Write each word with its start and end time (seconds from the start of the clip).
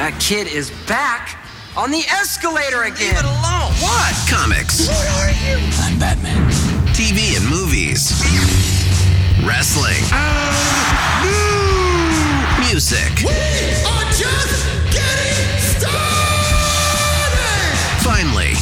That 0.00 0.16
kid 0.18 0.48
is 0.48 0.72
back 0.88 1.36
on 1.76 1.90
the 1.90 2.00
escalator 2.08 2.88
again. 2.88 3.12
Leave 3.12 3.20
it 3.20 3.28
alone. 3.28 3.68
What? 3.84 4.16
Comics. 4.32 4.88
What 4.88 5.04
are 5.20 5.28
you? 5.44 5.60
I'm 5.84 6.00
Batman. 6.00 6.40
TV 6.96 7.36
and 7.36 7.44
movies. 7.44 8.08
Wrestling. 9.44 10.00
Music. 12.64 13.12
We 13.28 13.59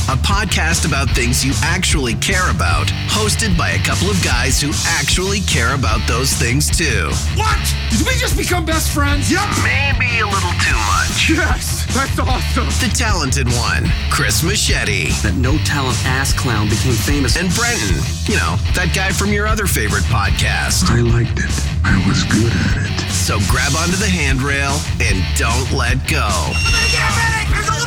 a 0.09 0.17
podcast 0.25 0.87
about 0.87 1.11
things 1.11 1.45
you 1.45 1.53
actually 1.62 2.15
care 2.15 2.51
about, 2.51 2.87
hosted 3.12 3.57
by 3.59 3.71
a 3.77 3.79
couple 3.85 4.09
of 4.09 4.17
guys 4.25 4.59
who 4.59 4.73
actually 4.97 5.41
care 5.41 5.75
about 5.75 6.01
those 6.09 6.33
things 6.33 6.65
too. 6.67 7.12
What? 7.37 7.61
Did 7.91 8.07
we 8.07 8.17
just 8.17 8.37
become 8.37 8.65
best 8.65 8.95
friends? 8.95 9.31
Yep. 9.31 9.45
Maybe 9.61 10.21
a 10.21 10.27
little 10.27 10.57
too 10.65 10.81
much. 10.89 11.29
Yes, 11.29 11.84
that's 11.93 12.19
awesome. 12.19 12.73
The 12.81 12.91
talented 12.97 13.48
one, 13.61 13.84
Chris 14.11 14.43
Machete. 14.43 15.12
That 15.20 15.36
no 15.36 15.59
talent 15.69 16.01
ass 16.06 16.33
clown 16.33 16.70
became 16.70 16.95
famous. 16.95 17.36
And 17.36 17.53
Brenton, 17.53 18.01
you 18.25 18.41
know, 18.41 18.56
that 18.73 18.92
guy 18.97 19.12
from 19.12 19.29
your 19.29 19.47
other 19.47 19.67
favorite 19.67 20.05
podcast. 20.09 20.89
I 20.89 21.05
liked 21.05 21.36
it. 21.36 21.53
I 21.84 22.01
was 22.09 22.25
good 22.25 22.53
at 22.73 22.81
it. 22.81 22.97
So 23.12 23.36
grab 23.53 23.77
onto 23.77 23.97
the 23.97 24.09
handrail 24.09 24.81
and 25.05 25.20
don't 25.36 25.69
let 25.77 26.01
go. 26.09 26.33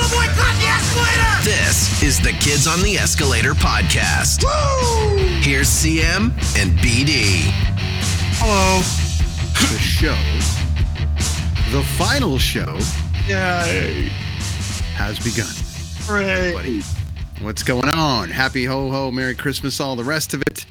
There's 0.01 0.13
a 0.13 0.17
little 0.17 0.33
the 0.33 0.65
escalator. 0.65 1.43
This 1.43 2.01
is 2.01 2.19
the 2.19 2.31
Kids 2.33 2.65
on 2.65 2.81
the 2.81 2.97
Escalator 2.97 3.53
podcast. 3.53 4.43
Woo! 4.43 5.17
Here's 5.41 5.67
CM 5.67 6.31
and 6.59 6.71
BD. 6.79 7.43
Hello. 8.39 8.79
The 9.71 9.77
show, 9.77 10.15
the 11.71 11.83
final 11.97 12.39
show, 12.39 12.79
Yay. 13.27 14.09
has 14.95 15.19
begun. 15.19 15.53
Hooray. 16.07 16.51
Buddy, 16.53 16.81
what's 17.41 17.61
going 17.61 17.89
on? 17.89 18.29
Happy 18.29 18.65
ho 18.65 18.89
ho, 18.89 19.11
Merry 19.11 19.35
Christmas, 19.35 19.79
all 19.79 19.95
the 19.95 20.03
rest 20.03 20.33
of 20.33 20.41
it. 20.41 20.65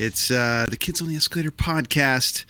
It's 0.00 0.32
uh, 0.32 0.66
the 0.68 0.76
Kids 0.76 1.00
on 1.00 1.06
the 1.06 1.14
Escalator 1.14 1.52
podcast. 1.52 2.44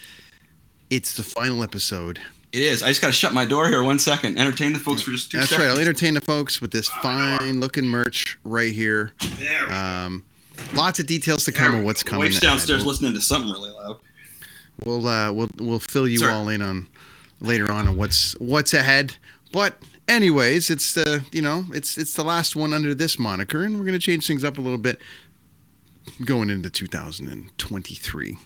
It's 0.89 1.15
the 1.15 1.23
final 1.23 1.63
episode. 1.63 2.19
It 2.55 2.63
is. 2.63 2.85
I 2.85 2.89
just 2.89 3.01
got 3.01 3.09
to 3.09 3.13
shut 3.13 3.35
my 3.35 3.45
door 3.45 3.69
here 3.69 3.83
one 3.83 3.99
second. 3.99 4.39
Entertain 4.39 4.73
the 4.73 4.79
folks 4.79 5.03
for 5.03 5.11
just 5.11 5.29
two 5.29 5.39
That's 5.39 5.51
seconds. 5.51 5.67
right. 5.67 5.75
I'll 5.75 5.81
entertain 5.81 6.15
the 6.15 6.21
folks 6.21 6.61
with 6.61 6.71
this 6.71 6.87
fine 6.89 7.59
looking 7.59 7.85
merch 7.85 8.39
right 8.45 8.73
here. 8.73 9.11
There. 9.41 9.73
Um, 9.73 10.25
lots 10.73 11.01
of 11.01 11.07
details 11.07 11.45
to 11.47 11.53
come 11.53 11.75
on 11.75 11.83
what's 11.85 12.05
coming. 12.05 12.27
wife's 12.27 12.39
downstairs 12.39 12.87
listening 12.87 13.13
to 13.15 13.21
something 13.21 13.51
really 13.51 13.73
loud. 13.73 13.99
We'll 14.85 15.05
uh, 15.09 15.33
we'll 15.33 15.51
we'll 15.59 15.81
fill 15.81 16.07
you 16.07 16.19
Sorry. 16.19 16.33
all 16.33 16.49
in 16.49 16.63
on 16.63 16.87
later 17.41 17.73
on 17.73 17.89
on 17.89 17.97
what's 17.97 18.35
what's 18.39 18.73
ahead. 18.73 19.17
But 19.51 19.77
anyways, 20.07 20.71
it's 20.71 20.95
the 20.95 21.25
you 21.33 21.43
know 21.43 21.65
it's 21.75 21.99
it's 21.99 22.15
the 22.15 22.23
last 22.25 22.55
one 22.55 22.73
under 22.73 22.95
this 22.95 23.19
moniker, 23.19 23.65
and 23.65 23.81
we're 23.81 23.85
gonna 23.85 23.99
change 23.99 24.29
things 24.29 24.45
up 24.45 24.59
a 24.59 24.61
little 24.61 24.79
bit 24.79 25.01
going 26.25 26.51
into 26.51 26.71
2023. 26.71 28.39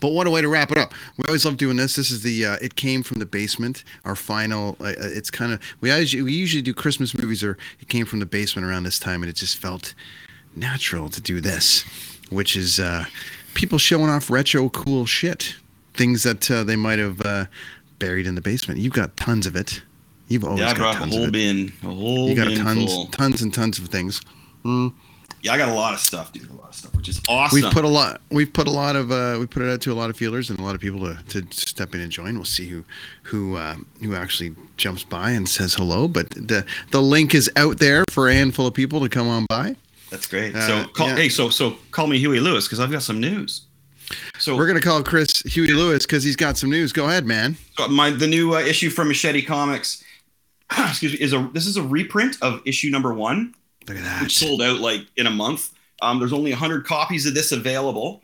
But 0.00 0.08
what 0.12 0.26
a 0.26 0.30
way 0.30 0.40
to 0.40 0.48
wrap 0.48 0.72
it 0.72 0.78
up! 0.78 0.92
We 1.16 1.24
always 1.28 1.44
love 1.44 1.56
doing 1.56 1.76
this. 1.76 1.96
This 1.96 2.10
is 2.10 2.22
the 2.22 2.46
uh, 2.46 2.56
it 2.60 2.74
came 2.74 3.02
from 3.02 3.18
the 3.18 3.26
basement. 3.26 3.84
Our 4.04 4.16
final. 4.16 4.76
Uh, 4.80 4.84
uh, 4.84 4.94
it's 4.98 5.30
kind 5.30 5.52
of 5.52 5.60
we 5.80 5.90
always, 5.90 6.14
we 6.14 6.32
usually 6.32 6.62
do 6.62 6.74
Christmas 6.74 7.16
movies 7.16 7.44
or 7.44 7.56
it 7.80 7.88
came 7.88 8.06
from 8.06 8.18
the 8.20 8.26
basement 8.26 8.66
around 8.66 8.84
this 8.84 8.98
time, 8.98 9.22
and 9.22 9.30
it 9.30 9.36
just 9.36 9.58
felt 9.58 9.94
natural 10.56 11.08
to 11.10 11.20
do 11.20 11.40
this, 11.40 11.84
which 12.30 12.56
is 12.56 12.80
uh, 12.80 13.04
people 13.54 13.78
showing 13.78 14.08
off 14.10 14.30
retro 14.30 14.68
cool 14.70 15.06
shit, 15.06 15.54
things 15.94 16.22
that 16.22 16.50
uh, 16.50 16.64
they 16.64 16.76
might 16.76 16.98
have 16.98 17.20
uh, 17.22 17.46
buried 17.98 18.26
in 18.26 18.34
the 18.34 18.40
basement. 18.40 18.80
You've 18.80 18.92
got 18.92 19.16
tons 19.16 19.46
of 19.46 19.54
it. 19.56 19.82
You've 20.28 20.44
always 20.44 20.60
yeah, 20.60 20.68
got 20.68 20.76
brought 20.76 20.96
a 20.96 20.98
tons 21.00 21.14
whole 21.14 21.22
of 21.24 21.28
it. 21.30 21.32
bin. 21.32 21.72
A 21.82 21.92
whole 21.92 22.28
You 22.28 22.34
got 22.36 22.46
bin 22.48 22.58
tons, 22.64 22.92
full. 22.92 23.06
tons 23.06 23.42
and 23.42 23.52
tons 23.52 23.78
of 23.78 23.88
things. 23.88 24.20
Mm. 24.64 24.92
Yeah, 25.42 25.52
I 25.52 25.58
got 25.58 25.68
a 25.68 25.74
lot 25.74 25.94
of 25.94 26.00
stuff, 26.00 26.32
dude. 26.32 26.50
A 26.50 26.54
lot 26.54 26.68
of 26.68 26.74
stuff, 26.74 26.94
which 26.94 27.08
is 27.08 27.20
awesome. 27.28 27.62
We've 27.62 27.72
put 27.72 27.84
a 27.84 27.88
lot. 27.88 28.20
We've 28.30 28.52
put 28.52 28.66
a 28.66 28.70
lot 28.70 28.96
of. 28.96 29.10
Uh, 29.10 29.36
we 29.38 29.46
put 29.46 29.62
it 29.62 29.70
out 29.70 29.80
to 29.82 29.92
a 29.92 29.94
lot 29.94 30.10
of 30.10 30.16
feelers 30.16 30.50
and 30.50 30.58
a 30.58 30.62
lot 30.62 30.74
of 30.74 30.80
people 30.80 31.00
to, 31.00 31.42
to 31.42 31.46
step 31.50 31.94
in 31.94 32.00
and 32.00 32.12
join. 32.12 32.34
We'll 32.34 32.44
see 32.44 32.68
who 32.68 32.84
who 33.22 33.56
uh, 33.56 33.76
who 34.02 34.14
actually 34.14 34.54
jumps 34.76 35.04
by 35.04 35.30
and 35.30 35.48
says 35.48 35.74
hello. 35.74 36.08
But 36.08 36.30
the 36.30 36.66
the 36.90 37.00
link 37.00 37.34
is 37.34 37.50
out 37.56 37.78
there 37.78 38.04
for 38.10 38.28
a 38.28 38.34
handful 38.34 38.66
of 38.66 38.74
people 38.74 39.00
to 39.00 39.08
come 39.08 39.28
on 39.28 39.46
by. 39.48 39.76
That's 40.10 40.26
great. 40.26 40.54
Uh, 40.54 40.66
so, 40.66 40.88
call, 40.88 41.08
yeah. 41.08 41.16
hey, 41.16 41.28
so 41.28 41.48
so 41.50 41.76
call 41.90 42.06
me 42.06 42.18
Huey 42.18 42.40
Lewis 42.40 42.66
because 42.66 42.80
I've 42.80 42.90
got 42.90 43.02
some 43.02 43.20
news. 43.20 43.62
So 44.38 44.56
We're 44.56 44.66
gonna 44.66 44.80
call 44.80 45.02
Chris 45.02 45.40
Huey 45.42 45.68
Lewis 45.68 46.04
because 46.04 46.24
he's 46.24 46.36
got 46.36 46.56
some 46.56 46.70
news. 46.70 46.92
Go 46.92 47.06
ahead, 47.06 47.24
man. 47.24 47.56
So 47.76 47.88
my 47.88 48.10
the 48.10 48.26
new 48.26 48.54
uh, 48.54 48.60
issue 48.60 48.90
from 48.90 49.08
Machete 49.08 49.42
Comics, 49.42 50.02
excuse 50.78 51.12
me, 51.12 51.20
is 51.20 51.32
a 51.32 51.48
this 51.52 51.66
is 51.66 51.76
a 51.76 51.82
reprint 51.82 52.36
of 52.42 52.60
issue 52.64 52.90
number 52.90 53.14
one, 53.14 53.54
Look 53.90 54.04
at 54.04 54.20
that. 54.20 54.30
sold 54.30 54.62
out 54.62 54.80
like 54.80 55.02
in 55.16 55.26
a 55.26 55.30
month. 55.30 55.70
Um, 56.02 56.18
there's 56.18 56.32
only 56.32 56.50
100 56.50 56.86
copies 56.86 57.26
of 57.26 57.34
this 57.34 57.52
available. 57.52 58.22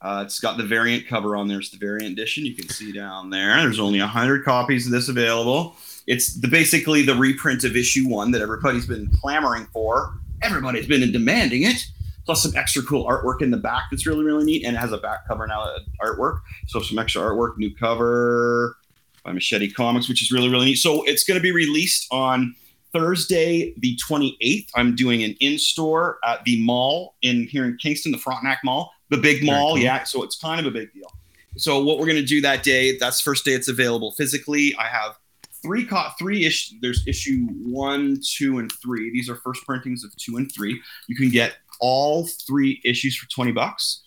Uh, 0.00 0.22
it's 0.26 0.40
got 0.40 0.56
the 0.56 0.64
variant 0.64 1.06
cover 1.06 1.36
on 1.36 1.46
there. 1.46 1.60
It's 1.60 1.70
the 1.70 1.76
variant 1.76 2.12
edition. 2.12 2.44
You 2.44 2.56
can 2.56 2.68
see 2.68 2.90
down 2.92 3.30
there. 3.30 3.56
There's 3.60 3.78
only 3.78 4.00
100 4.00 4.44
copies 4.44 4.86
of 4.86 4.92
this 4.92 5.08
available. 5.08 5.76
It's 6.06 6.34
the 6.34 6.48
basically 6.48 7.02
the 7.02 7.14
reprint 7.14 7.62
of 7.62 7.76
issue 7.76 8.08
one 8.08 8.32
that 8.32 8.42
everybody's 8.42 8.86
been 8.86 9.08
clamoring 9.20 9.68
for. 9.72 10.14
Everybody's 10.42 10.88
been 10.88 11.12
demanding 11.12 11.62
it. 11.62 11.84
Plus 12.24 12.42
some 12.42 12.56
extra 12.56 12.82
cool 12.82 13.04
artwork 13.06 13.42
in 13.42 13.50
the 13.50 13.56
back 13.56 13.84
that's 13.90 14.06
really 14.06 14.24
really 14.24 14.44
neat, 14.44 14.64
and 14.64 14.76
it 14.76 14.78
has 14.78 14.92
a 14.92 14.98
back 14.98 15.26
cover 15.26 15.46
now 15.46 15.62
uh, 15.62 15.78
artwork. 16.00 16.40
So 16.68 16.80
some 16.80 16.98
extra 16.98 17.20
artwork, 17.20 17.56
new 17.56 17.74
cover 17.74 18.76
by 19.24 19.32
Machete 19.32 19.70
Comics, 19.70 20.08
which 20.08 20.22
is 20.22 20.30
really 20.30 20.48
really 20.48 20.66
neat. 20.66 20.76
So 20.76 21.02
it's 21.04 21.24
going 21.24 21.38
to 21.38 21.42
be 21.42 21.50
released 21.50 22.06
on 22.12 22.54
Thursday, 22.92 23.74
the 23.78 23.98
28th. 24.08 24.68
I'm 24.74 24.94
doing 24.94 25.22
an 25.22 25.34
in 25.40 25.58
store 25.58 26.18
at 26.24 26.44
the 26.44 26.62
mall 26.62 27.16
in 27.22 27.46
here 27.46 27.64
in 27.64 27.76
Kingston, 27.78 28.12
the 28.12 28.18
Frontenac 28.18 28.60
Mall, 28.64 28.92
the 29.10 29.16
big 29.16 29.44
mall. 29.44 29.74
cool. 29.74 29.78
Yeah, 29.78 30.04
so 30.04 30.22
it's 30.22 30.38
kind 30.38 30.60
of 30.60 30.66
a 30.66 30.70
big 30.70 30.92
deal. 30.92 31.10
So 31.56 31.82
what 31.82 31.98
we're 31.98 32.06
going 32.06 32.16
to 32.16 32.24
do 32.24 32.40
that 32.42 32.62
day? 32.62 32.96
That's 32.98 33.18
the 33.18 33.24
first 33.24 33.44
day 33.44 33.52
it's 33.52 33.68
available 33.68 34.12
physically. 34.12 34.74
I 34.78 34.86
have 34.86 35.16
three 35.62 35.86
caught 35.86 36.18
three 36.18 36.44
ish. 36.44 36.74
There's 36.80 37.06
issue 37.06 37.46
one, 37.62 38.20
two, 38.36 38.58
and 38.58 38.70
three. 38.82 39.10
These 39.10 39.28
are 39.28 39.36
first 39.36 39.64
printings 39.64 40.04
of 40.04 40.14
two 40.16 40.36
and 40.36 40.50
three. 40.50 40.80
You 41.08 41.16
can 41.16 41.30
get 41.30 41.54
all 41.80 42.26
three 42.46 42.80
issues 42.84 43.16
for 43.16 43.28
20 43.28 43.52
bucks 43.52 44.04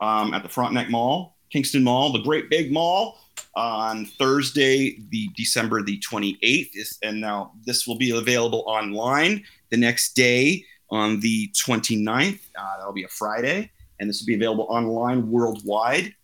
um, 0.00 0.34
at 0.34 0.42
the 0.42 0.48
Frontenac 0.48 0.90
Mall, 0.90 1.36
Kingston 1.50 1.84
Mall, 1.84 2.12
the 2.12 2.20
great 2.20 2.50
big 2.50 2.72
mall 2.72 3.18
on 3.54 4.04
Thursday, 4.04 4.98
the 5.10 5.28
December 5.36 5.82
the 5.82 6.00
28th. 6.00 6.70
Is, 6.74 6.98
and 7.02 7.20
now 7.20 7.52
this 7.64 7.86
will 7.86 7.98
be 7.98 8.16
available 8.16 8.64
online 8.66 9.44
the 9.70 9.76
next 9.76 10.14
day 10.14 10.64
on 10.90 11.20
the 11.20 11.48
29th. 11.66 12.40
Uh, 12.58 12.76
that'll 12.78 12.92
be 12.92 13.04
a 13.04 13.08
Friday. 13.08 13.70
And 14.00 14.08
this 14.08 14.20
will 14.20 14.26
be 14.26 14.34
available 14.34 14.66
online 14.70 15.30
worldwide. 15.30 16.14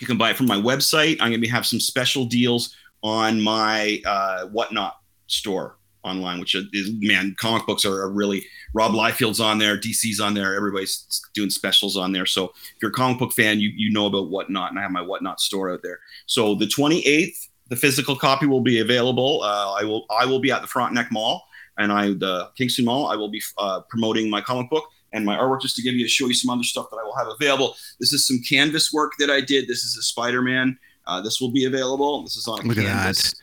You 0.00 0.06
can 0.06 0.18
buy 0.18 0.30
it 0.30 0.36
from 0.36 0.46
my 0.46 0.56
website. 0.56 1.18
I'm 1.20 1.30
going 1.30 1.40
to 1.40 1.48
have 1.48 1.66
some 1.66 1.80
special 1.80 2.24
deals 2.24 2.74
on 3.02 3.40
my 3.40 4.00
uh, 4.04 4.46
Whatnot 4.46 4.96
store 5.28 5.75
online, 6.06 6.40
which 6.40 6.54
is, 6.54 6.92
man, 6.98 7.34
comic 7.38 7.66
books 7.66 7.84
are, 7.84 8.08
really, 8.10 8.46
Rob 8.72 8.92
Liefeld's 8.92 9.40
on 9.40 9.58
there, 9.58 9.76
DC's 9.76 10.20
on 10.20 10.34
there, 10.34 10.54
everybody's 10.54 11.22
doing 11.34 11.50
specials 11.50 11.96
on 11.96 12.12
there. 12.12 12.26
So 12.26 12.44
if 12.44 12.76
you're 12.80 12.90
a 12.90 12.94
comic 12.94 13.18
book 13.18 13.32
fan, 13.32 13.60
you, 13.60 13.70
you 13.74 13.92
know 13.92 14.06
about 14.06 14.30
Whatnot, 14.30 14.70
and 14.70 14.78
I 14.78 14.82
have 14.82 14.90
my 14.90 15.02
Whatnot 15.02 15.40
store 15.40 15.70
out 15.70 15.80
there. 15.82 15.98
So 16.26 16.54
the 16.54 16.66
28th, 16.66 17.48
the 17.68 17.76
physical 17.76 18.16
copy 18.16 18.46
will 18.46 18.60
be 18.60 18.80
available. 18.80 19.42
Uh, 19.42 19.72
I 19.72 19.84
will 19.84 20.06
I 20.10 20.24
will 20.24 20.38
be 20.38 20.52
at 20.52 20.62
the 20.62 20.68
Frontenac 20.68 21.10
Mall 21.10 21.44
and 21.78 21.92
I 21.92 22.08
the 22.08 22.50
Kingston 22.56 22.84
Mall. 22.84 23.08
I 23.08 23.16
will 23.16 23.28
be 23.28 23.42
uh, 23.58 23.80
promoting 23.88 24.30
my 24.30 24.40
comic 24.40 24.70
book 24.70 24.84
and 25.12 25.24
my 25.24 25.36
artwork 25.36 25.62
just 25.62 25.76
to 25.76 25.82
give 25.82 25.94
you 25.94 26.04
to 26.04 26.08
show 26.08 26.26
you 26.26 26.34
some 26.34 26.50
other 26.50 26.62
stuff 26.62 26.88
that 26.90 26.96
I 26.96 27.02
will 27.02 27.16
have 27.16 27.28
available. 27.28 27.74
This 27.98 28.12
is 28.12 28.26
some 28.26 28.40
canvas 28.48 28.92
work 28.92 29.12
that 29.18 29.30
I 29.30 29.40
did. 29.40 29.66
This 29.66 29.82
is 29.84 29.96
a 29.96 30.02
Spider 30.02 30.42
Man. 30.42 30.78
Uh, 31.06 31.20
this 31.20 31.40
will 31.40 31.50
be 31.50 31.64
available. 31.64 32.22
This 32.22 32.36
is 32.36 32.48
on 32.48 32.66
Look 32.66 32.78
at 32.78 32.84
canvas. 32.84 33.34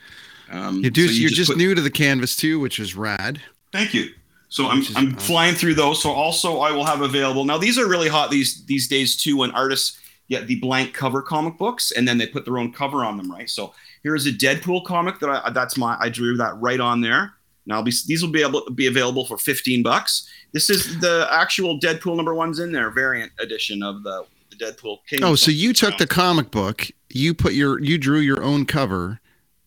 Um, 0.51 0.83
You 0.83 0.89
do, 0.89 1.07
so 1.07 1.13
you're 1.13 1.29
just 1.29 1.49
put- 1.51 1.57
new 1.57 1.73
to 1.73 1.81
the 1.81 1.91
canvas 1.91 2.35
too, 2.35 2.59
which 2.59 2.79
is 2.79 2.95
rad. 2.95 3.41
Thank 3.71 3.93
you. 3.93 4.09
So 4.49 4.67
I'm, 4.67 4.81
is 4.81 4.95
I'm 4.95 5.15
flying 5.15 5.55
through 5.55 5.73
those. 5.73 6.01
So 6.03 6.11
also 6.11 6.59
I 6.59 6.71
will 6.71 6.85
have 6.85 7.01
available. 7.01 7.43
Now 7.43 7.57
these 7.57 7.79
are 7.79 7.87
really 7.87 8.07
hot 8.07 8.29
these 8.29 8.63
these 8.65 8.87
days 8.87 9.17
too 9.17 9.37
when 9.37 9.49
artists 9.51 9.97
get 10.29 10.45
the 10.45 10.59
blank 10.59 10.93
cover 10.93 11.23
comic 11.23 11.57
books 11.57 11.91
and 11.91 12.07
then 12.07 12.19
they 12.19 12.27
put 12.27 12.45
their 12.45 12.59
own 12.59 12.71
cover 12.71 13.03
on 13.03 13.17
them, 13.17 13.31
right? 13.31 13.49
So 13.49 13.73
Here 14.03 14.15
is 14.15 14.27
a 14.27 14.31
Deadpool 14.31 14.85
comic 14.85 15.19
that 15.19 15.29
I 15.29 15.49
that's 15.49 15.75
my 15.75 15.97
I 15.99 16.09
drew 16.09 16.37
that 16.37 16.55
right 16.61 16.79
on 16.79 17.01
there. 17.01 17.33
Now 17.65 17.77
I'll 17.77 17.83
be 17.83 17.93
these 18.05 18.21
will 18.21 18.31
be 18.31 18.43
able 18.43 18.69
be 18.69 18.87
available 18.87 19.25
for 19.25 19.37
15 19.39 19.81
bucks. 19.81 20.29
This 20.51 20.69
is 20.69 20.99
the 20.99 21.27
actual 21.31 21.79
Deadpool 21.79 22.15
number 22.15 22.35
one's 22.35 22.59
in 22.59 22.71
there, 22.71 22.91
variant 22.91 23.31
edition 23.39 23.81
of 23.81 24.03
the, 24.03 24.23
the 24.51 24.55
Deadpool 24.57 24.99
King. 25.09 25.23
Oh, 25.23 25.33
so 25.33 25.49
you 25.49 25.73
took 25.73 25.97
the 25.97 26.05
comic 26.05 26.51
book, 26.51 26.91
you 27.09 27.33
put 27.33 27.53
your 27.53 27.81
you 27.81 27.97
drew 27.97 28.19
your 28.19 28.43
own 28.43 28.65
cover, 28.65 29.19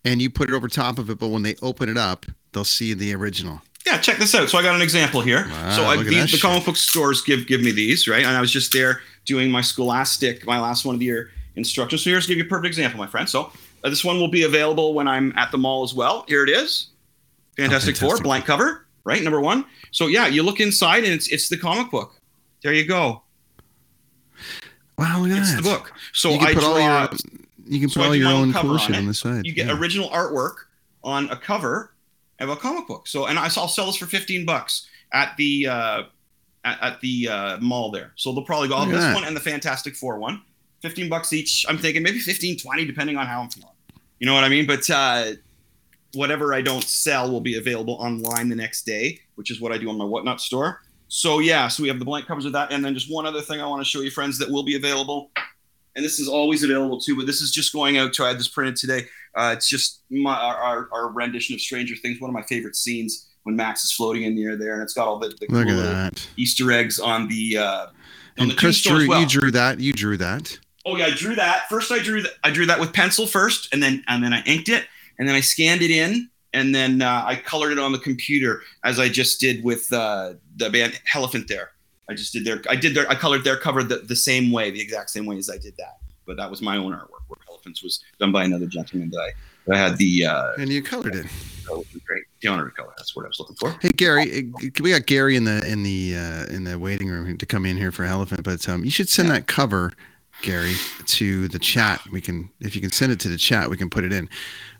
and 0.07 0.23
you 0.23 0.31
put 0.31 0.49
it 0.49 0.55
over 0.55 0.69
top 0.69 0.99
of 0.99 1.11
it. 1.11 1.19
But 1.19 1.29
when 1.29 1.43
they 1.43 1.57
open 1.63 1.89
it 1.89 1.99
up, 1.99 2.25
they'll 2.53 2.65
see 2.65 2.95
the 2.95 3.15
original. 3.15 3.61
Yeah, 3.85 3.99
check 3.99 4.17
this 4.19 4.35
out. 4.35 4.49
So 4.49 4.59
I 4.59 4.63
got 4.63 4.75
an 4.75 4.83
example 4.83 5.21
here. 5.21 5.47
Wow, 5.49 5.71
so 5.77 5.85
I, 5.85 6.03
these, 6.03 6.33
the 6.33 6.39
comic 6.39 6.65
book 6.65 6.77
stores 6.77 7.23
give 7.23 7.47
give 7.47 7.61
me 7.63 7.71
these, 7.71 8.09
right? 8.09 8.25
And 8.25 8.37
I 8.37 8.41
was 8.41 8.51
just 8.51 8.73
there 8.73 9.01
doing 9.27 9.51
my 9.51 9.61
Scholastic, 9.61 10.45
my 10.47 10.59
last 10.61 10.85
one 10.85 10.95
of 10.95 10.99
the 10.99 11.05
year 11.07 11.31
instructions. 11.57 12.03
So 12.03 12.11
here's 12.11 12.27
to 12.27 12.29
give 12.35 12.39
you 12.39 12.45
a 12.45 12.49
perfect 12.49 12.67
example, 12.67 12.99
my 12.99 13.07
friend. 13.07 13.29
So 13.29 13.53
uh, 13.85 13.91
this 13.91 14.05
one 14.05 14.19
will 14.19 14.29
be 14.31 14.43
available 14.45 14.95
when 14.95 15.07
I'm 15.07 15.33
at 15.37 15.51
the 15.53 15.59
mall 15.59 15.85
as 15.85 15.95
well. 15.95 16.25
Here 16.27 16.43
it 16.43 16.51
is, 16.51 16.89
Fantastic, 17.57 17.97
Four, 17.97 18.07
Oh, 18.07 18.11
fantastic. 18.11 18.25
blank 18.25 18.45
cover, 18.47 18.87
right? 19.05 19.23
Number 19.23 19.41
one. 19.41 19.65
So 19.93 20.09
yeah, 20.09 20.27
you 20.27 20.43
look 20.43 20.59
inside 20.61 21.05
and 21.05 21.13
it's 21.13 21.29
it's 21.29 21.49
the 21.49 21.57
comic 21.57 21.91
book. 21.93 22.21
There 22.63 22.73
you 22.73 22.87
go. 22.87 23.23
Wow, 24.99 25.21
look 25.21 25.31
at 25.31 25.39
It's 25.39 25.55
that. 25.55 25.63
the 25.63 25.69
book. 25.69 25.93
So 26.13 26.33
I 26.35 26.55
put 26.55 26.63
draw. 26.63 26.69
all 26.73 26.81
your 26.81 27.09
you 27.67 27.81
can 27.81 27.89
so 27.89 28.13
your 28.13 28.29
own 28.29 28.53
cover 28.53 28.69
cool 28.69 28.73
on 28.75 28.79
shit 28.79 28.97
on 28.97 29.07
the 29.07 29.15
side. 29.15 29.47
You 29.47 29.53
get 29.53 29.67
yeah. 29.67 29.79
original 29.79 30.09
artwork 30.11 30.55
on 31.03 31.29
a 31.31 31.37
cover 31.37 31.93
of 32.41 32.49
a 32.49 32.57
comic 32.57 32.87
book. 32.87 33.07
So, 33.07 33.27
and 33.27 33.39
I, 33.39 33.45
I'll 33.45 33.69
sell 33.69 33.87
this 33.87 33.97
for 33.97 34.07
15 34.07 34.45
bucks 34.45 34.89
at 35.13 35.37
the 35.37 35.67
uh, 35.67 36.03
at, 36.65 36.83
at 36.83 37.01
the 37.01 37.29
uh, 37.29 37.59
mall 37.59 37.91
there. 37.91 38.13
So 38.17 38.33
they'll 38.33 38.45
probably 38.45 38.69
go, 38.69 38.77
oh, 38.77 38.87
this 38.87 39.01
that. 39.01 39.15
one 39.15 39.25
and 39.25 39.37
the 39.37 39.41
Fantastic 39.41 39.97
Four 39.97 40.19
one. 40.19 40.43
15 40.83 41.09
bucks 41.09 41.33
each. 41.33 41.65
I'm 41.69 41.79
thinking 41.79 42.03
maybe 42.03 42.19
15, 42.19 42.59
20, 42.59 42.85
depending 42.85 43.17
on 43.17 43.27
how 43.27 43.41
I'm 43.41 43.49
feeling. 43.49 43.73
You 44.19 44.27
know 44.27 44.35
what 44.35 44.45
I 44.45 44.49
mean? 44.49 44.67
But 44.67 44.89
uh, 44.91 45.33
whatever 46.15 46.55
I 46.55 46.61
don't 46.61 46.85
sell 46.85 47.31
will 47.31 47.41
be 47.41 47.57
available 47.57 47.95
online 47.95 48.49
the 48.49 48.57
next 48.57 48.83
day, 48.83 49.21
which 49.37 49.51
is 49.51 49.61
what 49.61 49.73
I 49.73 49.79
do 49.79 49.89
on 49.89 49.99
my 49.99 50.05
Whatnot 50.05 50.41
store. 50.41 50.83
So 51.09 51.39
yeah, 51.39 51.69
so 51.69 51.83
we 51.83 51.89
have 51.89 51.99
the 51.99 52.05
blank 52.05 52.27
covers 52.27 52.45
of 52.45 52.53
that, 52.53 52.73
and 52.73 52.85
then 52.85 52.95
just 52.95 53.11
one 53.11 53.27
other 53.27 53.41
thing 53.41 53.61
I 53.61 53.67
want 53.67 53.81
to 53.81 53.89
show 53.89 54.01
you, 54.01 54.11
friends, 54.11 54.39
that 54.39 54.51
will 54.51 54.65
be 54.65 54.77
available. 54.77 55.31
And 55.97 56.05
this 56.05 56.21
is 56.21 56.29
always 56.29 56.63
available 56.63 57.01
too, 57.01 57.17
but 57.17 57.27
this 57.27 57.41
is 57.41 57.51
just 57.51 57.73
going 57.73 57.99
out 57.99 58.13
to. 58.15 58.25
I 58.25 58.29
had 58.29 58.39
this 58.39 58.49
printed 58.49 58.77
today. 58.77 59.07
Uh, 59.35 59.55
it's 59.57 59.69
just 59.69 60.03
my 60.11 60.37
our, 60.37 60.55
our, 60.55 60.89
our 60.93 61.09
rendition 61.11 61.55
of 61.55 61.61
Stranger 61.61 61.97
Things, 61.97 62.21
one 62.21 62.31
of 62.31 62.35
my 62.35 62.43
favorite 62.43 62.77
scenes 62.77 63.27
when 63.43 63.57
Max 63.57 63.85
is 63.85 63.93
floating 63.93 64.25
in 64.25 64.35
the 64.35 64.45
air 64.45 64.57
there, 64.57 64.75
and 64.75 64.83
it's 64.83 64.93
got 64.93 65.07
all 65.09 65.19
the, 65.19 65.29
the 65.41 65.47
cool 65.47 65.59
at 65.59 65.67
that. 65.67 66.29
Easter 66.37 66.71
eggs 66.73 66.99
on 66.99 67.29
the 67.29 67.59
uh, 67.59 67.87
on 67.87 67.93
And 68.39 68.51
the 68.51 68.55
Chris 68.55 68.83
drew 68.83 69.09
well. 69.09 69.21
you 69.21 69.27
drew 69.27 69.51
that. 69.53 69.81
You 69.81 69.93
drew 69.93 70.17
that. 70.19 70.59
Oh 70.85 70.97
yeah, 70.97 71.07
I 71.07 71.11
drew 71.11 71.35
that. 71.35 71.69
First 71.69 71.91
I 71.91 71.99
drew 71.99 72.23
that 72.23 72.33
I 72.45 72.51
drew 72.51 72.67
that 72.67 72.79
with 72.79 72.93
pencil 72.93 73.27
first 73.27 73.73
and 73.73 73.83
then 73.83 74.05
and 74.09 74.23
then 74.23 74.33
I 74.33 74.43
inked 74.43 74.69
it 74.69 74.87
and 75.19 75.29
then 75.29 75.35
I 75.35 75.41
scanned 75.41 75.83
it 75.83 75.91
in 75.91 76.29
and 76.53 76.75
then 76.75 77.03
uh, 77.03 77.25
I 77.27 77.37
colored 77.37 77.73
it 77.73 77.79
on 77.79 77.93
the 77.93 77.99
computer 77.99 78.63
as 78.85 78.99
I 78.99 79.09
just 79.09 79.41
did 79.41 79.65
with 79.65 79.93
uh, 79.93 80.35
the 80.57 80.71
band 80.71 81.01
Elephant 81.15 81.49
there. 81.49 81.71
I 82.09 82.15
just 82.15 82.33
did 82.33 82.45
their 82.45 82.63
I 82.69 82.77
did 82.77 82.95
their 82.95 83.09
I 83.11 83.15
colored 83.15 83.45
their 83.45 83.57
cover 83.57 83.83
the, 83.83 83.97
the 83.99 84.17
same 84.17 84.53
way, 84.53 84.71
the 84.71 84.81
exact 84.81 85.11
same 85.11 85.27
way 85.27 85.37
as 85.39 85.51
I 85.51 85.59
did 85.59 85.77
that. 85.79 85.99
But 86.27 86.37
that 86.37 86.51
was 86.51 86.63
my 86.63 86.77
own 86.77 86.93
artwork. 86.93 87.23
Where 87.29 87.39
Elephants 87.49 87.83
was 87.83 88.03
done 88.19 88.33
by 88.33 88.45
another 88.45 88.67
gentleman 88.67 89.11
that 89.11 89.21
I, 89.21 89.31
that 89.67 89.77
I 89.77 89.79
had 89.79 89.97
the 89.99 90.27
uh 90.27 90.53
And 90.59 90.71
you 90.71 90.83
colored 90.83 91.17
it. 91.17 91.27
oh, 91.69 91.85
great 92.05 92.25
the 92.41 92.49
honor 92.49 92.67
to 92.67 92.71
color. 92.71 92.93
That's 92.97 93.17
what 93.17 93.25
I 93.25 93.29
was 93.29 93.41
looking 93.41 93.57
for. 93.57 93.77
Hey 93.81 93.89
Gary, 93.89 94.53
uh, 94.55 94.69
we 94.81 94.91
got 94.91 95.07
Gary 95.07 95.37
in 95.37 95.45
the 95.45 95.67
in 95.67 95.83
the 95.83 96.17
uh, 96.17 96.47
in 96.55 96.65
the 96.65 96.79
waiting 96.79 97.09
room 97.09 97.37
to 97.39 97.47
come 97.47 97.67
in 97.67 97.77
here 97.77 97.91
for 97.91 98.05
Elephant, 98.05 98.45
but 98.45 98.69
um, 98.69 98.85
you 98.85 98.91
should 98.91 99.09
send 99.09 99.31
that 99.31 99.47
cover, 99.49 99.93
Gary, 100.43 100.75
to 101.07 101.49
the 101.49 101.59
chat. 101.59 102.01
We 102.13 102.21
can 102.21 102.51
if 102.61 102.77
you 102.77 102.81
can 102.81 102.93
send 102.93 103.11
it 103.11 103.19
to 103.21 103.29
the 103.29 103.37
chat, 103.37 103.69
we 103.69 103.77
can 103.77 103.91
put 103.91 104.05
it 104.05 104.13
in. 104.13 104.29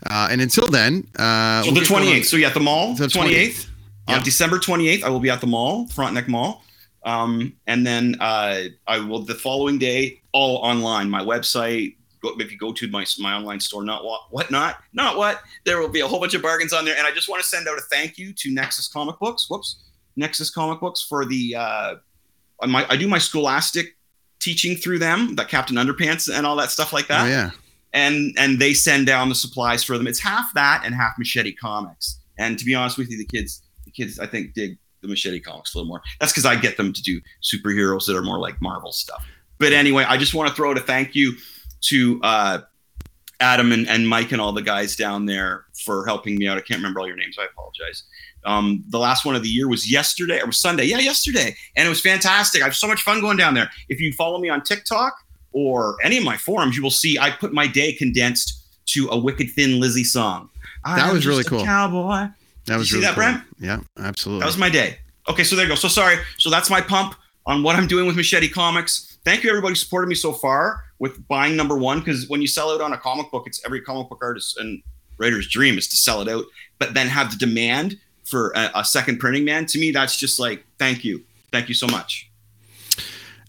Uh, 0.09 0.29
and 0.31 0.41
until 0.41 0.69
then, 0.69 1.09
uh, 1.19 1.63
So 1.63 1.73
we'll 1.73 1.81
the 1.81 1.87
28th. 1.87 2.27
So 2.27 2.37
yeah, 2.37 2.49
at 2.49 2.55
the 2.55 2.61
mall, 2.61 2.95
The 2.95 3.07
28th. 3.07 3.69
Yeah. 4.09 4.19
On 4.19 4.23
December 4.23 4.59
28th, 4.59 5.03
I 5.03 5.09
will 5.09 5.19
be 5.19 5.31
at 5.31 5.41
the 5.41 5.49
mall, 5.49 5.89
Frontenac 5.89 6.29
Mall. 6.29 6.63
Um, 7.07 7.55
and 7.69 7.87
then 7.87 8.17
uh, 8.21 8.65
I 8.87 8.99
will 8.99 9.21
the 9.21 9.35
following 9.35 9.79
day, 9.79 10.21
all 10.33 10.57
online. 10.59 11.09
My 11.09 11.23
website. 11.23 11.97
Go, 12.23 12.35
if 12.39 12.51
you 12.51 12.59
go 12.59 12.73
to 12.73 12.89
my 12.89 13.05
my 13.19 13.35
online 13.35 13.61
store, 13.61 13.85
not 13.85 14.05
what 14.05 14.23
whatnot, 14.31 14.77
not 14.93 15.15
not 15.15 15.17
what, 15.17 15.43
there 15.65 15.79
will 15.79 15.89
be 15.89 16.01
a 16.01 16.07
whole 16.07 16.19
bunch 16.19 16.35
of 16.35 16.43
bargains 16.43 16.73
on 16.73 16.85
there. 16.85 16.97
And 16.97 17.07
I 17.07 17.13
just 17.13 17.29
want 17.29 17.43
to 17.43 17.49
send 17.49 17.69
out 17.69 17.79
a 17.79 17.83
thank 17.83 18.19
you 18.19 18.33
to 18.33 18.53
Nexus 18.53 18.89
Comic 18.89 19.19
Books. 19.21 19.49
Whoops, 19.49 19.85
Nexus 20.17 20.51
Comic 20.51 20.81
Books 20.81 21.03
for 21.03 21.25
the 21.25 21.55
uh, 21.57 21.95
my 22.67 22.87
I 22.89 22.97
do 22.97 23.07
my 23.07 23.19
Scholastic 23.19 23.97
teaching 24.41 24.77
through 24.77 24.99
them, 24.99 25.37
the 25.37 25.45
Captain 25.45 25.77
Underpants 25.77 26.35
and 26.35 26.47
all 26.47 26.57
that 26.57 26.71
stuff 26.71 26.93
like 26.93 27.07
that 27.09 27.27
Oh 27.27 27.29
yeah, 27.29 27.51
and 27.93 28.35
and 28.39 28.59
they 28.59 28.75
send 28.75 29.07
down 29.07 29.29
the 29.29 29.35
supplies 29.35 29.85
for 29.85 29.97
them. 29.97 30.07
It's 30.07 30.21
half 30.21 30.53
that 30.55 30.83
and 30.85 30.95
half 30.95 31.13
Machete 31.19 31.53
Comics. 31.53 32.19
And 32.39 32.59
to 32.59 32.65
be 32.65 32.75
honest 32.75 32.99
with 32.99 33.11
you, 33.11 33.19
the 33.19 33.27
kids, 33.27 33.63
the 33.85 33.91
kids, 33.91 34.19
I 34.19 34.27
think 34.27 34.55
dig 34.55 34.79
the 35.07 35.13
Machete 35.13 35.41
Comics 35.41 35.75
a 35.75 35.79
little 35.79 35.89
more. 35.89 36.03
That's 36.21 36.33
because 36.33 36.45
I 36.47 36.57
get 36.57 36.77
them 36.77 36.93
to 36.93 37.03
do 37.03 37.21
superheroes 37.43 38.07
that 38.07 38.17
are 38.17 38.23
more 38.23 38.39
like 38.39 38.61
Marvel 38.61 38.93
stuff. 38.93 39.25
But 39.59 39.73
anyway, 39.73 40.05
I 40.05 40.17
just 40.17 40.35
want 40.35 40.49
to 40.49 40.55
throw 40.55 40.71
out 40.71 40.77
a 40.77 40.81
thank 40.81 41.15
you 41.15 41.35
to 41.83 42.21
uh, 42.23 42.59
Adam 43.41 43.73
and, 43.73 43.89
and 43.89 44.09
Mike 44.09 44.33
and 44.33 44.41
all 44.41 44.53
the 44.53 44.63
guys 44.63 44.97
down 44.97 45.27
there 45.27 45.65
for 45.85 46.05
helping 46.07 46.37
me 46.37 46.47
out. 46.47 46.59
I 46.59 46.61
can't 46.61 46.79
remember 46.79 47.01
all 47.01 47.07
your 47.07 47.17
names. 47.17 47.37
I 47.39 47.45
apologize. 47.45 48.03
Um, 48.45 48.85
the 48.89 48.99
last 48.99 49.25
one 49.25 49.35
of 49.35 49.43
the 49.43 49.49
year 49.49 49.69
was 49.69 49.91
yesterday 49.91 50.41
or 50.41 50.47
was 50.47 50.59
Sunday. 50.59 50.85
Yeah, 50.85 50.99
yesterday. 50.99 51.57
And 51.77 51.87
it 51.87 51.89
was 51.89 52.01
fantastic. 52.01 52.63
I 52.63 52.65
have 52.65 52.77
so 52.77 52.87
much 52.87 53.03
fun 53.03 53.21
going 53.21 53.37
down 53.37 53.55
there. 53.55 53.71
If 53.89 54.01
you 54.01 54.13
follow 54.13 54.39
me 54.39 54.49
on 54.49 54.63
TikTok 54.63 55.15
or 55.53 55.97
any 56.03 56.17
of 56.19 56.25
my 56.25 56.37
forums, 56.37 56.77
you 56.77 56.83
will 56.83 56.91
see 56.91 57.19
I 57.19 57.31
put 57.31 57.53
my 57.53 57.67
day 57.67 57.93
condensed 57.93 58.63
to 58.87 59.09
a 59.09 59.19
Wicked 59.19 59.51
Thin 59.51 59.81
Lizzy 59.81 60.05
song. 60.05 60.49
That 60.85 61.01
I'm 61.01 61.15
was 61.15 61.27
really 61.27 61.43
cool. 61.43 61.65
Cowboy. 61.65 62.29
That 62.67 62.77
was 62.77 62.91
see 62.91 62.97
really 62.97 63.07
that, 63.07 63.15
cool. 63.15 63.25
Brent? 63.25 63.43
Yeah, 63.59 63.81
absolutely. 63.99 64.41
That 64.41 64.47
was 64.47 64.59
my 64.59 64.71
day. 64.71 64.99
Okay, 65.29 65.45
so 65.45 65.57
there 65.57 65.65
you 65.65 65.71
go. 65.71 65.75
So 65.75 65.89
sorry. 65.89 66.17
So 66.39 66.51
that's 66.51 66.71
my 66.71 66.81
pump 66.81 67.17
on 67.47 67.63
what 67.63 67.77
I'm 67.77 67.87
doing 67.87 68.07
with 68.07 68.17
Machete 68.17 68.49
Comics. 68.49 69.19
Thank 69.25 69.43
you, 69.43 69.51
everybody, 69.51 69.75
supported 69.75 70.07
me 70.07 70.15
so 70.15 70.33
far 70.33 70.85
with 70.99 71.27
buying 71.29 71.57
number 71.57 71.77
one. 71.77 71.99
Because 71.99 72.29
when 72.29 72.41
you 72.41 72.47
sell 72.47 72.71
out 72.71 72.81
on 72.81 72.93
a 72.93 72.99
comic 72.99 73.31
book, 73.31 73.45
it's 73.47 73.65
every 73.65 73.81
comic 73.81 74.09
book 74.09 74.21
artist 74.23 74.59
and 74.59 74.83
writer's 75.19 75.49
dream 75.49 75.79
is 75.79 75.89
to 75.89 75.97
sell 75.97 76.21
it 76.21 76.29
out, 76.29 76.45
but 76.79 76.95
then 76.95 77.09
have 77.09 77.31
the 77.31 77.37
demand 77.37 77.99
for 78.25 78.53
a, 78.55 78.71
a 78.77 78.85
second 78.85 79.19
printing. 79.19 79.45
Man, 79.45 79.67
to 79.67 79.79
me, 79.79 79.91
that's 79.91 80.17
just 80.17 80.39
like 80.39 80.65
thank 80.79 81.05
you, 81.05 81.25
thank 81.53 81.69
you 81.69 81.75
so 81.75 81.87
much. 81.87 82.31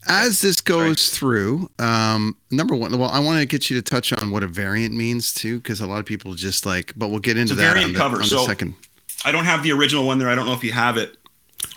As 0.09 0.39
this 0.39 0.61
goes 0.61 1.09
through, 1.09 1.69
um, 1.79 2.37
number 2.49 2.73
one, 2.75 2.97
well, 2.97 3.09
I 3.09 3.19
want 3.19 3.41
to 3.41 3.45
get 3.45 3.69
you 3.69 3.75
to 3.75 3.81
touch 3.81 4.13
on 4.13 4.31
what 4.31 4.41
a 4.41 4.47
variant 4.47 4.95
means 4.95 5.33
too, 5.33 5.57
because 5.59 5.81
a 5.81 5.87
lot 5.87 5.99
of 5.99 6.05
people 6.05 6.33
just 6.33 6.65
like, 6.65 6.93
but 6.95 7.09
we'll 7.09 7.19
get 7.19 7.37
into 7.37 7.55
that 7.55 7.75
on 7.75 7.91
the, 7.91 7.99
cover, 7.99 8.15
on 8.15 8.21
the 8.21 8.27
so- 8.27 8.45
second. 8.45 8.75
I 9.25 9.31
don't 9.31 9.45
have 9.45 9.63
the 9.63 9.71
original 9.71 10.05
one 10.05 10.19
there. 10.19 10.29
I 10.29 10.35
don't 10.35 10.45
know 10.45 10.53
if 10.53 10.63
you 10.63 10.71
have 10.71 10.97
it 10.97 11.17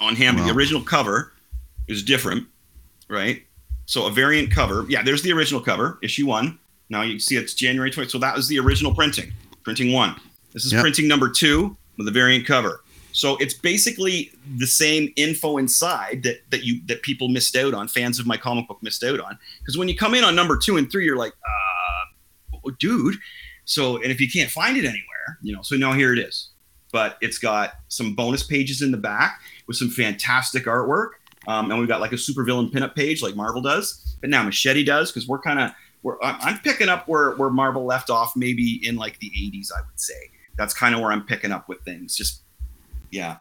on 0.00 0.14
hand, 0.16 0.36
but 0.36 0.44
the 0.46 0.52
original 0.52 0.82
cover 0.82 1.32
is 1.88 2.02
different, 2.02 2.46
right? 3.08 3.42
So 3.86 4.06
a 4.06 4.10
variant 4.10 4.50
cover, 4.52 4.86
yeah. 4.88 5.02
There's 5.02 5.22
the 5.22 5.32
original 5.32 5.60
cover, 5.60 5.98
issue 6.02 6.26
one. 6.26 6.58
Now 6.90 7.02
you 7.02 7.18
see 7.18 7.36
it's 7.36 7.54
January 7.54 7.90
20th. 7.90 8.10
So 8.10 8.18
that 8.18 8.36
was 8.36 8.46
the 8.48 8.58
original 8.58 8.94
printing, 8.94 9.32
printing 9.64 9.92
one. 9.92 10.14
This 10.52 10.64
is 10.64 10.72
Yep. 10.72 10.82
printing 10.82 11.08
number 11.08 11.28
two 11.28 11.76
with 11.96 12.06
a 12.06 12.10
variant 12.10 12.46
cover. 12.46 12.82
So 13.12 13.36
it's 13.38 13.54
basically 13.54 14.30
the 14.58 14.66
same 14.66 15.12
info 15.16 15.58
inside 15.58 16.22
that 16.22 16.42
that 16.50 16.62
you 16.62 16.80
that 16.86 17.02
people 17.02 17.28
missed 17.28 17.56
out 17.56 17.74
on. 17.74 17.88
Fans 17.88 18.20
of 18.20 18.26
my 18.26 18.36
comic 18.36 18.68
book 18.68 18.78
missed 18.82 19.02
out 19.02 19.18
on 19.18 19.36
because 19.58 19.76
when 19.76 19.88
you 19.88 19.96
come 19.96 20.14
in 20.14 20.22
on 20.22 20.36
number 20.36 20.56
two 20.56 20.76
and 20.76 20.90
three, 20.90 21.04
you're 21.04 21.16
like, 21.16 21.32
uh, 21.44 22.70
dude. 22.78 23.16
So 23.64 23.96
and 23.96 24.12
if 24.12 24.20
you 24.20 24.30
can't 24.30 24.50
find 24.50 24.76
it 24.76 24.84
anywhere, 24.84 25.38
you 25.42 25.52
know, 25.52 25.62
so 25.62 25.74
now 25.76 25.92
here 25.92 26.12
it 26.12 26.20
is 26.20 26.49
but 26.92 27.16
it's 27.20 27.38
got 27.38 27.74
some 27.88 28.14
bonus 28.14 28.42
pages 28.42 28.82
in 28.82 28.90
the 28.90 28.96
back 28.96 29.40
with 29.66 29.76
some 29.76 29.88
fantastic 29.88 30.64
artwork. 30.64 31.10
Um, 31.48 31.70
and 31.70 31.80
we've 31.80 31.88
got 31.88 32.00
like 32.00 32.12
a 32.12 32.16
supervillain 32.16 32.70
pinup 32.70 32.94
page 32.94 33.22
like 33.22 33.34
Marvel 33.34 33.62
does, 33.62 34.16
but 34.20 34.30
now 34.30 34.42
Machete 34.42 34.84
does 34.84 35.10
because 35.10 35.26
we're 35.26 35.40
kind 35.40 35.58
of 35.58 35.70
we're 36.02 36.16
I'm 36.22 36.36
I'm 36.40 36.58
picking 36.58 36.88
up 36.88 37.08
where 37.08 37.32
where 37.32 37.50
Marvel 37.50 37.84
left 37.84 38.10
off 38.10 38.34
maybe 38.36 38.80
in 38.82 38.96
like 38.96 39.18
the 39.20 39.30
80s 39.30 39.68
I 39.76 39.80
would 39.80 39.98
say. 39.98 40.30
That's 40.56 40.74
kind 40.74 40.94
of 40.94 41.00
where 41.00 41.12
I'm 41.12 41.24
picking 41.24 41.52
up 41.52 41.68
with 41.68 41.80
things. 41.82 42.14
Just 42.16 42.42
yeah. 43.10 43.38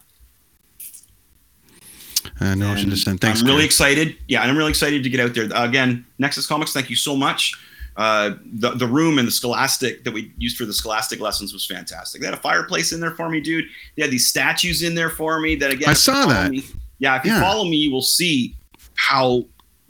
Uh, 2.40 2.56
no, 2.56 2.68
I 2.68 2.76
understand. 2.76 3.22
Thanks. 3.22 3.42
I'm 3.42 3.48
really 3.48 3.66
excited. 3.66 4.18
Yeah, 4.28 4.42
and 4.42 4.52
I'm 4.52 4.58
really 4.58 4.70
excited 4.70 5.04
to 5.04 5.10
get 5.10 5.20
out 5.20 5.34
there. 5.34 5.50
Again, 5.54 6.06
Nexus 6.20 6.48
Comics, 6.48 6.74
thank 6.74 6.90
you 6.90 6.96
so 6.96 7.16
much. 7.16 7.54
Uh, 7.98 8.36
the, 8.54 8.72
the 8.72 8.88
room 8.88 9.18
and 9.20 9.28
the 9.28 9.32
Scholastic 9.32 10.04
that 10.06 10.14
we 10.14 10.32
used 10.38 10.56
for 10.58 10.66
the 10.66 10.74
Scholastic 10.74 11.20
lessons 11.20 11.52
was 11.54 11.66
fantastic. 11.66 12.22
They 12.22 12.28
had 12.28 12.34
a 12.34 12.38
fireplace 12.42 12.92
in 12.94 13.00
there 13.02 13.12
for 13.12 13.28
me, 13.30 13.42
dude. 13.42 13.66
They 13.98 14.04
had 14.04 14.12
these 14.12 14.28
statues 14.28 14.84
in 14.84 14.96
there 14.96 15.10
for 15.10 15.40
me. 15.40 15.56
That 15.56 15.72
again, 15.72 15.90
I 15.90 15.94
saw 15.94 16.26
that. 16.28 16.52
me- 16.52 16.64
yeah, 17.00 17.18
if 17.18 17.26
you 17.26 17.32
Yeah. 17.32 17.42
follow 17.42 17.66
me, 17.66 17.78
you 17.78 17.92
will 17.92 18.02
see 18.02 18.56
how 18.96 19.46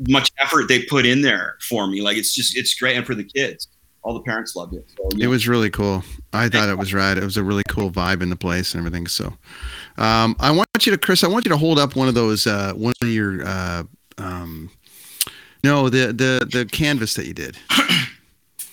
much 0.08 0.32
effort 0.39 0.68
they 0.68 0.84
put 0.84 1.06
in 1.06 1.22
there 1.22 1.58
for 1.68 1.86
me. 1.88 2.01
Like 2.01 2.18
it's 2.18 2.34
just 2.34 2.58
it's 2.58 2.74
great, 2.74 2.96
and 2.98 3.06
for 3.06 3.15
the 3.15 3.24
kids, 3.24 3.68
all 4.01 4.13
the 4.13 4.22
parents 4.22 4.56
loved 4.56 4.74
it. 4.75 4.86
So, 4.98 5.10
It 5.20 5.27
was 5.27 5.48
really 5.48 5.70
cool. 5.70 6.03
I 6.34 6.48
thought 6.50 6.70
it 6.70 6.77
was 6.77 6.94
rad. 6.94 7.18
It 7.18 7.24
was 7.24 7.36
a 7.38 7.44
really 7.44 7.63
cool 7.68 7.91
vibe 7.91 8.22
in 8.22 8.29
the 8.29 8.36
place 8.36 8.74
and 8.74 8.79
everything. 8.86 9.08
So, 9.08 9.38
um, 9.98 10.36
I 10.39 10.51
want 10.51 10.68
you 10.86 10.91
to, 10.94 10.98
Chris. 10.98 11.24
I 11.24 11.27
want 11.27 11.46
you 11.46 11.50
to 11.50 11.58
hold 11.58 11.77
up 11.79 11.96
one 11.96 12.08
of 12.08 12.13
those, 12.15 12.48
uh, 12.48 12.72
one 12.75 12.94
of 13.01 13.08
your, 13.10 13.46
uh, 13.46 13.84
um, 14.18 14.70
no, 15.63 15.89
the 15.89 16.08
the 16.08 16.48
the 16.51 16.66
canvas 16.66 17.13
that 17.16 17.25
you 17.25 17.34
did. 17.34 17.58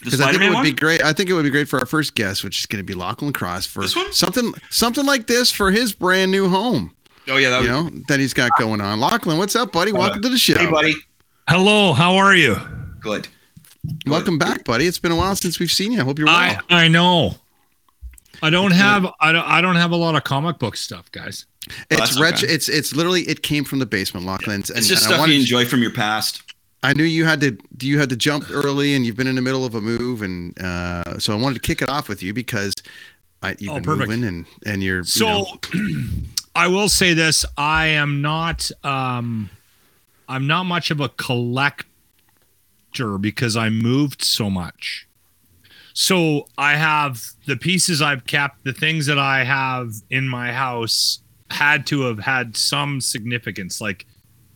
Because 0.00 0.20
I 0.20 0.26
think 0.30 0.34
it 0.36 0.38
Spider-Man 0.44 0.58
would 0.62 0.62
be 0.62 0.72
great. 0.72 1.02
I 1.02 1.12
think 1.12 1.30
it 1.30 1.32
would 1.32 1.42
be 1.42 1.50
great 1.50 1.68
for 1.68 1.80
our 1.80 1.86
first 1.86 2.14
guest, 2.14 2.44
which 2.44 2.60
is 2.60 2.66
going 2.66 2.78
to 2.78 2.84
be 2.86 2.94
Lachlan 2.94 3.32
Cross 3.32 3.66
for 3.66 3.80
This 3.82 3.96
one? 3.96 4.12
something 4.12 4.52
something 4.70 5.04
like 5.04 5.26
this 5.26 5.50
for 5.50 5.72
his 5.72 5.92
brand 5.92 6.30
new 6.30 6.48
home. 6.48 6.94
Oh 7.26 7.38
yeah, 7.38 7.50
that 7.50 7.64
You 7.64 7.72
would 7.72 7.92
know 7.94 8.00
that 8.06 8.20
he's 8.20 8.32
got 8.32 8.52
going 8.56 8.80
on. 8.80 9.00
Lachlan, 9.00 9.36
what's 9.36 9.56
up, 9.56 9.72
buddy? 9.72 9.90
Welcome 9.90 10.22
to 10.22 10.28
the 10.28 10.38
show. 10.38 10.56
Hey, 10.58 10.70
buddy. 10.70 10.94
Hello, 11.48 11.92
how 11.92 12.14
are 12.16 12.36
you? 12.36 12.56
Good. 13.00 13.26
Welcome 14.06 14.38
back, 14.38 14.62
buddy. 14.64 14.86
It's 14.86 15.00
been 15.00 15.10
a 15.10 15.16
while 15.16 15.34
since 15.34 15.58
we've 15.58 15.72
seen 15.72 15.90
you. 15.90 16.00
I 16.00 16.04
hope 16.04 16.18
you're 16.20 16.26
well. 16.26 16.36
I 16.36 16.84
I 16.84 16.86
know. 16.88 17.34
I 18.42 18.50
don't 18.50 18.72
have 18.72 19.06
I 19.18 19.32
don't 19.32 19.44
I 19.48 19.60
don't 19.60 19.76
have 19.76 19.90
a 19.90 19.96
lot 19.96 20.14
of 20.14 20.22
comic 20.22 20.58
book 20.60 20.76
stuff, 20.76 21.10
guys. 21.10 21.46
it's 21.90 21.98
that's 21.98 22.20
ret- 22.20 22.44
okay. 22.44 22.52
It's 22.52 22.68
it's 22.68 22.94
literally 22.94 23.22
it 23.22 23.42
came 23.42 23.64
from 23.64 23.80
the 23.80 23.86
basement, 23.86 24.24
Lachlan. 24.24 24.56
And, 24.56 24.70
It's 24.70 24.86
just 24.86 25.04
and 25.06 25.14
I 25.14 25.16
stuff 25.16 25.18
wanted- 25.18 25.32
you 25.34 25.40
enjoy 25.40 25.64
from 25.64 25.82
your 25.82 25.92
past. 25.92 26.42
I 26.82 26.92
knew 26.92 27.04
you 27.04 27.24
had 27.24 27.40
to 27.40 27.56
you 27.80 27.98
had 27.98 28.10
to 28.10 28.16
jump 28.16 28.46
early, 28.50 28.94
and 28.94 29.04
you've 29.04 29.16
been 29.16 29.26
in 29.26 29.34
the 29.34 29.42
middle 29.42 29.64
of 29.64 29.74
a 29.74 29.80
move, 29.80 30.22
and 30.22 30.56
uh, 30.62 31.18
so 31.18 31.32
I 31.32 31.36
wanted 31.40 31.54
to 31.54 31.60
kick 31.60 31.82
it 31.82 31.88
off 31.88 32.08
with 32.08 32.22
you 32.22 32.32
because 32.32 32.74
I, 33.42 33.56
you've 33.58 33.72
Oh, 33.72 33.74
been 33.74 33.84
perfect. 33.84 34.08
moving, 34.10 34.24
and 34.24 34.46
and 34.64 34.82
you're 34.82 34.98
you 34.98 35.02
So 35.04 35.26
know, 35.26 35.46
I 36.54 36.68
will 36.68 36.88
say 36.88 37.12
this, 37.14 37.44
I 37.56 37.86
am 37.86 38.22
not 38.22 38.70
um 38.84 39.50
I'm 40.28 40.46
not 40.46 40.64
much 40.64 40.90
of 40.90 41.00
a 41.00 41.08
collector 41.08 41.86
because 43.20 43.56
I 43.56 43.68
moved 43.68 44.22
so 44.22 44.50
much. 44.50 45.06
So 45.92 46.46
I 46.58 46.76
have 46.76 47.22
the 47.46 47.56
pieces 47.56 48.02
I've 48.02 48.26
kept, 48.26 48.64
the 48.64 48.72
things 48.72 49.06
that 49.06 49.18
I 49.18 49.44
have 49.44 49.92
in 50.10 50.28
my 50.28 50.52
house 50.52 51.20
had 51.50 51.86
to 51.86 52.02
have 52.02 52.18
had 52.18 52.56
some 52.56 53.00
significance 53.00 53.80
like 53.80 54.04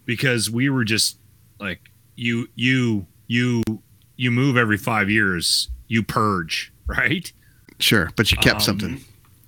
because 0.05 0.51
we 0.51 0.69
were 0.69 0.85
just 0.85 1.19
like 1.61 1.90
you 2.21 2.49
you 2.55 3.07
you 3.27 3.63
you 4.17 4.31
move 4.31 4.57
every 4.57 4.77
5 4.77 5.09
years, 5.09 5.69
you 5.89 6.03
purge, 6.03 6.73
right? 6.87 7.33
sure, 7.79 8.11
but 8.17 8.31
you 8.31 8.37
kept 8.37 8.57
Um, 8.57 8.61
something. 8.61 9.01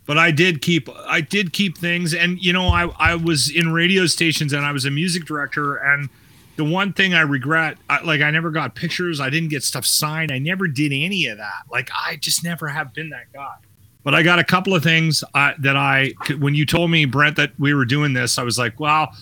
but 0.07 0.17
I 0.19 0.31
did 0.31 0.63
keep 0.63 0.89
I 1.07 1.21
did 1.21 1.53
keep 1.53 1.77
things 1.77 2.15
and 2.15 2.39
you 2.43 2.53
know 2.53 2.69
I 2.69 2.85
I 2.99 3.15
was 3.15 3.51
in 3.51 3.73
radio 3.73 4.07
stations 4.07 4.53
and 4.55 4.65
I 4.65 4.73
was 4.73 4.85
a 4.87 4.91
music 4.91 5.27
director 5.27 5.77
and 5.77 6.09
the 6.57 6.65
one 6.65 6.93
thing 6.95 7.13
I 7.15 7.21
regret 7.23 7.77
I, 7.91 8.01
like 8.03 8.21
I 8.23 8.31
never 8.31 8.51
got 8.51 8.75
pictures 8.75 9.21
I 9.21 9.29
didn't 9.31 9.51
get 9.51 9.63
stuff 9.63 9.85
signed 9.85 10.31
I 10.33 10.39
never 10.39 10.67
did 10.69 10.93
any 10.93 11.27
of 11.27 11.37
that 11.39 11.63
like 11.71 11.91
I 11.95 12.17
just 12.17 12.43
never 12.43 12.69
have 12.69 12.93
been 12.95 13.11
that 13.11 13.33
guy 13.35 13.55
but 14.05 14.15
I 14.15 14.23
got 14.23 14.39
a 14.39 14.45
couple 14.45 14.75
of 14.75 14.83
things 14.83 15.23
uh, 15.35 15.53
that 15.61 15.77
I 15.77 16.13
when 16.39 16.55
you 16.55 16.65
told 16.67 16.91
me 16.91 17.05
Brent 17.05 17.37
that 17.37 17.53
we 17.59 17.73
were 17.75 17.85
doing 17.85 18.13
this 18.15 18.39
I 18.39 18.43
was 18.45 18.59
like 18.59 18.81
wow 18.81 19.13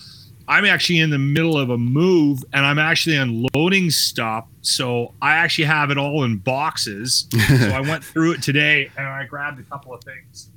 I'm 0.47 0.65
actually 0.65 0.99
in 0.99 1.09
the 1.09 1.19
middle 1.19 1.57
of 1.57 1.69
a 1.69 1.77
move 1.77 2.43
and 2.53 2.65
I'm 2.65 2.79
actually 2.79 3.15
unloading 3.15 3.89
stuff. 3.91 4.45
So 4.61 5.13
I 5.21 5.33
actually 5.35 5.65
have 5.65 5.91
it 5.91 5.97
all 5.97 6.23
in 6.23 6.37
boxes. 6.37 7.27
so 7.47 7.69
I 7.69 7.81
went 7.81 8.03
through 8.03 8.33
it 8.33 8.41
today 8.41 8.91
and 8.97 9.07
I 9.07 9.25
grabbed 9.25 9.59
a 9.59 9.63
couple 9.63 9.93
of 9.93 10.03
things 10.03 10.49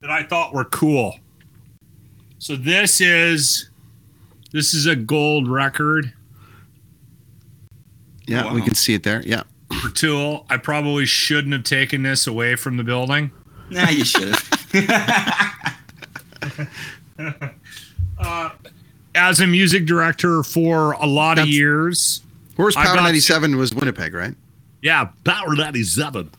that 0.00 0.10
I 0.10 0.22
thought 0.22 0.52
were 0.52 0.64
cool. 0.64 1.18
So 2.38 2.56
this 2.56 3.00
is 3.00 3.70
this 4.52 4.72
is 4.72 4.86
a 4.86 4.96
gold 4.96 5.48
record 5.48 6.12
Yeah, 8.26 8.52
we 8.52 8.62
can 8.62 8.74
see 8.74 8.94
it 8.94 9.02
there. 9.02 9.22
Yeah, 9.24 9.42
for 9.82 9.90
Tool. 9.90 10.46
I 10.48 10.56
probably 10.56 11.06
shouldn't 11.06 11.52
have 11.52 11.64
taken 11.64 12.02
this 12.02 12.26
away 12.26 12.56
from 12.56 12.76
the 12.76 12.84
building. 12.84 13.30
Nah, 13.70 13.90
you 13.90 14.04
should 14.04 14.34
have. 14.34 14.44
Uh, 18.18 18.50
As 19.14 19.40
a 19.40 19.46
music 19.46 19.86
director 19.86 20.42
for 20.42 20.92
a 20.92 21.06
lot 21.06 21.38
of 21.38 21.48
years, 21.48 22.22
where's 22.56 22.76
I 22.76 22.84
Power 22.84 22.96
got- 22.96 23.02
ninety 23.04 23.20
seven 23.20 23.56
was 23.56 23.74
Winnipeg, 23.74 24.14
right? 24.14 24.34
Yeah, 24.80 25.08
Power 25.24 25.56
97. 25.56 26.30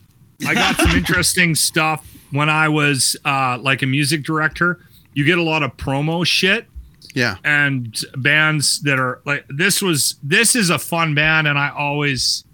I 0.47 0.53
got 0.53 0.77
some 0.77 0.91
interesting 0.95 1.55
stuff 1.55 2.07
when 2.31 2.47
I 2.49 2.69
was 2.69 3.17
uh, 3.25 3.57
like 3.59 3.81
a 3.81 3.85
music 3.85 4.23
director. 4.23 4.79
You 5.13 5.25
get 5.25 5.37
a 5.37 5.43
lot 5.43 5.61
of 5.61 5.75
promo 5.75 6.25
shit 6.25 6.67
Yeah, 7.13 7.35
and 7.43 7.99
bands 8.15 8.79
that 8.83 8.97
are 8.97 9.19
like 9.25 9.43
this 9.49 9.81
was 9.81 10.15
this 10.23 10.55
is 10.55 10.69
a 10.69 10.79
fun 10.79 11.15
band 11.15 11.47
and 11.49 11.59
I 11.59 11.69
always 11.69 12.45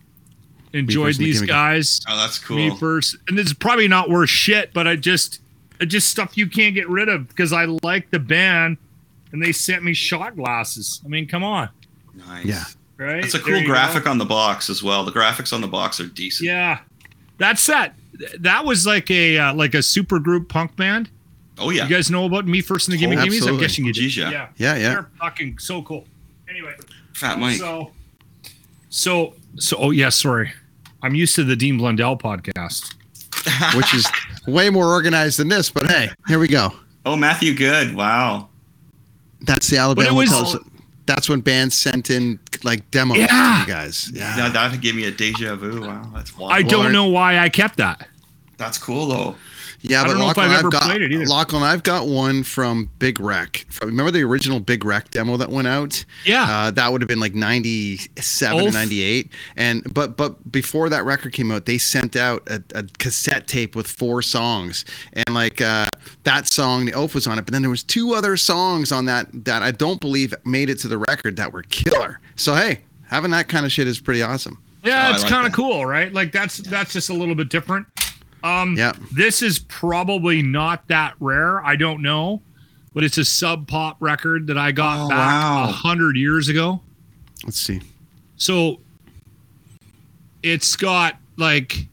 enjoyed 0.73 1.07
First 1.09 1.19
the 1.19 1.25
these 1.25 1.35
Chemical. 1.41 1.53
guys. 1.55 2.01
Oh, 2.09 2.17
that's 2.17 2.39
cool. 2.39 2.57
Me 2.57 2.75
first. 2.75 3.17
And 3.27 3.37
it's 3.37 3.53
probably 3.53 3.87
not 3.87 4.09
worth 4.09 4.29
shit, 4.29 4.73
but 4.73 4.87
I 4.87 4.95
just 4.95 5.39
it 5.79 5.85
just 5.87 6.09
stuff 6.09 6.35
you 6.37 6.47
can't 6.47 6.73
get 6.73 6.89
rid 6.89 7.09
of 7.09 7.27
because 7.27 7.53
I 7.53 7.65
like 7.83 8.09
the 8.09 8.19
band 8.19 8.77
and 9.35 9.43
they 9.43 9.51
sent 9.51 9.83
me 9.83 9.93
shot 9.93 10.37
glasses. 10.37 11.01
I 11.03 11.09
mean, 11.09 11.27
come 11.27 11.43
on. 11.43 11.67
Nice. 12.13 12.45
Yeah. 12.45 12.63
Right? 12.97 13.21
It's 13.23 13.33
a 13.33 13.39
cool 13.39 13.57
you 13.57 13.61
go. 13.67 13.73
graphic 13.73 14.07
on 14.07 14.17
the 14.17 14.25
box 14.25 14.69
as 14.69 14.81
well. 14.81 15.03
The 15.03 15.11
graphics 15.11 15.51
on 15.51 15.59
the 15.59 15.67
box 15.67 15.99
are 15.99 16.07
decent. 16.07 16.47
Yeah, 16.47 16.79
that's 17.37 17.65
that. 17.67 17.93
That 18.39 18.63
was 18.63 18.85
like 18.87 19.11
a 19.11 19.37
uh, 19.37 19.53
like 19.53 19.73
a 19.73 19.83
super 19.83 20.17
group 20.19 20.47
punk 20.47 20.77
band. 20.77 21.09
Oh 21.57 21.69
yeah. 21.71 21.83
You 21.83 21.89
guys 21.95 22.09
know 22.09 22.23
about 22.25 22.47
me 22.47 22.61
first 22.61 22.87
in 22.87 22.93
the 22.93 22.97
Gimme 22.97 23.17
Oh, 23.17 23.25
Gimmes? 23.25 23.45
I'm 23.47 23.57
guessing 23.57 23.83
you 23.83 23.91
do. 23.91 23.99
Geez, 24.01 24.15
yeah. 24.15 24.29
yeah, 24.29 24.47
yeah, 24.55 24.75
yeah. 24.75 24.89
They're 24.93 25.09
fucking 25.19 25.57
so 25.57 25.81
cool. 25.81 26.05
Anyway, 26.49 26.73
Fat 27.13 27.37
Mike. 27.37 27.57
so 27.57 27.91
so 28.89 29.33
so. 29.57 29.75
Oh 29.77 29.91
yeah, 29.91 30.07
sorry. 30.07 30.53
I'm 31.03 31.15
used 31.15 31.35
to 31.35 31.43
the 31.43 31.57
Dean 31.57 31.77
Blundell 31.77 32.15
podcast. 32.17 32.95
Which 33.75 33.93
is 33.93 34.07
way 34.47 34.69
more 34.69 34.87
organized 34.87 35.37
than 35.37 35.49
this, 35.49 35.69
but 35.69 35.85
hey, 35.87 36.09
here 36.27 36.39
we 36.39 36.47
go. 36.47 36.71
oh, 37.05 37.15
Matthew 37.17 37.53
Good. 37.53 37.93
Wow. 37.93 38.47
That's 39.45 39.67
the 39.69 39.77
Alabama. 39.77 40.13
was- 40.13 40.29
Hotels. 40.31 40.57
That's 41.05 41.29
when 41.29 41.41
bands 41.41 41.77
sent 41.77 42.09
in 42.09 42.39
like 42.63 42.89
demos 42.89 43.17
Yeah. 43.17 43.27
to 43.27 43.59
you 43.61 43.67
guys. 43.67 44.05
That, 44.13 44.37
Yeah, 44.37 44.49
that 44.49 44.81
gave 44.81 44.95
me 44.95 45.03
a 45.05 45.11
deja 45.11 45.55
vu. 45.55 45.81
Wow, 45.81 46.09
that's 46.15 46.35
wild. 46.35 46.51
I 46.51 46.63
don't 46.63 46.91
know 46.91 47.05
why 47.05 47.37
I 47.37 47.49
kept 47.49 47.77
that. 47.77 48.07
That's 48.57 48.79
cool 48.79 49.07
though. 49.07 49.35
Yeah. 49.89 50.01
I 50.01 50.03
but 50.03 50.09
don't 50.09 50.19
know 50.19 50.29
if 50.29 50.37
Lachlan, 50.37 50.51
I've 50.51 50.59
ever 50.59 50.69
got 50.69 50.83
played 50.83 51.01
it 51.01 51.11
either. 51.11 51.25
Lachlan, 51.25 51.63
I've 51.63 51.83
got 51.83 52.07
one 52.07 52.43
from 52.43 52.89
Big 52.99 53.19
Wreck. 53.19 53.65
Remember 53.81 54.11
the 54.11 54.23
original 54.23 54.59
Big 54.59 54.83
Wreck 54.85 55.11
demo 55.11 55.37
that 55.37 55.49
went 55.49 55.67
out? 55.67 56.03
Yeah. 56.25 56.43
Uh, 56.43 56.71
that 56.71 56.91
would 56.91 57.01
have 57.01 57.07
been 57.07 57.19
like 57.19 57.33
97 57.35 58.65
Oof. 58.67 58.73
98 58.73 59.29
and 59.55 59.93
but 59.93 60.17
but 60.17 60.51
before 60.51 60.89
that 60.89 61.03
record 61.05 61.33
came 61.33 61.51
out 61.51 61.65
they 61.65 61.77
sent 61.77 62.15
out 62.15 62.43
a, 62.49 62.61
a 62.73 62.83
cassette 62.97 63.47
tape 63.47 63.75
with 63.75 63.87
four 63.87 64.21
songs 64.21 64.85
and 65.13 65.29
like 65.35 65.61
uh 65.61 65.85
that 66.23 66.47
song 66.47 66.85
the 66.85 66.93
Oaf 66.93 67.13
was 67.15 67.27
on 67.27 67.37
it 67.37 67.43
but 67.45 67.51
then 67.51 67.61
there 67.61 67.69
was 67.71 67.83
two 67.83 68.13
other 68.13 68.37
songs 68.37 68.91
on 68.91 69.05
that 69.05 69.27
that 69.45 69.61
i 69.61 69.71
don't 69.71 69.99
believe 70.01 70.33
made 70.45 70.69
it 70.69 70.79
to 70.79 70.87
the 70.87 70.97
record 70.97 71.35
that 71.37 71.51
were 71.53 71.63
killer 71.63 72.19
so 72.35 72.55
hey 72.55 72.79
having 73.07 73.31
that 73.31 73.47
kind 73.47 73.65
of 73.65 73.71
shit 73.71 73.87
is 73.87 73.99
pretty 73.99 74.21
awesome 74.21 74.57
Yeah, 74.83 75.07
Oh, 75.09 75.13
it's 75.13 75.23
like 75.23 75.31
kind 75.31 75.47
of 75.47 75.53
cool, 75.53 75.85
right? 75.85 76.11
Like 76.13 76.31
that's 76.31 76.57
that's 76.57 76.93
just 76.93 77.09
a 77.09 77.13
little 77.13 77.35
bit 77.35 77.49
different. 77.49 77.87
Um, 78.45 78.75
yeah 78.77 78.93
This 79.11 79.41
is 79.41 79.59
probably 79.59 80.41
not 80.41 80.87
that 80.87 81.15
rare. 81.19 81.63
I 81.65 81.75
don't 81.75 82.01
know, 82.01 82.41
but 82.93 83.03
it's 83.03 83.17
a 83.17 83.25
sub 83.25 83.67
pop 83.67 83.97
record 83.99 84.47
that 84.47 84.57
I 84.57 84.71
got 84.71 85.05
Oh, 85.05 85.09
back 85.09 85.17
wow. 85.17 85.63
a 85.69 85.71
hundred 85.71 86.15
years 86.17 86.47
ago. 86.49 86.81
let's 87.43 87.59
see 87.59 87.81
So 88.37 88.79
it's 90.43 90.75
got 90.75 91.17
like 91.37 91.87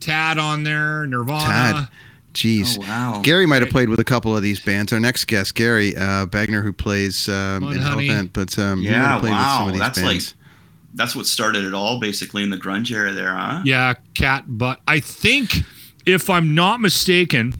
Tad 0.00 0.38
on 0.38 0.62
there, 0.62 1.06
Nirvana. 1.06 1.44
tad 1.44 1.88
jeez 2.34 2.76
Oh, 2.78 2.82
wow. 2.82 3.20
Gary 3.22 3.46
might 3.46 3.62
have 3.62 3.70
played 3.70 3.88
with 3.88 3.98
a 3.98 4.04
couple 4.04 4.36
of 4.36 4.42
these 4.42 4.60
bands. 4.60 4.92
Our 4.92 5.00
next 5.00 5.24
guest, 5.24 5.54
Gary 5.54 5.96
uh, 5.96 6.26
Bagner, 6.26 6.62
who 6.62 6.72
plays 6.72 7.28
um, 7.28 7.64
in 7.64 7.78
Mudhoney. 7.78 8.08
Hellbent, 8.10 8.30
but 8.34 8.58
um, 8.58 8.82
Yeah, 8.82 8.92
have 9.12 9.20
played 9.20 9.32
with 9.32 9.40
some 9.40 9.48
wow. 9.62 9.66
of 9.68 9.72
these 9.72 9.80
That's 9.80 9.98
bands. 10.00 10.34
like 10.34 10.35
that's 10.96 11.14
what 11.14 11.26
started 11.26 11.64
it 11.64 11.74
all 11.74 12.00
basically 12.00 12.42
in 12.42 12.50
the 12.50 12.56
grunge 12.56 12.90
era 12.90 13.12
there, 13.12 13.34
huh? 13.34 13.62
Yeah, 13.64 13.94
cat 14.14 14.44
butt. 14.46 14.80
I 14.88 14.98
think, 15.00 15.58
if 16.04 16.28
I'm 16.28 16.54
not 16.54 16.80
mistaken, 16.80 17.54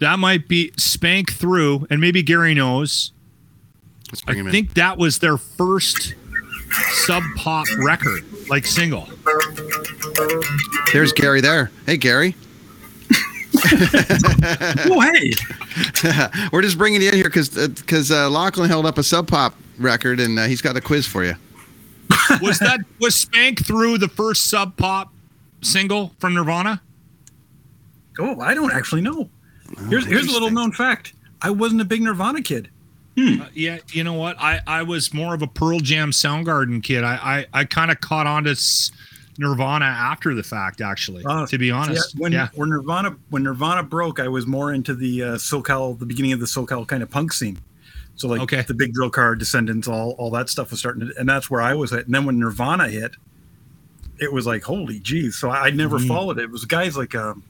that 0.00 0.18
might 0.18 0.48
be 0.48 0.72
Spank 0.76 1.32
Thru, 1.32 1.86
and 1.90 2.00
maybe 2.00 2.22
Gary 2.22 2.54
knows. 2.54 3.12
Let's 4.10 4.22
I 4.22 4.26
bring 4.26 4.38
him 4.40 4.46
in. 4.46 4.52
think 4.52 4.74
that 4.74 4.96
was 4.98 5.18
their 5.18 5.36
first 5.36 6.14
sub 7.06 7.22
pop 7.36 7.66
record, 7.78 8.24
like 8.48 8.64
single. 8.66 9.08
There's 10.92 11.12
Gary 11.12 11.40
there. 11.40 11.70
Hey, 11.86 11.96
Gary. 11.96 12.34
Oh, 14.90 15.00
hey. 15.00 15.32
We're 16.52 16.62
just 16.62 16.78
bringing 16.78 17.02
you 17.02 17.08
in 17.08 17.14
here 17.14 17.24
because 17.24 17.48
because 17.50 18.10
uh, 18.10 18.30
Lachlan 18.30 18.68
held 18.68 18.86
up 18.86 18.98
a 18.98 19.02
Sub 19.02 19.26
Pop 19.26 19.54
record 19.78 20.20
and 20.20 20.38
uh, 20.38 20.44
he's 20.46 20.62
got 20.62 20.76
a 20.76 20.80
quiz 20.80 21.06
for 21.06 21.24
you. 21.24 21.34
Was 22.42 22.58
that 22.60 22.80
was 23.00 23.14
Spank 23.14 23.64
Thru 23.64 23.98
the 23.98 24.08
first 24.08 24.46
sub 24.48 24.76
pop 24.76 25.12
single 25.62 26.14
from 26.18 26.34
Nirvana? 26.34 26.80
Oh, 28.18 28.40
I 28.40 28.54
don't 28.54 28.72
actually 28.72 29.00
know. 29.00 29.28
Here's 29.88 30.06
here's 30.06 30.26
a 30.26 30.32
little 30.32 30.50
known 30.50 30.72
fact. 30.72 31.14
I 31.42 31.50
wasn't 31.50 31.80
a 31.80 31.84
big 31.84 32.02
Nirvana 32.02 32.42
kid. 32.42 32.68
Uh, 33.18 33.46
yeah, 33.52 33.78
you 33.90 34.04
know 34.04 34.12
what? 34.14 34.36
I 34.38 34.60
I 34.66 34.82
was 34.84 35.12
more 35.12 35.34
of 35.34 35.42
a 35.42 35.46
Pearl 35.46 35.80
Jam 35.80 36.10
Soundgarden 36.12 36.82
kid. 36.82 37.02
I 37.04 37.46
I, 37.52 37.60
I 37.60 37.64
kind 37.64 37.90
of 37.90 38.00
caught 38.00 38.26
on 38.26 38.44
to 38.44 38.50
s- 38.50 38.90
Nirvana 39.38 39.84
after 39.86 40.34
the 40.34 40.42
fact, 40.42 40.80
actually. 40.80 41.24
Uh, 41.24 41.46
to 41.46 41.58
be 41.58 41.70
honest, 41.70 42.14
Yeah, 42.14 42.20
when 42.20 42.32
yeah. 42.32 42.48
when 42.54 42.70
Nirvana 42.70 43.16
when 43.30 43.42
Nirvana 43.42 43.82
broke, 43.82 44.20
I 44.20 44.28
was 44.28 44.46
more 44.46 44.72
into 44.72 44.94
the 44.94 45.22
uh, 45.22 45.26
SoCal, 45.34 45.98
the 45.98 46.06
beginning 46.06 46.32
of 46.32 46.40
the 46.40 46.46
SoCal 46.46 46.86
kind 46.86 47.02
of 47.02 47.10
punk 47.10 47.32
scene. 47.32 47.58
So 48.18 48.28
like 48.28 48.40
Okay. 48.42 48.62
the 48.62 48.74
Big 48.74 48.92
Drill 48.92 49.10
Car, 49.10 49.34
Descendents, 49.36 49.88
all 49.88 50.10
all 50.18 50.30
that 50.32 50.48
stuff 50.50 50.70
was 50.72 50.80
starting 50.80 51.06
to, 51.08 51.14
and 51.18 51.28
that's 51.28 51.48
where 51.48 51.60
I 51.62 51.72
was 51.74 51.92
at. 51.92 52.04
And 52.06 52.14
then 52.14 52.24
when 52.26 52.38
Nirvana 52.38 52.88
hit, 52.88 53.12
it 54.18 54.32
was 54.32 54.44
like 54.44 54.64
holy 54.64 54.98
geez. 54.98 55.36
So 55.38 55.50
I, 55.50 55.66
I 55.66 55.70
never 55.70 55.98
Mhm. 55.98 56.08
followed 56.08 56.38
it. 56.38 56.42
It 56.44 56.50
was 56.50 56.64
guys 56.64 56.96
like 56.96 57.14
um, 57.14 57.42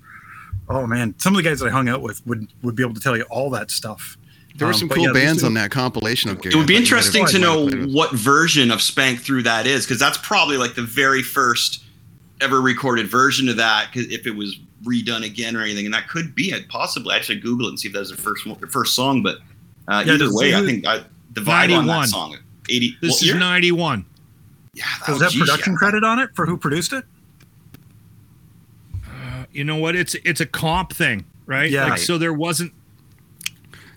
oh 0.68 0.86
man, 0.86 1.14
some 1.18 1.32
of 1.34 1.42
the 1.42 1.48
guys 1.48 1.60
that 1.60 1.66
I 1.66 1.70
hung 1.70 1.88
out 1.88 2.02
with 2.02 2.24
would 2.26 2.48
would 2.62 2.76
be 2.76 2.82
able 2.82 2.94
to 2.94 3.00
tell 3.00 3.16
you 3.16 3.24
all 3.24 3.50
that 3.50 3.70
stuff. 3.70 4.16
There 4.56 4.66
were 4.66 4.74
Um, 4.74 4.78
some 4.78 4.88
but 4.88 4.96
cool 4.96 5.04
yeah, 5.06 5.12
bands 5.12 5.40
two- 5.40 5.46
on 5.46 5.54
that 5.54 5.70
compilation 5.70 6.30
of 6.30 6.42
Gary. 6.42 6.54
It 6.54 6.58
would 6.58 6.66
be 6.66 6.76
I 6.76 6.80
thought 6.80 6.90
you 6.90 6.96
might 6.96 7.04
have- 7.04 7.14
interesting 7.14 7.26
to 7.28 7.38
know 7.86 7.92
what 7.92 8.12
version 8.12 8.70
of 8.70 8.82
Spank 8.82 9.20
Thru 9.22 9.42
that 9.44 9.66
is, 9.66 9.84
because 9.86 9.98
that's 10.00 10.18
probably 10.18 10.56
like 10.58 10.74
the 10.74 10.82
very 10.82 11.22
first 11.22 11.82
ever 12.42 12.60
recorded 12.60 13.08
version 13.08 13.48
of 13.48 13.56
that. 13.56 13.92
'cause 13.92 14.04
if 14.10 14.26
it 14.26 14.36
was 14.36 14.58
redone 14.84 15.24
again 15.24 15.56
or 15.56 15.62
anything, 15.62 15.86
and 15.86 15.94
that 15.94 16.08
could 16.08 16.34
be 16.34 16.50
it, 16.50 16.68
possibly. 16.68 17.14
I 17.14 17.20
should 17.20 17.40
Google 17.42 17.66
it 17.66 17.70
and 17.70 17.80
see 17.80 17.88
if 17.88 17.94
that's 17.94 18.10
the 18.10 18.16
first 18.16 18.44
one, 18.46 18.56
the 18.60 18.66
first 18.66 18.94
song. 18.94 19.22
But 19.22 19.38
uh, 19.88 20.02
Yeah, 20.06 20.14
either 20.14 20.24
does- 20.26 20.34
way, 20.34 20.54
I 20.54 20.64
think 20.64 20.86
I, 20.86 20.98
the 21.32 21.40
vibe 21.40 21.76
on 21.76 21.86
91. 21.86 22.00
that 22.02 22.08
song, 22.08 22.36
eighty. 22.68 22.96
This 23.00 23.10
what 23.12 23.22
is 23.22 23.26
year? 23.28 23.38
91. 23.38 24.04
Yeah, 24.74 24.84
Does 25.06 25.16
oh, 25.16 25.18
that 25.18 25.30
geez, 25.32 25.40
production 25.40 25.72
yeah. 25.72 25.78
credit 25.78 26.04
on 26.04 26.18
it 26.20 26.30
for 26.34 26.46
who 26.46 26.56
produced 26.56 26.92
it? 26.92 27.04
You 29.52 29.64
know 29.64 29.76
what? 29.76 29.96
It's 29.96 30.14
it's 30.24 30.40
a 30.40 30.46
comp 30.46 30.92
thing, 30.92 31.24
right? 31.46 31.70
Yeah. 31.70 31.86
Like, 31.86 31.98
so 31.98 32.18
there 32.18 32.32
wasn't. 32.32 32.72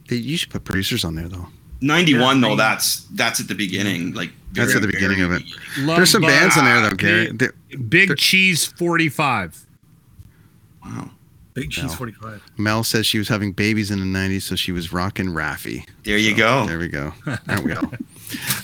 They- 0.08 0.16
You 0.16 0.38
should 0.38 0.50
put 0.50 0.64
producers 0.64 1.04
on 1.04 1.16
there 1.16 1.28
though. 1.28 1.48
Ninety-one 1.82 2.42
Yeah, 2.42 2.50
though. 2.50 2.56
That's 2.56 3.02
that's 3.12 3.40
at 3.40 3.48
the 3.48 3.56
beginning. 3.56 4.14
Like 4.14 4.32
That's 4.54 4.74
at 4.76 4.82
the 4.82 4.88
beginning 4.88 5.18
very 5.20 5.36
of 5.36 5.42
it. 5.42 5.48
Love 5.80 5.98
There's 5.98 6.10
some 6.12 6.22
bands 6.22 6.56
in 6.58 6.66
there 6.66 6.82
though, 6.82 6.96
Gary. 6.96 7.26
Big, 7.32 7.38
There- 7.38 7.54
Big 7.90 8.18
Cheese 8.18 8.66
45. 8.66 9.66
Wow. 10.84 11.12
Big 11.54 11.70
Cheese 11.72 11.94
45. 11.94 12.42
Mel 12.58 12.84
says 12.84 13.06
she 13.06 13.18
was 13.18 13.28
having 13.28 13.52
babies 13.52 13.92
in 13.92 14.00
the 14.00 14.06
'90s, 14.20 14.44
so 14.44 14.56
she 14.56 14.72
was 14.72 14.94
rocking 14.94 15.28
Raffi. 15.28 15.86
There 16.04 16.18
you 16.18 16.36
go. 16.36 16.66
There 16.66 16.80
we 16.80 16.88
go. 16.88 17.14
There 17.46 17.62
we 17.62 17.74
go. 17.74 17.82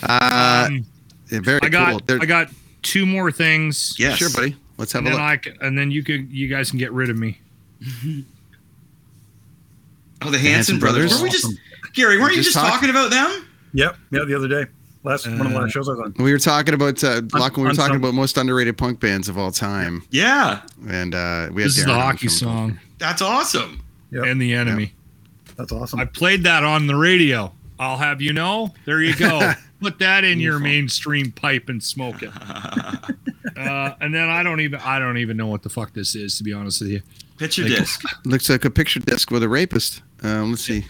Uh, 0.03 0.67
Um, 0.69 0.85
very 1.29 1.59
I 1.61 1.67
got 1.67 1.89
cool. 1.89 1.99
There- 2.05 2.19
I 2.21 2.25
got 2.25 2.47
two 2.83 3.05
more 3.05 3.33
things. 3.33 3.95
Yeah, 3.99 4.15
Sure, 4.15 4.29
buddy. 4.29 4.55
Let's 4.77 4.93
have 4.93 4.99
And 4.99 5.07
a 5.09 5.11
then 5.11 5.19
look. 5.19 5.45
I 5.45 5.49
c- 5.51 5.57
and 5.59 5.77
then 5.77 5.91
you 5.91 6.03
could 6.03 6.31
you 6.31 6.47
guys 6.47 6.69
can 6.69 6.79
get 6.79 6.93
rid 6.93 7.09
of 7.09 7.17
me. 7.17 7.41
Oh, 10.21 10.31
the 10.31 10.37
Hanson 10.37 10.51
Hanson 10.53 10.79
brothers. 10.79 11.19
Brothers? 11.19 11.43
Were 11.43 11.49
we 11.51 11.57
just 11.57 11.93
Gary? 11.93 12.17
Weren't 12.19 12.31
you 12.31 12.37
Just 12.41 12.53
just 12.53 12.65
talk- 12.65 12.73
talking 12.75 12.89
about 12.89 13.11
them? 13.11 13.47
Yep. 13.73 13.97
Yeah, 14.11 14.23
the 14.25 14.35
other 14.35 14.47
day. 14.47 14.65
Last 15.07 15.27
one 15.27 15.41
of 15.41 15.49
the 15.51 15.57
Uh, 15.57 15.61
last 15.61 15.71
shows 15.71 15.87
I 15.87 15.91
was 15.93 15.99
on. 16.01 16.13
we 16.23 16.31
were 16.31 16.39
talking 16.39 16.73
about 16.73 17.03
uh, 17.03 17.21
Lachlan, 17.33 17.63
we 17.63 17.69
were 17.69 17.73
talking 17.75 17.93
some- 17.93 18.03
about 18.03 18.13
most 18.13 18.37
underrated 18.37 18.77
punk 18.77 18.99
bands 18.99 19.29
of 19.29 19.37
all 19.37 19.51
time, 19.51 20.03
Yeah, 20.11 20.61
and 20.87 21.15
uh, 21.15 21.49
we 21.51 21.61
had 21.61 21.69
This 21.69 21.77
is 21.79 21.85
the 21.85 21.91
on 21.91 21.99
hockey 21.99 22.27
from- 22.27 22.29
song 22.29 22.79
that's 22.99 23.21
awesome. 23.21 23.81
Yep. 24.11 24.23
and 24.25 24.41
the 24.41 24.53
enemy. 24.53 24.93
That's 25.57 25.71
awesome. 25.71 25.99
I 25.99 26.05
played 26.05 26.43
that 26.43 26.63
on 26.63 26.87
the 26.87 26.95
radio. 26.95 27.51
I'll 27.79 27.97
have 27.97 28.21
you 28.21 28.31
know. 28.33 28.73
There 28.85 29.01
you 29.01 29.15
go. 29.15 29.53
Put 29.81 29.99
that 29.99 30.23
in 30.23 30.39
your 30.39 30.57
mainstream 30.59 31.31
pipe 31.31 31.69
and 31.69 31.83
smoke 31.83 32.23
it. 32.23 32.31
Uh, 33.57 33.95
and 34.01 34.13
then 34.13 34.29
I 34.29 34.43
don't 34.43 34.59
even 34.61 34.79
I 34.81 34.99
don't 34.99 35.17
even 35.17 35.35
know 35.35 35.47
what 35.47 35.63
the 35.63 35.69
fuck 35.69 35.91
this 35.93 36.13
is 36.15 36.37
to 36.37 36.43
be 36.43 36.53
honest 36.53 36.79
with 36.79 36.91
you. 36.91 37.01
Picture 37.39 37.63
Like- 37.63 37.77
disc. 37.77 38.01
Looks 38.25 38.49
like 38.51 38.63
a 38.65 38.69
picture 38.69 38.99
disc 38.99 39.31
with 39.31 39.41
a 39.41 39.49
rapist. 39.49 40.03
Um, 40.21 40.51
let's 40.51 40.63
see. 40.63 40.85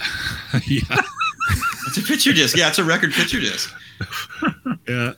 yeah, 0.66 0.82
It's 1.88 1.98
a 1.98 2.02
picture 2.02 2.34
disc. 2.34 2.58
Yeah, 2.58 2.68
it's 2.68 2.78
a 2.80 2.84
record 2.84 3.14
picture 3.14 3.40
disc. 3.40 3.74
Yeah. 4.88 5.14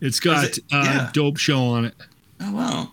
It's 0.00 0.20
got 0.20 0.44
it- 0.44 0.58
uh, 0.72 0.82
yeah. 0.84 1.10
dope 1.12 1.36
show 1.38 1.58
on 1.60 1.84
it. 1.86 1.94
Oh 2.40 2.52
wow. 2.52 2.90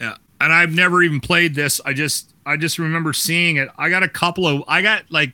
Yeah, 0.00 0.16
and 0.40 0.52
I've 0.52 0.74
never 0.74 1.02
even 1.02 1.20
played 1.20 1.54
this. 1.54 1.80
I 1.84 1.92
just 1.92 2.32
I 2.44 2.56
just 2.56 2.78
remember 2.78 3.12
seeing 3.12 3.56
it. 3.56 3.68
I 3.78 3.88
got 3.90 4.02
a 4.02 4.08
couple 4.08 4.46
of 4.46 4.62
I 4.68 4.82
got 4.82 5.04
like 5.10 5.32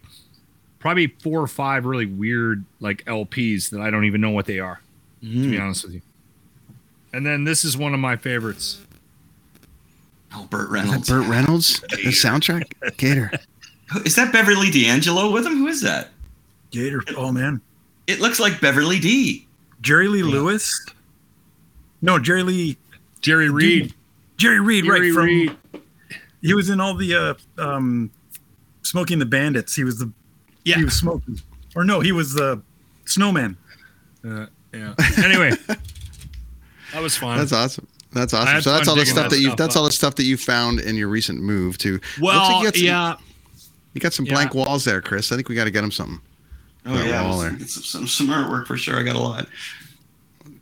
probably 0.78 1.08
four 1.22 1.40
or 1.40 1.46
five 1.48 1.84
really 1.84 2.06
weird 2.06 2.64
like 2.80 3.04
LPs 3.06 3.70
that 3.70 3.80
I 3.80 3.90
don't 3.90 4.04
even 4.04 4.20
know 4.20 4.30
what 4.30 4.46
they 4.46 4.60
are. 4.60 4.80
To 5.22 5.26
Hmm. 5.26 5.50
be 5.50 5.58
honest 5.58 5.84
with 5.84 5.94
you. 5.94 6.02
And 7.12 7.26
then 7.26 7.44
this 7.44 7.64
is 7.64 7.76
one 7.76 7.94
of 7.94 8.00
my 8.00 8.14
favorites. 8.16 8.80
Oh, 10.34 10.46
Burt 10.50 10.68
Reynolds. 10.70 11.08
Burt 11.08 11.26
Reynolds? 11.26 11.80
The 11.90 12.10
soundtrack? 12.12 12.96
Gator. 12.98 13.30
Is 14.04 14.16
that 14.16 14.32
Beverly 14.32 14.70
D'Angelo 14.70 15.32
with 15.32 15.46
him? 15.46 15.56
Who 15.56 15.66
is 15.68 15.80
that? 15.82 16.10
Gator. 16.70 17.02
Oh 17.16 17.32
man. 17.32 17.60
It 18.06 18.20
looks 18.20 18.38
like 18.40 18.60
Beverly 18.60 18.98
D. 18.98 19.46
Jerry 19.80 20.08
Lee 20.08 20.22
Lewis. 20.22 20.84
No, 22.02 22.18
Jerry 22.18 22.42
Lee. 22.42 22.76
Jerry 23.20 23.50
Reed. 23.50 23.94
Jerry 24.36 24.60
Reed. 24.60 24.84
Jerry 24.84 25.10
right 25.10 25.14
from. 25.14 25.24
Reed. 25.24 25.56
He 26.42 26.54
was 26.54 26.70
in 26.70 26.80
all 26.80 26.94
the 26.94 27.14
uh, 27.14 27.34
um, 27.62 28.10
Smokey 28.82 29.14
and 29.14 29.20
the 29.20 29.26
Bandits. 29.26 29.74
He 29.74 29.84
was 29.84 29.98
the. 29.98 30.10
Yeah. 30.64 30.76
He 30.76 30.84
was 30.84 30.94
smoking. 30.94 31.40
Or 31.74 31.84
no, 31.84 32.00
he 32.00 32.12
was 32.12 32.32
the 32.34 32.60
snowman. 33.04 33.56
Uh, 34.24 34.46
yeah. 34.72 34.94
Anyway, 35.24 35.50
that 36.92 37.02
was 37.02 37.16
fun. 37.16 37.38
That's 37.38 37.52
awesome. 37.52 37.86
That's 38.12 38.32
awesome. 38.34 38.60
So 38.62 38.72
that's 38.72 38.88
all 38.88 38.94
the 38.96 39.06
stuff 39.06 39.24
that 39.24 39.36
that 39.36 39.40
you 39.40 39.48
stuff 39.48 39.56
that's 39.58 39.76
up. 39.76 39.80
all 39.80 39.86
the 39.86 39.92
stuff 39.92 40.14
that 40.16 40.24
you 40.24 40.36
found 40.36 40.80
in 40.80 40.96
your 40.96 41.08
recent 41.08 41.40
move 41.42 41.78
to 41.78 42.00
well, 42.20 42.38
like 42.38 42.58
you 42.58 42.64
got 42.64 42.74
some, 42.76 42.84
yeah. 42.84 43.16
You 43.94 44.00
got 44.00 44.12
some 44.12 44.26
Yeah. 44.26 44.34
blank 44.34 44.54
walls 44.54 44.84
there, 44.84 45.00
Chris. 45.00 45.32
I 45.32 45.36
think 45.36 45.48
we 45.48 45.54
got 45.54 45.64
to 45.64 45.70
get 45.70 45.82
him 45.84 45.90
something. 45.90 46.20
Oh 46.86 46.94
That 46.94 47.06
yeah, 47.06 47.22
wall 47.28 47.38
there. 47.40 47.58
some, 47.66 48.06
some 48.06 48.28
artwork 48.28 48.66
for 48.66 48.76
sure. 48.76 48.98
I 48.98 49.02
got 49.02 49.16
a 49.16 49.20
lot. 49.20 49.46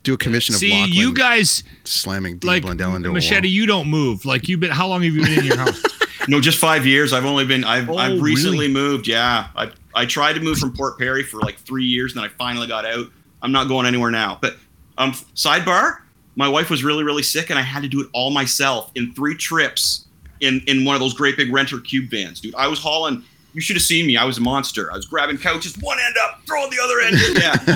Do 0.03 0.13
a 0.13 0.17
commission 0.17 0.53
of 0.55 0.59
See, 0.59 0.71
Lachlan 0.71 0.93
you 0.93 1.13
guys 1.13 1.63
slamming 1.83 2.37
Dean 2.37 2.47
like 2.47 2.61
Blundell 2.63 2.95
into 2.95 3.11
Machete. 3.11 3.35
a 3.47 3.49
wall. 3.49 3.53
You 3.53 3.65
don't 3.65 3.89
move. 3.89 4.25
Like 4.25 4.47
you've 4.47 4.59
been. 4.59 4.71
How 4.71 4.87
long 4.87 5.01
have 5.03 5.13
you 5.13 5.23
been 5.23 5.39
in 5.39 5.45
your 5.45 5.57
house? 5.57 5.81
No, 6.27 6.41
just 6.41 6.57
five 6.57 6.87
years. 6.87 7.13
I've 7.13 7.25
only 7.25 7.45
been. 7.45 7.63
I've 7.63 7.87
Oh, 7.87 7.97
I've 7.97 8.19
recently 8.19 8.57
really? 8.67 8.73
moved. 8.73 9.07
Yeah, 9.07 9.47
I 9.55 9.69
I 9.93 10.07
tried 10.07 10.33
to 10.33 10.39
move 10.39 10.57
from 10.57 10.73
Port 10.73 10.97
Perry 10.97 11.21
for 11.21 11.39
like 11.39 11.59
three 11.59 11.83
years, 11.83 12.13
and 12.13 12.23
then 12.23 12.27
I 12.31 12.33
finally 12.35 12.65
got 12.65 12.83
out. 12.83 13.05
I'm 13.43 13.51
not 13.51 13.67
going 13.67 13.85
anywhere 13.85 14.09
now. 14.09 14.39
But 14.41 14.55
um, 14.97 15.11
sidebar, 15.35 15.97
my 16.35 16.47
wife 16.49 16.71
was 16.71 16.83
really 16.83 17.03
really 17.03 17.21
sick, 17.21 17.51
and 17.51 17.59
I 17.59 17.61
had 17.61 17.83
to 17.83 17.87
do 17.89 18.01
it 18.01 18.07
all 18.11 18.31
myself 18.31 18.89
in 18.95 19.13
three 19.13 19.35
trips 19.35 20.07
in 20.39 20.61
in 20.65 20.83
one 20.83 20.95
of 20.95 20.99
those 20.99 21.13
great 21.13 21.37
big 21.37 21.53
renter 21.53 21.79
cube 21.79 22.09
vans, 22.09 22.39
dude. 22.41 22.55
I 22.55 22.67
was 22.69 22.79
hauling. 22.79 23.23
You 23.55 23.61
should 23.61 23.75
have 23.77 23.83
seen 23.83 24.05
me. 24.05 24.17
I 24.17 24.25
was 24.25 24.37
a 24.37 24.41
monster. 24.41 24.91
I 24.91 24.95
was 24.97 25.05
grabbing 25.05 25.37
couches, 25.39 25.75
one 25.79 25.97
end 26.05 26.15
up, 26.23 26.41
throwing 26.45 26.69
the 26.69 26.77
other 26.83 26.99
end. 26.99 27.17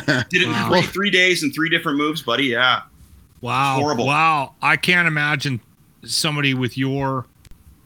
Yeah, 0.10 0.24
did 0.30 0.42
it 0.42 0.46
in 0.48 0.52
Wow. 0.52 0.70
three 0.70 0.82
three 0.84 1.10
days 1.10 1.42
and 1.42 1.54
three 1.56 1.70
different 1.70 1.98
moves, 1.98 2.22
buddy. 2.22 2.46
Yeah. 2.46 2.82
Wow. 3.42 3.76
Horrible. 3.80 4.06
Wow. 4.06 4.54
I 4.62 4.76
can't 4.76 5.08
imagine 5.08 5.62
somebody 6.04 6.54
with 6.54 6.78
your 6.78 7.26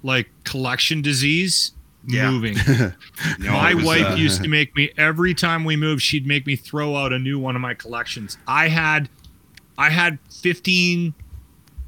like 0.02 0.28
collection 0.44 1.02
disease 1.04 1.72
Yeah. 2.08 2.30
moving. 2.32 2.58
No, 3.40 3.52
my 3.52 3.74
was, 3.76 3.86
wife 3.86 4.06
uh, 4.12 4.16
used 4.16 4.42
to 4.44 4.50
make 4.50 4.76
me 4.76 4.90
every 4.98 5.34
time 5.36 5.64
we 5.64 5.76
moved, 5.76 6.02
she'd 6.02 6.26
make 6.28 6.46
me 6.48 6.56
throw 6.56 6.96
out 6.96 7.14
a 7.14 7.20
new 7.20 7.38
one 7.40 7.56
of 7.56 7.62
my 7.62 7.74
collections. 7.76 8.38
I 8.48 8.68
had 8.70 9.08
I 9.78 9.92
had 9.92 10.18
15 10.42 11.14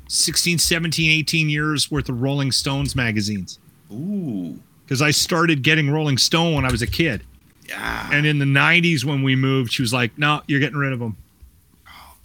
16, 0.07 0.59
17, 0.59 1.11
18 1.19 1.49
years 1.49 1.89
worth 1.89 2.09
of 2.09 2.21
Rolling 2.21 2.51
Stones 2.51 2.95
magazines 2.95 3.57
Ooh. 3.91 4.59
Because 4.85 5.01
I 5.01 5.11
started 5.11 5.61
getting 5.63 5.89
Rolling 5.89 6.17
Stone 6.17 6.55
when 6.55 6.65
I 6.65 6.71
was 6.71 6.81
a 6.81 6.87
kid. 6.87 7.23
Yeah. 7.67 8.09
And 8.13 8.25
in 8.25 8.37
the 8.39 8.45
90s 8.45 9.03
when 9.03 9.23
we 9.23 9.35
moved, 9.35 9.73
she 9.73 9.81
was 9.81 9.91
like, 9.91 10.17
"No, 10.17 10.41
you're 10.47 10.59
getting 10.59 10.77
rid 10.77 10.93
of 10.93 10.99
them." 10.99 11.17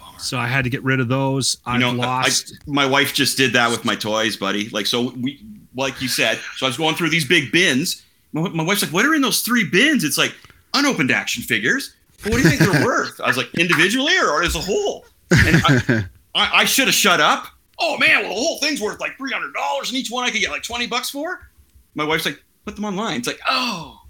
Oh, 0.03 0.15
so 0.19 0.39
I 0.39 0.47
had 0.47 0.65
to 0.65 0.71
get 0.71 0.83
rid 0.85 1.01
of 1.01 1.09
those. 1.09 1.57
I've 1.65 1.81
know, 1.81 1.91
I- 1.91 1.95
lost. 1.95 2.59
my 2.67 2.85
wife 2.87 3.15
just 3.15 3.37
did 3.39 3.55
that 3.55 3.71
with 3.71 3.85
my 3.85 3.95
toys, 3.97 4.37
buddy. 4.37 4.69
Like, 4.69 4.87
so 4.87 5.11
we, 5.13 5.43
like 5.75 6.01
you 6.03 6.09
said, 6.09 6.39
so 6.57 6.67
I 6.67 6.69
was 6.69 6.77
going 6.77 6.95
through 6.95 7.11
these 7.11 7.27
big 7.27 7.51
bins. 7.53 8.03
My, 8.33 8.49
my 8.51 8.63
wife's 8.63 8.83
like, 8.83 8.93
"What 8.93 9.07
are 9.07 9.15
in 9.15 9.23
those 9.23 9.41
three 9.41 9.65
bins?" 9.69 10.05
It's 10.05 10.19
like 10.19 10.35
unopened 10.75 11.11
action 11.11 11.43
figures. 11.43 11.95
What 12.25 12.33
do 12.33 12.39
you 12.39 12.45
think 12.51 12.61
they're 12.61 12.85
worth? 12.85 13.19
I 13.21 13.27
was 13.29 13.39
like, 13.39 13.53
individually 13.55 14.13
or 14.19 14.43
as 14.43 14.55
a 14.55 14.61
whole? 14.61 15.07
And 15.31 15.63
I, 15.65 16.05
I, 16.35 16.51
I 16.61 16.65
should 16.67 16.87
have 16.87 16.95
shut 16.95 17.19
up. 17.21 17.47
Oh 17.79 17.97
man, 17.97 18.21
well 18.25 18.29
the 18.35 18.35
whole 18.35 18.59
thing's 18.59 18.81
worth 18.83 19.01
like 19.01 19.17
three 19.17 19.33
hundred 19.33 19.55
dollars, 19.55 19.89
and 19.89 19.97
each 19.97 20.11
one 20.11 20.25
I 20.27 20.31
could 20.31 20.41
get 20.41 20.51
like 20.51 20.63
twenty 20.63 20.87
bucks 20.87 21.09
for. 21.09 21.49
My 21.95 22.05
wife's 22.05 22.27
like, 22.27 22.43
"Put 22.65 22.77
them 22.77 22.85
online." 22.85 23.19
It's 23.19 23.27
like, 23.27 23.41
oh, 23.49 24.01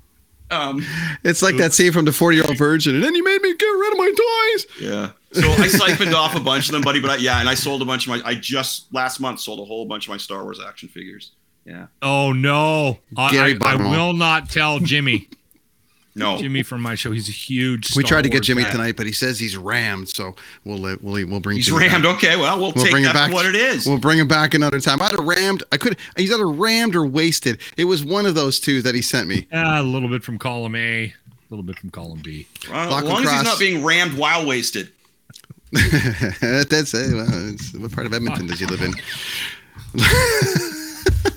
um, 0.50 0.84
It's 1.24 1.42
like 1.42 1.56
that 1.58 1.72
scene 1.72 1.92
from 1.92 2.04
the 2.04 2.12
40 2.12 2.36
year 2.36 2.44
old 2.46 2.58
virgin. 2.58 2.94
And 2.96 3.04
then 3.04 3.14
you 3.14 3.22
made 3.22 3.40
me 3.40 3.54
get 3.56 3.66
rid 3.66 3.92
of 3.92 3.98
my 3.98 4.10
toys. 4.10 4.66
Yeah. 4.80 5.10
So 5.32 5.48
I 5.52 5.68
siphoned 5.68 6.14
off 6.14 6.34
a 6.34 6.40
bunch 6.40 6.66
of 6.66 6.72
them, 6.72 6.82
buddy. 6.82 7.00
But 7.00 7.10
I, 7.10 7.16
yeah, 7.16 7.38
and 7.38 7.48
I 7.48 7.54
sold 7.54 7.82
a 7.82 7.84
bunch 7.84 8.06
of 8.06 8.10
my. 8.10 8.22
I 8.28 8.34
just 8.34 8.92
last 8.92 9.20
month 9.20 9.38
sold 9.40 9.60
a 9.60 9.64
whole 9.64 9.86
bunch 9.86 10.06
of 10.06 10.10
my 10.10 10.16
Star 10.16 10.42
Wars 10.42 10.60
action 10.66 10.88
figures. 10.88 11.32
Yeah. 11.64 11.86
Oh 12.02 12.32
no! 12.32 12.98
I, 13.16 13.30
Gary 13.30 13.52
I, 13.52 13.54
I 13.54 13.58
Bartolo. 13.76 13.90
will 13.90 14.12
not 14.12 14.50
tell 14.50 14.80
Jimmy. 14.80 15.28
No. 16.16 16.38
Jimmy 16.38 16.62
from 16.64 16.80
my 16.82 16.96
show. 16.96 17.12
He's 17.12 17.28
a 17.28 17.32
huge. 17.32 17.96
We 17.96 18.02
tried 18.02 18.22
to 18.22 18.28
get 18.28 18.38
Wars 18.38 18.46
Jimmy 18.48 18.62
fan. 18.64 18.72
tonight, 18.72 18.96
but 18.96 19.06
he 19.06 19.12
says 19.12 19.38
he's 19.38 19.56
rammed. 19.56 20.08
So 20.08 20.34
we'll 20.64 20.84
uh, 20.84 20.96
we'll 21.00 21.24
we'll 21.28 21.38
bring 21.40 21.56
He's 21.56 21.66
Jimmy 21.66 21.80
back. 21.88 21.92
rammed. 21.92 22.06
Okay. 22.06 22.36
Well, 22.36 22.58
we'll, 22.58 22.72
We'll 22.72 22.84
take 22.84 22.90
bring 22.92 23.04
that 23.04 23.10
it 23.10 23.14
back. 23.14 23.32
what 23.32 23.46
it 23.46 23.54
is. 23.54 23.86
We'll 23.86 23.98
bring 23.98 24.18
him 24.18 24.26
back 24.28 24.52
another 24.54 24.80
time. 24.80 25.00
Either 25.00 25.22
rammed. 25.22 25.62
I 25.70 25.76
could. 25.76 25.96
He's 26.16 26.32
either 26.32 26.48
rammed 26.48 26.96
or 26.96 27.06
wasted. 27.06 27.60
It 27.76 27.84
was 27.84 28.04
one 28.04 28.26
of 28.26 28.34
those 28.34 28.58
two 28.58 28.82
that 28.82 28.94
he 28.94 29.02
sent 29.02 29.28
me. 29.28 29.46
Ah, 29.52 29.80
a 29.80 29.82
little 29.84 30.08
bit 30.08 30.24
from 30.24 30.36
column 30.38 30.74
A, 30.74 31.04
a 31.04 31.14
little 31.50 31.62
bit 31.62 31.78
from 31.78 31.90
column 31.90 32.20
B. 32.24 32.46
Well, 32.68 32.76
as 32.80 32.90
Lachlan 32.90 33.12
long 33.12 33.24
as 33.24 33.30
he's 33.32 33.42
not 33.44 33.58
being 33.60 33.84
rammed 33.84 34.18
while 34.18 34.44
wasted. 34.46 34.90
That's 35.72 36.92
it. 36.94 37.14
Well, 37.14 37.28
it's, 37.54 37.72
what 37.74 37.92
part 37.92 38.06
of 38.06 38.12
Edmonton 38.12 38.48
does 38.48 38.58
he 38.58 38.66
live 38.66 38.82
in? 38.82 38.92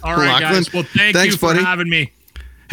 All 0.04 0.16
right, 0.18 0.28
Lachlan, 0.42 0.42
guys. 0.54 0.74
Well, 0.74 0.84
thank 0.84 1.16
thanks, 1.16 1.34
you 1.36 1.38
for 1.38 1.54
buddy. 1.54 1.64
having 1.64 1.90
me. 1.90 2.12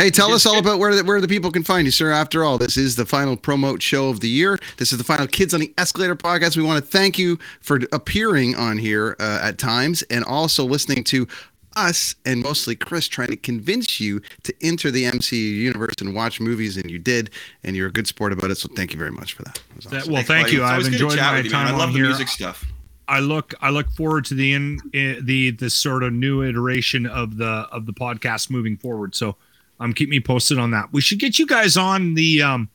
Hey, 0.01 0.09
tell 0.09 0.33
us 0.33 0.47
all 0.47 0.59
about 0.59 0.79
where 0.79 0.95
the, 0.95 1.05
where 1.05 1.21
the 1.21 1.29
people 1.29 1.51
can 1.51 1.63
find 1.63 1.85
you, 1.85 1.91
sir. 1.91 2.11
After 2.11 2.43
all, 2.43 2.57
this 2.57 2.79
is 2.79 2.97
the 2.97 3.05
final 3.05 3.37
promote 3.37 3.83
show 3.83 4.09
of 4.09 4.21
the 4.21 4.31
year. 4.31 4.59
This 4.79 4.93
is 4.93 4.99
the 4.99 5.05
final 5.05 5.27
Kids 5.27 5.53
on 5.53 5.61
the 5.61 5.75
Escalator 5.77 6.17
podcast. 6.17 6.57
We 6.57 6.63
want 6.63 6.83
to 6.83 6.91
thank 6.91 7.19
you 7.19 7.39
for 7.61 7.79
appearing 7.93 8.57
on 8.57 8.79
here 8.79 9.15
uh, 9.21 9.41
at 9.43 9.59
times 9.59 10.01
and 10.05 10.25
also 10.25 10.65
listening 10.65 11.05
to 11.05 11.29
us 11.77 12.15
and 12.25 12.43
mostly 12.43 12.77
Chris 12.77 13.09
trying 13.09 13.29
to 13.29 13.37
convince 13.37 14.01
you 14.01 14.23
to 14.45 14.55
enter 14.63 14.91
the 14.91 15.05
MCU 15.05 15.35
universe 15.35 15.97
and 16.01 16.15
watch 16.15 16.41
movies, 16.41 16.79
and 16.79 16.91
you 16.91 16.99
did, 16.99 17.29
and 17.63 17.77
you're 17.77 17.89
a 17.89 17.93
good 17.93 18.07
sport 18.07 18.33
about 18.33 18.51
it. 18.51 18.55
So 18.57 18.71
thank 18.75 18.95
you 18.95 18.99
very 18.99 19.13
much 19.13 19.35
for 19.35 19.43
that. 19.43 19.61
It 19.69 19.77
was 19.77 19.85
That- 19.85 19.97
awesome. 19.99 20.13
well, 20.15 20.23
thank 20.23 20.47
buddy. 20.47 20.57
you. 20.57 20.65
I've 20.65 20.71
always 20.71 20.89
good 20.89 20.97
to 20.97 21.05
enjoyed 21.05 21.19
my 21.19 21.41
you, 21.41 21.51
time 21.51 21.67
I 21.67 21.73
love 21.73 21.89
on 21.89 21.93
the 21.93 21.99
here. 21.99 22.07
music 22.07 22.29
stuff. 22.29 22.65
I 23.07 23.21
look 23.21 23.53
I 23.61 23.69
look 23.69 23.91
forward 23.91 24.25
to 24.27 24.35
the 24.35 24.55
in, 24.55 24.81
in 24.95 25.27
the 25.27 25.51
the 25.51 25.69
sort 25.69 26.05
of 26.05 26.15
new 26.15 26.43
iteration 26.43 27.05
of 27.05 27.37
the 27.37 27.69
of 27.71 27.85
the 27.85 27.93
podcast 27.93 28.49
moving 28.49 28.79
forward. 28.79 29.15
So 29.15 29.37
um 29.81 29.93
keep 29.93 30.09
me 30.09 30.21
posted 30.21 30.59
on 30.59 30.71
that. 30.71 30.93
We 30.93 31.01
should 31.01 31.19
get 31.19 31.39
you 31.39 31.47
guys 31.47 31.77
on 31.77 32.15
the 32.15 32.43
um 32.43 32.69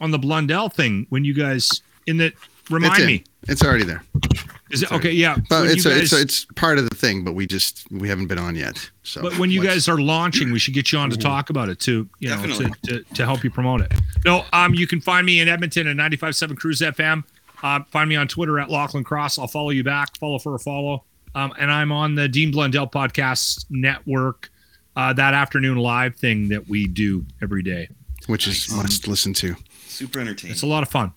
on 0.00 0.10
the 0.10 0.18
Blundell 0.18 0.68
thing 0.68 1.06
when 1.10 1.24
you 1.24 1.34
guys 1.34 1.82
in 2.06 2.16
the 2.16 2.32
remind 2.70 2.92
it's 2.94 3.00
in. 3.02 3.06
me. 3.06 3.24
It's 3.48 3.62
already 3.64 3.84
there. 3.84 4.02
Is 4.70 4.82
it 4.82 4.90
okay? 4.92 5.10
Yeah. 5.10 5.36
But 5.50 5.66
it's 5.66 5.84
you 5.84 5.90
a, 5.90 5.94
it's 5.96 6.12
a, 6.14 6.20
it's 6.20 6.44
part 6.56 6.78
of 6.78 6.88
the 6.88 6.94
thing, 6.96 7.24
but 7.24 7.32
we 7.34 7.46
just 7.46 7.84
we 7.90 8.08
haven't 8.08 8.28
been 8.28 8.38
on 8.38 8.54
yet. 8.54 8.90
So 9.02 9.20
But 9.20 9.38
when 9.38 9.50
you 9.50 9.60
let's- 9.62 9.74
guys 9.74 9.88
are 9.88 9.98
launching, 10.00 10.50
we 10.50 10.58
should 10.58 10.72
get 10.74 10.92
you 10.92 10.98
on 10.98 11.10
to 11.10 11.16
talk 11.18 11.50
about 11.50 11.68
it 11.68 11.78
too. 11.78 12.08
You 12.20 12.30
know, 12.30 12.36
Definitely. 12.36 12.70
to, 12.84 13.02
to, 13.04 13.14
to 13.14 13.24
help 13.26 13.44
you 13.44 13.50
promote 13.50 13.82
it. 13.82 13.92
No, 14.24 14.44
um, 14.54 14.72
you 14.74 14.86
can 14.86 15.00
find 15.00 15.26
me 15.26 15.40
in 15.40 15.48
Edmonton 15.48 15.86
at 15.88 15.96
95.7 15.96 16.54
CRUZ 16.56 16.92
FM. 16.96 17.24
Uh, 17.62 17.80
find 17.90 18.08
me 18.08 18.16
on 18.16 18.26
Twitter 18.28 18.58
at 18.58 18.70
Lachlan 18.70 19.04
Cross. 19.04 19.38
I'll 19.38 19.46
follow 19.46 19.70
you 19.70 19.84
back. 19.84 20.16
Follow 20.18 20.38
for 20.38 20.54
a 20.54 20.58
follow. 20.58 21.04
Um, 21.34 21.52
and 21.58 21.70
I'm 21.70 21.92
on 21.92 22.14
the 22.14 22.26
Dean 22.28 22.50
Blundell 22.50 22.86
Podcast 22.86 23.66
Network. 23.70 24.50
Uh, 24.94 25.12
that 25.12 25.32
afternoon 25.34 25.78
live 25.78 26.14
thing 26.16 26.48
that 26.48 26.68
we 26.68 26.86
do 26.86 27.24
every 27.40 27.62
day. 27.62 27.88
which 28.26 28.46
is 28.46 28.70
must 28.72 29.08
listen 29.08 29.32
to, 29.34 29.56
Super 29.86 30.20
entertaining. 30.20 30.52
It's 30.52 30.62
a 30.62 30.66
lot 30.66 30.82
of 30.82 30.88
fun. 30.90 31.12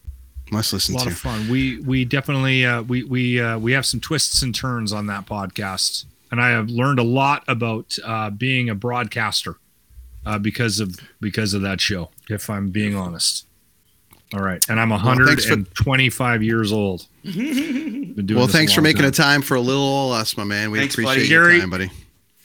must 0.51 0.71
listen 0.73 0.95
A 0.95 0.97
lot 0.97 1.03
to. 1.05 1.09
of 1.11 1.17
fun. 1.17 1.49
We 1.49 1.79
we 1.81 2.05
definitely 2.05 2.65
uh, 2.65 2.81
we 2.83 3.03
we 3.03 3.39
uh, 3.41 3.57
we 3.59 3.73
have 3.73 3.85
some 3.85 3.99
twists 3.99 4.41
and 4.41 4.55
turns 4.55 4.93
on 4.93 5.07
that 5.07 5.25
podcast, 5.25 6.05
and 6.31 6.41
I 6.41 6.49
have 6.49 6.69
learned 6.69 6.99
a 6.99 7.03
lot 7.03 7.43
about 7.47 7.97
uh, 8.05 8.29
being 8.29 8.69
a 8.69 8.75
broadcaster 8.75 9.57
uh, 10.25 10.39
because 10.39 10.79
of 10.79 10.97
because 11.19 11.53
of 11.53 11.61
that 11.63 11.81
show. 11.81 12.11
If 12.29 12.49
I'm 12.49 12.69
being 12.69 12.95
honest. 12.95 13.45
All 14.33 14.41
right, 14.41 14.63
and 14.67 14.79
I'm 14.79 14.89
thanks 14.89 15.45
for- 15.45 15.51
125 15.51 16.41
years 16.43 16.71
old. 16.73 17.05
Been 17.23 18.25
doing 18.25 18.37
Well, 18.39 18.47
thanks 18.47 18.73
for 18.73 18.81
making 18.81 19.03
time. 19.03 19.09
a 19.09 19.11
time 19.11 19.41
for 19.43 19.53
a 19.55 19.61
little 19.61 19.83
old 19.83 20.13
us, 20.15 20.35
my 20.35 20.43
man. 20.43 20.71
We 20.71 20.79
Thanks, 20.79 20.95
appreciate 20.95 21.15
buddy. 21.17 21.27
your 21.27 21.43
Gary- 21.47 21.59
time, 21.59 21.69
buddy. 21.69 21.91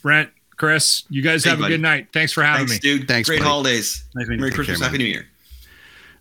Brent, 0.03 0.31
Chris, 0.61 1.05
you 1.09 1.23
guys 1.23 1.42
Hey, 1.42 1.51
have 1.51 1.61
a 1.62 1.68
good 1.68 1.81
night. 1.81 2.09
Thanks 2.12 2.33
for 2.35 2.42
having 2.42 2.66
Thanks, 2.68 2.85
me. 2.85 2.99
dude. 2.99 3.09
Thanks, 3.09 3.27
Great 3.31 3.38
buddy. 3.38 3.49
holidays. 3.49 4.05
Nice 4.14 4.27
meeting. 4.29 4.40
Merry 4.42 4.53
Christmas. 4.53 4.79
care, 4.79 4.88
Happy. 4.88 4.99
New 4.99 5.05
Year. 5.05 5.27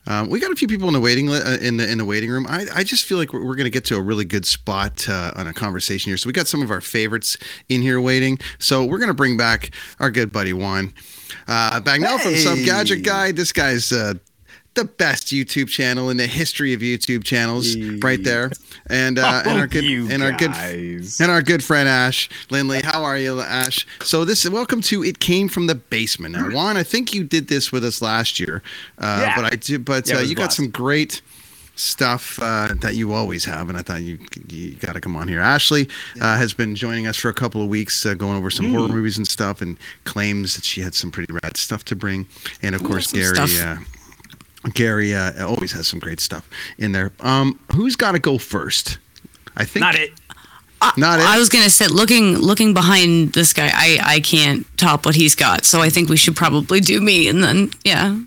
Um, 0.07 0.29
we 0.29 0.39
got 0.39 0.49
a 0.49 0.55
few 0.55 0.67
people 0.69 0.87
in 0.87 0.93
the 0.93 0.99
waiting 1.01 1.27
li- 1.27 1.41
uh, 1.41 1.57
in 1.57 1.75
the 1.75 1.85
in 1.91 1.97
the 1.97 2.05
waiting 2.05 2.29
room. 2.31 2.47
I, 2.47 2.65
I 2.73 2.83
just 2.85 3.03
feel 3.05 3.17
like 3.17 3.33
we're, 3.33 3.45
we're 3.45 3.55
going 3.57 3.65
to 3.65 3.69
get 3.69 3.83
to 3.85 3.95
a 3.97 4.01
really 4.01 4.23
good 4.23 4.45
spot 4.45 5.07
uh, 5.09 5.33
on 5.35 5.47
a 5.47 5.53
conversation 5.53 6.09
here. 6.09 6.15
So 6.17 6.27
we 6.27 6.31
got 6.33 6.47
some 6.47 6.61
of 6.61 6.71
our 6.71 6.79
favorites 6.79 7.37
in 7.67 7.81
here 7.81 7.99
waiting. 7.99 8.39
So 8.59 8.85
we're 8.85 8.97
going 8.97 9.09
to 9.09 9.13
bring 9.13 9.35
back 9.35 9.71
our 9.99 10.09
good 10.09 10.31
buddy 10.31 10.53
Juan 10.53 10.93
uh, 11.49 11.81
Bagnell 11.81 12.17
from 12.21 12.35
Some 12.37 12.63
Gadget 12.63 13.03
Guy. 13.03 13.33
This 13.33 13.51
guy's 13.51 13.91
uh, 13.91 14.13
the 14.75 14.85
best 14.85 15.27
YouTube 15.27 15.67
channel 15.67 16.09
in 16.09 16.17
the 16.17 16.27
history 16.27 16.73
of 16.73 16.81
YouTube 16.81 17.23
channels, 17.23 17.75
right 18.01 18.23
there. 18.23 18.51
And 18.87 19.19
uh, 19.19 19.43
and 19.45 19.59
our 19.59 19.67
good 19.67 19.83
and 19.83 20.23
our 20.23 20.31
good 20.31 20.51
and 20.51 21.31
our 21.31 21.41
good 21.41 21.63
friend 21.63 21.87
Ash 21.89 22.29
Lindley. 22.49 22.81
How 22.81 23.03
are 23.03 23.17
you, 23.17 23.41
Ash? 23.41 23.85
So 24.01 24.25
this 24.25 24.47
welcome 24.49 24.81
to 24.83 25.03
it 25.03 25.19
came 25.19 25.49
from 25.49 25.67
the 25.67 25.75
basement. 25.75 26.35
Now, 26.35 26.49
Juan, 26.49 26.77
I 26.77 26.83
think 26.83 27.13
you 27.13 27.23
did 27.23 27.47
this 27.47 27.71
with 27.71 27.83
us 27.83 28.01
last 28.01 28.39
year, 28.39 28.61
uh, 28.97 29.19
Yeah. 29.21 29.35
but 29.35 29.53
I 29.53 29.55
do. 29.57 29.79
But 29.79 30.07
Yeah, 30.07 30.15
uh, 30.17 30.19
was 30.21 30.29
you 30.29 30.35
got 30.35 30.43
blast. 30.43 30.55
some 30.57 30.69
great 30.69 31.21
stuff 31.75 32.37
uh, 32.41 32.73
that 32.81 32.95
you 32.95 33.13
always 33.13 33.45
have, 33.45 33.69
and 33.69 33.77
I 33.77 33.81
thought 33.81 34.01
you 34.01 34.19
you 34.49 34.71
got 34.75 34.93
to 34.93 35.01
come 35.01 35.15
on 35.15 35.27
here. 35.27 35.39
Ashley 35.39 35.87
uh, 36.19 36.37
has 36.37 36.53
been 36.53 36.75
joining 36.75 37.07
us 37.07 37.15
for 37.17 37.29
a 37.29 37.33
couple 37.33 37.61
of 37.61 37.67
weeks, 37.69 38.05
uh, 38.05 38.13
going 38.15 38.37
over 38.37 38.49
some 38.49 38.71
horror 38.73 38.87
movies 38.89 39.17
and 39.17 39.27
stuff, 39.27 39.61
and 39.61 39.77
claims 40.03 40.55
that 40.55 40.63
she 40.65 40.81
had 40.81 40.93
some 40.93 41.11
pretty 41.11 41.31
rad 41.43 41.57
stuff 41.57 41.83
to 41.85 41.95
bring. 41.95 42.27
And 42.61 42.75
of 42.75 42.83
course, 42.83 43.09
some 43.09 43.19
Gary. 43.19 43.77
Stuff. 44.61 44.73
Gary 44.73 45.15
uh, 45.15 45.45
always 45.47 45.71
has 45.71 45.87
some 45.87 45.99
great 45.99 46.19
stuff 46.19 46.49
in 46.77 46.91
there. 46.91 47.11
Um, 47.19 47.59
who's 47.73 47.95
got 47.95 48.13
to 48.13 48.19
go 48.19 48.37
first? 48.37 48.97
I 49.55 49.65
think 49.65 49.81
Not 49.81 49.95
it. 49.95 50.11
Not 50.95 51.19
it. 51.19 51.25
I 51.25 51.37
was 51.37 51.49
gonna 51.49 51.69
say, 51.69 51.87
looking 51.87 52.37
looking 52.37 52.73
behind 52.73 53.33
this 53.33 53.51
guy, 53.51 53.69
I 53.73 53.99
I 54.01 54.19
can't 54.21 54.65
top 54.77 55.05
what 55.05 55.13
he's 55.15 55.35
got. 55.35 55.65
So 55.65 55.81
I 55.81 55.89
think 55.89 56.07
we 56.07 56.15
should 56.15 56.37
probably 56.37 56.79
do 56.79 57.01
me, 57.01 57.27
and 57.27 57.43
then 57.43 57.71
yeah, 57.83 58.17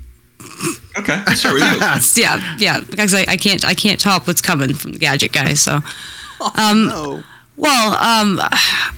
Okay, 0.98 1.22
let's 1.26 1.40
start 1.40 1.54
with 1.54 1.62
you. 1.62 2.22
Yeah, 2.22 2.56
yeah, 2.58 2.80
because 2.80 3.14
I, 3.14 3.20
I 3.22 3.36
can't 3.36 3.64
I 3.64 3.74
can't 3.74 3.98
top 3.98 4.26
what's 4.26 4.42
coming 4.42 4.74
from 4.74 4.92
the 4.92 4.98
gadget 4.98 5.32
guy. 5.32 5.54
So, 5.54 5.80
um, 6.56 7.24
well, 7.62 7.94
um, 7.94 8.40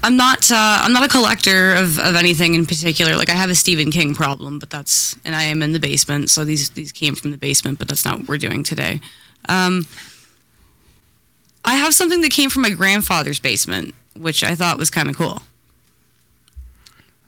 I'm 0.03 0.17
not 0.17 0.51
uh, 0.51 0.79
I'm 0.83 0.95
not 0.95 1.05
a 1.05 1.09
collector 1.09 1.75
of, 1.75 1.99
of 1.99 2.17
anything 2.17 2.55
in 2.55 2.65
particular. 2.65 3.15
Like 3.15 3.29
I 3.29 3.35
have 3.35 3.51
a 3.51 3.55
Stephen 3.55 3.91
King 3.91 4.15
problem, 4.15 4.59
but 4.59 4.71
that's 4.71 5.19
and 5.23 5.37
I 5.37 5.43
am 5.43 5.63
in 5.63 5.73
the 5.73 5.79
basement. 5.79 6.31
So 6.31 6.47
these 6.47 6.71
these 6.71 6.91
came 6.91 7.15
from 7.15 7.31
the 7.31 7.37
basement, 7.37 7.79
but 7.79 7.89
that's 7.89 8.07
not 8.07 8.21
what 8.21 8.29
we're 8.29 8.39
doing 8.39 8.63
today. 8.63 9.03
Um, 9.51 9.87
I 11.63 11.75
have 11.75 11.93
something 11.93 12.23
that 12.23 12.31
came 12.31 12.49
from 12.49 12.63
my 12.63 12.71
grandfather's 12.71 13.39
basement, 13.39 13.95
which 14.17 14.43
I 14.43 14.55
thought 14.55 14.79
was 14.79 14.89
kind 14.89 15.11
of 15.11 15.17
cool. 15.17 15.43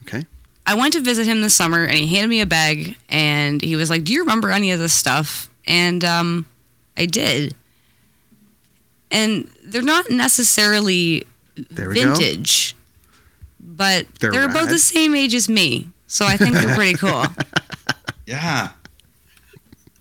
Okay. 0.03 0.25
I 0.65 0.75
went 0.75 0.95
to 0.95 1.01
visit 1.01 1.27
him 1.27 1.43
this 1.43 1.55
summer 1.55 1.85
and 1.85 1.99
he 1.99 2.07
handed 2.07 2.29
me 2.29 2.41
a 2.41 2.47
bag 2.47 2.97
and 3.11 3.61
he 3.61 3.77
was 3.77 3.91
like, 3.91 4.05
Do 4.05 4.15
you 4.15 4.21
remember 4.21 4.51
any 4.51 4.71
of 4.71 4.79
this 4.79 4.95
stuff? 4.95 5.51
And 5.67 6.03
um, 6.03 6.47
I 6.97 7.05
did. 7.05 7.55
And 9.11 9.49
they're 9.65 9.83
not 9.83 10.11
necessarily 10.11 11.25
There 11.71 11.89
we 11.89 11.95
go. 11.97 12.15
vintage, 12.15 12.75
but 13.61 14.07
They're 14.21 14.33
they're, 14.33 14.45
about 14.51 14.69
the 14.69 14.79
same 14.79 15.15
age 15.15 15.35
as 15.35 15.49
me. 15.49 15.89
So 16.09 16.25
I 16.27 16.37
think 16.37 16.55
they're 16.55 16.75
pretty 16.75 16.95
cool. 16.99 17.25
Yeah. 18.27 18.71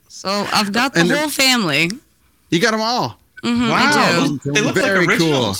So 0.08 0.30
I've 0.52 0.72
got 0.74 0.94
the 0.96 1.02
And 1.02 1.12
whole 1.12 1.30
family. 1.30 1.92
You 2.50 2.60
got 2.60 2.72
them 2.72 2.82
all. 2.82 3.20
Mm-hmm, 3.44 3.70
Wow. 3.70 3.92
I 3.94 4.28
do. 4.44 4.52
They 4.52 4.62
look 4.62 4.74
Very 4.76 5.06
like 5.06 5.20
cool. 5.20 5.54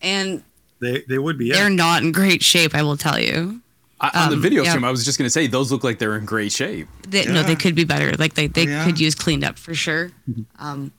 And 0.00 0.42
They 0.80 1.02
they 1.06 1.18
would 1.18 1.36
be. 1.36 1.46
Yeah. 1.48 1.54
they're 1.56 1.70
not 1.70 2.02
in 2.02 2.12
great 2.12 2.42
shape, 2.42 2.74
I 2.74 2.82
will 2.82 2.96
tell 2.96 3.18
you. 3.20 3.60
I, 4.00 4.10
on 4.24 4.30
the 4.30 4.36
Um, 4.36 4.42
video 4.42 4.62
yeah. 4.62 4.70
stream, 4.70 4.84
I 4.84 4.90
was 4.90 5.04
just 5.04 5.18
gonna 5.18 5.28
say 5.28 5.48
those 5.48 5.70
look 5.72 5.84
like 5.84 5.98
they're 5.98 6.16
in 6.16 6.24
great 6.24 6.52
shape. 6.52 6.88
They, 7.06 7.26
No, 7.26 7.42
they 7.42 7.56
could 7.56 7.74
be 7.74 7.84
better. 7.84 8.12
Like 8.16 8.34
they, 8.34 8.46
they 8.46 8.62
Oh, 8.66 8.70
yeah? 8.70 8.84
could 8.86 8.98
use 9.00 9.14
cleaned 9.14 9.44
up 9.44 9.58
for 9.58 9.74
sure. 9.74 10.10
Um, 10.58 10.92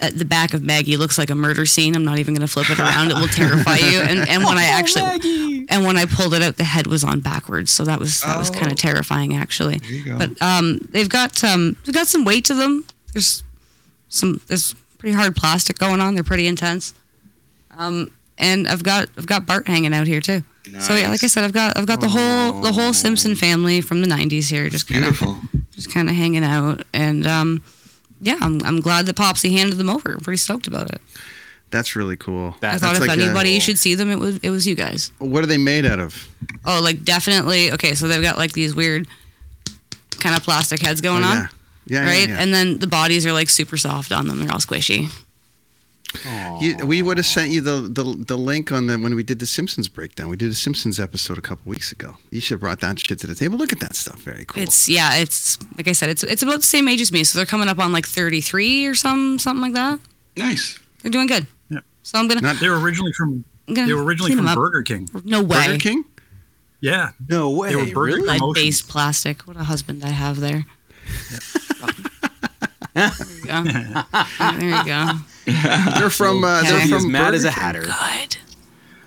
at 0.00 0.18
the 0.18 0.24
back 0.24 0.54
of 0.54 0.62
Maggie 0.62 0.96
looks 0.96 1.18
like 1.18 1.30
a 1.30 1.34
murder 1.34 1.66
scene. 1.66 1.94
I'm 1.94 2.04
not 2.04 2.18
even 2.18 2.34
going 2.34 2.46
to 2.46 2.52
flip 2.52 2.70
it 2.70 2.78
around. 2.78 3.10
It 3.10 3.14
will 3.14 3.28
terrify 3.28 3.76
you. 3.76 4.00
And 4.00 4.28
and 4.28 4.44
when 4.44 4.56
I 4.58 4.64
Oh, 4.70 4.78
actually 4.78 5.66
and 5.68 5.84
when 5.84 5.96
I 5.96 6.06
pulled 6.06 6.34
it 6.34 6.42
out, 6.42 6.56
the 6.56 6.64
head 6.64 6.86
was 6.86 7.04
on 7.04 7.20
backwards. 7.20 7.70
So 7.70 7.84
that 7.84 7.98
was 7.98 8.20
that 8.22 8.38
was 8.38 8.50
kind 8.50 8.68
Oh. 8.68 8.72
of 8.72 8.76
terrifying 8.78 9.36
actually. 9.36 9.78
There 9.78 9.90
you 9.90 10.04
go. 10.04 10.18
But 10.18 10.40
um, 10.42 10.78
they've 10.90 11.08
got 11.08 11.42
um, 11.44 11.76
they've 11.84 11.94
got 11.94 12.06
some 12.06 12.24
weight 12.24 12.44
to 12.46 12.54
them. 12.54 12.84
There's 13.12 13.42
some 14.08 14.40
there's 14.48 14.74
pretty 14.98 15.14
hard 15.14 15.36
plastic 15.36 15.78
going 15.78 16.00
on. 16.00 16.14
They're 16.14 16.24
pretty 16.24 16.46
intense. 16.46 16.94
Um, 17.76 18.10
and 18.38 18.66
I've 18.68 18.82
got 18.82 19.08
I've 19.18 19.26
got 19.26 19.46
Bart 19.46 19.66
hanging 19.68 19.92
out 19.94 20.06
here 20.06 20.20
too. 20.20 20.42
So 20.80 20.94
yeah, 20.94 21.08
like 21.08 21.24
I 21.24 21.26
said, 21.26 21.44
I've 21.44 21.52
got 21.52 21.76
I've 21.76 21.86
got 21.86 22.00
the 22.00 22.08
whole 22.08 22.60
the 22.60 22.72
whole 22.72 22.92
Simpson 22.92 23.34
family 23.34 23.80
from 23.80 24.02
the 24.02 24.06
'90s 24.08 24.48
here, 24.50 24.68
just 24.68 24.86
kind 24.88 25.04
of 25.04 25.18
Beautiful. 25.18 25.38
just 25.74 25.92
kind 25.92 26.08
of 26.08 26.14
hanging 26.14 26.44
out. 26.44 26.84
And 26.92 27.26
um, 27.26 27.62
yeah, 28.20 28.36
I'm, 28.40 28.60
I'm 28.64 28.80
glad 28.80 29.06
that 29.06 29.16
Popsy 29.16 29.52
handed 29.52 29.76
them 29.78 29.90
over. 29.90 30.12
I'm 30.12 30.20
pretty 30.20 30.38
stoked 30.38 30.66
about 30.66 30.90
it. 30.92 31.00
That's 31.70 31.94
really 31.94 32.16
cool. 32.16 32.56
That- 32.60 32.74
I 32.74 32.78
thought 32.78 32.94
That's 32.94 33.04
if 33.04 33.08
like 33.08 33.18
a- 33.18 33.22
anybody 33.22 33.60
should 33.60 33.78
see 33.78 33.94
them, 33.94 34.10
it 34.10 34.18
was 34.18 34.38
it 34.38 34.50
was 34.50 34.66
you 34.66 34.74
guys. 34.74 35.12
What 35.18 35.44
are 35.44 35.46
they 35.46 35.58
made 35.58 35.86
out 35.86 36.00
of? 36.00 36.28
Oh, 36.64 36.80
like 36.82 37.04
definitely. 37.04 37.70
Okay, 37.72 37.94
so 37.94 38.08
they've 38.08 38.22
got 38.22 38.36
like 38.38 38.52
these 38.52 38.74
weird 38.74 39.06
kind 40.18 40.36
of 40.36 40.42
plastic 40.42 40.80
heads 40.82 41.00
going 41.00 41.22
Oh, 41.22 41.28
on, 41.28 41.36
yeah. 41.36 41.46
Yeah, 41.86 42.04
right? 42.06 42.28
yeah, 42.28 42.34
yeah. 42.34 42.42
And 42.42 42.52
then 42.52 42.78
the 42.78 42.86
bodies 42.86 43.24
are 43.26 43.32
like 43.32 43.48
super 43.48 43.76
soft 43.76 44.12
on 44.12 44.26
them. 44.28 44.40
They're 44.40 44.52
all 44.52 44.58
squishy. 44.58 45.10
You, 46.60 46.76
we 46.84 47.02
would 47.02 47.18
have 47.18 47.26
sent 47.26 47.50
you 47.50 47.60
the, 47.60 47.82
the 47.82 48.02
the 48.26 48.36
link 48.36 48.72
on 48.72 48.86
the 48.86 48.98
when 48.98 49.14
we 49.14 49.22
did 49.22 49.38
the 49.38 49.46
Simpsons 49.46 49.88
breakdown. 49.88 50.28
We 50.28 50.36
did 50.36 50.50
a 50.50 50.54
Simpsons 50.54 50.98
episode 50.98 51.38
a 51.38 51.40
couple 51.40 51.70
weeks 51.70 51.92
ago. 51.92 52.16
You 52.30 52.40
should 52.40 52.54
have 52.54 52.60
brought 52.60 52.80
that 52.80 52.98
shit 52.98 53.18
to 53.20 53.26
the 53.28 53.34
table. 53.34 53.58
Look 53.58 53.72
at 53.72 53.80
that 53.80 53.94
stuff. 53.94 54.20
Very 54.22 54.44
cool. 54.44 54.62
It's 54.62 54.88
yeah, 54.88 55.16
it's 55.16 55.56
like 55.76 55.86
I 55.86 55.92
said, 55.92 56.08
it's 56.10 56.24
it's 56.24 56.42
about 56.42 56.56
the 56.60 56.66
same 56.66 56.88
age 56.88 57.00
as 57.00 57.12
me. 57.12 57.22
So 57.24 57.38
they're 57.38 57.46
coming 57.46 57.68
up 57.68 57.78
on 57.78 57.92
like 57.92 58.06
33 58.06 58.86
or 58.86 58.94
some 58.94 59.38
something 59.38 59.62
like 59.62 59.74
that. 59.74 60.00
Nice. 60.36 60.78
They're 61.02 61.12
doing 61.12 61.28
good. 61.28 61.46
Yeah. 61.68 61.78
So 62.02 62.18
I'm 62.18 62.26
gonna 62.28 62.40
Not- 62.40 62.56
They 62.60 62.68
were 62.68 62.80
originally 62.80 63.12
from. 63.12 63.44
I'm 63.68 63.74
gonna 63.74 63.86
They 63.86 63.94
were 63.94 64.04
originally 64.04 64.34
from. 64.34 64.52
Burger 64.54 64.82
King. 64.82 65.08
No 65.24 65.42
way. 65.42 65.66
Burger 65.68 65.78
King. 65.78 66.04
Yeah. 66.80 67.10
No 67.28 67.50
way. 67.50 67.68
They 67.70 67.76
were 67.76 67.84
Burger 67.86 68.00
really? 68.16 68.18
King. 68.22 68.26
Lead 68.26 68.38
Promotions. 68.38 68.64
based 68.66 68.88
plastic. 68.88 69.42
What 69.42 69.56
a 69.56 69.64
husband 69.64 70.04
I 70.04 70.08
have 70.08 70.40
there. 70.40 70.66
there 72.94 73.10
you 73.36 73.44
go. 73.46 73.62
There 74.58 74.78
you 74.78 74.84
go. 74.84 75.10
They're 75.98 76.10
from. 76.10 76.44
Uh, 76.44 76.60
Okay. 76.60 76.70
they're 76.70 76.80
He's 76.80 77.02
from 77.02 77.12
mad 77.12 77.34
as 77.34 77.44
a 77.44 77.50
hatter. 77.50 77.82
Good. 77.82 78.36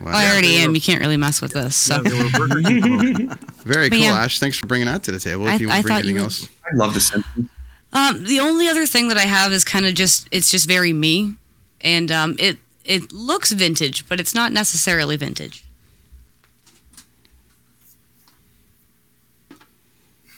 Well, 0.01 0.13
I 0.15 0.29
already 0.31 0.57
am. 0.57 0.75
You 0.75 0.81
can't 0.81 0.99
really 0.99 1.15
mess 1.17 1.41
with 1.41 1.53
this. 1.53 1.75
So. 1.77 2.01
Very 2.03 3.89
But 3.89 3.95
cool, 3.95 3.99
yeah. 4.05 4.19
Ash. 4.23 4.39
Thanks 4.39 4.57
for 4.57 4.67
bringing 4.67 4.87
that 4.87 5.03
to 5.03 5.11
the 5.13 5.19
table. 5.19 5.47
I- 5.47 5.55
If 5.55 5.61
you 5.61 5.69
I 5.69 5.75
want 5.75 5.81
to 5.81 5.83
bring 5.87 5.95
anything 5.97 6.15
would- 6.15 6.23
else. 6.23 6.49
I 6.71 6.75
love 6.75 6.93
the 6.93 6.99
Simpsons. 6.99 7.49
Um, 7.93 8.23
the 8.25 8.39
only 8.39 8.67
other 8.67 8.85
thing 8.85 9.07
that 9.09 9.17
I 9.17 9.21
have 9.25 9.53
is 9.53 9.63
kind 9.63 9.85
of 9.85 9.93
just 9.93 10.27
it's 10.31 10.49
just 10.51 10.67
very 10.67 10.91
me, 10.93 11.35
and 11.81 12.11
um, 12.11 12.35
it 12.39 12.57
it 12.83 13.13
looks 13.13 13.51
vintage, 13.51 14.07
but 14.09 14.19
it's 14.19 14.33
not 14.35 14.51
necessarily 14.51 15.15
vintage. 15.15 15.63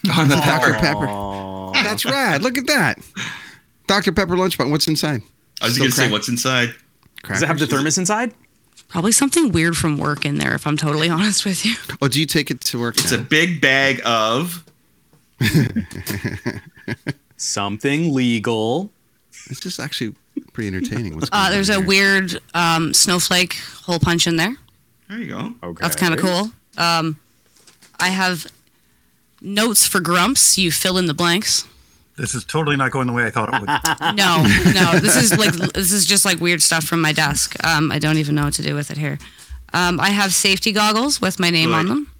On 0.15 0.27
the 0.27 0.35
Dr. 0.35 0.73
Pepper. 0.73 1.07
That's 1.83 2.05
rad. 2.05 2.43
Look 2.43 2.57
at 2.57 2.67
that. 2.67 2.99
Dr. 3.87 4.11
Pepper 4.11 4.35
lunchbox. 4.35 4.69
What's 4.69 4.87
inside? 4.87 5.21
I 5.65 5.67
was 5.67 5.73
Still 5.73 5.83
going 5.85 5.91
to 5.91 5.97
say, 5.97 6.11
what's 6.11 6.29
inside? 6.29 6.75
Does 7.27 7.41
it 7.41 7.47
have 7.47 7.57
the 7.57 7.65
thermos 7.67 7.97
inside? 7.97 8.33
Probably 8.87 9.11
something 9.11 9.51
weird 9.51 9.75
from 9.75 9.97
work 9.97 10.25
in 10.25 10.37
there, 10.37 10.53
if 10.53 10.67
I'm 10.67 10.77
totally 10.77 11.09
honest 11.17 11.43
with 11.43 11.65
you. 11.65 11.73
Oh, 12.01 12.07
do 12.07 12.19
you 12.19 12.25
take 12.27 12.51
it 12.51 12.61
to 12.65 12.79
work? 12.79 12.97
It's 12.97 13.11
a 13.11 13.17
big 13.17 13.59
bag 13.61 13.99
of. 14.05 14.63
Something 17.37 18.13
legal. 18.13 18.91
It's 19.49 19.59
just 19.59 19.79
actually 19.79 20.15
pretty 20.53 20.67
entertaining. 20.67 21.15
What's 21.15 21.29
Uh, 21.31 21.49
there's 21.49 21.69
a 21.69 21.81
weird 21.81 22.39
um, 22.53 22.93
snowflake 22.93 23.55
hole 23.83 23.99
punch 23.99 24.27
in 24.27 24.37
there. 24.37 24.55
There 25.09 25.17
you 25.17 25.27
go. 25.27 25.53
Okay. 25.63 25.81
That's 25.81 25.95
kind 25.95 26.13
of 26.13 26.19
cool. 26.19 26.51
Um, 26.77 27.19
I 27.99 28.09
have 28.09 28.47
notes 29.41 29.85
for 29.87 29.99
grumps. 29.99 30.57
You 30.57 30.71
fill 30.71 30.97
in 30.97 31.07
the 31.07 31.13
blanks. 31.13 31.67
This 32.17 32.33
is 32.33 32.45
totally 32.45 32.77
not 32.77 32.91
going 32.91 33.07
the 33.07 33.13
way 33.13 33.25
I 33.25 33.29
thought 33.29 33.53
it 33.53 33.59
would. 33.59 33.69
No, 34.15 34.41
no. 34.73 34.99
This 34.99 35.15
is 35.17 35.37
like 35.37 35.53
this 35.73 35.91
is 35.91 36.05
just 36.05 36.23
like 36.25 36.39
weird 36.39 36.61
stuff 36.61 36.85
from 36.85 37.01
my 37.01 37.11
desk. 37.11 37.55
Um, 37.65 37.91
I 37.91 37.99
don't 37.99 38.17
even 38.17 38.35
know 38.35 38.45
what 38.45 38.53
to 38.53 38.61
do 38.61 38.73
with 38.75 38.89
it 38.91 38.97
here. 38.97 39.17
Um, 39.73 39.99
I 39.99 40.09
have 40.09 40.33
safety 40.33 40.71
goggles 40.71 41.19
with 41.19 41.39
my 41.39 41.49
name 41.49 41.73
on 41.73 41.87
them. 41.87 42.11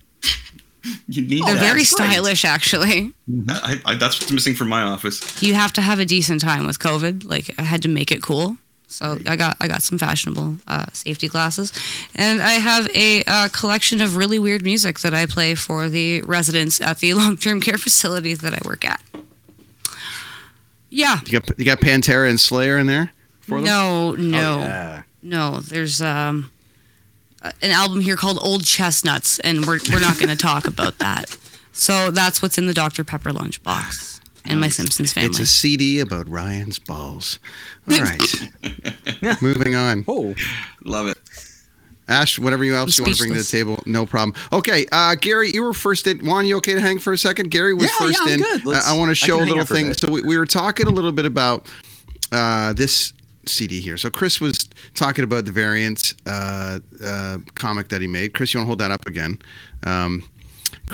You 1.08 1.22
need 1.24 1.44
They're 1.46 1.56
that. 1.56 1.60
very 1.62 1.74
great. 1.80 1.88
stylish, 1.88 2.46
actually. 2.46 3.14
I, 3.50 3.82
I, 3.86 3.96
that's 3.96 4.20
what's 4.20 4.32
missing 4.32 4.54
from 4.54 4.70
my 4.70 4.82
office. 4.84 5.42
You 5.42 5.54
have 5.56 5.74
to 5.74 5.82
have 5.82 6.00
a 6.00 6.06
decent 6.06 6.42
time 6.42 6.68
with 6.68 6.78
COVID. 6.80 7.26
Like 7.26 7.56
I 7.58 7.64
had 7.64 7.82
to 7.84 7.88
make 7.88 8.12
it 8.12 8.22
cool. 8.22 8.58
So 8.88 9.18
I 9.26 9.36
got 9.36 9.58
I 9.60 9.68
got 9.68 9.82
some 9.82 9.98
fashionable 9.98 10.58
uh, 10.68 10.86
safety 10.94 11.28
glasses, 11.28 11.74
and 12.16 12.42
I 12.42 12.54
have 12.54 12.88
a 12.94 13.24
uh, 13.26 13.50
collection 13.50 14.00
of 14.00 14.16
really 14.16 14.38
weird 14.38 14.62
music 14.64 15.00
that 15.00 15.14
I 15.14 15.26
play 15.26 15.56
for 15.56 15.90
the 15.90 16.22
residents 16.22 16.80
at 16.82 17.00
the 17.00 17.14
long 17.22 17.38
term 17.38 17.62
care 17.62 17.78
facility 17.78 18.36
that 18.36 18.54
I 18.54 18.60
work 18.68 18.86
at. 18.86 19.02
Yeah. 20.96 21.20
You 21.26 21.40
got 21.40 21.60
you 21.60 21.66
got 21.66 21.80
Pantera 21.80 22.30
and 22.30 22.40
Slayer 22.40 22.78
in 22.78 22.88
there 22.88 23.12
for 23.42 23.58
them? 23.58 23.66
No, 23.66 24.12
no, 24.14 24.60
yeah. 24.60 25.04
no. 25.22 25.60
There's 25.60 26.02
um 26.02 26.52
an 27.62 27.72
album 27.72 28.00
here 28.00 28.16
called 28.16 28.40
Old 28.42 28.64
Chestnuts, 28.64 29.40
and 29.40 29.66
we're 29.66 29.80
we're 29.92 30.00
not 30.00 30.18
going 30.18 30.30
to 30.30 30.38
talk 30.38 30.68
about 30.68 30.98
that. 31.00 31.36
So 31.74 32.12
that's 32.12 32.42
what's 32.42 32.58
in 32.58 32.68
the 32.68 32.74
Dr 32.74 33.04
Pepper 33.04 33.32
lunchbox 33.32 34.22
and 34.46 34.62
my 34.62 34.70
Simpsons 34.70 35.12
family. 35.12 35.32
It's 35.32 35.40
a 35.40 35.46
CD 35.46 36.00
about 36.00 36.30
Ryan's 36.30 36.80
balls. 36.80 37.40
All 37.92 37.98
right. 38.02 39.42
Moving 39.42 39.76
on. 39.76 40.06
Oh, 40.08 40.34
Love 40.86 41.08
it. 41.08 41.18
Ash, 42.08 42.38
whatever 42.38 42.64
you 42.64 42.76
else 42.76 42.98
you 42.98 43.04
want 43.04 43.16
to 43.16 43.20
bring 43.24 43.34
to 43.34 43.40
the 43.40 43.44
table, 43.44 43.82
no 43.88 44.06
problem. 44.06 44.36
Okay, 44.54 44.86
uh, 44.92 45.16
Gary, 45.16 45.50
you 45.52 45.64
were 45.64 45.74
first 45.74 46.06
in. 46.06 46.20
Juan, 46.26 46.46
you 46.46 46.58
okay 46.58 46.74
to 46.76 46.82
hang 46.82 47.00
for 47.00 47.14
a 47.14 47.18
second? 47.18 47.50
Gary 47.50 47.74
was 47.74 47.86
Yeah, 47.86 47.98
first 48.08 48.20
yeah, 48.20 48.34
I'm 48.34 48.34
in. 48.34 48.62
good. 48.64 48.76
Uh, 48.76 48.82
I 48.86 48.96
want 48.98 49.10
to 49.10 49.16
show 49.16 49.38
a 49.38 49.40
little 49.40 49.62
out 49.62 49.68
for 49.68 49.74
a 49.74 49.78
thing. 49.78 49.94
So 49.96 50.12
we, 50.12 50.22
we 50.22 50.38
were 50.38 50.46
talking 50.46 50.86
a 50.86 50.92
little 50.92 51.12
bit 51.12 51.26
about 51.26 51.66
uh, 52.32 52.74
this 52.74 53.12
CD 53.48 53.80
here. 53.82 53.98
So 53.98 54.10
Chris 54.12 54.40
was 54.40 54.70
talking 54.94 55.24
about 55.24 55.46
the 55.46 55.52
variant 55.52 56.14
uh, 56.28 56.80
uh, 57.04 57.38
comic 57.56 57.90
that 57.90 58.02
he 58.02 58.08
made. 58.08 58.34
Chris, 58.36 58.54
you 58.54 58.60
want 58.60 58.66
to 58.66 58.68
hold 58.68 58.80
that 58.80 58.92
up 58.92 59.08
again? 59.08 59.40
Um, 59.86 60.24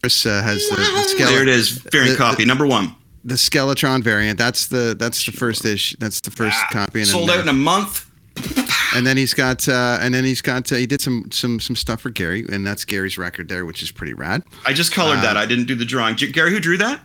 Chris 0.01 0.25
uh, 0.25 0.41
has 0.41 0.67
the, 0.69 0.75
the 0.77 0.81
skele- 1.17 1.27
There 1.27 1.41
it 1.43 1.49
is. 1.49 1.71
Variant 1.91 2.17
the- 2.17 2.23
copy. 2.23 2.45
Number 2.45 2.65
one. 2.65 2.95
the 3.25 3.35
Skeletron 3.35 4.01
variant. 4.01 4.37
That's 4.39 4.67
the 4.67 4.95
that's 4.97 5.25
the 5.25 5.33
first 5.33 5.65
issue. 5.65 5.97
That's 5.99 6.21
the 6.21 6.31
first 6.31 6.57
copy. 6.71 6.99
And 7.01 7.07
then 7.07 7.13
Sold 7.13 7.29
the- 7.29 7.33
out 7.33 7.39
in 7.41 7.49
a 7.49 7.53
month. 7.53 8.09
And 8.95 9.05
then 9.05 9.17
he's 9.17 9.33
got 9.33 9.67
uh, 9.67 9.97
and 10.01 10.13
then 10.13 10.23
he's 10.23 10.41
got 10.41 10.71
uh, 10.71 10.75
he 10.75 10.85
did 10.85 11.01
some 11.01 11.29
some 11.31 11.59
some 11.59 11.75
stuff 11.75 12.01
for 12.01 12.09
Gary, 12.09 12.45
and 12.51 12.65
that's 12.65 12.85
Gary's 12.85 13.17
record 13.17 13.49
there, 13.49 13.65
which 13.65 13.81
is 13.83 13.91
pretty 13.91 14.13
rad. 14.13 14.43
I 14.65 14.73
just 14.73 14.91
colored 14.91 15.19
Uh, 15.19 15.21
that. 15.21 15.37
I 15.37 15.45
didn't 15.45 15.65
do 15.65 15.75
the 15.75 15.85
drawing. 15.85 16.15
J- 16.15 16.31
Gary, 16.31 16.51
who 16.51 16.59
drew 16.59 16.77
that? 16.77 17.01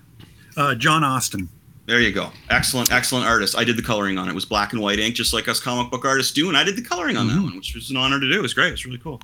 Uh, 0.57 0.75
John 0.75 1.05
Austin. 1.05 1.49
There 1.87 2.01
you 2.01 2.11
go. 2.11 2.33
Excellent, 2.51 2.91
excellent 2.91 3.27
artist. 3.27 3.57
I 3.57 3.63
did 3.63 3.77
the 3.77 3.83
coloring 3.83 4.19
on 4.19 4.27
it. 4.27 4.33
It 4.33 4.35
was 4.35 4.45
black 4.45 4.73
and 4.73 4.83
white 4.83 4.99
ink, 4.99 5.15
just 5.15 5.33
like 5.33 5.47
us 5.47 5.61
comic 5.61 5.91
book 5.91 6.05
artists 6.05 6.33
do, 6.33 6.49
and 6.49 6.57
I 6.57 6.65
did 6.65 6.75
the 6.77 6.83
coloring 6.83 7.17
on 7.17 7.29
that 7.29 7.41
one, 7.41 7.55
which 7.57 7.75
was 7.77 7.91
an 7.91 7.97
honor 7.97 8.19
to 8.19 8.29
do. 8.29 8.37
It 8.39 8.43
was 8.43 8.55
great. 8.55 8.69
It 8.69 8.73
was 8.73 8.85
really 8.87 8.99
cool. 8.99 9.21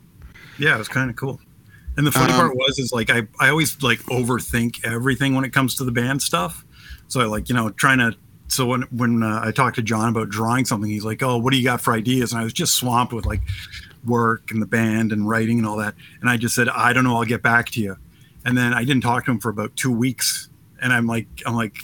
Yeah, 0.59 0.77
it 0.77 0.79
was 0.79 0.89
kind 0.89 1.11
of 1.11 1.17
cool. 1.17 1.41
And 1.97 2.07
the 2.07 2.13
funny 2.13 2.33
Um, 2.33 2.39
part 2.39 2.55
was, 2.57 2.79
is 2.79 2.93
like 2.93 3.11
I, 3.11 3.23
I 3.41 3.49
always 3.49 3.83
like 3.83 3.99
overthink 4.05 4.85
everything 4.85 5.35
when 5.35 5.45
it 5.45 5.53
comes 5.53 5.75
to 5.77 5.85
the 5.85 5.91
band 5.91 6.23
stuff. 6.23 6.65
So 7.09 7.21
I 7.21 7.25
like, 7.25 7.49
you 7.49 7.55
know, 7.55 7.71
trying 7.71 7.99
to. 7.99 8.15
So 8.53 8.67
when 8.67 8.83
when 8.91 9.23
uh, 9.23 9.41
I 9.43 9.51
talked 9.51 9.77
to 9.77 9.83
John 9.83 10.11
about 10.11 10.29
drawing 10.29 10.67
something, 10.67 10.91
he's 10.91 11.07
like, 11.07 11.23
"Oh, 11.23 11.39
what 11.39 11.53
do 11.53 11.57
you 11.57 11.65
got 11.65 11.81
for 11.81 11.95
ideas?" 11.95 12.33
And 12.33 12.41
I 12.41 12.45
was 12.45 12.53
just 12.53 12.75
swamped 12.75 13.15
with 13.15 13.25
like 13.25 13.41
work 14.05 14.51
and 14.51 14.61
the 14.61 14.67
band 14.67 15.11
and 15.11 15.27
writing 15.27 15.59
and 15.59 15.67
all 15.67 15.79
that. 15.79 15.95
And 16.21 16.29
I 16.29 16.37
just 16.37 16.55
said, 16.55 16.69
"I 16.69 16.93
don't 16.93 17.05
know. 17.05 17.17
I'll 17.17 17.25
get 17.25 17.43
back 17.43 17.71
to 17.71 17.81
you." 17.81 17.97
And 18.45 18.57
then 18.57 18.75
I 18.75 18.85
didn't 18.85 19.03
talk 19.03 19.25
to 19.25 19.31
him 19.31 19.39
for 19.39 19.49
about 19.49 19.75
two 19.77 19.91
weeks. 19.91 20.51
And 20.83 20.93
I'm 20.93 21.07
like, 21.07 21.27
I'm 21.47 21.55
like, 21.55 21.77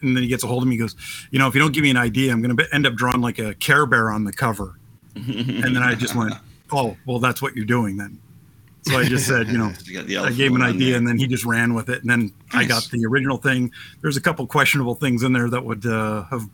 and 0.00 0.16
then 0.16 0.24
he 0.24 0.28
gets 0.28 0.42
a 0.42 0.48
hold 0.48 0.64
of 0.64 0.68
me. 0.68 0.74
He 0.74 0.80
goes, 0.80 0.96
"You 1.30 1.38
know, 1.38 1.46
if 1.46 1.54
you 1.54 1.60
don't 1.60 1.72
give 1.72 1.84
me 1.84 1.90
an 1.90 1.96
idea, 1.96 2.32
I'm 2.32 2.42
going 2.42 2.56
to 2.56 2.74
end 2.74 2.84
up 2.84 2.94
drawing 2.94 3.20
like 3.20 3.38
a 3.38 3.54
Care 3.54 3.86
Bear 3.86 4.10
on 4.10 4.24
the 4.24 4.32
cover." 4.32 4.76
and 5.14 5.76
then 5.76 5.84
I 5.84 5.94
just 5.94 6.16
went, 6.16 6.34
"Oh, 6.72 6.96
well, 7.06 7.20
that's 7.20 7.40
what 7.40 7.54
you're 7.54 7.64
doing 7.64 7.96
then." 7.96 8.18
So 8.88 8.98
I 8.98 9.04
just 9.04 9.26
said, 9.26 9.48
you 9.48 9.58
know, 9.58 9.72
You 9.86 10.22
I 10.22 10.30
gave 10.30 10.50
him 10.50 10.56
an 10.56 10.62
idea, 10.62 10.96
and 10.96 11.06
then 11.06 11.18
he 11.18 11.26
just 11.26 11.44
ran 11.44 11.74
with 11.74 11.88
it. 11.88 12.00
And 12.00 12.10
then 12.10 12.32
I 12.52 12.64
got 12.64 12.88
the 12.90 13.04
original 13.06 13.36
thing. 13.36 13.72
There's 14.00 14.16
a 14.16 14.20
couple 14.20 14.46
questionable 14.46 14.94
things 14.94 15.22
in 15.22 15.32
there 15.32 15.48
that 15.50 15.64
would 15.64 15.86
uh, 15.86 16.24
have 16.24 16.48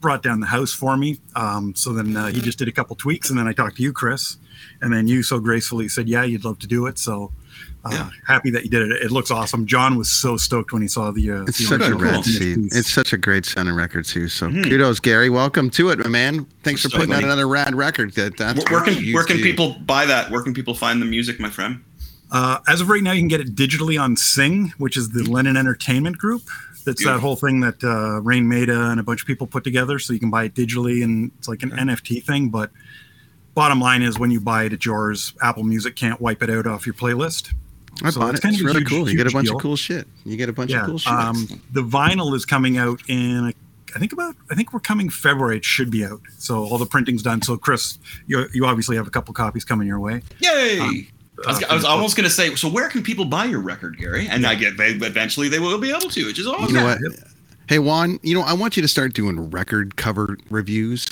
brought 0.00 0.22
down 0.22 0.40
the 0.40 0.46
house 0.46 0.72
for 0.72 0.96
me. 0.96 1.20
Um, 1.36 1.74
so 1.74 1.92
then 1.92 2.16
uh, 2.16 2.28
he 2.28 2.40
just 2.40 2.58
did 2.58 2.68
a 2.68 2.72
couple 2.72 2.96
tweaks, 2.96 3.30
and 3.30 3.38
then 3.38 3.46
I 3.46 3.52
talked 3.52 3.76
to 3.76 3.82
you, 3.82 3.92
Chris, 3.92 4.36
and 4.80 4.92
then 4.92 5.08
you 5.08 5.22
so 5.22 5.38
gracefully 5.38 5.88
said, 5.88 6.08
"Yeah, 6.08 6.24
you'd 6.24 6.44
love 6.44 6.58
to 6.60 6.66
do 6.66 6.86
it." 6.86 6.98
So. 6.98 7.32
Uh, 7.84 7.90
Yeah. 7.92 8.10
Happy 8.26 8.50
that 8.50 8.62
you 8.64 8.70
did 8.70 8.82
it. 8.90 9.02
It 9.02 9.10
looks 9.10 9.30
awesome. 9.30 9.66
John 9.66 9.96
was 9.96 10.10
so 10.10 10.36
stoked 10.36 10.72
when 10.72 10.82
he 10.82 10.88
saw 10.88 11.10
the. 11.10 11.30
Uh, 11.30 11.42
It's 11.44 11.58
the 11.58 11.64
such 11.64 11.80
a 11.80 11.84
original 11.84 12.00
rad 12.00 12.24
finished 12.24 12.38
seed. 12.38 12.58
It's 12.72 12.90
such 12.92 13.12
a 13.12 13.16
great 13.16 13.44
center 13.46 13.74
record 13.74 14.04
too. 14.04 14.28
So 14.28 14.50
kudos, 14.50 15.00
Gary. 15.00 15.30
Welcome 15.30 15.70
to 15.70 15.88
it, 15.90 15.98
my 15.98 16.08
man. 16.08 16.46
Thanks 16.62 16.82
for 16.82 16.90
So 16.90 16.98
putting 16.98 17.14
out 17.14 17.24
another 17.24 17.48
rad 17.48 17.74
record. 17.74 18.12
That 18.14 18.36
that's 18.36 18.58
Where, 18.70 18.80
where 18.82 18.94
can 18.94 19.12
where 19.12 19.24
can 19.24 19.38
do. 19.38 19.42
people 19.42 19.76
buy 19.86 20.04
that? 20.06 20.30
Where 20.30 20.42
can 20.42 20.52
people 20.54 20.74
find 20.74 21.00
the 21.00 21.06
music, 21.06 21.40
my 21.40 21.48
friend? 21.50 21.82
Uh, 22.32 22.58
as 22.68 22.80
of 22.80 22.88
right 22.88 23.02
now, 23.02 23.10
you 23.12 23.20
can 23.20 23.28
get 23.28 23.40
it 23.40 23.54
digitally 23.56 24.00
on 24.00 24.14
Sing, 24.16 24.72
which 24.78 24.96
is 24.96 25.10
the 25.10 25.24
Lennon 25.24 25.56
Entertainment 25.56 26.16
Group. 26.18 26.42
That's 26.86 27.04
that 27.04 27.18
whole 27.20 27.34
thing 27.36 27.60
that 27.60 27.82
uh, 27.84 28.20
Raine 28.22 28.48
Maida 28.48 28.90
and 28.90 29.00
a 29.00 29.02
bunch 29.02 29.20
of 29.20 29.26
people 29.26 29.46
put 29.46 29.64
together. 29.64 29.98
So 29.98 30.12
you 30.12 30.20
can 30.20 30.30
buy 30.30 30.44
it 30.44 30.54
digitally, 30.54 31.02
and 31.02 31.30
it's 31.38 31.48
like 31.48 31.62
an 31.62 31.70
NFT 31.72 32.22
thing. 32.24 32.48
But 32.50 32.70
bottom 33.54 33.80
line 33.80 34.02
is, 34.02 34.18
when 34.18 34.30
you 34.30 34.40
buy 34.40 34.64
it, 34.64 34.72
it's 34.72 34.86
yours. 34.86 35.34
Apple 35.42 35.64
Music 35.64 35.96
can't 35.96 36.20
wipe 36.20 36.42
it 36.42 36.48
out 36.50 36.66
off 36.66 36.86
your 36.86 36.94
playlist. 36.94 37.52
I 38.02 38.10
So 38.10 38.20
bought 38.20 38.30
it's 38.30 38.38
it. 38.38 38.42
kind 38.42 38.54
It's 38.54 38.60
of 38.62 38.66
a 38.66 38.68
really 38.68 38.80
huge- 38.80 38.88
cool. 38.90 39.08
You 39.10 39.16
get 39.16 39.26
a 39.26 39.30
bunch 39.30 39.46
deal. 39.48 39.56
of 39.56 39.62
cool 39.62 39.76
shit. 39.76 40.06
You 40.24 40.36
get 40.36 40.48
a 40.48 40.52
bunch 40.52 40.72
of 40.72 40.86
cool 40.86 40.98
shit. 40.98 41.12
Um, 41.12 41.60
the 41.72 41.82
vinyl 41.82 42.34
is 42.34 42.46
coming 42.46 42.78
out 42.78 43.00
in, 43.08 43.52
I 43.94 43.98
think 43.98 44.12
about, 44.12 44.36
I 44.50 44.54
think 44.54 44.72
we're 44.72 44.80
coming 44.80 45.10
February. 45.10 45.56
It 45.58 45.64
should 45.64 45.90
be 45.90 46.04
out. 46.04 46.20
So 46.38 46.64
all 46.64 46.78
the 46.78 46.86
printing's 46.86 47.22
done. 47.22 47.42
So 47.42 47.56
Chris, 47.56 47.98
you, 48.26 48.46
you 48.54 48.64
obviously 48.66 48.96
have 48.96 49.06
a 49.06 49.10
couple 49.10 49.34
copies 49.34 49.64
coming 49.64 49.86
your 49.88 50.00
way. 50.00 50.22
Yay! 50.38 50.78
Um, 50.80 51.06
I 51.46 51.52
was, 51.52 51.64
I 51.64 51.74
was 51.74 51.84
almost 51.84 52.16
going 52.16 52.24
to 52.24 52.30
say, 52.30 52.54
so 52.54 52.68
where 52.68 52.88
can 52.88 53.02
people 53.02 53.24
buy 53.24 53.46
your 53.46 53.60
record, 53.60 53.96
Gary? 53.98 54.28
And 54.28 54.46
I 54.46 54.54
get 54.54 54.76
they 54.76 54.90
eventually 54.90 55.48
they 55.48 55.58
will 55.58 55.78
be 55.78 55.90
able 55.90 56.10
to, 56.10 56.26
which 56.26 56.38
is 56.38 56.46
awesome. 56.46 56.66
you 56.66 56.72
know 56.80 56.84
what? 56.84 56.98
Hey 57.66 57.78
Juan, 57.78 58.18
you 58.22 58.34
know 58.34 58.42
I 58.42 58.52
want 58.52 58.76
you 58.76 58.82
to 58.82 58.88
start 58.88 59.14
doing 59.14 59.48
record 59.50 59.96
cover 59.96 60.36
reviews. 60.50 61.06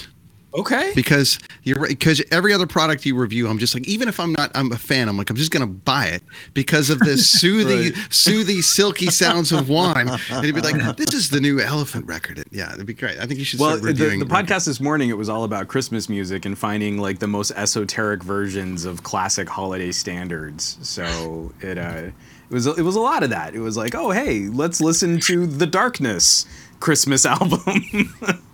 Okay. 0.54 0.92
because 0.94 1.38
you're 1.62 1.86
because 1.86 2.22
every 2.30 2.52
other 2.52 2.66
product 2.66 3.04
you 3.04 3.14
review 3.16 3.48
i'm 3.48 3.58
just 3.58 3.74
like 3.74 3.86
even 3.86 4.08
if 4.08 4.18
i'm 4.18 4.32
not 4.32 4.50
i'm 4.54 4.72
a 4.72 4.78
fan 4.78 5.08
i'm 5.08 5.16
like 5.16 5.30
i'm 5.30 5.36
just 5.36 5.50
gonna 5.50 5.66
buy 5.66 6.06
it 6.06 6.22
because 6.54 6.90
of 6.90 6.98
the 7.00 7.16
soothing 7.18 7.92
soothing 8.10 8.62
silky 8.62 9.06
sounds 9.06 9.52
of 9.52 9.68
wine 9.68 10.08
and 10.08 10.44
you'd 10.44 10.54
be 10.54 10.60
like 10.60 10.96
this 10.96 11.12
is 11.14 11.30
the 11.30 11.40
new 11.40 11.60
elephant 11.60 12.06
record 12.06 12.42
yeah 12.50 12.72
it'd 12.72 12.86
be 12.86 12.94
great 12.94 13.18
i 13.18 13.26
think 13.26 13.38
you 13.38 13.44
should 13.44 13.60
Well, 13.60 13.76
start 13.76 13.96
the, 13.96 14.18
the 14.18 14.24
podcast 14.24 14.66
this 14.66 14.80
morning, 14.80 15.10
it 15.10 15.18
was 15.18 15.28
all 15.28 15.44
about 15.44 15.68
Christmas 15.68 16.08
music 16.08 16.44
and 16.44 16.56
finding 16.56 16.98
like 16.98 17.18
the 17.18 17.26
most 17.26 17.50
esoteric 17.52 18.22
versions 18.22 18.84
of 18.84 19.02
classic 19.02 19.48
holiday 19.48 19.92
standards. 19.92 20.78
So 20.82 21.52
it 21.60 21.78
uh, 21.78 22.10
it 22.50 22.54
was 22.54 22.66
it 22.66 22.82
was 22.82 22.96
a 22.96 23.00
lot 23.00 23.22
of 23.22 23.30
that. 23.30 23.54
It 23.54 23.60
was 23.60 23.76
like, 23.76 23.94
oh 23.94 24.10
hey, 24.10 24.48
let's 24.48 24.80
listen 24.80 25.20
to 25.20 25.46
the 25.46 25.66
Darkness 25.66 26.46
Christmas 26.80 27.26
album 27.34 27.62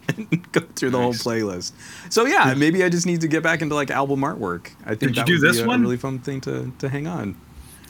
and 0.09 0.53
go 0.53 0.61
through 0.77 0.91
the 0.91 0.99
whole 0.99 1.15
playlist. 1.15 1.73
So 2.11 2.27
yeah, 2.27 2.55
maybe 2.55 2.85
I 2.85 2.89
just 2.89 3.07
need 3.07 3.21
to 3.23 3.29
get 3.29 3.43
back 3.43 3.63
into 3.63 3.75
like 3.75 3.91
album 3.91 4.21
artwork. 4.21 4.71
I 4.85 4.95
think 4.95 5.01
Did 5.01 5.09
you 5.09 5.15
that 5.15 5.27
do 5.27 5.33
would 5.35 5.43
be 5.43 5.49
this 5.49 5.61
a, 5.61 5.67
one? 5.67 5.83
really 5.83 5.97
fun 5.97 6.19
thing 6.19 6.41
to 6.43 6.73
to 6.79 6.89
hang 6.89 7.07
on. 7.07 7.37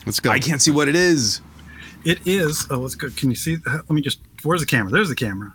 let's 0.05 0.19
go 0.19 0.31
I 0.31 0.39
can't 0.39 0.61
see 0.61 0.71
what 0.71 0.87
it 0.87 0.95
is. 0.95 1.41
It 2.03 2.19
is. 2.27 2.67
Oh, 2.69 2.77
let's 2.79 2.95
go. 2.95 3.09
Can 3.09 3.29
you 3.29 3.35
see? 3.35 3.57
Let 3.65 3.89
me 3.89 4.01
just. 4.01 4.19
Where's 4.43 4.61
the 4.61 4.67
camera? 4.67 4.91
There's 4.91 5.09
the 5.09 5.15
camera. 5.15 5.53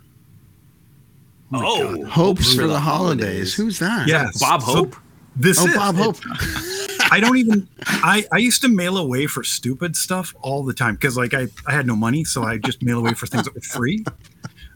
Oh, 1.52 1.96
oh. 1.98 2.04
hopes 2.06 2.54
for 2.54 2.68
the 2.68 2.78
holidays 2.78 3.54
who's 3.54 3.80
that 3.80 4.06
Yeah, 4.06 4.30
Bob 4.38 4.62
so 4.62 4.72
Hope? 4.72 4.96
This 5.34 5.60
oh 5.60 5.66
is 5.66 5.74
bob 5.74 5.96
hope 5.96 6.16
I 7.12 7.18
don't 7.18 7.36
even. 7.38 7.68
I 7.86 8.24
I 8.32 8.38
used 8.38 8.62
to 8.62 8.68
mail 8.68 8.96
away 8.96 9.26
for 9.26 9.42
stupid 9.42 9.96
stuff 9.96 10.34
all 10.42 10.62
the 10.62 10.72
time 10.72 10.94
because 10.94 11.16
like 11.16 11.34
I 11.34 11.48
I 11.66 11.72
had 11.72 11.86
no 11.86 11.96
money, 11.96 12.22
so 12.24 12.44
I 12.44 12.58
just 12.58 12.82
mail 12.82 12.98
away 12.98 13.14
for 13.14 13.26
things 13.26 13.44
that 13.44 13.54
were 13.54 13.60
free. 13.60 14.04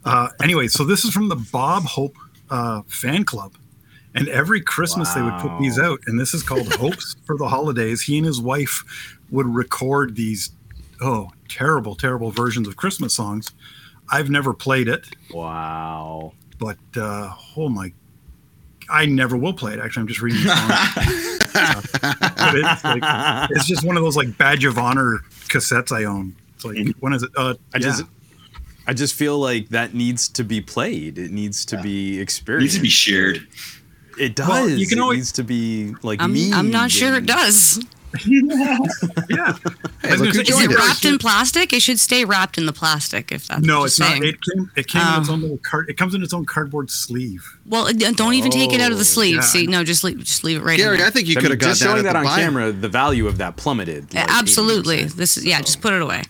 Uh, 0.04 0.28
anyway, 0.42 0.68
so 0.68 0.84
this 0.84 1.04
is 1.04 1.12
from 1.12 1.28
the 1.28 1.36
Bob 1.36 1.84
Hope 1.84 2.16
uh, 2.50 2.82
fan 2.86 3.24
club, 3.24 3.54
and 4.14 4.28
every 4.28 4.60
Christmas 4.60 5.12
they 5.14 5.22
would 5.22 5.38
put 5.40 5.58
these 5.60 5.78
out, 5.78 6.00
and 6.06 6.18
this 6.20 6.34
is 6.34 6.42
called 6.42 6.72
Hopes 6.74 7.16
for 7.26 7.36
the 7.36 7.48
Holidays. 7.48 8.02
He 8.02 8.18
and 8.18 8.26
his 8.26 8.40
wife 8.40 8.84
would 9.30 9.46
record 9.46 10.14
these 10.16 10.50
oh 11.00 11.30
terrible 11.48 11.94
terrible 11.94 12.30
versions 12.30 12.68
of 12.68 12.76
Christmas 12.76 13.14
songs. 13.14 13.50
I've 14.10 14.28
never 14.28 14.52
played 14.52 14.88
it, 14.88 15.06
Wow. 15.32 16.32
but 16.58 16.78
uh, 16.96 17.32
oh 17.56 17.68
my. 17.68 17.92
I 18.90 19.06
never 19.06 19.34
will 19.34 19.54
play 19.54 19.72
it. 19.72 19.80
Actually, 19.80 20.02
I'm 20.02 20.08
just 20.08 20.20
reading 20.20 20.44
the 20.44 20.54
song. 20.54 21.30
Uh, 21.56 21.80
it's, 22.56 22.84
like, 22.84 23.48
it's 23.50 23.64
just 23.66 23.84
one 23.84 23.96
of 23.96 24.02
those 24.02 24.16
like 24.16 24.36
badge 24.36 24.64
of 24.64 24.76
honor 24.76 25.20
cassettes 25.48 25.92
I 25.92 26.02
own. 26.04 26.34
It's 26.56 26.64
like 26.64 26.76
when 26.98 27.12
is 27.12 27.22
it? 27.22 27.30
Uh, 27.36 27.54
I 27.72 27.78
yeah. 27.78 27.78
just 27.78 28.02
I 28.86 28.92
just 28.92 29.14
feel 29.14 29.38
like 29.38 29.70
that 29.70 29.94
needs 29.94 30.28
to 30.30 30.44
be 30.44 30.60
played. 30.60 31.18
It 31.18 31.30
needs 31.30 31.64
to 31.66 31.80
be 31.80 32.20
experienced. 32.20 32.76
It 32.76 32.82
needs 32.82 32.82
to 32.82 32.82
be 32.82 32.88
shared. 32.88 33.46
It 34.18 34.36
does. 34.36 34.48
Well, 34.48 34.68
you 34.68 34.86
can 34.86 34.98
it 34.98 35.00
always- 35.00 35.16
needs 35.18 35.32
to 35.32 35.44
be 35.44 35.94
like 36.02 36.20
I'm, 36.22 36.34
I'm 36.52 36.70
not 36.70 36.90
sure 36.90 37.16
it 37.16 37.26
does. 37.26 37.80
yeah. 38.26 38.36
Hey, 40.02 40.10
look 40.16 40.18
gonna 40.18 40.26
who 40.26 40.32
say, 40.34 40.42
Is 40.42 40.60
it 40.60 40.70
wrapped 40.76 41.04
in 41.04 41.18
plastic? 41.18 41.72
It 41.72 41.82
should 41.82 41.98
stay 41.98 42.24
wrapped 42.24 42.58
in 42.58 42.66
the 42.66 42.72
plastic. 42.72 43.32
If 43.32 43.48
that's 43.48 43.66
No, 43.66 43.80
what 43.80 43.86
it's 43.86 43.98
you're 43.98 44.08
not. 44.08 44.22
It 44.22 44.36
came. 44.40 44.70
It 44.76 44.86
came 44.86 45.02
in 45.02 45.20
its 45.20 45.28
Oh. 45.28 45.32
own 45.32 45.38
um, 45.38 45.42
little 45.42 45.58
card. 45.58 45.88
It 45.90 45.96
comes 45.96 46.14
in 46.14 46.22
its 46.22 46.32
own 46.32 46.44
cardboard 46.44 46.90
sleeve. 46.92 47.44
Well, 47.66 47.88
don't 47.92 48.34
even 48.34 48.52
take 48.52 48.72
it 48.72 48.80
out 48.80 48.92
of 48.92 48.98
the 48.98 49.02
Oh, 49.02 49.04
sleeve. 49.04 49.34
yeah. 49.36 49.40
See, 49.40 49.66
no, 49.66 49.82
just 49.82 50.04
leave, 50.04 50.18
just 50.20 50.44
leave 50.44 50.58
it 50.58 50.62
right. 50.62 50.78
in 50.78 50.84
Gary, 50.84 50.98
there. 50.98 51.06
I 51.06 51.10
think 51.10 51.26
you 51.26 51.34
could 51.34 51.50
have 51.50 51.58
got 51.58 51.68
just 51.70 51.80
that, 51.80 51.86
showing 51.86 51.98
at 51.98 52.02
that 52.04 52.12
the 52.12 52.18
on 52.20 52.24
buy- 52.24 52.38
camera, 52.40 52.70
the 52.72 52.88
value 52.88 53.26
of 53.26 53.38
that 53.38 53.56
plummeted. 53.56 54.14
like, 54.14 54.26
Absolutely. 54.30 54.98
80%. 55.06 55.14
This 55.16 55.36
is 55.36 55.44
yeah. 55.44 55.60
Just 55.60 55.80
put 55.80 55.92
it 55.92 56.00
away. 56.00 56.22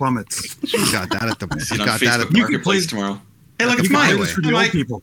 Plummets. 0.00 0.56
You 0.62 0.90
got 0.92 1.10
that 1.10 1.24
at 1.28 1.38
the. 1.38 1.60
See 1.60 1.74
You 1.74 1.82
it 1.82 1.82
on 1.82 1.86
got 1.86 2.00
that 2.00 2.20
at 2.20 2.30
the. 2.30 2.38
You 2.38 2.44
can 2.46 2.52
Marketplace 2.54 2.86
tomorrow. 2.86 3.20
Hey, 3.58 3.66
look, 3.66 3.78
it's 3.80 3.88
can 3.88 3.96
play 3.96 4.16
mine. 4.16 4.26
for 4.26 4.40
the 4.40 4.48
Hey, 4.48 4.54
old 4.54 4.62
Mike. 4.62 4.72
people. 4.72 5.02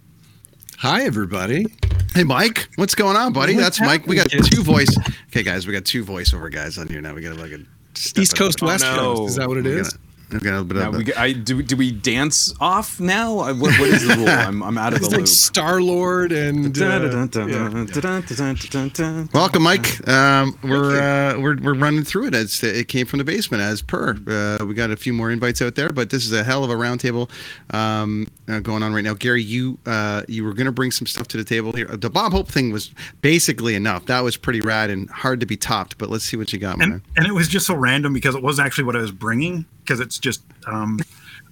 Hi, 0.79 1.03
everybody. 1.03 1.67
Hey, 2.15 2.23
Mike, 2.23 2.67
what's 2.77 2.95
going 2.95 3.15
on, 3.15 3.31
buddy? 3.31 3.53
What's 3.53 3.77
That's 3.77 3.81
Mike. 3.81 4.07
We 4.07 4.15
got 4.15 4.29
kid? 4.31 4.43
two 4.51 4.63
voice. 4.63 4.89
Okay, 5.27 5.43
guys, 5.43 5.67
we 5.67 5.73
got 5.73 5.85
two 5.85 6.03
voiceover 6.03 6.51
guys 6.51 6.79
on 6.79 6.87
here 6.87 6.99
now. 6.99 7.13
We 7.13 7.21
got 7.21 7.37
like 7.37 7.51
a 7.51 7.59
step 7.93 8.23
East. 8.23 8.35
Coast, 8.35 8.63
West. 8.63 8.83
Oh, 8.87 8.95
Coast. 8.95 9.29
Is 9.29 9.35
that 9.35 9.47
what 9.47 9.57
it 9.57 9.65
We 9.65 9.71
is? 9.73 9.95
Got- 10.29 10.41
We 10.41 10.49
got 10.49 10.59
a 10.59 10.63
bit 10.63 10.77
Now 10.77 10.89
of. 10.89 10.95
we, 10.95 11.01
a- 11.01 11.05
g- 11.05 11.13
I, 11.13 11.33
do, 11.33 11.61
do 11.61 11.75
we 11.75 11.91
dance 11.91 12.53
off 12.59 12.99
now? 12.99 13.33
What, 13.35 13.57
what 13.59 13.89
is 13.89 14.07
the 14.07 14.15
rule? 14.15 14.27
I'm, 14.29 14.61
I'm 14.63 14.77
out 14.77 14.93
of 14.93 14.99
the 14.99 15.05
It's 15.05 15.13
like 15.13 15.19
loop. 15.21 15.27
Star 15.27 15.81
Lord 15.81 16.31
and. 16.31 16.77
uh, 16.81 17.45
yeah. 17.47 19.27
Welcome, 19.33 19.63
Mike. 19.63 20.07
Um, 20.07 20.57
we're 20.63 20.99
uh, 20.99 21.39
we're 21.39 21.57
we're 21.57 21.73
running 21.75 22.03
through 22.03 22.27
it 22.27 22.35
as 22.35 22.61
it 22.63 22.87
came 22.87 23.05
from 23.05 23.19
the 23.19 23.23
basement 23.25 23.61
as 23.63 23.81
per. 23.81 24.17
Uh, 24.27 24.65
we 24.65 24.73
got 24.73 24.91
a 24.91 24.95
few 24.97 25.13
more 25.13 25.31
invites 25.31 25.61
out 25.61 25.75
there, 25.75 25.89
but 25.89 26.09
this 26.09 26.25
is 26.25 26.31
a 26.33 26.43
hell 26.43 26.63
of 26.63 26.69
a 26.69 26.75
roundtable 26.75 27.29
um, 27.73 28.27
uh, 28.47 28.59
going 28.59 28.83
on 28.83 28.93
right 28.93 29.03
now. 29.03 29.13
Gary, 29.13 29.41
you 29.43 29.77
uh, 29.85 30.23
you 30.27 30.43
were 30.43 30.53
going 30.53 30.65
to 30.65 30.71
bring 30.71 30.91
some 30.91 31.07
stuff 31.07 31.27
to 31.29 31.37
the 31.37 31.43
table 31.43 31.71
here. 31.73 31.85
The 31.87 32.09
Bob 32.09 32.31
Hope 32.33 32.47
thing 32.49 32.71
was 32.71 32.91
basically 33.21 33.75
enough. 33.75 34.05
That 34.07 34.21
was 34.23 34.37
pretty 34.37 34.61
rad 34.61 34.89
and 34.89 35.09
hard 35.09 35.39
to 35.39 35.45
be 35.45 35.57
topped. 35.57 35.97
But 35.97 36.09
let's 36.09 36.23
see 36.25 36.37
what 36.37 36.51
you 36.53 36.59
got, 36.59 36.77
man. 36.77 36.91
and 36.91 37.01
and 37.15 37.25
it 37.27 37.33
was 37.33 37.47
just 37.47 37.65
so 37.67 37.75
random 37.75 38.13
because 38.13 38.35
it 38.35 38.43
wasn't 38.43 38.65
actually 38.65 38.83
what 38.85 38.95
I 38.95 38.99
was 38.99 39.11
bringing 39.11 39.65
because 39.87 40.01
it's 40.01 40.19
just 40.19 40.43
um, 40.65 40.99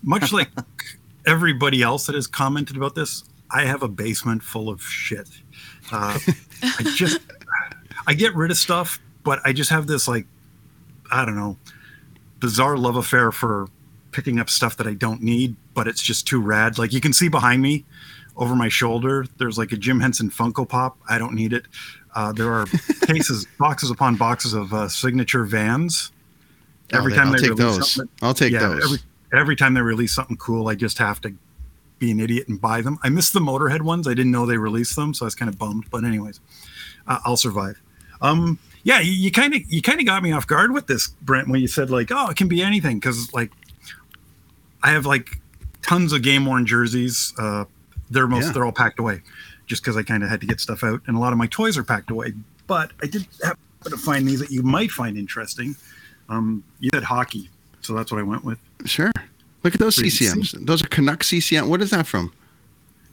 much 0.04 0.34
like 0.34 0.50
everybody 1.26 1.82
else 1.82 2.06
that 2.08 2.16
has 2.16 2.28
commented 2.28 2.76
about 2.76 2.96
this. 2.96 3.24
I 3.50 3.66
have 3.66 3.82
a 3.82 3.88
basement 3.88 4.44
full 4.44 4.70
of 4.70 4.82
shit. 4.82 5.30
Uh, 5.92 6.20
I 6.62 6.84
just 6.96 7.22
I 8.08 8.14
get 8.14 8.36
rid 8.36 8.52
of 8.52 8.58
stuff, 8.58 9.00
but 9.24 9.40
I 9.46 9.54
just 9.54 9.70
have 9.70 9.88
this 9.88 10.08
like 10.08 10.26
I 11.12 11.24
don't 11.24 11.36
know 11.36 11.58
bizarre 12.40 12.78
love 12.78 12.98
affair 12.98 13.32
for 13.32 13.68
picking 14.12 14.40
up 14.40 14.50
stuff 14.50 14.78
that 14.78 14.88
I 14.88 14.94
don't 14.94 15.22
need, 15.22 15.56
but 15.74 15.88
it's 15.88 16.02
just 16.02 16.28
too 16.28 16.42
rad. 16.42 16.78
Like 16.78 16.92
you 16.92 17.02
can 17.02 17.14
see 17.14 17.30
behind 17.30 17.62
me 17.62 17.86
over 18.36 18.56
my 18.56 18.68
shoulder, 18.68 19.26
there's 19.38 19.58
like 19.58 19.72
a 19.72 19.78
Jim 19.78 20.00
Henson 20.00 20.30
Funko 20.30 20.68
Pop. 20.68 20.98
I 21.08 21.18
don't 21.18 21.34
need 21.34 21.54
it. 21.54 21.66
Uh, 22.14 22.34
there 22.34 22.52
are 22.52 22.66
cases, 23.08 23.48
boxes 23.58 23.92
upon 23.92 24.16
boxes 24.16 24.54
of 24.54 24.74
uh, 24.74 24.90
signature 24.90 25.46
vans. 25.46 26.12
Oh, 26.94 26.98
Every 26.98 27.12
they- 27.12 27.18
time 27.18 27.28
I'll 27.28 27.34
they 27.34 27.40
take 27.40 27.58
release 27.58 27.96
those. 27.96 28.08
I'll 28.22 28.34
take 28.34 28.54
yeah, 28.54 28.60
those. 28.60 28.84
Every, 28.86 28.98
every 29.40 29.56
time 29.56 29.74
they 29.74 29.82
release 29.82 30.14
something 30.14 30.38
cool, 30.38 30.68
I 30.68 30.76
just 30.76 30.98
have 31.00 31.20
to 31.22 31.34
be 31.98 32.12
an 32.12 32.20
idiot 32.20 32.48
and 32.48 32.60
buy 32.60 32.82
them. 32.82 33.00
I 33.04 33.10
missed 33.10 33.34
the 33.34 33.40
Motorhead 33.40 33.82
ones. 33.82 34.08
I 34.08 34.14
didn't 34.14 34.32
know 34.32 34.46
they 34.46 34.58
released 34.58 34.96
them, 34.96 35.14
so 35.14 35.26
I 35.26 35.28
was 35.28 35.36
kind 35.36 35.50
of 35.50 35.58
bummed. 35.58 35.86
But 35.90 36.04
anyways, 36.04 36.40
uh, 37.08 37.20
I'll 37.26 37.38
survive. 37.38 37.82
Um, 38.22 38.60
yeah, 38.84 39.00
you 39.00 39.32
kind 39.32 39.56
of 39.56 39.62
you 39.68 39.82
kind 39.82 40.00
of 40.00 40.06
got 40.06 40.22
me 40.22 40.32
off 40.32 40.46
guard 40.46 40.72
with 40.74 40.88
this, 40.88 41.08
Brent, 41.22 41.48
when 41.48 41.60
you 41.60 41.68
said 41.68 41.90
like, 41.90 42.12
oh, 42.12 42.30
it 42.30 42.38
can 42.38 42.48
be 42.48 42.62
anything, 42.62 43.00
because 43.00 43.34
like 43.34 43.52
I 44.84 44.92
have 44.92 45.06
like 45.06 45.40
tons 45.82 46.14
of 46.14 46.22
game 46.22 46.46
worn 46.46 46.66
jerseys. 46.66 47.34
Uh, 47.38 47.66
they're 48.10 48.28
most 48.28 48.46
Yeah. 48.48 48.52
they're 48.52 48.66
all 48.66 48.72
packed 48.72 49.00
away, 49.00 49.22
just 49.66 49.82
because 49.84 49.98
I 49.98 50.04
kind 50.04 50.24
of 50.24 50.30
had 50.30 50.40
to 50.42 50.48
get 50.48 50.60
stuff 50.60 50.84
out, 50.84 51.02
and 51.08 51.18
a 51.18 51.20
lot 51.20 51.32
of 51.34 51.40
my 51.40 51.48
toys 51.48 51.78
are 51.78 51.84
packed 51.84 52.12
away. 52.12 52.34
But 52.68 52.92
I 53.02 53.08
did 53.08 53.28
happen 53.44 53.60
to 53.86 53.98
find 53.98 54.28
these 54.28 54.40
that 54.40 54.52
you 54.52 54.62
might 54.64 54.92
find 54.92 55.18
interesting. 55.18 55.76
Um, 56.30 56.64
you 56.80 56.90
said 56.94 57.04
hockey, 57.04 57.50
so 57.82 57.94
that's 57.94 58.12
what 58.12 58.20
I 58.20 58.24
went 58.24 58.44
with. 58.44 58.58
Sure. 58.86 59.12
Look 59.64 59.74
at 59.74 59.80
those 59.80 59.96
Pretty 59.96 60.10
CCMs. 60.12 60.66
Those 60.66 60.84
are 60.84 60.88
Canuck 60.88 61.24
CCM. 61.24 61.70
What 61.70 61.82
is 61.82 61.90
that 61.92 62.06
from? 62.08 62.32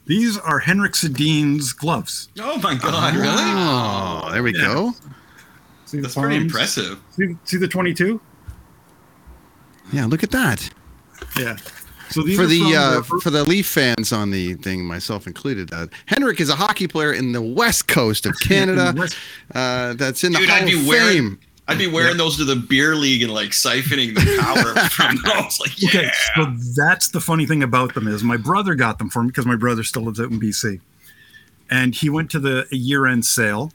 These 0.07 0.37
are 0.39 0.59
Henrik 0.59 0.95
Sedin's 0.95 1.73
gloves. 1.73 2.29
Oh 2.41 2.59
my 2.59 2.75
god, 2.75 3.15
really? 3.15 3.27
Oh, 3.39 4.29
there 4.33 4.43
we 4.43 4.53
Yeah. 4.57 4.67
go. 4.67 4.93
See 5.87 5.99
the 5.99 6.03
That's 6.03 6.15
pretty 6.15 6.37
impressive. 6.37 6.99
See, 7.11 7.37
see 7.45 7.57
the 7.59 7.69
22? 7.69 8.21
Yeah, 9.93 10.07
look 10.07 10.23
at 10.23 10.31
that. 10.31 10.69
Yeah. 11.39 11.57
So 12.11 12.23
these 12.23 12.37
for 12.37 12.43
are 12.43 12.47
the 12.47 13.03
from 13.05 13.19
uh, 13.19 13.21
for 13.21 13.31
the 13.31 13.45
Leaf 13.45 13.67
fans 13.67 14.13
on 14.13 14.31
the 14.31 14.55
thing, 14.55 14.85
myself 14.85 15.27
included, 15.27 15.73
uh, 15.73 15.87
Henrik 16.07 16.41
is 16.41 16.51
a 16.51 16.57
hockey 16.57 16.87
player 16.89 17.13
in 17.13 17.33
the 17.33 17.41
west 17.41 17.89
coast 17.89 18.27
of 18.27 18.39
Canada. 18.41 18.95
Uh, 19.55 19.95
that's 19.95 20.25
in 20.25 20.33
the 20.33 20.39
Dude, 20.39 20.49
Hall 20.51 20.59
I'd 20.59 20.67
be 20.67 20.79
of 20.81 20.87
wearing 20.87 21.17
Fame. 21.37 21.41
I'd 21.73 21.79
be 21.79 21.87
wearing 21.87 22.17
those 22.17 22.37
to 22.37 22.45
the 22.45 22.57
beer 22.57 22.95
league 22.95 23.23
and 23.23 23.33
like 23.33 23.51
siphoning 23.51 24.15
the 24.15 24.39
power 24.41 24.89
from 24.91 25.17
those. 25.25 25.61
Like, 25.61 25.81
yeah. 25.81 25.89
Okay, 25.89 26.11
so 26.35 26.47
that's 26.77 27.09
the 27.09 27.21
funny 27.21 27.47
thing 27.47 27.63
about 27.63 27.95
them 27.95 28.07
is 28.07 28.23
my 28.23 28.37
brother 28.37 28.75
got 28.75 28.99
them 28.99 29.11
for 29.11 29.23
me 29.23 29.29
because 29.29 29.47
my 29.47 29.57
brother 29.57 29.83
still 29.83 30.03
lives 30.03 30.21
out 30.21 30.31
in 30.31 30.41
BC, 30.41 30.81
and 31.71 31.95
he 31.95 32.11
went 32.11 32.31
to 32.33 32.39
the 32.39 32.67
year-end 32.71 33.25
sale, 33.25 33.73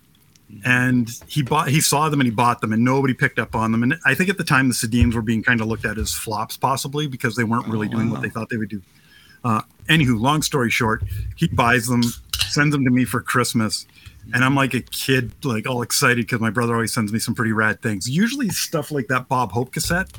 and 0.63 1.09
he 1.27 1.41
bought 1.41 1.69
he 1.69 1.81
saw 1.81 2.09
them 2.09 2.21
and 2.21 2.27
he 2.27 2.33
bought 2.33 2.61
them 2.61 2.71
and 2.71 2.83
nobody 2.83 3.13
picked 3.13 3.37
up 3.37 3.53
on 3.53 3.73
them 3.73 3.83
and 3.83 3.95
I 4.05 4.15
think 4.15 4.29
at 4.29 4.37
the 4.37 4.45
time 4.45 4.69
the 4.69 4.73
Sedins 4.73 5.13
were 5.13 5.21
being 5.21 5.43
kind 5.43 5.59
of 5.59 5.67
looked 5.67 5.83
at 5.83 5.97
as 5.97 6.13
flops 6.13 6.55
possibly 6.55 7.05
because 7.05 7.35
they 7.35 7.43
weren't 7.43 7.67
really 7.67 7.89
doing 7.89 8.09
what 8.09 8.21
they 8.21 8.29
thought 8.29 8.47
they 8.47 8.55
would 8.55 8.69
do. 8.69 8.81
Uh, 9.43 9.61
anywho, 9.89 10.19
long 10.19 10.41
story 10.41 10.69
short, 10.69 11.03
he 11.35 11.47
buys 11.47 11.87
them, 11.87 12.01
sends 12.49 12.73
them 12.73 12.83
to 12.83 12.91
me 12.91 13.05
for 13.05 13.21
Christmas. 13.21 13.85
And 14.33 14.43
I'm 14.43 14.55
like 14.55 14.73
a 14.73 14.81
kid, 14.81 15.31
like 15.45 15.67
all 15.67 15.81
excited 15.81 16.17
because 16.25 16.39
my 16.39 16.49
brother 16.49 16.73
always 16.73 16.93
sends 16.93 17.13
me 17.13 17.19
some 17.19 17.33
pretty 17.35 17.53
rad 17.53 17.81
things. 17.81 18.09
Usually 18.09 18.49
stuff 18.49 18.91
like 18.91 19.07
that 19.07 19.27
Bob 19.27 19.51
Hope 19.51 19.71
cassette. 19.71 20.09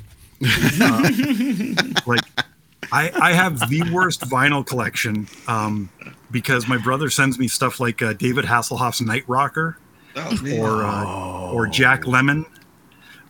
Uh, 0.43 1.11
like 2.07 2.21
I, 2.93 3.11
I 3.21 3.33
have 3.33 3.69
the 3.69 3.83
worst 3.93 4.21
vinyl 4.23 4.65
collection 4.65 5.27
um, 5.47 5.91
because 6.31 6.69
my 6.69 6.79
brother 6.79 7.11
sends 7.11 7.39
me 7.39 7.49
stuff 7.49 7.81
like 7.81 8.01
uh, 8.03 8.13
David 8.15 8.45
Hasselhoff's 8.45 9.01
Night 9.01 9.25
Rocker 9.29 9.79
Oh, 10.17 10.59
or 10.59 10.83
uh, 10.85 11.53
or 11.53 11.67
Jack 11.69 12.03
Lemmon, 12.03 12.45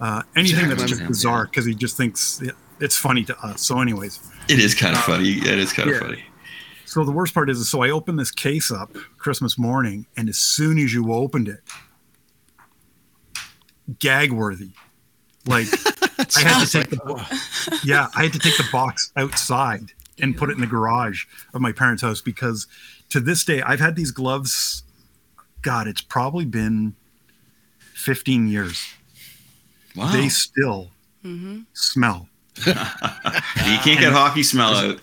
uh, 0.01 0.23
anything 0.37 0.61
Jack 0.69 0.69
that's 0.71 0.83
Lemmon. 0.85 0.89
just 0.89 1.07
bizarre 1.07 1.45
because 1.47 1.67
he 1.67 1.75
just 1.75 1.97
thinks 1.97 2.41
it's 2.81 2.97
funny 2.97 3.25
to 3.25 3.39
us. 3.41 3.61
So, 3.63 3.81
anyways, 3.81 4.21
It 4.49 4.59
is 4.61 4.75
kind 4.75 4.95
of 4.97 5.03
funny. 5.03 5.33
It 5.33 5.59
is 5.59 5.73
kind 5.73 5.91
of 5.91 5.97
Yeah. 5.97 6.01
funny. 6.03 6.25
So 6.89 7.05
the 7.05 7.13
worst 7.13 7.35
part 7.35 7.51
is, 7.51 7.69
so 7.69 7.83
I 7.83 7.91
opened 7.91 8.19
this 8.19 8.31
case 8.31 8.71
up 8.71 8.97
Christmas 9.19 9.59
morning, 9.59 10.07
and 10.17 10.27
as 10.27 10.39
soon 10.39 10.79
as 10.79 10.95
you 10.95 11.13
opened 11.13 11.47
it, 11.47 11.61
gag 13.99 14.33
worthy. 14.33 14.71
Like 15.47 15.67
I 16.37 16.41
had 16.41 16.67
to 16.67 16.71
take 16.71 16.89
the 16.89 17.81
yeah, 17.85 18.09
I 18.17 18.23
had 18.23 18.33
to 18.33 18.39
take 18.39 18.57
the 18.57 18.67
box 18.73 19.13
outside 19.17 19.93
and 20.19 20.35
put 20.35 20.49
it 20.49 20.55
in 20.55 20.63
the 20.63 20.67
garage 20.67 21.27
of 21.53 21.61
my 21.61 21.73
parents' 21.73 22.03
house 22.03 22.23
because 22.23 22.67
to 23.11 23.21
this 23.21 23.45
day 23.45 23.61
I've 23.61 23.81
had 23.81 23.95
these 23.95 24.11
gloves. 24.11 24.83
God, 25.61 25.89
it's 25.89 26.01
probably 26.01 26.47
been 26.47 26.95
15 27.95 28.49
years. 28.49 28.95
Wow. 29.95 30.11
They 30.11 30.31
still 30.31 30.91
mm-hmm. 31.23 31.61
smell. 31.75 32.29
you 32.67 32.73
can't 32.73 34.01
get 34.01 34.13
hockey 34.13 34.43
smell 34.43 34.75
out. 34.75 35.01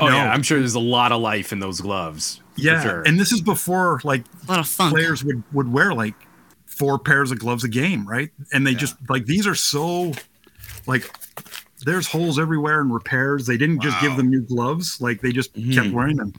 Oh 0.00 0.08
No. 0.08 0.14
yeah, 0.16 0.32
I'm 0.32 0.42
sure 0.42 0.58
there's 0.58 0.74
a 0.74 0.80
lot 0.80 1.12
of 1.12 1.20
life 1.20 1.52
in 1.52 1.60
those 1.60 1.80
gloves. 1.80 2.40
Yeah, 2.56 2.82
sure. 2.82 3.02
and 3.02 3.18
this 3.18 3.32
is 3.32 3.40
before 3.40 4.00
like 4.04 4.24
A 4.46 4.50
lot 4.50 4.60
of 4.60 4.68
funk. 4.68 4.92
players 4.94 5.24
would 5.24 5.42
would 5.52 5.72
wear 5.72 5.92
like 5.94 6.14
four 6.66 6.98
pairs 6.98 7.30
of 7.30 7.38
gloves 7.38 7.64
a 7.64 7.68
game, 7.68 8.06
right? 8.06 8.30
And 8.52 8.66
they 8.66 8.74
just 8.74 8.96
like 9.08 9.26
these 9.26 9.46
are 9.46 9.54
so 9.54 10.12
like 10.86 11.10
there's 11.84 12.06
holes 12.08 12.38
everywhere 12.38 12.80
and 12.80 12.92
repairs. 12.92 13.46
They 13.46 13.56
didn't 13.56 13.80
just 13.82 14.00
give 14.00 14.16
them 14.16 14.30
new 14.30 14.42
gloves, 14.42 15.00
like 15.00 15.20
they 15.20 15.32
just 15.32 15.52
kept 15.54 15.64
Mhm. 15.66 15.92
wearing 15.92 16.16
them. 16.16 16.32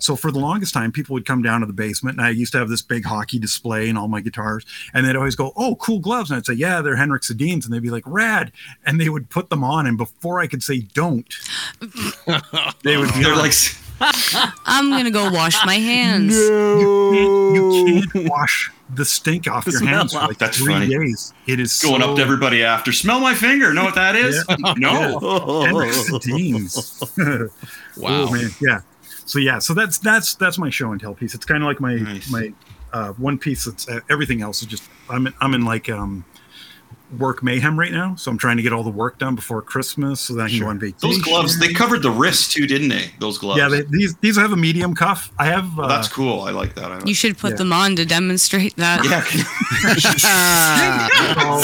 So 0.00 0.16
for 0.16 0.30
the 0.30 0.38
longest 0.38 0.74
time, 0.74 0.92
people 0.92 1.14
would 1.14 1.24
come 1.24 1.42
down 1.42 1.60
to 1.60 1.66
the 1.66 1.72
basement, 1.72 2.18
and 2.18 2.26
I 2.26 2.30
used 2.30 2.52
to 2.52 2.58
have 2.58 2.68
this 2.68 2.82
big 2.82 3.04
hockey 3.04 3.38
display 3.38 3.88
and 3.88 3.96
all 3.96 4.08
my 4.08 4.20
guitars, 4.20 4.64
and 4.92 5.06
they'd 5.06 5.16
always 5.16 5.36
go, 5.36 5.52
"Oh, 5.56 5.76
cool 5.76 6.00
gloves," 6.00 6.30
and 6.30 6.36
I'd 6.38 6.46
say, 6.46 6.54
"Yeah, 6.54 6.80
they're 6.82 6.96
Henrik 6.96 7.22
Sedin's," 7.22 7.64
and 7.64 7.72
they'd 7.74 7.82
be 7.82 7.90
like, 7.90 8.04
"Rad," 8.06 8.52
and 8.84 9.00
they 9.00 9.08
would 9.08 9.30
put 9.30 9.48
them 9.50 9.64
on, 9.64 9.86
and 9.86 9.96
before 9.96 10.40
I 10.40 10.46
could 10.46 10.62
say 10.62 10.80
"don't," 10.94 11.26
they 12.82 12.96
would 12.96 13.12
be 13.14 13.22
They're 13.22 13.32
on. 13.32 13.38
like, 13.38 13.54
I'm 14.66 14.90
gonna 14.90 15.10
go 15.10 15.30
wash 15.30 15.56
my 15.64 15.76
hands. 15.76 16.36
No, 16.36 17.12
you 17.52 18.06
can't 18.12 18.28
wash 18.28 18.70
the 18.94 19.04
stink 19.04 19.48
off 19.48 19.64
The 19.64 19.70
your 19.80 19.82
hands 19.86 20.12
for 20.12 20.20
like 20.20 20.38
That's 20.38 20.58
three 20.58 20.72
funny. 20.74 20.88
days. 20.88 21.32
It 21.46 21.58
is 21.60 21.80
going 21.82 22.02
so, 22.02 22.10
up 22.10 22.16
to 22.16 22.22
everybody 22.22 22.62
after. 22.62 22.92
Smell 22.92 23.20
my 23.20 23.34
finger. 23.34 23.72
Know 23.74 23.84
what 23.84 23.94
that 23.96 24.14
is? 24.16 24.44
No. 24.76 25.62
Henrik 25.64 25.92
Sedin's. 25.92 27.02
Wow. 27.96 28.26
Oh, 28.28 28.32
man. 28.32 28.50
Yeah. 28.60 28.80
So 29.24 29.38
yeah. 29.38 29.58
So 29.58 29.74
that's 29.74 29.98
that's 29.98 30.34
that's 30.34 30.58
my 30.58 30.70
show 30.70 30.92
and 30.92 31.00
tell 31.00 31.14
piece. 31.14 31.34
It's 31.34 31.44
kind 31.44 31.62
of 31.62 31.66
like 31.66 31.80
my 31.80 31.96
Nice. 31.96 32.30
my 32.30 32.52
uh, 32.92 33.12
one 33.14 33.38
piece. 33.38 33.64
That's 33.64 33.88
uh, 33.88 34.00
everything 34.08 34.40
else 34.42 34.62
is 34.62 34.68
just 34.68 34.84
I'm 35.10 35.26
in, 35.26 35.34
I'm 35.40 35.54
in 35.54 35.64
like 35.64 35.88
um 35.88 36.24
work 37.18 37.42
mayhem 37.42 37.78
right 37.78 37.92
now. 37.92 38.14
So 38.16 38.30
I'm 38.30 38.38
trying 38.38 38.56
to 38.56 38.62
get 38.62 38.72
all 38.72 38.82
the 38.82 38.90
work 38.90 39.18
done 39.18 39.34
before 39.34 39.62
Christmas 39.62 40.20
so 40.20 40.34
that 40.34 40.44
I 40.44 40.48
can 40.48 40.60
go 40.60 40.66
on 40.66 40.78
vacation. 40.78 40.98
Those 41.02 41.22
gloves, 41.22 41.58
they 41.60 41.72
covered 41.72 42.02
the 42.02 42.10
wrist 42.10 42.52
too, 42.52 42.66
didn't 42.66 42.88
they? 42.88 43.10
Those 43.20 43.38
gloves. 43.38 43.58
Yeah, 43.58 43.68
they, 43.68 43.82
these 43.90 44.16
these 44.16 44.36
have 44.36 44.52
a 44.52 44.56
medium 44.56 44.94
cuff. 44.94 45.30
I 45.38 45.46
have. 45.46 45.78
Uh, 45.78 45.84
Oh, 45.84 45.88
that's 45.88 46.08
cool. 46.08 46.40
I 46.42 46.50
like 46.50 46.74
that. 46.74 46.90
I 46.90 47.00
You 47.04 47.14
should 47.14 47.38
put 47.38 47.52
Yeah. 47.52 47.56
them 47.58 47.72
on 47.72 47.94
to 47.96 48.04
demonstrate 48.04 48.76
that. 48.76 49.04
yeah. 49.04 49.24
oh, 51.38 51.62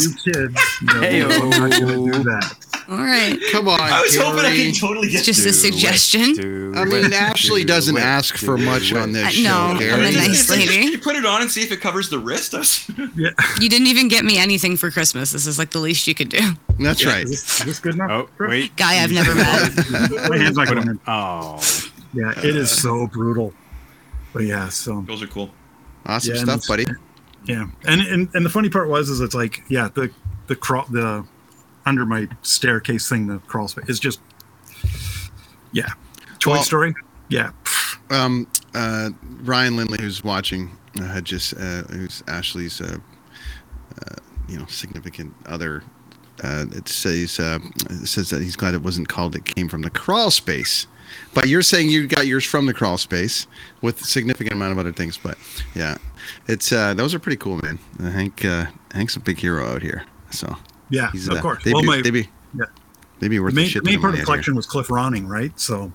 you 0.00 0.10
kids! 0.32 0.54
No, 0.82 1.00
I'm 1.42 1.50
not 1.50 1.70
gonna 1.72 2.12
do 2.12 2.22
that. 2.24 2.56
All 2.88 2.98
right. 2.98 3.38
Come 3.52 3.68
on, 3.68 3.80
I 3.80 4.00
was 4.02 4.16
hoping 4.16 4.40
I 4.44 4.54
could 4.56 4.74
totally 4.78 5.08
get 5.08 5.26
It's 5.26 5.26
just 5.26 5.40
a 5.40 5.44
Do 5.44 5.48
it. 5.50 5.52
suggestion. 5.72 6.34
Do 6.34 6.72
I 6.76 6.84
mean, 6.84 7.04
it. 7.06 7.12
Ashley 7.12 7.62
Do 7.62 7.68
doesn't 7.68 7.96
it. 7.96 8.02
ask 8.02 8.36
for 8.36 8.56
much 8.58 8.90
it. 8.92 8.96
on 8.98 9.12
this 9.12 9.26
Uh, 9.26 9.30
show, 9.30 9.42
no, 9.42 9.94
I'm 9.94 10.00
a 10.02 10.10
nice 10.12 10.50
lady. 10.50 10.90
You 10.90 10.98
put 10.98 11.16
it 11.16 11.24
on 11.24 11.42
and 11.42 11.50
see 11.50 11.62
if 11.62 11.72
it 11.72 11.80
covers 11.80 12.10
the 12.10 12.18
wrist. 12.18 12.52
That's- 12.52 12.90
Yeah, 13.16 13.30
You 13.60 13.68
didn't 13.68 13.86
even 13.86 14.08
get 14.08 14.24
me 14.24 14.38
anything 14.38 14.76
for 14.76 14.90
Christmas. 14.90 15.32
This 15.32 15.46
is 15.46 15.58
like 15.58 15.70
the 15.70 15.78
least 15.78 16.06
you 16.06 16.14
could 16.14 16.28
do. 16.28 16.40
That's 16.78 17.02
Yeah. 17.02 17.12
right. 17.12 17.24
is 17.24 17.30
this, 17.30 17.60
is 17.60 17.66
this 17.66 17.78
good 17.80 17.94
enough? 17.94 18.10
Oh 18.40 18.46
wait. 18.48 18.76
Guy 18.76 19.02
I've 19.02 19.12
never 19.12 19.34
met. 19.34 19.72
My 20.28 20.36
hand's 20.36 20.56
not 20.58 20.68
going. 20.68 21.00
Oh. 21.06 21.60
Yeah, 22.12 22.30
it 22.38 22.56
is 22.56 22.70
so 22.70 23.06
brutal. 23.06 23.52
But 24.32 24.44
yeah, 24.44 24.68
so 24.68 25.02
Those 25.06 25.22
are 25.22 25.26
cool. 25.28 25.50
Awesome 26.06 26.34
Yeah, 26.34 26.42
stuff, 26.42 26.66
buddy. 26.68 26.86
yeah, 27.46 27.66
and, 27.86 28.00
and 28.02 28.28
and 28.34 28.44
the 28.44 28.50
funny 28.50 28.68
part 28.68 28.88
was 28.88 29.08
is 29.08 29.20
it's 29.20 29.34
like 29.34 29.62
yeah 29.68 29.88
the 29.94 30.10
the 30.48 30.56
crawl 30.56 30.84
the 30.90 31.24
under 31.86 32.04
my 32.06 32.28
staircase 32.42 33.08
thing 33.08 33.26
the 33.26 33.38
crawl 33.40 33.68
space 33.68 33.88
is 33.88 34.00
just 34.00 34.20
yeah 35.72 35.92
Toy 36.38 36.52
Well- 36.52 36.62
Story 36.62 36.94
yeah 37.28 37.50
Um, 38.10 38.46
uh, 38.74 39.10
Ryan 39.42 39.76
Lindley, 39.76 39.98
who's 40.00 40.22
watching, 40.22 40.76
uh, 41.00 41.04
had 41.04 41.24
just 41.24 41.54
uh, 41.54 41.82
who's 41.84 42.22
Ashley's, 42.28 42.80
uh, 42.80 42.98
uh, 43.98 44.14
you 44.46 44.58
know, 44.58 44.66
significant 44.66 45.34
other. 45.46 45.82
Uh, 46.42 46.66
it 46.72 46.86
says 46.88 47.40
uh, 47.40 47.58
it 47.88 48.06
says 48.06 48.28
that 48.30 48.42
he's 48.42 48.56
glad 48.56 48.74
it 48.74 48.82
wasn't 48.82 49.08
called. 49.08 49.34
It 49.34 49.46
came 49.46 49.68
from 49.68 49.82
the 49.82 49.90
crawl 49.90 50.30
space. 50.30 50.86
But 51.32 51.48
you're 51.48 51.62
saying 51.62 51.88
you 51.90 52.06
got 52.06 52.26
yours 52.26 52.44
from 52.44 52.66
the 52.66 52.74
crawl 52.74 52.98
space 52.98 53.46
with 53.80 54.00
a 54.00 54.04
significant 54.04 54.52
amount 54.54 54.72
of 54.72 54.78
other 54.78 54.92
things. 54.92 55.16
But 55.16 55.38
yeah, 55.74 55.96
it's 56.46 56.72
uh, 56.72 56.92
those 56.94 57.14
are 57.14 57.18
pretty 57.18 57.36
cool, 57.38 57.56
man. 57.62 57.78
Uh, 57.98 58.10
Hank 58.10 58.44
uh, 58.44 58.66
Hank's 58.92 59.16
a 59.16 59.20
big 59.20 59.38
hero 59.38 59.66
out 59.66 59.80
here. 59.82 60.04
So 60.30 60.54
yeah 60.90 61.10
he's 61.12 61.28
of 61.28 61.38
uh, 61.38 61.42
course 61.42 61.62
They 61.64 61.72
well 61.72 61.82
be, 61.82 61.88
my 61.88 62.02
they 62.02 62.10
be 62.10 62.28
yeah. 62.58 62.64
they 63.20 63.28
be 63.28 63.36
the 63.36 63.42
worth 63.42 63.54
main, 63.54 63.64
the 63.64 63.70
shit. 63.70 63.84
the 63.84 63.90
main 63.90 64.00
part 64.00 64.14
of 64.14 64.20
the 64.20 64.24
collection 64.26 64.54
was 64.54 64.66
Cliff 64.66 64.88
Ronning 64.88 65.26
right 65.26 65.58
so 65.58 65.92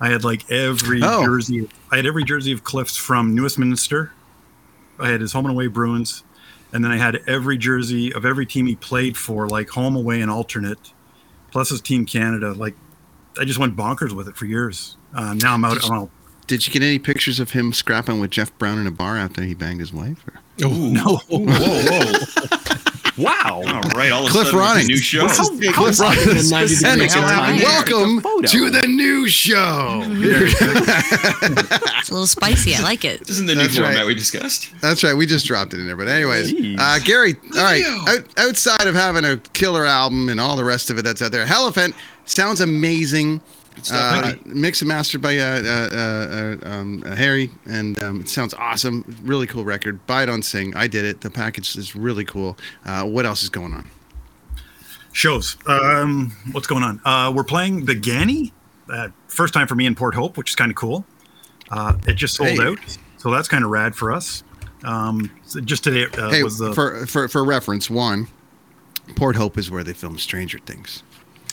I 0.00 0.08
had 0.10 0.24
like 0.24 0.50
every 0.50 1.00
Oh. 1.02 1.24
jersey 1.24 1.68
I 1.90 1.96
had 1.96 2.06
every 2.06 2.24
jersey 2.24 2.52
of 2.52 2.64
Cliff's 2.64 2.96
from 2.96 3.34
New 3.34 3.42
Westminster 3.42 4.12
I 4.98 5.08
had 5.08 5.20
his 5.20 5.32
home 5.32 5.46
and 5.46 5.54
away 5.54 5.66
Bruins 5.68 6.22
and 6.72 6.84
then 6.84 6.90
I 6.92 6.96
had 6.98 7.22
every 7.26 7.56
jersey 7.58 8.12
of 8.12 8.24
every 8.26 8.44
team 8.46 8.66
he 8.66 8.76
played 8.76 9.16
for 9.16 9.48
like 9.48 9.70
home 9.70 9.96
away 9.96 10.20
and 10.20 10.30
alternate 10.30 10.92
plus 11.50 11.70
his 11.70 11.80
team 11.80 12.04
Canada 12.06 12.52
like 12.52 12.74
I 13.38 13.44
just 13.44 13.58
went 13.58 13.76
bonkers 13.76 14.12
with 14.12 14.28
it 14.28 14.36
for 14.36 14.46
years 14.46 14.96
uh, 15.14 15.34
now 15.34 15.54
I'm 15.54 15.64
out, 15.64 15.82
I'm 15.84 15.92
out 15.92 16.10
Did 16.46 16.66
you 16.66 16.72
get 16.72 16.82
any 16.82 16.98
pictures 16.98 17.40
of 17.40 17.50
him 17.52 17.72
scrapping 17.72 18.20
with 18.20 18.30
Jeff 18.30 18.56
Brown 18.58 18.78
in 18.78 18.86
a 18.86 18.90
bar 18.90 19.16
after 19.16 19.42
he 19.42 19.54
banged 19.54 19.80
his 19.80 19.92
wife? 19.92 20.22
Or? 20.28 20.40
no 20.68 21.16
Whoa, 21.28 21.44
whoa. 21.46 22.76
Wow. 23.18 23.62
All 23.66 23.80
right. 23.96 24.12
All 24.12 24.26
of 24.26 24.30
Cliff 24.30 24.52
a 24.52 24.56
Ronning. 24.56 24.86
new 24.88 24.98
show. 24.98 25.26
How- 25.26 25.48
Cliff 25.48 25.74
How 25.74 25.84
Ronning. 26.10 26.36
is 26.36 26.50
90 26.50 26.74
And 26.86 27.00
degrees 27.00 27.14
time. 27.14 27.58
welcome 27.60 28.22
to 28.42 28.70
the 28.70 28.86
new 28.86 29.26
show. 29.28 30.02
It's 30.06 32.10
a 32.10 32.12
little 32.12 32.26
spicy. 32.26 32.74
I 32.74 32.80
like 32.82 33.04
it. 33.04 33.20
This 33.20 33.30
isn't 33.30 33.46
the 33.46 33.54
new 33.54 33.62
That's 33.62 33.78
right. 33.78 33.86
format 33.88 34.06
we 34.06 34.14
discussed. 34.14 34.70
That's 34.80 35.02
right. 35.02 35.14
We 35.14 35.26
just 35.26 35.46
dropped 35.46 35.74
it 35.74 35.80
in 35.80 35.86
there. 35.86 35.96
But 35.96 36.08
anyways, 36.08 36.52
uh, 36.78 36.98
Gary. 37.04 37.36
All 37.56 37.62
right. 37.62 37.84
Out, 38.08 38.24
outside 38.38 38.86
of 38.86 38.94
having 38.94 39.24
a 39.24 39.36
killer 39.54 39.86
album 39.86 40.28
and 40.28 40.40
all 40.40 40.56
the 40.56 40.64
rest 40.64 40.90
of 40.90 40.98
it 40.98 41.02
that's 41.02 41.22
out 41.22 41.32
there, 41.32 41.46
Elephant 41.46 41.94
sounds 42.26 42.60
amazing. 42.60 43.40
Stuff, 43.84 44.24
Uh, 44.24 44.34
mixed 44.44 44.82
and 44.82 44.88
mastered 44.88 45.20
by 45.20 45.36
uh, 45.38 45.62
uh, 45.62 45.96
uh, 46.64 46.68
um, 46.68 47.02
uh, 47.06 47.14
Harry, 47.14 47.50
and 47.66 48.00
um, 48.02 48.20
it 48.20 48.28
sounds 48.28 48.54
awesome. 48.54 49.04
Really 49.22 49.46
cool 49.46 49.64
record. 49.64 50.04
Buy 50.06 50.22
it 50.22 50.28
on 50.28 50.42
Sing. 50.42 50.74
I 50.76 50.86
did 50.86 51.04
it. 51.04 51.20
The 51.20 51.30
package 51.30 51.76
is 51.76 51.94
really 51.96 52.24
cool. 52.24 52.56
Uh, 52.84 53.04
what 53.04 53.26
else 53.26 53.42
is 53.42 53.48
going 53.48 53.74
on? 53.74 53.88
shows. 55.12 55.56
Um, 55.66 56.30
what's 56.52 56.66
going 56.66 56.82
on? 56.82 57.00
Uh, 57.04 57.32
we're 57.34 57.42
playing 57.44 57.86
the 57.86 57.94
Ganny. 57.94 58.52
Uh, 58.90 59.08
first 59.28 59.54
time 59.54 59.66
for 59.66 59.74
me 59.74 59.86
in 59.86 59.94
Port 59.94 60.14
Hope, 60.14 60.36
which 60.36 60.50
is 60.50 60.54
kind 60.54 60.70
of 60.70 60.76
cool. 60.76 61.06
Uh, 61.70 61.94
it 62.06 62.14
just 62.16 62.34
sold 62.36 62.50
Hey. 62.50 62.60
out, 62.66 62.78
so 63.16 63.30
that's 63.30 63.48
kind 63.48 63.64
of 63.64 63.70
rad 63.70 63.96
for 63.96 64.12
us. 64.12 64.44
Um, 64.84 65.30
so 65.46 65.60
just 65.60 65.84
today 65.84 66.04
uh, 66.20 66.30
hey, 66.30 66.42
was 66.42 66.58
the 66.58 66.74
for, 66.74 67.06
for 67.06 67.28
for 67.28 67.42
reference, 67.44 67.88
one, 67.88 68.28
Port 69.16 69.36
Hope 69.36 69.56
is 69.56 69.70
where 69.70 69.82
they 69.82 69.94
filmed 69.94 70.20
Stranger 70.20 70.58
Things. 70.58 71.02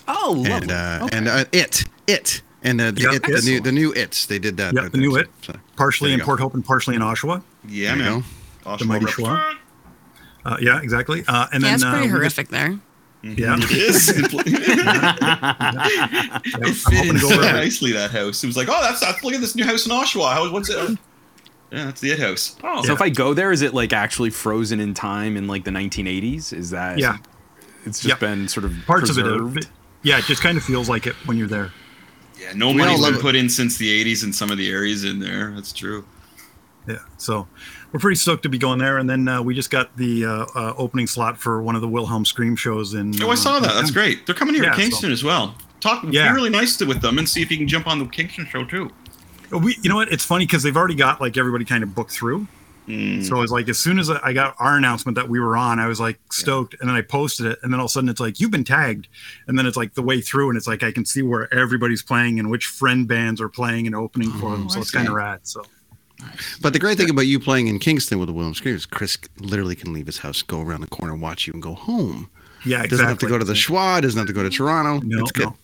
Oh, 0.08 0.34
lovely. 0.38 0.52
and 0.54 0.72
uh, 0.72 1.00
Okay. 1.06 1.18
and 1.18 1.28
uh, 1.28 1.46
it 1.52 1.84
it 2.08 2.42
and 2.64 2.80
uh, 2.82 2.92
the, 2.92 3.02
Yeah, 3.02 3.14
it, 3.14 3.24
the 3.24 3.42
new 3.46 3.60
the 3.62 3.72
new 3.72 3.92
it's 3.94 4.26
they 4.26 4.40
did 4.40 4.58
that. 4.58 4.74
yeah 4.74 4.82
that- 4.84 4.92
the 4.92 4.98
new 4.98 5.14
that- 5.14 5.22
it, 5.28 5.30
so- 5.42 5.56
partially 5.76 6.14
in 6.14 6.20
go. 6.20 6.26
Port 6.26 6.40
Hope 6.40 6.54
and 6.54 6.66
partially 6.66 6.96
in 6.96 7.02
Oshawa. 7.02 7.42
Yeah, 7.68 7.96
There 7.96 7.98
you 8.06 8.12
man. 8.12 8.24
go. 8.66 8.78
The 8.78 8.86
mighty 8.86 9.06
Schwa. 9.06 9.56
Uh, 10.46 10.58
yeah, 10.62 10.82
exactly. 10.82 11.24
Uh, 11.28 11.48
and 11.54 11.62
Yeah, 11.64 11.70
then 11.70 11.76
it's 11.76 11.84
pretty 11.84 11.98
uh, 11.98 12.02
just- 12.04 12.12
horrific 12.12 12.50
there. 12.50 12.80
Yeah, 13.26 13.56
It 13.58 13.72
is. 13.72 14.10
I'm 14.34 14.34
it 16.64 16.74
fit 16.76 16.94
hoping 16.94 17.10
in 17.12 17.20
so 17.20 17.30
go 17.30 17.42
nicely 17.54 17.92
that 17.94 18.12
house. 18.12 18.44
It 18.44 18.48
was 18.48 18.58
like, 18.58 18.68
oh, 18.70 18.82
that's, 18.82 19.00
that's 19.00 19.24
look 19.24 19.34
at 19.34 19.40
this 19.42 19.56
new 19.56 19.64
house 19.64 19.86
in 19.86 19.92
Oshawa. 19.94 20.34
How, 20.34 20.52
what's 20.52 20.70
it? 20.70 20.98
Yeah, 21.72 21.86
that's 21.86 22.02
the 22.02 22.12
it 22.12 22.20
house. 22.20 22.56
Oh, 22.64 22.84
So 22.84 22.92
if 22.94 23.02
I 23.02 23.10
go 23.10 23.34
there, 23.34 23.52
is 23.52 23.62
it 23.62 23.74
like 23.74 23.94
actually 23.94 24.30
frozen 24.30 24.80
in 24.80 24.94
time 24.94 25.38
in 25.38 25.48
like 25.48 25.64
the 25.64 25.72
1980s? 25.72 26.52
Is 26.54 26.70
that? 26.72 27.00
Yeah. 27.00 27.18
It's 27.86 28.00
just 28.00 28.10
Yep. 28.10 28.20
been 28.20 28.48
sort 28.48 28.66
of 28.66 28.74
parts 28.86 29.10
of 29.10 29.16
preserved? 29.16 29.58
it. 29.58 29.70
Yeah, 30.04 30.18
it 30.20 30.26
just 30.26 30.42
kind 30.42 30.58
of 30.58 30.64
feels 30.64 30.90
like 30.90 31.08
it 31.08 31.16
when 31.26 31.38
you're 31.38 31.48
there. 31.48 31.72
yeah, 32.40 32.52
no 32.54 32.68
We 32.70 32.76
money's 32.76 32.96
all 32.98 33.02
love 33.04 33.12
been 33.14 33.20
it. 33.20 33.24
put 33.24 33.36
in 33.36 33.50
since 33.50 33.78
the 33.78 34.04
'80s 34.04 34.24
in 34.24 34.34
some 34.34 34.52
of 34.52 34.58
the 34.58 34.70
areas 34.70 35.04
in 35.04 35.20
there. 35.20 35.52
That's 35.52 35.72
true. 35.74 36.06
Yeah, 36.88 36.98
so 37.18 37.48
we're 37.94 38.02
pretty 38.02 38.18
stoked 38.18 38.44
to 38.44 38.50
be 38.50 38.58
going 38.58 38.80
there, 38.80 38.98
and 38.98 39.10
then 39.10 39.26
uh, 39.28 39.42
we 39.42 39.56
just 39.56 39.70
got 39.72 39.96
the 39.96 40.26
uh, 40.26 40.46
uh, 40.54 40.74
opening 40.78 41.08
slot 41.08 41.38
for 41.38 41.62
one 41.64 41.76
of 41.76 41.82
the 41.82 41.88
Wilhelm 41.88 42.26
Scream 42.26 42.56
shows 42.58 42.94
in. 42.94 43.14
Oh, 43.24 43.30
I 43.32 43.36
saw 43.36 43.60
that. 43.62 43.74
That's 43.74 43.92
great. 43.92 44.26
They're 44.26 44.36
coming 44.36 44.54
here 44.56 44.66
Yeah, 44.66 44.72
to 44.72 44.76
Kingston 44.82 45.10
so- 45.10 45.14
as 45.14 45.24
well. 45.24 45.56
Talk, 45.80 46.04
Yeah. 46.10 46.30
be 46.30 46.36
really 46.36 46.50
nice 46.50 46.78
to, 46.78 46.86
with 46.86 47.02
them 47.02 47.18
and 47.18 47.28
see 47.28 47.42
if 47.42 47.52
you 47.52 47.58
can 47.58 47.68
jump 47.68 47.88
on 47.88 48.00
the 48.00 48.06
Kingston 48.06 48.46
show 48.48 48.64
too. 48.66 48.90
We, 49.52 49.78
you 49.82 49.90
know 49.90 49.96
what? 49.96 50.12
It's 50.12 50.24
funny 50.26 50.46
because 50.46 50.64
they've 50.64 50.76
already 50.76 50.96
got 50.96 51.20
like 51.22 51.38
everybody 51.38 51.64
kind 51.66 51.84
of 51.84 51.94
booked 51.96 52.12
through. 52.12 52.48
Mm. 52.88 53.26
So 53.26 53.38
it 53.38 53.40
was 53.40 53.52
like 53.52 53.70
as 53.70 53.80
soon 53.80 53.98
as 53.98 54.10
I 54.10 54.34
got 54.34 54.56
our 54.60 54.76
announcement 54.76 55.16
that 55.16 55.30
we 55.30 55.40
were 55.40 55.56
on, 55.56 55.80
I 55.80 55.88
was 55.88 56.00
like 56.02 56.20
stoked, 56.32 56.76
and 56.80 56.90
then 56.90 56.96
I 56.98 57.02
posted 57.02 57.46
it, 57.46 57.60
and 57.64 57.72
then 57.72 57.80
all 57.80 57.86
of 57.86 57.90
a 57.90 57.94
sudden 57.94 58.10
it's 58.10 58.20
like 58.20 58.40
you've 58.42 58.52
been 58.52 58.66
tagged, 58.66 59.08
and 59.48 59.58
then 59.58 59.66
it's 59.66 59.78
like 59.78 59.94
the 59.94 60.02
way 60.02 60.20
through, 60.20 60.50
and 60.50 60.58
it's 60.58 60.68
like 60.68 60.84
I 60.84 60.92
can 60.92 61.06
see 61.06 61.22
where 61.22 61.54
everybody's 61.54 62.04
playing 62.04 62.40
and 62.40 62.50
which 62.52 62.66
friend 62.66 63.08
bands 63.08 63.40
are 63.40 63.48
playing 63.50 63.88
and 63.88 63.96
opening 63.96 64.32
for 64.34 64.52
them. 64.52 64.70
So 64.70 64.80
I 64.80 64.82
it's 64.82 64.92
kind 64.92 65.08
of 65.08 65.14
rad. 65.14 65.40
So 65.44 65.64
But 66.62 66.74
the 66.74 66.80
great 66.80 66.98
thing 66.98 67.10
about 67.10 67.28
you 67.28 67.40
playing 67.40 67.68
in 67.68 67.80
Kingston 67.80 68.20
with 68.20 68.28
the 68.28 68.34
Wilhelm 68.34 68.54
Scream 68.54 68.76
is 68.76 68.86
Chris 68.86 69.18
literally 69.40 69.76
can 69.76 69.94
leave 69.94 70.06
his 70.08 70.18
house, 70.18 70.42
go 70.42 70.60
around 70.62 70.82
the 70.82 70.88
corner, 70.88 71.16
watch 71.16 71.48
you, 71.48 71.54
and 71.54 71.62
go 71.62 71.76
home. 71.76 72.30
yeah, 72.66 72.84
exactly. 72.84 72.90
Doesn't 72.90 73.08
have 73.08 73.18
to 73.20 73.28
go 73.28 73.38
to 73.38 73.46
the 73.46 73.54
Schwa. 73.54 74.02
Doesn't 74.02 74.18
have 74.18 74.28
to 74.28 74.34
go 74.34 74.44
to 74.44 74.50
Toronto. 74.50 75.00
No, 75.06 75.22
it's 75.22 75.32
good. 75.32 75.46
no, 75.46 75.56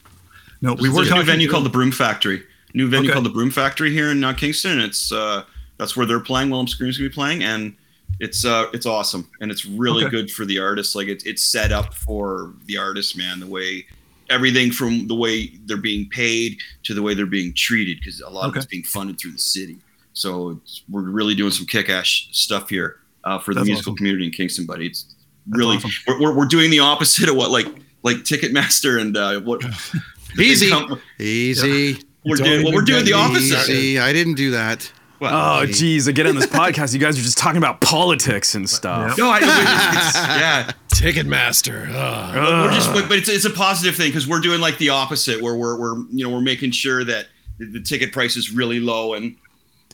no. 0.62 0.74
We 0.76 0.84
We 0.84 0.90
were 0.90 0.96
There's 1.04 1.12
a 1.12 1.16
new 1.16 1.24
venue 1.24 1.50
called 1.50 1.66
the 1.66 1.70
Broom 1.70 1.92
Factory. 1.92 2.44
New 2.74 2.88
venue 2.88 3.10
Okay. 3.10 3.14
called 3.14 3.26
the 3.26 3.30
Broom 3.32 3.52
Factory 3.52 3.92
here 3.92 4.10
in 4.12 4.24
uh, 4.24 4.32
Kingston. 4.34 4.80
It's 4.80 5.12
uh, 5.12 5.44
that's 5.80 5.98
where 5.98 6.06
they're 6.06 6.20
playing. 6.20 6.50
Wilhelm 6.50 6.68
Scream's 6.68 6.98
gonna 6.98 7.10
be 7.10 7.14
playing, 7.14 7.44
and 7.44 7.74
it's 8.20 8.46
uh, 8.46 8.68
it's 8.74 8.86
awesome, 8.86 9.28
and 9.42 9.50
it's 9.50 9.66
really 9.66 10.04
Okay. 10.06 10.12
good 10.12 10.32
for 10.32 10.46
the 10.46 10.60
artists. 10.60 10.94
Like 10.94 11.08
it's 11.08 11.24
it's 11.26 11.42
set 11.44 11.72
up 11.72 11.94
for 11.96 12.54
the 12.66 12.78
artists, 12.78 13.16
man. 13.18 13.40
The 13.40 13.48
way 13.48 13.86
everything 14.30 14.72
from 14.72 15.08
the 15.08 15.16
way 15.16 15.48
they're 15.66 15.78
being 15.78 16.08
paid 16.10 16.60
to 16.84 16.94
the 16.94 17.02
way 17.02 17.16
they're 17.16 17.26
being 17.26 17.54
treated, 17.56 17.98
because 17.98 18.22
a 18.22 18.30
lot 18.30 18.48
of 18.50 18.56
it's 18.56 18.66
being 18.68 18.84
funded 18.84 19.20
through 19.20 19.32
the 19.32 19.40
city. 19.40 19.78
So 20.14 20.60
it's, 20.64 20.84
we're 20.90 21.02
really 21.02 21.34
doing 21.34 21.52
some 21.52 21.66
kick-ass 21.66 22.28
stuff 22.32 22.70
here 22.70 22.98
uh, 23.24 23.40
for 23.40 23.54
the 23.54 23.62
That's 23.62 23.68
musical 23.68 23.92
awesome. 23.92 23.98
community 23.98 24.26
in 24.26 24.32
Kingston, 24.32 24.66
buddy. 24.66 24.86
It's 24.88 25.16
really 25.50 25.78
awesome. 25.78 25.92
we're, 26.08 26.20
we're, 26.22 26.36
we're 26.40 26.46
doing 26.46 26.70
the 26.70 26.80
opposite 26.80 27.30
of 27.30 27.36
what 27.38 27.50
like 27.52 27.68
like 28.04 28.18
Ticketmaster 28.18 29.00
and 29.02 29.16
uh, 29.18 29.40
what? 29.42 29.62
Easy. 30.40 30.70
Com- 30.70 31.00
Easy. 31.20 31.98
We're 32.26 32.36
doing 32.36 32.64
well, 32.66 32.74
we're 32.74 32.82
doing 32.82 33.06
the 33.06 33.14
opposite. 33.14 33.70
Easy. 33.70 33.98
I 34.00 34.12
didn't 34.14 34.36
do 34.36 34.52
that. 34.52 34.92
Oh, 35.22 35.66
geez, 35.66 36.08
I 36.08 36.12
get 36.12 36.26
on 36.28 36.36
this 36.36 36.46
podcast. 36.62 36.94
You 36.94 37.00
guys 37.00 37.18
are 37.20 37.22
just 37.22 37.38
talking 37.38 37.58
about 37.58 37.82
politics 37.82 38.56
and 38.56 38.70
stuff. 38.70 39.18
No, 39.18 39.30
I 39.30 39.38
it's, 39.38 39.46
yeah. 40.16 40.72
Ticketmaster. 40.90 41.88
Ugh. 41.94 42.66
We're 42.66 42.72
just, 42.74 42.94
but, 42.94 43.08
but 43.10 43.18
it's, 43.18 43.30
it's 43.30 43.46
a 43.46 43.50
positive 43.50 43.96
thing 43.96 44.10
because 44.10 44.28
we're 44.28 44.40
doing 44.42 44.60
like 44.62 44.78
the 44.78 44.90
opposite, 44.90 45.42
where 45.42 45.56
we're, 45.56 45.80
we're 45.80 45.98
you 46.12 46.24
know 46.26 46.30
we're 46.30 46.42
making 46.42 46.72
sure 46.72 47.04
that 47.04 47.28
the, 47.58 47.66
the 47.66 47.82
ticket 47.82 48.12
price 48.12 48.36
is 48.36 48.52
really 48.52 48.80
low 48.80 49.14
and 49.14 49.36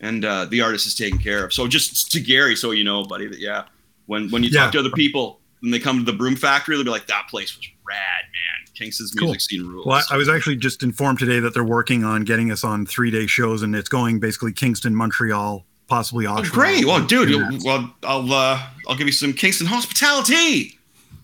and 0.01 0.25
uh, 0.25 0.45
the 0.45 0.61
artist 0.61 0.87
is 0.87 0.95
taken 0.95 1.19
care 1.19 1.43
of. 1.45 1.53
So 1.53 1.67
just 1.67 2.11
to 2.11 2.19
Gary, 2.19 2.55
so 2.55 2.71
you 2.71 2.83
know, 2.83 3.03
buddy, 3.03 3.27
that 3.27 3.39
yeah, 3.39 3.63
when 4.07 4.29
when 4.29 4.43
you 4.43 4.49
Yeah. 4.51 4.63
talk 4.63 4.71
to 4.73 4.79
other 4.79 4.91
people 4.91 5.39
and 5.63 5.73
they 5.73 5.79
come 5.79 5.97
to 6.03 6.11
the 6.11 6.17
Broom 6.17 6.35
Factory, 6.35 6.75
they'll 6.75 6.83
be 6.85 6.91
like, 6.91 7.07
"That 7.07 7.27
place 7.29 7.55
was 7.57 7.67
rad, 7.87 7.97
man. 7.97 8.54
Kingston's 8.75 9.11
Cool. 9.11 9.27
music 9.29 9.41
scene 9.41 9.65
rules." 9.65 9.85
Well, 9.85 10.03
I, 10.11 10.15
I 10.15 10.17
was 10.17 10.29
actually 10.29 10.57
just 10.57 10.83
informed 10.83 11.19
today 11.19 11.39
that 11.39 11.53
they're 11.53 11.63
working 11.63 12.03
on 12.03 12.23
getting 12.23 12.51
us 12.51 12.63
on 12.63 12.85
three 12.85 13.09
day 13.11 13.25
shows, 13.27 13.61
and 13.63 13.75
it's 13.75 13.89
going 13.89 14.19
basically 14.19 14.53
Kingston, 14.53 14.93
Montreal, 14.95 15.65
possibly 15.87 16.27
Oh, 16.27 16.43
great. 16.43 16.85
Well, 16.85 17.05
dude, 17.05 17.29
you'll- 17.29 17.59
well, 17.63 17.93
I'll 18.03 18.31
uh, 18.33 18.61
I'll 18.87 18.95
give 18.95 19.07
you 19.07 19.13
some 19.13 19.33
Kingston 19.33 19.67
hospitality. 19.67 20.77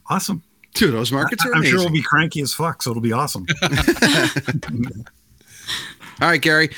awesome. 0.10 0.41
Dude, 0.74 0.93
those 0.93 1.12
markets 1.12 1.45
are 1.45 1.52
I'm 1.52 1.58
amazing. 1.60 1.72
sure 1.76 1.80
we'll 1.86 1.93
be 1.93 2.02
cranky 2.02 2.39
as 2.41 2.54
fuck, 2.54 2.82
so 2.82 2.91
it'll 2.91 3.02
be 3.02 3.12
awesome. 3.12 3.45
All 6.22 6.28
right, 6.30 6.41
Gary. 6.41 6.70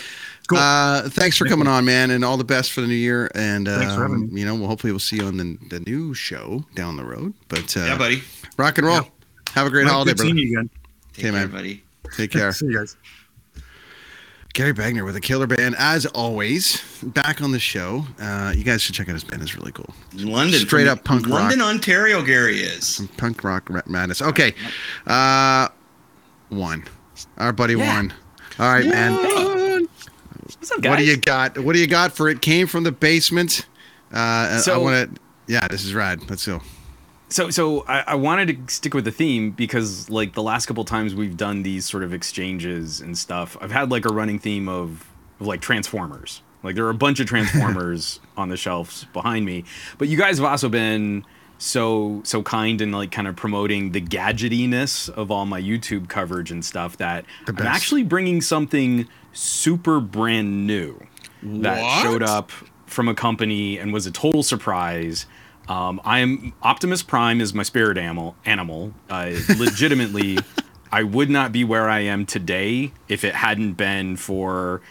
Uh, 0.54 1.10
thanks 1.10 1.38
for 1.38 1.46
coming 1.46 1.68
on, 1.68 1.86
man, 1.86 2.12
and 2.12 2.24
all 2.24 2.38
the 2.38 2.44
best 2.44 2.72
for 2.74 2.82
the 2.82 2.88
new 2.88 2.94
year. 2.96 3.30
And 3.34 3.68
Thanks 3.68 3.94
for 3.96 4.02
having 4.04 4.30
um, 4.30 4.38
you 4.38 4.46
know, 4.46 4.56
well, 4.56 4.68
hopefully 4.68 4.92
we'll 4.92 5.00
see 5.00 5.16
you 5.18 5.26
on 5.26 5.38
the, 5.38 5.58
the 5.70 5.80
new 5.82 6.14
show 6.14 6.64
down 6.76 6.96
the 6.98 7.06
road. 7.06 7.34
But 7.50 7.76
uh, 7.78 7.82
Yeah, 7.86 7.98
buddy. 7.98 8.24
rock 8.58 8.78
and 8.78 8.86
roll. 8.88 9.08
Have 9.54 9.68
a 9.68 9.70
great 9.70 9.86
Well, 9.86 9.94
holiday, 9.96 10.12
good 10.12 10.18
brother. 10.18 10.30
seeing 10.36 10.38
you 10.48 10.60
again. 10.60 10.70
Take 11.14 11.26
Okay, 11.26 11.32
care, 11.32 11.32
man. 11.48 11.52
buddy. 11.52 11.84
Take 12.16 12.32
care. 12.32 12.52
See 12.54 12.66
you 12.68 12.78
guys. 12.78 12.96
Gary 14.54 14.74
Bagner 14.74 15.04
with 15.04 15.16
a 15.16 15.22
killer 15.22 15.48
band, 15.48 15.76
as 15.80 16.06
always, 16.06 16.80
back 17.02 17.42
on 17.42 17.52
the 17.52 17.60
show. 17.60 18.06
Uh, 18.22 18.54
you 18.56 18.64
guys 18.64 18.84
should 18.84 18.94
check 18.94 19.10
out 19.10 19.14
his 19.14 19.24
band; 19.24 19.42
it's 19.42 19.56
really 19.56 19.72
cool. 19.72 19.90
London, 20.14 20.60
straight 20.60 20.86
up 20.88 21.04
punk 21.04 21.22
London, 21.24 21.32
rock, 21.32 21.42
London, 21.50 21.62
Ontario. 21.62 22.22
Gary 22.24 22.60
is. 22.60 22.86
some 22.86 23.08
punk 23.08 23.44
rock 23.44 23.68
madness. 23.90 24.22
Okay, 24.22 24.54
uh, 25.08 25.70
one, 26.50 26.84
our 27.40 27.52
buddy 27.52 27.74
Yeah. 27.74 27.96
one. 27.96 28.14
All 28.60 28.72
right, 28.72 28.86
man. 28.86 29.14
What's 29.14 30.72
up, 30.72 30.86
What 30.86 31.00
do 31.00 31.04
you 31.06 31.18
got? 31.18 31.58
What 31.58 31.74
do 31.74 31.80
you 31.80 31.88
got 31.88 32.16
for 32.16 32.30
it? 32.30 32.42
Came 32.44 32.68
from 32.68 32.84
the 32.84 32.92
basement. 32.92 33.66
Uh, 34.14 34.62
I 34.68 34.78
want 34.78 35.16
to. 35.16 35.22
Yeah, 35.48 35.68
this 35.68 35.84
is 35.84 35.96
rad. 35.96 36.30
Let's 36.30 36.46
go. 36.46 36.62
So, 37.34 37.50
so 37.50 37.84
I, 37.88 38.04
I 38.10 38.16
wanted 38.16 38.68
to 38.68 38.72
stick 38.72 38.94
with 38.94 39.06
the 39.06 39.12
theme 39.12 39.50
because, 39.50 40.08
like, 40.08 40.34
the 40.34 40.44
last 40.44 40.68
couple 40.68 40.86
times 40.86 41.16
we've 41.16 41.36
done 41.36 41.64
these 41.64 41.84
sort 41.84 42.04
of 42.04 42.14
exchanges 42.14 43.02
and 43.02 43.18
stuff, 43.18 43.58
I've 43.60 43.72
had 43.72 43.90
like 43.90 44.06
a 44.06 44.14
running 44.14 44.38
theme 44.38 44.70
of, 44.70 45.10
of 45.40 45.48
like 45.48 45.60
Transformers. 45.60 46.44
Like, 46.62 46.76
there 46.76 46.86
are 46.86 46.92
a 46.92 46.94
bunch 46.94 47.20
of 47.20 47.26
Transformers 47.34 48.20
on 48.38 48.50
the 48.50 48.56
shelves 48.56 49.06
behind 49.14 49.48
me, 49.48 49.64
but 49.98 50.10
you 50.10 50.16
guys 50.16 50.38
have 50.38 50.46
also 50.46 50.70
been 50.70 51.26
so 51.58 52.22
so 52.24 52.44
kind 52.44 52.82
and 52.82 52.94
like 52.94 53.10
kind 53.10 53.28
of 53.28 53.36
promoting 53.36 53.94
the 53.94 54.02
gadgetiness 54.02 55.10
of 55.10 55.32
all 55.32 55.48
my 55.48 55.60
YouTube 55.60 56.10
coverage 56.10 56.52
and 56.52 56.64
stuff 56.64 56.98
that 56.98 57.26
I'm 57.48 57.58
actually 57.66 58.04
bringing 58.04 58.42
something 58.42 59.08
super 59.32 60.00
brand 60.00 60.68
new 60.68 61.02
that 61.42 61.82
What? 61.82 62.04
showed 62.04 62.22
up 62.22 62.52
from 62.86 63.08
a 63.08 63.16
company 63.16 63.80
and 63.80 63.92
was 63.92 64.06
a 64.06 64.12
total 64.12 64.44
surprise. 64.44 65.26
Um, 65.68 66.02
I'm 66.04 66.54
Optimus 66.62 67.04
Prime 67.04 67.40
is 67.40 67.54
my 67.54 67.64
spirit 67.64 67.98
animal. 67.98 68.36
Animal, 68.46 68.94
uh, 69.10 69.34
legitimately, 69.58 70.40
I 70.92 71.04
would 71.04 71.30
not 71.30 71.52
be 71.52 71.64
where 71.64 71.90
I 71.90 72.00
am 72.00 72.26
today 72.26 72.92
if 73.08 73.24
it 73.24 73.36
hadn't 73.36 73.74
been 73.74 74.18
for 74.18 74.82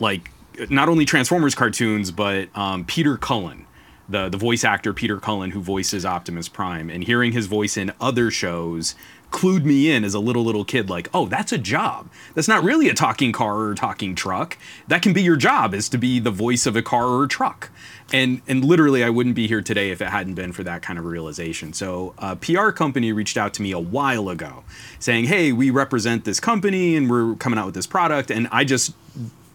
like 0.00 0.30
not 0.70 0.88
only 0.88 1.04
Transformers 1.04 1.54
cartoons 1.54 2.10
but 2.10 2.48
um, 2.56 2.84
Peter 2.84 3.16
Cullen, 3.16 3.66
the 4.08 4.28
the 4.28 4.38
voice 4.38 4.64
actor 4.64 4.92
Peter 4.92 5.18
Cullen 5.18 5.50
who 5.50 5.60
voices 5.60 6.06
Optimus 6.06 6.48
Prime, 6.48 6.88
and 6.88 7.04
hearing 7.04 7.32
his 7.32 7.46
voice 7.46 7.76
in 7.76 7.92
other 8.00 8.30
shows 8.30 8.94
clued 9.30 9.64
me 9.64 9.90
in 9.90 10.04
as 10.04 10.14
a 10.14 10.20
little 10.20 10.44
little 10.44 10.64
kid 10.64 10.88
like 10.88 11.08
oh 11.12 11.26
that's 11.26 11.52
a 11.52 11.58
job. 11.58 12.08
That's 12.34 12.48
not 12.48 12.64
really 12.64 12.88
a 12.88 12.94
talking 12.94 13.32
car 13.32 13.58
or 13.58 13.74
talking 13.74 14.14
truck. 14.14 14.56
That 14.88 15.02
can 15.02 15.12
be 15.12 15.22
your 15.22 15.36
job 15.36 15.74
is 15.74 15.88
to 15.90 15.98
be 15.98 16.18
the 16.18 16.30
voice 16.30 16.64
of 16.64 16.76
a 16.76 16.82
car 16.82 17.06
or 17.06 17.24
a 17.24 17.28
truck 17.28 17.70
and 18.12 18.42
and 18.46 18.64
literally 18.64 19.02
i 19.02 19.10
wouldn't 19.10 19.34
be 19.34 19.46
here 19.46 19.62
today 19.62 19.90
if 19.90 20.00
it 20.00 20.08
hadn't 20.08 20.34
been 20.34 20.52
for 20.52 20.62
that 20.62 20.82
kind 20.82 20.98
of 20.98 21.04
realization 21.04 21.72
so 21.72 22.14
uh, 22.18 22.34
a 22.34 22.36
pr 22.36 22.70
company 22.70 23.12
reached 23.12 23.36
out 23.36 23.54
to 23.54 23.62
me 23.62 23.72
a 23.72 23.78
while 23.78 24.28
ago 24.28 24.64
saying 24.98 25.24
hey 25.24 25.52
we 25.52 25.70
represent 25.70 26.24
this 26.24 26.40
company 26.40 26.96
and 26.96 27.10
we're 27.10 27.34
coming 27.36 27.58
out 27.58 27.66
with 27.66 27.74
this 27.74 27.86
product 27.86 28.30
and 28.30 28.48
i 28.52 28.64
just 28.64 28.92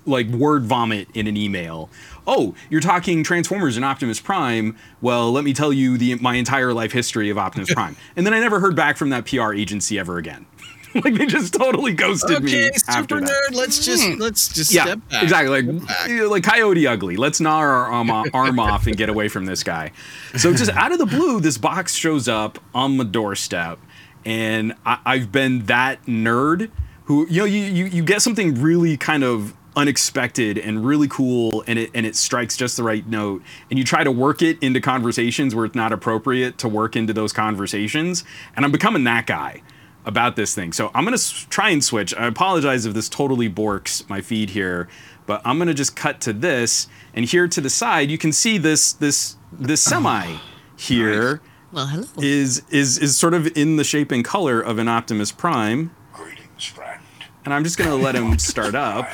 like 0.06 0.28
word 0.28 0.64
vomit 0.64 1.08
in 1.14 1.28
an 1.28 1.38
email. 1.38 1.90
Oh, 2.28 2.56
you're 2.70 2.82
talking 2.82 3.24
Transformers 3.24 3.76
and 3.76 3.86
Optimus 3.86 4.20
Prime. 4.20 4.76
Well, 5.02 5.32
let 5.32 5.44
me 5.44 5.54
tell 5.54 5.72
you 5.72 5.98
the 5.98 6.16
my 6.16 6.36
entire 6.36 6.74
life 6.74 6.92
history 6.92 7.30
of 7.30 7.38
Optimus 7.38 7.74
Prime. 7.74 7.96
And 8.16 8.26
then 8.26 8.34
I 8.34 8.40
never 8.40 8.60
heard 8.60 8.76
back 8.76 8.98
from 8.98 9.10
that 9.12 9.26
PR 9.26 9.54
agency 9.54 9.98
ever 10.00 10.18
again. 10.18 10.46
like 11.04 11.14
they 11.14 11.26
just 11.26 11.54
totally 11.54 11.94
ghosted 11.94 12.44
me 12.44 12.68
Okay, 12.68 12.72
after 12.88 13.18
super 13.18 13.32
nerd. 13.32 13.54
Let's 13.56 13.84
just 13.86 14.04
hmm. 14.08 14.20
let's 14.20 14.48
just 14.54 14.72
Yeah, 14.72 14.86
step 14.86 15.00
back. 15.10 15.24
exactly. 15.24 15.62
Like, 15.62 16.30
like 16.30 16.44
Coyote 16.44 16.88
Ugly. 16.88 17.18
Let's 17.18 17.40
gnaw 17.40 17.58
our 17.58 17.86
arm, 17.88 18.10
arm 18.34 18.60
off 18.60 18.88
and 18.88 18.96
get 18.98 19.10
away 19.10 19.28
from 19.28 19.46
this 19.46 19.64
guy. 19.64 19.92
So 20.38 20.54
just 20.54 20.72
out 20.72 20.92
of 20.92 20.98
the 21.00 21.06
blue, 21.06 21.40
this 21.40 21.58
box 21.58 21.96
shows 21.96 22.28
up 22.28 22.60
on 22.74 22.98
my 22.98 23.04
doorstep, 23.04 23.80
and 24.26 24.74
I, 24.86 25.00
I've 25.06 25.32
been 25.32 25.66
that 25.66 26.06
nerd 26.06 26.72
who 27.06 27.28
you 27.28 27.40
know 27.40 27.46
you, 27.46 27.62
you 27.62 27.86
you 27.86 28.04
get 28.04 28.22
something 28.22 28.56
really 28.62 28.98
kind 28.98 29.24
of 29.24 29.54
unexpected 29.76 30.58
and 30.58 30.86
really 30.86 31.08
cool 31.08 31.64
and 31.68 31.80
it 31.80 31.90
and 31.94 32.06
it 32.06 32.16
strikes 32.16 32.58
just 32.58 32.76
the 32.76 32.84
right 32.84 33.08
note 33.08 33.42
and 33.70 33.80
you 33.80 33.86
try 33.86 34.04
to 34.04 34.12
work 34.12 34.42
it 34.42 34.58
into 34.62 34.82
conversations 34.82 35.56
where 35.56 35.64
it's 35.64 35.76
not 35.76 35.94
appropriate 35.94 36.58
to 36.58 36.68
work 36.68 36.96
into 36.96 37.14
those 37.14 37.32
conversations 37.32 38.24
and 38.56 38.66
I'm 38.66 38.72
becoming 38.72 39.04
that 39.06 39.26
guy 39.26 39.62
about 40.10 40.36
this 40.36 40.54
thing. 40.54 40.74
So 40.74 40.92
I'm 40.94 41.04
gonna 41.06 41.14
s- 41.16 41.46
try 41.50 41.70
and 41.70 41.82
switch. 41.84 42.14
I 42.16 42.26
apologize 42.26 42.86
if 42.86 42.94
this 42.94 43.08
totally 43.08 43.50
borks 43.50 44.08
my 44.10 44.20
feed 44.20 44.50
here, 44.50 44.90
but 45.26 45.42
I'm 45.46 45.58
gonna 45.58 45.74
just 45.74 45.96
cut 45.96 46.20
to 46.22 46.34
this, 46.34 46.88
and 47.14 47.24
here 47.26 47.48
to 47.48 47.62
the 47.62 47.70
side 47.70 48.10
you 48.12 48.18
can 48.18 48.32
see 48.34 48.58
this 48.58 48.92
this 48.92 49.38
this 49.52 49.88
oh, 49.88 49.92
semi 49.92 50.38
here 50.76 51.42
Well, 51.72 51.88
hello. 51.88 52.06
is 52.22 52.64
is 52.70 52.98
is 52.98 53.16
sort 53.18 53.34
of 53.34 53.56
in 53.56 53.76
the 53.78 53.84
shape 53.84 54.12
and 54.12 54.26
color 54.26 54.60
of 54.60 54.80
an 54.80 54.88
Optimus 54.88 55.32
Prime. 55.32 55.92
Greetings, 56.14 56.66
friend. 56.66 57.00
And 57.46 57.54
I'm 57.54 57.64
just 57.64 57.78
gonna 57.78 57.96
let 57.96 58.16
him 58.16 58.38
start 58.54 58.76
up. 58.76 59.08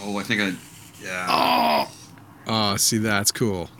Oh, 0.00 0.16
I 0.18 0.22
think 0.22 0.40
I. 0.40 0.52
Yeah. 1.02 1.26
Oh. 1.28 1.90
oh, 2.46 2.76
see, 2.76 2.98
that's 2.98 3.32
cool. 3.32 3.70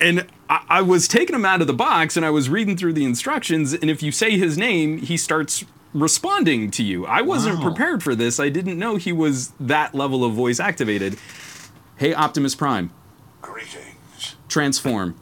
And 0.00 0.26
I, 0.50 0.62
I 0.68 0.82
was 0.82 1.08
taking 1.08 1.34
him 1.34 1.44
out 1.46 1.60
of 1.62 1.66
the 1.66 1.72
box 1.72 2.16
and 2.18 2.26
I 2.26 2.30
was 2.30 2.50
reading 2.50 2.76
through 2.76 2.92
the 2.92 3.04
instructions, 3.04 3.72
and 3.72 3.88
if 3.88 4.02
you 4.02 4.12
say 4.12 4.36
his 4.36 4.58
name, 4.58 4.98
he 4.98 5.16
starts 5.16 5.64
responding 5.94 6.70
to 6.72 6.82
you. 6.82 7.06
I 7.06 7.22
wasn't 7.22 7.58
Wow. 7.58 7.64
prepared 7.64 8.02
for 8.02 8.14
this. 8.14 8.38
I 8.40 8.48
didn't 8.48 8.78
know 8.78 8.96
he 8.96 9.12
was 9.12 9.52
that 9.60 9.94
level 9.94 10.24
of 10.24 10.34
voice 10.34 10.60
activated. 10.60 11.18
Hey, 11.96 12.12
Optimus 12.14 12.54
Prime, 12.54 12.90
Greetings. 13.40 14.36
transform. 14.48 15.14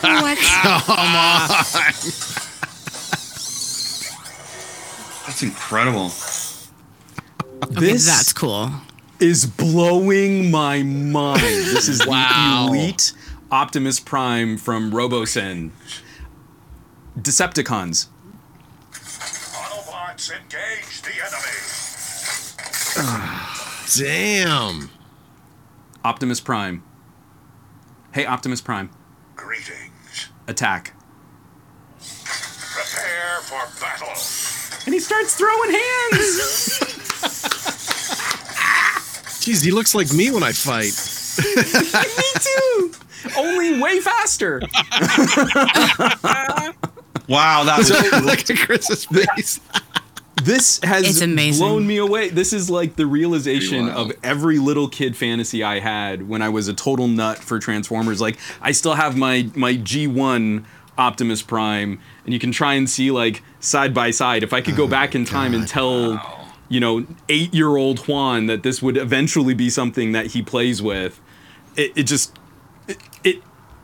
What? 0.00 0.38
Come 0.62 0.98
on. 1.16 1.48
That's 5.26 5.42
incredible. 5.42 6.10
Okay, 7.64 7.80
This 7.80 8.06
that's 8.06 8.32
cool. 8.32 8.70
is 9.20 9.46
blowing 9.46 10.50
my 10.50 10.82
mind. 10.82 11.40
This 11.40 11.88
is 11.88 12.04
Wow. 12.06 12.68
the 12.70 12.76
elite 12.78 13.12
Optimus 13.50 14.00
Prime 14.00 14.56
from 14.58 14.90
Robosen. 14.90 15.70
Decepticons. 17.18 18.08
Autobots, 18.92 20.30
engage 20.32 21.02
the 21.02 21.12
enemy. 21.20 21.58
Damn. 23.96 24.90
Optimus 26.04 26.40
Prime. 26.40 26.82
Hey, 28.12 28.26
Optimus 28.26 28.60
Prime, 28.60 28.90
Greetings. 29.36 30.28
attack. 30.48 30.94
Prepare 32.00 33.40
for 33.42 33.62
battle. 33.80 34.08
And 34.84 34.92
he 34.94 35.00
starts 35.00 35.34
throwing 35.36 35.70
hands. 35.70 36.80
Jeez, 39.42 39.64
he 39.64 39.70
looks 39.70 39.94
like 39.94 40.12
me 40.12 40.30
when 40.30 40.42
I 40.42 40.52
fight. 40.52 40.92
Me 42.16 42.24
too. 42.40 42.92
Only 43.36 43.80
way 43.80 44.00
faster. 44.00 44.60
Uh-huh. 46.24 46.72
Wow, 47.28 47.64
that 47.64 47.78
was 47.78 47.90
Look 48.24 48.50
at 48.50 48.58
Chris's 48.58 49.04
face. 49.04 49.60
This 50.44 50.80
has 50.82 51.08
It's 51.08 51.20
amazing. 51.20 51.64
blown 51.64 51.86
me 51.86 51.98
away. 51.98 52.28
This 52.28 52.52
is 52.52 52.68
like 52.68 52.96
the 52.96 53.06
realization 53.06 53.88
of 53.88 54.10
every 54.24 54.58
little 54.58 54.88
kid 54.88 55.16
fantasy 55.16 55.62
I 55.62 55.78
had 55.78 56.28
when 56.28 56.42
I 56.42 56.48
was 56.48 56.66
a 56.66 56.74
total 56.74 57.06
nut 57.06 57.38
for 57.38 57.58
Transformers. 57.60 58.20
Like 58.20 58.38
I 58.60 58.72
still 58.72 58.94
have 58.94 59.16
my 59.16 59.48
my 59.54 59.74
G1 59.74 60.64
Optimus 60.98 61.42
Prime, 61.42 62.00
and 62.24 62.34
you 62.34 62.40
can 62.40 62.50
try 62.50 62.74
and 62.74 62.90
see 62.90 63.10
like 63.10 63.42
side 63.60 63.94
by 63.94 64.10
side. 64.10 64.42
If 64.42 64.52
I 64.52 64.60
could 64.60 64.74
go 64.74 64.84
oh 64.84 64.88
back 64.88 65.14
in 65.14 65.24
time 65.24 65.54
and 65.54 65.68
tell, 65.68 66.20
you 66.68 66.80
know, 66.80 67.06
eight 67.28 67.54
year 67.54 67.76
old 67.76 68.00
Juan 68.08 68.46
that 68.46 68.62
this 68.64 68.82
would 68.82 68.96
eventually 68.96 69.54
be 69.54 69.70
something 69.70 70.10
that 70.12 70.28
he 70.28 70.42
plays 70.42 70.82
with, 70.82 71.20
it, 71.76 71.92
it 71.94 72.02
just 72.04 72.36
it. 72.88 72.98
it 73.22 73.42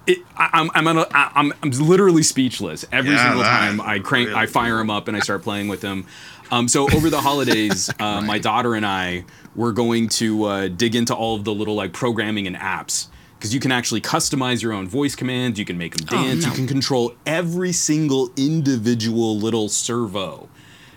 it, 0.08 0.18
I, 0.36 0.50
I'm 0.54 0.70
I'm, 0.74 0.88
on 0.88 0.98
a, 0.98 1.06
I- 1.12 1.32
I'm 1.36 1.52
I'm 1.62 1.70
literally 1.70 2.22
speechless 2.24 2.84
every 2.90 3.12
Yeah, 3.12 3.24
single 3.28 3.42
time 3.44 3.80
I 3.80 3.98
crank 4.00 4.30
I 4.30 4.46
fire 4.46 4.78
him 4.80 4.90
up 4.90 5.06
and 5.08 5.16
I 5.16 5.20
start 5.20 5.42
playing 5.42 5.68
with 5.68 5.82
him. 5.82 6.06
Um, 6.50 6.66
so 6.66 6.84
over 6.94 7.10
the 7.10 7.20
holidays, 7.20 7.90
uh, 8.00 8.20
my 8.22 8.38
daughter 8.38 8.74
and 8.74 8.84
I 8.86 9.24
were 9.54 9.72
going 9.72 10.08
to 10.08 10.44
uh, 10.44 10.68
dig 10.68 10.94
into 10.96 11.14
all 11.14 11.36
of 11.36 11.44
the 11.44 11.52
little 11.54 11.74
like 11.74 11.92
programming 11.92 12.46
and 12.46 12.56
apps 12.56 13.08
because 13.38 13.52
you 13.54 13.60
can 13.60 13.70
actually 13.70 14.00
customize 14.00 14.62
your 14.62 14.72
own 14.72 14.88
voice 14.88 15.14
commands. 15.14 15.58
You 15.58 15.64
can 15.64 15.78
make 15.78 15.94
them 15.96 16.06
Oh, 16.10 16.22
dance. 16.24 16.44
no. 16.44 16.50
You 16.50 16.56
can 16.56 16.66
control 16.66 17.14
every 17.26 17.72
single 17.72 18.30
individual 18.36 19.36
little 19.38 19.68
servo 19.68 20.48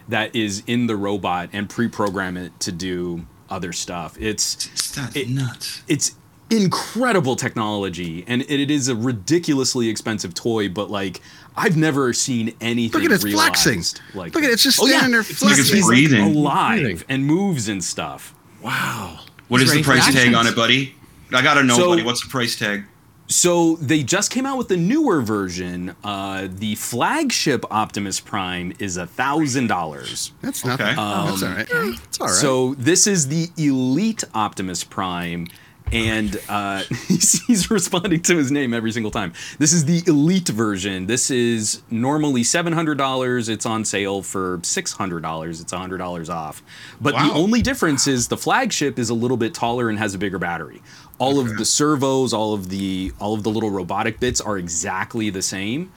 that 0.07 0.35
is 0.35 0.63
in 0.67 0.87
the 0.87 0.95
robot 0.95 1.49
and 1.53 1.69
pre-program 1.69 2.37
it 2.37 2.57
to 2.61 2.71
do 2.71 3.25
other 3.49 3.71
stuff. 3.73 4.15
It's 4.19 4.91
That's 4.95 5.15
it- 5.15 5.29
nuts. 5.29 5.83
it's 5.87 6.15
incredible 6.51 7.35
technology 7.35 8.23
and 8.27 8.41
it, 8.43 8.51
it 8.59 8.69
is 8.71 8.87
a 8.87 8.95
ridiculously 8.95 9.87
expensive 9.89 10.33
toy 10.33 10.67
but 10.69 10.91
like 10.91 11.21
i've 11.55 11.77
never 11.77 12.11
seen 12.13 12.53
anything 12.61 13.01
Look 13.01 13.09
at 13.09 13.15
its 13.15 13.23
realized 13.23 13.63
flexing. 13.63 14.01
like 14.19 14.35
Look 14.35 14.43
at 14.43 14.49
it, 14.49 14.53
it's 14.53 14.63
just 14.63 14.79
Oh, 14.81 14.85
yeah. 14.85 14.99
standing 14.99 15.11
there 15.13 15.21
It's 15.21 15.41
like 15.41 15.55
flexing. 15.55 15.77
it's 15.77 15.87
breathing. 15.87 16.35
alive 16.35 16.81
Breathing. 16.81 17.05
and 17.09 17.25
moves 17.25 17.67
and 17.69 17.83
stuff 17.83 18.35
Wow. 18.61 19.19
What 19.47 19.61
is 19.61 19.69
the 19.69 19.77
ready 19.77 19.83
for 19.83 19.91
price 19.91 20.13
tag 20.13 20.33
on 20.35 20.45
it, 20.47 20.55
buddy? 20.55 20.93
I 21.33 21.41
gotta 21.41 21.63
know, 21.63 21.75
So- 21.75 21.87
buddy. 21.89 22.03
What's 22.03 22.21
the 22.23 22.29
price 22.29 22.55
tag? 22.57 22.83
so 23.27 23.77
they 23.77 24.03
just 24.03 24.29
came 24.29 24.45
out 24.45 24.57
with 24.57 24.67
the 24.67 24.75
newer 24.75 25.21
version 25.21 25.95
uh 26.03 26.49
the 26.51 26.75
flagship 26.75 27.63
optimus 27.71 28.19
prime 28.19 28.73
is 28.77 28.97
a 28.97 29.07
thousand 29.07 29.67
dollars 29.67 30.33
That's 30.41 30.65
nothing. 30.65 30.85
Okay. 30.87 30.95
Oh, 30.97 31.27
that's 31.29 31.43
all 31.43 31.49
right. 31.49 31.95
It's 32.03 32.19
all 32.19 32.27
right. 32.27 32.35
So 32.35 32.73
this 32.75 33.07
is 33.07 33.29
the 33.29 33.47
elite 33.57 34.25
Optimus 34.33 34.83
Prime, 34.83 35.47
and 35.91 36.39
uh, 36.47 36.83
he's, 37.07 37.43
he's 37.45 37.71
responding 37.71 38.21
to 38.21 38.37
his 38.37 38.51
name 38.51 38.73
every 38.73 38.91
single 38.91 39.11
time. 39.11 39.33
This 39.57 39.73
is 39.73 39.85
the 39.85 40.03
elite 40.07 40.49
version. 40.49 41.07
This 41.07 41.29
is 41.29 41.81
normally 41.89 42.43
seven 42.43 42.73
hundred 42.73 42.97
dollars. 42.97 43.49
It's 43.49 43.65
on 43.65 43.85
sale 43.85 44.21
for 44.21 44.59
six 44.63 44.93
hundred 44.93 45.21
dollars. 45.21 45.61
It's 45.61 45.71
hundred 45.71 45.97
dollars 45.97 46.29
off. 46.29 46.61
But 46.99 47.13
the 47.13 47.33
only 47.33 47.61
difference 47.61 48.07
is 48.07 48.27
the 48.27 48.37
flagship 48.37 48.99
is 48.99 49.09
a 49.09 49.13
little 49.13 49.37
bit 49.37 49.53
taller 49.53 49.89
and 49.89 49.97
has 49.97 50.13
a 50.13 50.17
bigger 50.17 50.39
battery. 50.39 50.81
All 51.17 51.39
of 51.39 51.57
the 51.57 51.65
servos, 51.65 52.33
all 52.33 52.53
of 52.53 52.69
the 52.69 53.11
all 53.19 53.33
of 53.33 53.43
the 53.43 53.49
little 53.49 53.69
robotic 53.69 54.19
bits 54.19 54.41
are 54.41 54.57
exactly 54.57 55.29
the 55.29 55.41
same. 55.41 55.91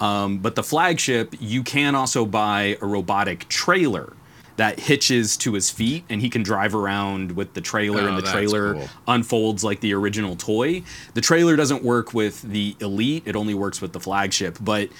Um, 0.00 0.38
but 0.38 0.54
the 0.54 0.62
flagship, 0.62 1.34
you 1.38 1.62
can 1.62 1.94
also 1.94 2.24
buy 2.24 2.78
a 2.80 2.86
robotic 2.86 3.48
trailer 3.48 4.14
that 4.60 4.78
hitches 4.78 5.36
to 5.38 5.54
his 5.54 5.70
feet 5.70 6.04
and 6.10 6.20
he 6.20 6.28
can 6.28 6.42
drive 6.42 6.74
around 6.74 7.32
with 7.32 7.54
the 7.54 7.60
trailer 7.62 8.02
Oh, 8.02 8.06
and 8.08 8.18
the 8.18 8.22
trailer 8.30 8.74
cool. 8.74 8.88
unfolds 9.08 9.64
like 9.64 9.80
the 9.80 9.94
original 9.94 10.36
toy. 10.36 10.82
The 11.14 11.20
trailer 11.22 11.56
doesn't 11.56 11.82
work 11.82 12.12
with 12.12 12.42
the 12.42 12.76
Elite, 12.80 13.22
it 13.24 13.36
only 13.36 13.54
works 13.54 13.80
with 13.80 13.92
the 13.94 14.00
flagship, 14.00 14.58
but 14.60 14.90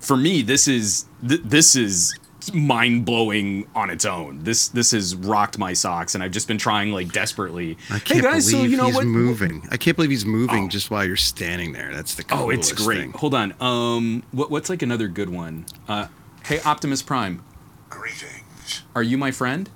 for 0.00 0.16
me 0.16 0.42
this 0.42 0.66
is 0.68 1.06
th- 1.26 1.42
this 1.44 1.76
is 1.76 2.12
mind-blowing 2.52 3.66
on 3.74 3.88
its 3.88 4.04
own. 4.04 4.42
This 4.42 4.68
this 4.68 4.90
has 4.90 5.14
rocked 5.14 5.58
my 5.58 5.72
socks 5.72 6.14
and 6.14 6.22
I've 6.24 6.32
just 6.32 6.48
been 6.48 6.58
trying 6.58 6.90
like 6.92 7.12
desperately. 7.12 7.78
I 7.90 7.98
can't 8.00 8.22
guys, 8.22 8.46
so 8.50 8.56
believe 8.58 8.70
you 8.72 8.76
know 8.76 8.86
he's 8.86 8.96
what 8.96 9.06
moving. 9.06 9.66
I 9.70 9.76
can't 9.76 9.96
believe 9.96 10.10
he's 10.10 10.26
moving 10.26 10.68
just 10.68 10.90
while 10.90 11.04
you're 11.04 11.16
standing 11.16 11.72
there. 11.72 11.92
That's 11.94 12.14
the 12.16 12.24
Oh, 12.32 12.50
it's 12.50 12.72
great. 12.72 12.98
thing. 12.98 13.12
Hold 13.12 13.34
on. 13.34 13.54
Um 13.60 14.24
what, 14.32 14.50
what's 14.50 14.68
like 14.68 14.82
another 14.82 15.08
good 15.08 15.30
one? 15.30 15.66
Uh 15.88 16.08
hey 16.44 16.60
Optimus 16.62 17.00
Prime, 17.02 17.42
Greetings. 17.90 18.33
Are 18.94 19.02
you 19.02 19.18
my 19.18 19.30
friend? 19.30 19.68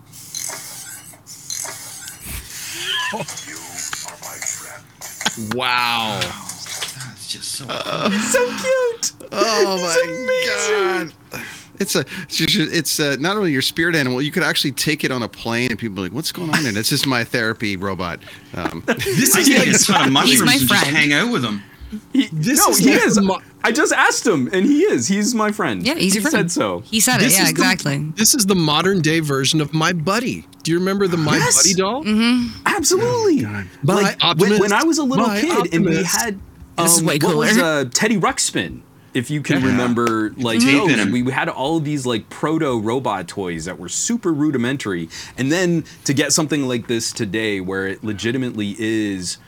You 3.12 3.18
are 3.18 4.18
my 4.20 4.36
friend. 4.36 5.55
Wow. 5.55 6.20
That's 6.20 7.28
just 7.28 7.53
so. 7.53 7.64
so 8.30 8.46
cute. 8.46 9.12
Oh 9.32 9.78
my 9.82 11.11
god! 11.30 11.42
It's 11.80 11.94
a 11.94 12.01
it's, 12.01 12.36
just, 12.36 12.72
it's 12.72 13.01
uh 13.01 13.16
not 13.20 13.36
only 13.36 13.53
your 13.53 13.62
spirit 13.62 13.94
animal. 13.94 14.20
You 14.20 14.32
could 14.32 14.42
actually 14.42 14.72
take 14.72 15.05
it 15.05 15.11
on 15.12 15.22
a 15.22 15.28
plane, 15.28 15.70
and 15.70 15.78
people 15.78 16.01
are 16.01 16.03
like, 16.03 16.12
"What's 16.12 16.32
going 16.32 16.51
on?" 16.51 16.66
And 16.66 16.76
it's 16.76 16.88
just 16.88 17.07
my 17.07 17.24
therapy 17.24 17.76
robot. 17.76 18.20
Um, 18.55 18.82
This 18.86 19.36
is 19.36 19.49
like 19.59 19.68
a 19.68 19.78
ton 19.78 20.07
of 20.09 20.12
mushrooms 20.12 20.44
my 20.44 20.53
and 20.55 20.68
just 20.68 20.84
hang 20.86 21.12
out 21.12 21.32
with 21.32 21.42
them. 21.42 21.62
This 22.12 22.59
no, 22.66 22.72
is 22.72 22.78
he 22.78 22.91
is. 22.93 23.14
the 23.14 23.22
mo- 23.22 23.41
I 23.64 23.72
just 23.72 23.93
asked 23.93 24.26
him, 24.26 24.49
and 24.53 24.66
he 24.66 24.82
is. 24.82 25.09
He's 25.09 25.34
my 25.34 25.53
friend. 25.53 25.84
Yeah, 25.86 25.95
he's 25.95 26.14
he 26.14 26.20
your 26.20 26.30
friend. 26.30 26.51
said 26.51 26.61
so. 26.61 26.80
He 26.80 27.01
said 27.01 27.20
it. 27.22 27.32
Yeah, 27.32 27.39
is 27.43 27.45
the- 27.45 27.51
exactly. 27.51 27.99
This 28.16 28.34
is 28.34 28.47
the 28.47 28.55
modern 28.55 29.01
day 29.01 29.20
version 29.20 29.61
of 29.61 29.72
My 29.72 29.93
Buddy. 29.93 30.47
Do 30.62 30.70
you 30.72 30.78
remember 30.78 31.09
the 31.09 31.16
My 31.16 31.36
Yes. 31.36 31.57
Buddy 31.57 31.74
doll? 31.74 32.05
Absolutely. 32.66 33.43
My 33.43 33.64
like, 33.82 34.22
when, 34.39 34.59
when 34.61 34.72
I 34.72 34.84
was 34.84 34.99
a 34.99 35.05
little 35.05 35.26
my 35.26 35.41
kid, 35.41 35.74
and 35.74 35.84
we 35.84 35.93
Optimus. 35.99 36.14
had 36.16 36.41
This 36.76 36.93
is 36.95 37.01
um, 37.01 37.07
way 37.07 37.18
what 37.22 37.36
was 37.36 37.53
cooler. 37.57 37.64
uh, 37.64 37.84
Teddy 37.93 38.18
Ruxpin. 38.18 38.80
If 39.14 39.30
you 39.30 39.41
can 39.41 39.61
Yeah. 39.62 39.68
remember, 39.68 40.30
like 40.36 40.61
Tape 40.61 40.82
in 40.82 40.89
those, 40.89 40.99
him. 40.99 41.11
we 41.12 41.30
had 41.32 41.49
all 41.49 41.78
of 41.78 41.84
these 41.84 42.05
like 42.05 42.28
proto 42.28 42.78
robot 42.78 43.26
toys 43.26 43.64
that 43.64 43.78
were 43.78 43.89
super 43.89 44.32
rudimentary, 44.32 45.09
and 45.39 45.51
then 45.51 45.84
to 46.05 46.12
get 46.12 46.32
something 46.32 46.68
like 46.68 46.86
this 46.89 47.11
today, 47.12 47.61
where 47.61 47.86
it 47.89 48.05
legitimately 48.05 48.76
is 48.78 49.39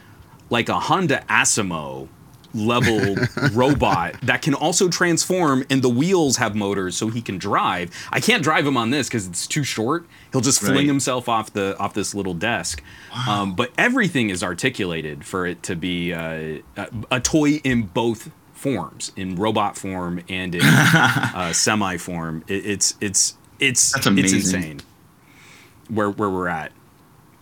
like 0.49 0.69
a 0.71 0.81
Honda 0.81 1.23
Asimo 1.29 2.09
level 2.55 3.17
robot 3.53 4.21
that 4.23 4.43
can 4.43 4.55
also 4.55 4.89
transform 4.89 5.65
and 5.71 5.83
the 5.83 5.89
wheels 5.89 6.37
have 6.39 6.55
motors 6.55 6.97
so 6.97 7.09
he 7.09 7.23
can 7.23 7.39
drive. 7.39 7.91
I 8.11 8.21
can't 8.21 8.43
drive 8.43 8.67
him 8.67 8.77
on 8.77 8.91
this 8.91 9.09
because 9.09 9.27
it's 9.27 9.47
too 9.47 9.65
short. 9.65 10.07
He'll 10.33 10.41
just 10.41 10.61
fling 10.61 10.87
himself 10.87 11.29
off 11.29 11.53
the 11.53 11.77
off 11.79 11.95
this 11.95 12.15
little 12.15 12.35
desk. 12.35 12.83
Um, 13.29 13.55
but 13.55 13.71
everything 13.77 14.31
is 14.31 14.43
articulated 14.43 15.25
for 15.25 15.47
it 15.47 15.63
to 15.65 15.77
be 15.77 16.13
uh, 16.13 16.59
a, 16.77 16.89
a 17.11 17.21
toy 17.21 17.61
in 17.65 17.83
both 17.83 18.31
forms, 18.53 19.11
in 19.17 19.37
robot 19.37 19.77
form 19.77 20.23
and 20.29 20.55
in 20.55 20.63
uh, 20.65 21.53
semi 21.53 21.97
form. 21.97 22.45
It, 22.47 22.67
it's 22.67 22.95
it's 23.01 23.35
it's 23.59 23.93
That's 23.93 24.07
it's 24.07 24.33
insane. 24.33 24.81
Where 25.89 26.11
where 26.11 26.31
we're 26.31 26.49
at. 26.49 26.73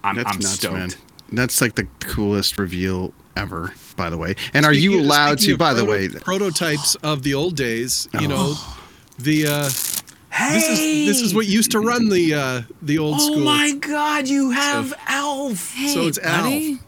I'm, 0.05 0.17
that's 0.17 0.31
I'm 0.31 0.39
nuts, 0.39 0.51
stoked. 0.51 0.75
man. 0.75 0.91
That's 1.31 1.61
like 1.61 1.75
the 1.75 1.87
coolest 2.01 2.59
reveal 2.59 3.13
ever. 3.39 3.73
By 3.97 4.11
the 4.11 4.19
way, 4.19 4.35
and 4.55 4.65
are 4.67 4.73
you 4.73 5.01
allowed 5.01 5.41
speaking 5.41 5.47
to? 5.51 5.53
of 5.55 5.59
By 5.59 5.75
the 5.75 5.85
proto- 5.85 6.15
way, 6.15 6.21
prototypes 6.21 6.95
of 6.97 7.23
the 7.23 7.35
old 7.35 7.57
days. 7.57 8.09
You 8.15 8.27
Oh. 8.27 8.29
know, 8.29 8.55
the 9.19 9.47
uh, 9.47 9.71
Hey, 10.31 10.55
this 10.55 10.69
is 10.69 10.79
this 11.07 11.21
is 11.23 11.35
what 11.35 11.47
used 11.47 11.71
to 11.73 11.81
run 11.81 12.09
the 12.11 12.35
uh, 12.35 12.63
the 12.83 12.99
old 12.99 13.17
Oh 13.17 13.19
school. 13.19 13.43
Oh 13.43 13.45
my 13.45 13.73
God! 13.73 14.29
You 14.29 14.51
have 14.51 14.93
Alf. 15.09 15.75
So 15.93 16.07
it's 16.07 16.19
Alf. 16.19 16.79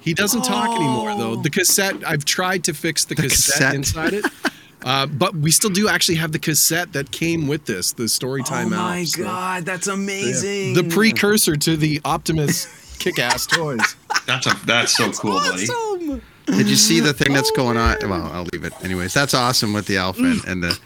He 0.00 0.12
doesn't 0.12 0.42
talk 0.44 0.70
anymore 0.76 1.16
though. 1.16 1.32
Oh. 1.38 1.42
The 1.42 1.50
cassette. 1.50 1.96
I've 2.06 2.24
tried 2.24 2.64
to 2.64 2.74
fix 2.74 3.04
the, 3.04 3.14
cassette, 3.14 3.30
cassette. 3.30 3.74
inside 3.74 4.12
it. 4.14 4.24
Uh, 4.86 5.06
but 5.06 5.34
we 5.34 5.50
still 5.50 5.70
do 5.70 5.88
actually 5.88 6.16
have 6.16 6.30
the 6.32 6.38
cassette 6.38 6.92
that 6.92 7.10
came 7.10 7.48
with 7.48 7.64
this, 7.64 7.92
the 7.92 8.02
Storytime 8.02 8.66
Oh 8.66 8.68
my 8.68 8.98
Alf. 8.98 9.06
So, 9.08 9.22
God, 9.22 9.64
that's 9.64 9.86
yeah. 9.86 9.94
amazing. 9.94 10.74
The 10.74 10.84
precursor 10.84 11.56
to 11.56 11.74
the 11.78 12.02
Optimus 12.04 12.66
kick-ass 12.98 13.46
toys. 13.46 13.96
That's 14.26 14.46
a 14.46 14.54
that's 14.64 14.96
so 14.96 15.12
cool, 15.12 15.34
buddy. 15.34 15.64
Awesome. 15.68 16.22
did 16.46 16.66
you 16.68 16.76
see 16.76 17.00
the 17.00 17.12
thing 17.12 17.34
that's 17.34 17.50
Oh, 17.52 17.56
going 17.56 17.76
on? 17.76 17.96
Well, 18.08 18.30
I'll 18.32 18.46
leave 18.54 18.64
it. 18.64 18.72
Anyways, 18.82 19.12
that's 19.12 19.34
awesome 19.34 19.74
with 19.74 19.86
the 19.86 19.98
Alpha 19.98 20.22
and, 20.22 20.42
and 20.46 20.62
the. 20.62 20.78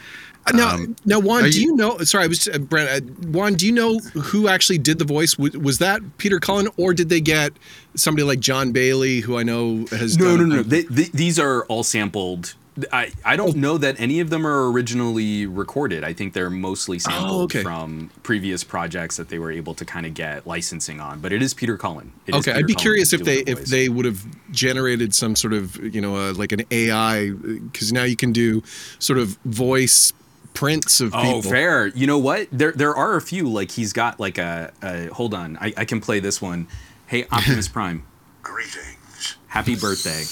Uh, 0.47 0.53
Now, 0.57 0.75
um, 0.75 0.97
now, 1.05 1.21
Juan, 1.21 1.45
do 1.45 1.51
you- 1.61 1.69
you 1.69 1.77
know? 1.77 1.99
Sorry, 1.99 2.25
I 2.25 2.27
was 2.27 2.49
uh, 2.49 2.59
Brent. 2.59 2.91
Uh, 2.91 3.07
Juan, 3.29 3.55
do 3.55 3.65
you 3.65 3.71
know 3.73 3.99
who 4.01 4.49
actually 4.49 4.79
did 4.79 4.99
the 4.99 5.05
voice? 5.05 5.39
Was, 5.39 5.53
was 5.53 5.79
that 5.79 6.01
Peter 6.19 6.41
Cullen, 6.41 6.69
or 6.77 6.93
did 6.95 7.11
they 7.11 7.21
get 7.21 7.53
somebody 7.95 8.25
like 8.25 8.41
John 8.41 8.73
Bailey, 8.73 9.21
who 9.21 9.39
I 9.39 9.45
know 9.45 9.87
has 9.91 10.19
No, 10.19 10.33
no, 10.33 10.37
done? 10.39 10.49
no. 10.49 10.63
They, 10.63 10.83
they, 10.83 11.05
these 11.15 11.39
are 11.39 11.65
all 11.67 11.85
sampled. 11.85 12.55
I, 12.93 13.11
I 13.25 13.37
don't 13.37 13.57
know 13.57 13.79
that 13.79 13.99
any 13.99 14.21
of 14.21 14.31
them 14.31 14.47
are 14.47 14.71
originally 14.71 15.47
recorded. 15.47 16.05
I 16.05 16.13
think 16.13 16.33
they're 16.33 16.51
mostly 16.51 16.99
sampled 16.99 17.31
Oh, 17.31 17.45
okay. 17.45 17.63
from 17.63 18.11
previous 18.23 18.65
projects 18.65 19.17
that 19.17 19.29
they 19.29 19.39
were 19.39 19.51
able 19.51 19.75
to 19.75 19.85
kind 19.85 20.07
of 20.07 20.15
get 20.15 20.47
licensing 20.47 21.01
on. 21.01 21.21
But 21.21 21.33
it 21.33 21.43
is 21.43 21.55
Peter 21.55 21.77
Cullen. 21.77 22.13
It 22.27 22.35
is 22.35 22.41
Okay, 22.41 22.51
Peter 22.53 22.59
I'd 22.59 22.67
be 22.67 22.75
Cullen 22.75 22.83
curious 22.83 23.13
if 23.13 23.25
they 23.25 23.43
the 23.43 23.51
if 23.53 23.65
they 23.67 23.89
would 23.89 24.05
have 24.05 24.25
generated 24.53 25.15
some 25.15 25.35
sort 25.37 25.53
of 25.55 25.77
you 25.95 26.01
know 26.01 26.17
uh, 26.17 26.33
like 26.35 26.53
an 26.53 26.63
AI 26.71 27.31
because 27.31 27.93
now 27.93 28.05
you 28.05 28.17
can 28.17 28.33
do 28.33 28.63
sort 28.99 29.19
of 29.19 29.37
voice 29.45 30.13
prints 30.55 31.01
of 31.01 31.13
people. 31.13 31.29
Oh, 31.37 31.43
fair. 31.43 31.87
You 31.89 32.07
know 32.07 32.19
what? 32.19 32.49
There 32.51 32.73
there 32.73 32.95
are 32.95 33.17
a 33.17 33.21
few. 33.21 33.49
Like 33.49 33.71
he's 33.71 33.93
got 33.93 34.19
like 34.19 34.39
a, 34.39 34.73
a 34.83 35.07
hold 35.07 35.35
on. 35.35 35.57
I, 35.61 35.73
I 35.77 35.85
can 35.85 36.01
play 36.01 36.21
this 36.21 36.43
one. 36.43 36.67
Hey, 37.07 37.27
Optimus 37.31 37.69
Prime, 37.77 38.05
Greetings. 38.43 39.37
happy 39.49 39.75
birthday. 39.77 40.23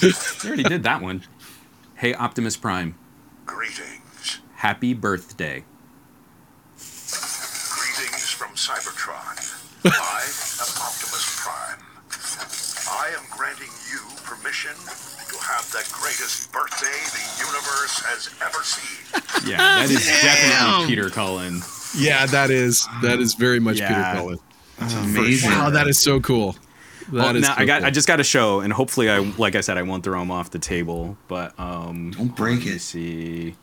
I 0.02 0.46
already 0.46 0.62
did 0.62 0.82
that 0.84 1.02
one. 1.02 1.22
Hey, 1.94 2.14
Optimus 2.14 2.56
Prime. 2.56 2.94
Greetings. 3.44 4.40
Happy 4.54 4.94
birthday. 4.94 5.64
Greetings 6.78 8.30
from 8.30 8.50
Cybertron. 8.54 9.36
I 9.84 10.22
am 10.62 10.70
Optimus 10.80 11.36
Prime. 11.42 11.80
I 12.88 13.08
am 13.14 13.24
granting 13.30 13.68
you 13.92 14.00
permission 14.24 14.72
to 14.72 15.38
have 15.38 15.70
the 15.70 15.86
greatest 15.92 16.50
birthday 16.50 16.86
the 16.86 17.44
universe 17.44 18.00
has 18.00 18.30
ever 18.40 18.62
seen. 18.62 19.50
Yeah, 19.50 19.58
that 19.58 19.90
is 19.90 20.06
definitely 20.06 20.86
Peter 20.86 21.10
Cullen. 21.10 21.60
Yeah, 21.94 22.24
that 22.26 22.50
is 22.50 22.88
that 23.02 23.20
is 23.20 23.34
very 23.34 23.60
much 23.60 23.78
yeah. 23.78 23.88
Peter 23.88 24.18
Cullen. 24.18 24.38
That's 24.78 24.94
amazing. 24.94 25.50
Wow, 25.50 25.70
that 25.70 25.88
is 25.88 25.98
so 25.98 26.20
cool. 26.20 26.56
That 27.12 27.32
Well, 27.32 27.34
now 27.34 27.54
I 27.56 27.64
got. 27.64 27.84
I 27.84 27.90
just 27.90 28.06
got 28.08 28.20
a 28.20 28.24
show, 28.24 28.60
and 28.60 28.72
hopefully, 28.72 29.10
I 29.10 29.18
like 29.18 29.54
I 29.56 29.60
said, 29.60 29.76
I 29.78 29.82
won't 29.82 30.04
throw 30.04 30.18
them 30.18 30.30
off 30.30 30.50
the 30.50 30.58
table. 30.58 31.16
But 31.28 31.58
um, 31.58 32.10
don't 32.12 32.34
break 32.36 32.66
it. 32.66 32.80
See, 32.80 33.56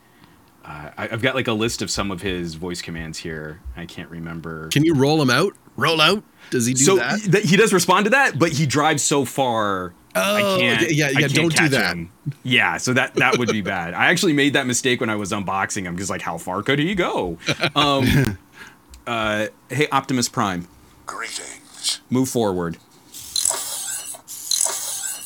uh, 0.65 0.91
I, 0.97 1.09
I've 1.11 1.21
got 1.21 1.35
like 1.35 1.47
a 1.47 1.53
list 1.53 1.81
of 1.81 1.89
some 1.89 2.11
of 2.11 2.21
his 2.21 2.55
voice 2.55 2.81
commands 2.81 3.19
here. 3.19 3.61
I 3.75 3.85
can't 3.85 4.09
remember. 4.09 4.67
Can 4.69 4.83
you 4.83 4.93
roll 4.95 5.21
him 5.21 5.29
out? 5.29 5.53
Roll 5.75 6.01
out? 6.01 6.23
Does 6.49 6.65
he 6.65 6.73
do 6.73 6.83
so 6.83 6.95
that? 6.97 7.19
th- 7.21 7.49
he 7.49 7.55
does 7.57 7.71
respond 7.73 8.05
to 8.05 8.09
that, 8.11 8.39
but 8.39 8.51
he 8.51 8.65
drives 8.65 9.03
so 9.03 9.25
far. 9.25 9.93
I 10.15 10.41
Oh, 10.41 10.57
can't. 10.57 10.81
yeah, 10.83 10.87
yeah, 10.89 11.05
I 11.05 11.09
yeah, 11.11 11.19
can't 11.19 11.33
don't 11.35 11.55
do 11.55 11.69
that. 11.69 11.95
him. 11.95 12.11
Yeah, 12.41 12.77
so 12.77 12.93
that 12.93 13.13
that 13.15 13.37
would 13.37 13.49
be 13.49 13.61
bad. 13.61 13.93
I 13.93 14.07
actually 14.07 14.33
made 14.33 14.53
that 14.53 14.65
mistake 14.65 14.99
when 14.99 15.09
I 15.11 15.15
was 15.15 15.31
unboxing 15.31 15.83
him 15.83 15.93
because 15.93 16.09
like, 16.09 16.21
how 16.23 16.37
far 16.39 16.63
could 16.63 16.79
he 16.79 16.95
go? 16.95 17.37
Um, 17.75 18.37
uh, 19.07 19.47
hey, 19.69 19.87
Optimus 19.91 20.27
Prime. 20.27 20.67
Greetings. 21.05 22.01
Move 22.09 22.29
forward. 22.29 22.77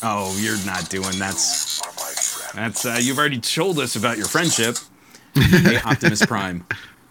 Oh, 0.04 0.36
you're 0.40 0.58
not 0.66 0.90
doing 0.90 1.18
that's. 1.20 1.80
That's 2.54 2.86
uh, 2.86 2.98
you've 3.02 3.18
already 3.20 3.40
told 3.40 3.80
us 3.80 3.96
about 3.96 4.18
your 4.18 4.28
friendship. 4.28 4.78
hey, 5.36 5.78
Optimus 5.86 6.26
Prime. 6.26 6.66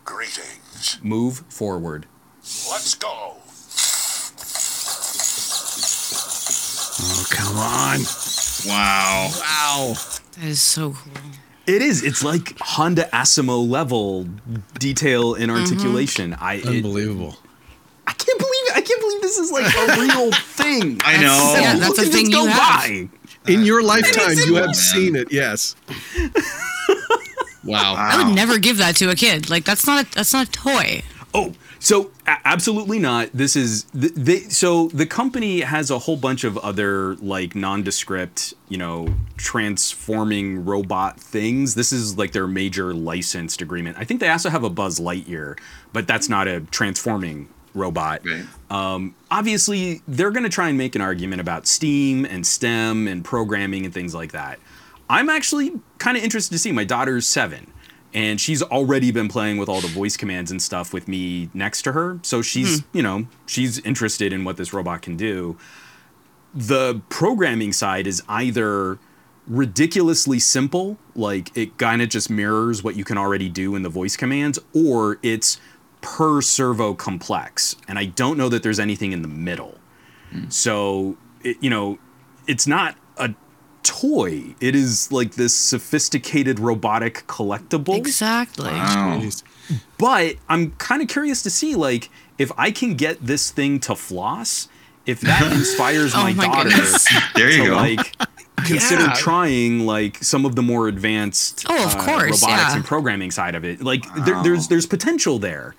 Greetings. 0.05 0.99
Move 1.03 1.39
forward. 1.49 2.07
Let's 2.71 2.95
go. 2.95 3.37
Oh, 7.03 7.27
come 7.31 7.57
on. 7.57 8.01
Wow. 8.67 9.31
Wow. 9.39 9.95
That 10.37 10.45
is 10.49 10.61
so 10.61 10.91
cool. 10.93 11.13
It 11.67 11.83
is. 11.83 12.03
It's 12.03 12.23
like 12.25 12.59
Honda 12.61 13.05
Asimo 13.13 13.67
level 13.69 14.25
detail 14.79 15.35
and 15.35 15.51
articulation. 15.51 16.35
I 16.35 16.55
it- 16.55 16.67
Unbelievable. 16.67 17.37
I 18.07 18.13
can't 18.13 18.39
believe 18.39 18.67
it. 18.67 18.77
I 18.77 18.81
can't 18.81 19.01
believe 19.01 19.21
this 19.23 19.39
is 19.39 19.53
like 19.53 19.73
a 19.73 20.01
real 20.01 20.31
thing. 20.63 21.01
I 21.05 21.21
know. 21.21 21.55
Yeah, 21.59 21.77
that's 21.77 21.99
a 21.99 22.05
thing 22.05 22.27
you 22.27 22.33
go 22.33 22.47
have. 22.47 22.83
by. 22.83 23.09
In 23.49 23.65
your 23.65 23.81
uh, 23.81 23.85
lifetime, 23.85 24.37
you 24.37 24.57
have 24.57 24.67
man. 24.67 24.75
seen 24.75 25.17
it. 25.17 25.33
Yes. 25.33 25.75
wow. 27.65 27.95
I 27.97 28.23
would 28.23 28.35
never 28.35 28.59
give 28.59 28.79
that 28.79 28.97
to 28.97 29.11
a 29.11 29.15
kid. 29.15 29.51
Like 29.51 29.65
that's 29.65 29.87
not 29.87 30.05
a, 30.07 30.15
that's 30.15 30.33
not 30.33 30.49
a 30.49 30.51
toy. 30.51 31.03
Oh, 31.33 31.55
so 31.79 32.11
a- 32.27 32.39
absolutely 32.45 32.99
not. 32.99 33.31
This 33.33 33.57
is 33.57 33.85
th- 33.99 34.13
they. 34.15 34.41
So 34.41 34.89
the 34.89 35.07
company 35.07 35.61
has 35.61 35.91
a 35.91 35.99
whole 36.01 36.17
bunch 36.17 36.45
of 36.45 36.59
other 36.59 37.15
like 37.17 37.55
nondescript, 37.55 38.53
you 38.69 38.77
know, 38.77 39.15
transforming 39.37 40.65
robot 40.65 41.19
things. 41.21 41.75
This 41.75 41.93
is 41.93 42.19
like 42.19 42.33
their 42.33 42.47
major 42.47 42.93
licensed 42.93 43.63
agreement. 43.63 43.97
I 43.99 44.05
think 44.05 44.21
they 44.21 44.29
also 44.29 44.51
have 44.51 44.65
a 44.65 44.71
Buzz 44.71 44.99
Lightyear, 45.01 45.59
but 45.93 46.07
that's 46.07 46.29
not 46.29 46.49
a 46.49 46.61
transforming 46.61 47.49
robot. 47.75 48.23
Right. 48.25 48.45
Um, 48.71 49.15
obviously, 49.31 50.03
they're 50.09 50.31
going 50.31 50.45
to 50.45 50.51
try 50.51 50.69
and 50.69 50.79
make 50.79 50.95
an 50.95 51.01
argument 51.01 51.41
about 51.41 51.67
STEAM 51.67 52.25
and 52.25 52.47
STEM 52.47 53.09
and 53.09 53.25
programming 53.25 53.85
and 53.85 53.95
things 53.95 54.15
like 54.15 54.33
that. 54.33 54.59
I'm 55.09 55.29
actually 55.29 55.73
kind 55.99 56.17
of 56.17 56.23
interested 56.23 56.53
to 56.55 56.59
see. 56.59 56.73
My 56.73 56.85
daughter's 56.85 57.27
seven, 57.27 57.73
and 58.15 58.41
she's 58.41 58.63
already 58.63 59.11
been 59.11 59.29
playing 59.29 59.57
with 59.59 59.69
all 59.69 59.81
the 59.81 59.89
voice 59.89 60.17
commands 60.17 60.51
and 60.51 60.63
stuff 60.63 60.93
with 60.93 61.09
me 61.09 61.51
next 61.53 61.83
to 61.83 61.93
her. 61.93 62.21
So 62.23 62.43
she's, 62.43 62.83
you 62.93 63.03
know, 63.03 63.27
she's 63.47 63.79
interested 63.81 64.33
in 64.33 64.45
what 64.45 64.57
this 64.57 64.73
robot 64.73 65.03
can 65.03 65.17
do. 65.17 65.59
The 66.55 67.01
programming 67.09 67.73
side 67.73 68.07
is 68.07 68.23
either 68.29 68.99
ridiculously 69.47 70.39
simple, 70.39 70.97
like 71.17 71.57
it 71.57 71.77
kind 71.77 72.03
of 72.03 72.09
just 72.09 72.31
mirrors 72.31 72.85
what 72.85 72.95
you 72.95 73.05
can 73.05 73.19
already 73.19 73.49
do 73.49 73.75
in 73.75 73.83
the 73.83 73.89
voice 73.89 74.17
commands, 74.17 74.61
or 74.73 75.19
it's 75.23 75.61
per 76.01 76.41
servo 76.41 76.95
complex. 76.95 77.77
And 77.89 77.99
I 77.99 78.07
don't 78.07 78.37
know 78.37 78.49
that 78.49 78.63
there's 78.63 78.81
anything 78.81 79.13
in 79.13 79.23
the 79.23 79.29
middle. 79.29 79.79
Hmm. 80.31 80.49
So, 80.49 81.17
it, 81.43 81.57
you 81.61 81.71
know, 81.71 81.99
it's 82.47 82.67
not 82.67 82.97
a 83.17 83.35
toy. 83.83 84.55
It 84.61 84.75
is 84.75 85.11
like 85.13 85.35
this 85.35 85.55
sophisticated 85.55 86.59
robotic 86.59 87.27
collectible. 87.27 87.97
Exactly. 87.97 88.71
Wow. 88.71 89.23
But 89.99 90.37
I'm 90.49 90.73
kind 90.73 91.03
of 91.03 91.09
curious 91.09 91.43
to 91.43 91.51
see, 91.51 91.75
like, 91.75 92.11
if 92.39 92.51
I 92.57 92.71
can 92.71 92.95
get 92.95 93.25
this 93.25 93.51
thing 93.51 93.81
to 93.81 93.95
floss, 93.95 94.69
if 95.07 95.21
that 95.21 95.53
inspires 95.57 96.13
Oh 96.15 96.23
my, 96.23 96.33
my 96.33 96.45
daughter. 96.47 96.71
There 97.35 97.51
you 97.51 97.65
to 97.65 97.71
go. 97.71 97.77
like 97.77 98.17
consider 98.67 99.03
Yeah. 99.03 99.13
trying 99.15 99.81
like 99.87 100.23
some 100.23 100.45
of 100.45 100.57
the 100.57 100.63
more 100.63 100.89
advanced 100.89 101.65
Oh, 101.69 101.85
of 101.85 101.95
uh, 101.95 102.05
course, 102.05 102.43
robotics 102.43 102.71
yeah. 102.71 102.77
and 102.77 102.85
programming 102.85 103.31
side 103.31 103.55
of 103.55 103.65
it. 103.65 103.83
Like 103.83 104.05
there, 104.25 104.43
there's 104.43 104.69
there's 104.69 104.87
potential 104.87 105.39
there, 105.39 105.75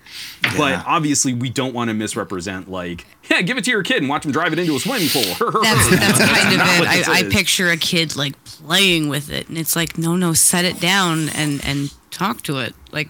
but 0.56 0.84
obviously 0.86 1.34
we 1.34 1.50
don't 1.50 1.74
want 1.74 1.88
to 1.88 1.94
misrepresent 1.94 2.70
like 2.70 3.06
yeah, 3.30 3.40
give 3.42 3.56
it 3.56 3.64
to 3.64 3.70
your 3.70 3.82
kid 3.82 3.98
and 3.98 4.08
watch 4.08 4.24
him 4.24 4.32
drive 4.32 4.52
it 4.52 4.58
into 4.58 4.74
a 4.76 4.80
swimming 4.80 5.08
pool. 5.08 5.22
That's 5.62 5.90
that's 5.90 6.18
kind 6.18 6.60
of 6.60 6.66
it. 6.82 7.08
I, 7.08 7.18
I 7.20 7.22
picture 7.30 7.70
a 7.70 7.76
kid 7.76 8.16
like 8.16 8.42
playing 8.44 9.08
with 9.08 9.30
it, 9.30 9.48
and 9.48 9.56
it's 9.56 9.76
like, 9.76 9.96
no, 9.96 10.16
no, 10.16 10.32
set 10.32 10.64
it 10.64 10.80
down 10.80 11.28
and 11.30 11.64
and 11.64 11.92
talk 12.10 12.42
to 12.42 12.58
it. 12.58 12.74
Like, 12.90 13.08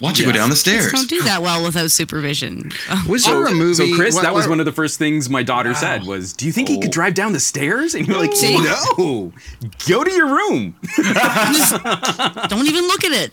Watch 0.00 0.20
it 0.20 0.24
go 0.24 0.32
down 0.32 0.50
the 0.50 0.54
kids 0.54 0.60
stairs. 0.60 0.92
don't 0.92 1.08
do 1.08 1.22
that 1.22 1.40
well 1.42 1.64
without 1.64 1.90
supervision. 1.90 2.70
Was 3.08 3.24
So, 3.24 3.30
there 3.44 3.46
a 3.46 3.54
movie? 3.54 3.74
so 3.74 3.96
Chris, 3.96 4.14
what- 4.14 4.22
that 4.24 4.34
was 4.34 4.44
what- 4.44 4.50
one 4.50 4.60
of 4.60 4.66
the 4.66 4.72
first 4.72 4.98
things 4.98 5.30
my 5.30 5.42
daughter 5.42 5.74
said 5.74 6.04
was, 6.04 6.32
"Do 6.34 6.44
you 6.46 6.52
think 6.52 6.68
he 6.68 6.78
could 6.80 6.90
drive 6.90 7.14
down 7.14 7.32
the 7.32 7.40
stairs?" 7.40 7.94
And 7.94 8.06
you're 8.06 8.18
like, 8.18 8.34
See? 8.34 8.56
"No, 8.58 9.32
go 9.88 10.04
to 10.04 10.10
your 10.12 10.26
room." 10.26 10.74
don't 12.48 12.66
even 12.66 12.84
look 12.86 13.04
at 13.04 13.12
it. 13.12 13.32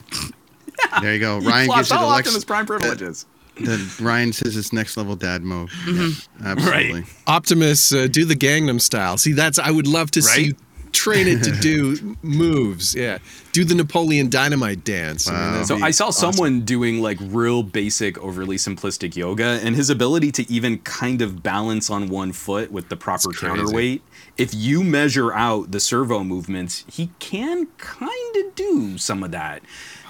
There 1.02 1.14
you 1.14 1.20
go. 1.20 1.40
Ryan 1.40 1.66
Flops 1.68 1.80
gives 1.80 1.92
it 1.92 1.98
all 1.98 2.12
Alex. 2.12 2.28
Optimus 2.28 2.46
Prime 2.46 2.66
privileges. 2.66 3.26
The, 3.56 3.96
Ryan 4.02 4.34
says 4.34 4.58
it's 4.58 4.74
next 4.74 4.98
level 4.98 5.16
dad 5.16 5.44
mode. 5.44 5.70
Yeah, 5.88 6.10
absolutely. 6.44 7.04
Optimus, 7.28 7.94
uh, 7.94 8.08
do 8.10 8.26
the 8.26 8.36
Gangnam 8.36 8.82
style. 8.82 9.18
See, 9.18 9.32
that's 9.34 9.60
I 9.60 9.70
would 9.70 9.86
love 9.88 10.10
to 10.12 10.22
see 10.24 10.44
Right? 10.48 10.58
Train 10.94 11.28
it 11.28 11.44
to 11.44 11.52
do 11.62 12.16
moves. 12.22 12.96
Yeah, 12.96 13.18
do 13.52 13.66
the 13.66 13.76
Napoleon 13.76 14.30
Dynamite 14.30 14.84
dance. 14.86 15.28
I 15.28 15.56
mean, 15.56 15.66
So 15.66 15.78
I 15.78 15.92
saw 15.92 16.08
awesome. 16.08 16.34
someone 16.34 16.62
doing 16.62 17.02
like 17.02 17.18
real 17.22 17.64
basic, 17.64 18.18
overly 18.20 18.56
simplistic 18.58 19.16
yoga, 19.16 19.60
and 19.64 19.76
his 19.76 19.90
ability 19.90 20.32
to 20.34 20.52
even 20.52 20.78
kind 20.80 21.22
of 21.22 21.44
balance 21.44 21.90
on 21.90 22.08
one 22.10 22.32
foot 22.32 22.72
with 22.72 22.90
the 22.90 22.96
proper 22.96 23.32
counterweight. 23.32 24.02
If 24.38 24.54
you 24.54 24.84
measure 24.84 25.32
out 25.32 25.72
the 25.72 25.80
servo 25.80 26.24
movements, 26.24 26.86
he 26.92 27.12
can 27.20 27.68
kind 27.78 28.36
of 28.38 28.56
do 28.56 28.98
some 28.98 29.24
of 29.24 29.32
that. 29.32 29.62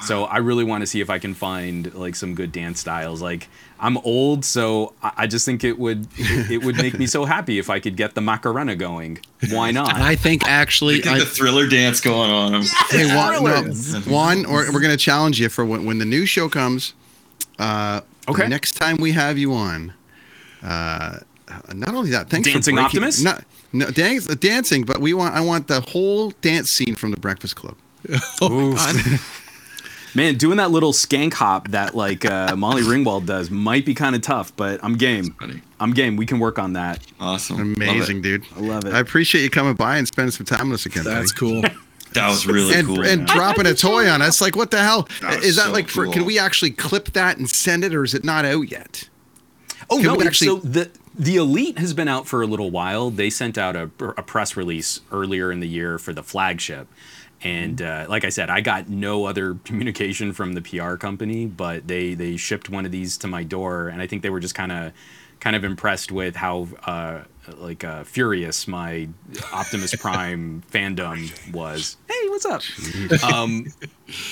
So 0.01 0.25
I 0.25 0.37
really 0.37 0.63
want 0.63 0.81
to 0.81 0.87
see 0.87 1.01
if 1.01 1.09
I 1.09 1.19
can 1.19 1.33
find 1.33 1.93
like 1.93 2.15
some 2.15 2.35
good 2.35 2.51
dance 2.51 2.79
styles. 2.79 3.21
Like 3.21 3.47
I'm 3.79 3.97
old, 3.99 4.43
so 4.45 4.93
I 5.01 5.11
I 5.17 5.27
just 5.27 5.45
think 5.45 5.63
it 5.63 5.77
would 5.79 6.07
it 6.17 6.63
would 6.63 6.75
make 6.77 6.97
me 6.97 7.05
so 7.07 7.25
happy 7.25 7.57
if 7.59 7.69
I 7.69 7.79
could 7.79 7.95
get 7.95 8.13
the 8.15 8.21
Macarena 8.21 8.75
going. 8.75 9.19
Why 9.49 9.71
not? 9.71 9.93
I 9.93 10.15
think 10.15 10.45
actually, 10.47 11.01
Get 11.01 11.13
I, 11.13 11.19
the 11.19 11.25
thriller 11.25 11.67
dance 11.67 12.01
going 12.01 12.31
on 12.31 12.53
him. 12.53 12.63
hey, 12.89 13.05
Juan, 13.15 13.43
no, 13.43 13.61
Thrillers. 13.61 14.07
Juan, 14.07 14.45
or 14.45 14.65
we're 14.71 14.81
going 14.81 14.91
to 14.91 14.97
challenge 14.97 15.39
you 15.39 15.49
for 15.49 15.63
when, 15.65 15.85
when 15.85 15.99
the 15.99 16.05
new 16.05 16.25
show 16.25 16.47
comes. 16.49 16.93
Uh, 17.59 18.01
Okay. 18.29 18.47
Next 18.47 18.73
time 18.77 18.95
we 19.01 19.11
have 19.11 19.37
you 19.37 19.53
on, 19.53 19.91
uh, 20.61 21.19
not 21.73 21.93
only 21.93 22.11
that, 22.11 22.29
thanks 22.29 22.47
Dancing 22.51 22.77
for 22.77 22.83
breaking, 22.83 23.03
Optimus? 23.03 23.21
No, 23.21 23.37
no, 23.73 23.89
dance, 23.89 24.27
dancing, 24.27 24.83
but 24.83 24.99
we 24.99 25.13
want 25.13 25.35
I 25.35 25.41
want 25.41 25.67
the 25.67 25.81
whole 25.81 26.31
dance 26.41 26.69
scene 26.69 26.95
from 26.95 27.11
the 27.11 27.19
Breakfast 27.19 27.55
Club. 27.55 27.75
oh 28.41 29.19
Man, 30.15 30.35
doing 30.35 30.57
that 30.57 30.69
little 30.69 30.93
skank 30.93 31.33
hop 31.33 31.69
that 31.69 31.95
like 31.95 32.23
uh, 32.23 32.55
Molly 32.57 32.83
Ringwald 32.83 33.25
does 33.25 33.49
might 33.49 33.83
be 33.83 33.95
kind 33.95 34.15
of 34.15 34.21
tough, 34.21 34.55
but 34.55 34.79
I'm 34.83 34.95
game. 34.95 35.35
I'm 35.79 35.91
game. 35.91 36.17
We 36.17 36.27
can 36.27 36.37
work 36.37 36.59
on 36.59 36.73
that. 36.73 37.03
Awesome. 37.19 37.73
Amazing, 37.75 38.21
dude. 38.21 38.45
I 38.55 38.59
love 38.59 38.85
it. 38.85 38.93
I 38.93 38.99
appreciate 38.99 39.41
you 39.41 39.49
coming 39.49 39.73
by 39.73 39.97
and 39.97 40.07
spending 40.07 40.31
some 40.31 40.45
time 40.45 40.69
with 40.69 40.81
us 40.81 40.85
again. 40.85 41.03
That's 41.03 41.33
buddy. 41.33 41.61
cool. 41.61 41.69
That 42.13 42.29
was 42.29 42.45
really 42.45 42.75
and, 42.75 42.87
cool. 42.87 43.03
and 43.03 43.25
man. 43.25 43.35
dropping 43.35 43.65
a 43.65 43.73
toy 43.73 44.07
on 44.07 44.21
us. 44.21 44.39
Like, 44.39 44.55
what 44.55 44.69
the 44.69 44.77
hell? 44.77 45.07
That 45.21 45.37
was 45.37 45.45
Is 45.45 45.55
that 45.55 45.65
so 45.65 45.71
like 45.71 45.87
for? 45.87 46.07
Can 46.07 46.25
we 46.25 46.37
actually 46.37 46.69
clip 46.71 47.05
that 47.13 47.37
and 47.37 47.49
send 47.49 47.83
it, 47.83 47.95
or 47.95 48.03
is 48.03 48.13
it 48.13 48.23
not 48.23 48.45
out 48.45 48.69
yet? 48.69 49.09
Oh 49.89 49.97
Can 49.97 50.05
no! 50.05 50.15
we 50.15 50.27
actually- 50.27 50.47
so 50.47 50.55
the 50.57 50.91
the 51.15 51.35
Elite 51.35 51.77
has 51.77 51.93
been 51.93 52.07
out 52.07 52.27
for 52.27 52.41
a 52.41 52.47
little 52.47 52.71
while. 52.71 53.09
They 53.09 53.29
sent 53.29 53.57
out 53.57 53.75
a, 53.75 53.89
a 53.99 54.23
press 54.23 54.57
release 54.57 55.01
earlier 55.11 55.51
in 55.51 55.59
the 55.59 55.67
year 55.67 55.97
for 55.97 56.13
the 56.13 56.23
flagship, 56.23 56.87
and 57.43 57.81
uh, 57.81 58.05
like 58.09 58.23
I 58.23 58.29
said, 58.29 58.49
I 58.49 58.61
got 58.61 58.89
no 58.89 59.25
other 59.25 59.55
communication 59.65 60.33
from 60.33 60.53
the 60.53 60.61
PR 60.61 60.95
company, 60.95 61.45
but 61.45 61.87
they 61.87 62.13
they 62.13 62.37
shipped 62.37 62.69
one 62.69 62.85
of 62.85 62.91
these 62.91 63.17
to 63.19 63.27
my 63.27 63.43
door, 63.43 63.87
and 63.87 64.01
I 64.01 64.07
think 64.07 64.21
they 64.21 64.29
were 64.29 64.39
just 64.39 64.55
kind 64.55 64.71
of 64.71 64.93
kind 65.39 65.55
of 65.55 65.63
impressed 65.63 66.11
with 66.11 66.37
how 66.37 66.67
uh, 66.85 67.21
like 67.57 67.83
uh, 67.83 68.03
furious 68.03 68.67
my 68.67 69.09
Optimus 69.51 69.95
Prime 70.01 70.63
fandom 70.71 71.53
was. 71.53 71.97
Hey, 72.07 72.29
what's 72.29 72.45
up? 72.45 72.61
Um, 73.23 73.67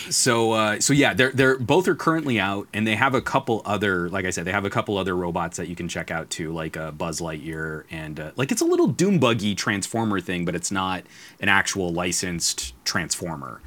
so 0.10 0.52
uh, 0.52 0.80
so 0.80 0.94
yeah, 0.94 1.14
they're 1.14 1.32
they're 1.32 1.58
both 1.58 1.88
are 1.88 1.96
currently 1.96 2.40
out, 2.40 2.68
and 2.74 2.86
they 2.86 2.96
have 2.96 3.16
a 3.16 3.22
couple 3.22 3.62
other, 3.66 4.10
like 4.10 4.26
I 4.26 4.30
said, 4.30 4.46
they 4.46 4.52
have 4.52 4.66
a 4.66 4.70
couple 4.70 4.98
other 4.98 5.16
robots 5.16 5.58
that 5.58 5.68
you 5.68 5.76
can 5.76 5.88
check 5.88 6.12
out 6.12 6.30
too, 6.30 6.52
like 6.52 6.76
uh, 6.78 6.92
Buzz 6.92 7.22
Lightyear, 7.22 7.86
and 7.90 8.20
uh, 8.20 8.32
like 8.36 8.52
it's 8.52 8.62
a 8.62 8.66
little 8.66 8.88
Doom 8.88 9.20
buggy 9.20 9.56
transformer 9.56 10.20
thing, 10.20 10.46
but 10.46 10.56
it's 10.56 10.72
not 10.72 11.04
an 11.40 11.50
actual 11.50 11.92
licensed 11.92 12.74
transformer. 12.86 13.62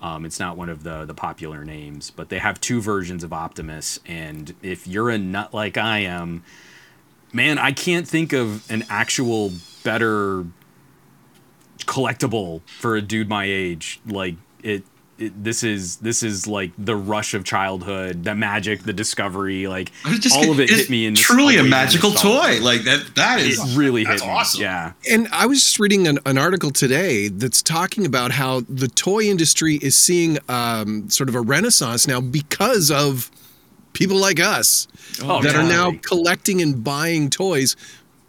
Um, 0.00 0.24
it's 0.24 0.40
not 0.40 0.56
one 0.56 0.68
of 0.68 0.82
the 0.82 1.04
the 1.04 1.14
popular 1.14 1.64
names, 1.64 2.10
but 2.10 2.30
they 2.30 2.38
have 2.38 2.60
two 2.60 2.80
versions 2.80 3.22
of 3.22 3.32
Optimus, 3.32 4.00
and 4.06 4.54
if 4.62 4.86
you're 4.86 5.10
a 5.10 5.18
nut 5.18 5.52
like 5.52 5.76
I 5.76 5.98
am, 6.00 6.42
man, 7.32 7.58
I 7.58 7.72
can't 7.72 8.06
think 8.06 8.32
of 8.32 8.70
an 8.70 8.84
actual 8.88 9.52
better 9.84 10.44
collectible 11.80 12.62
for 12.80 12.96
a 12.96 13.02
dude 13.02 13.28
my 13.28 13.44
age. 13.44 14.00
Like 14.06 14.36
it, 14.62 14.84
it 15.18 15.42
this 15.42 15.62
is 15.62 15.96
this 15.98 16.22
is 16.22 16.46
like 16.46 16.72
the 16.78 16.96
rush 16.96 17.34
of 17.34 17.44
childhood, 17.44 18.24
the 18.24 18.34
magic, 18.34 18.82
the 18.82 18.92
discovery, 18.92 19.66
like 19.66 19.90
Just- 20.18 20.36
all 20.36 20.50
of 20.50 20.60
it 20.60 20.64
it's 20.70 20.80
hit 20.82 20.90
me 20.90 21.06
in 21.06 21.14
truly 21.14 21.56
a 21.56 21.62
magical 21.64 22.10
toy. 22.12 22.58
Like 22.60 22.82
that. 22.82 23.12
That 23.16 23.40
is 23.40 23.58
It 23.58 23.78
really 23.78 24.04
that's 24.04 24.22
hit 24.22 24.28
me. 24.28 24.34
awesome. 24.34 24.60
Yeah. 24.62 24.92
And 25.10 25.28
I 25.32 25.46
was 25.46 25.60
just 25.60 25.78
reading 25.78 26.06
an, 26.06 26.18
an 26.26 26.38
article 26.38 26.70
today 26.70 27.28
that's 27.28 27.62
talking 27.62 28.04
about 28.06 28.32
how 28.32 28.60
the 28.68 28.88
toy 28.88 29.22
industry 29.24 29.76
is 29.82 29.96
seeing 29.96 30.38
um, 30.48 31.08
sort 31.10 31.28
of 31.28 31.34
a 31.34 31.40
renaissance 31.40 32.06
now 32.06 32.20
because 32.20 32.90
of 32.90 33.30
people 33.92 34.16
like 34.16 34.40
us 34.40 34.86
Oh, 35.22 35.42
that 35.42 35.54
are 35.56 35.62
now 35.64 35.92
collecting 36.02 36.62
and 36.62 36.82
buying 36.84 37.30
toys 37.30 37.76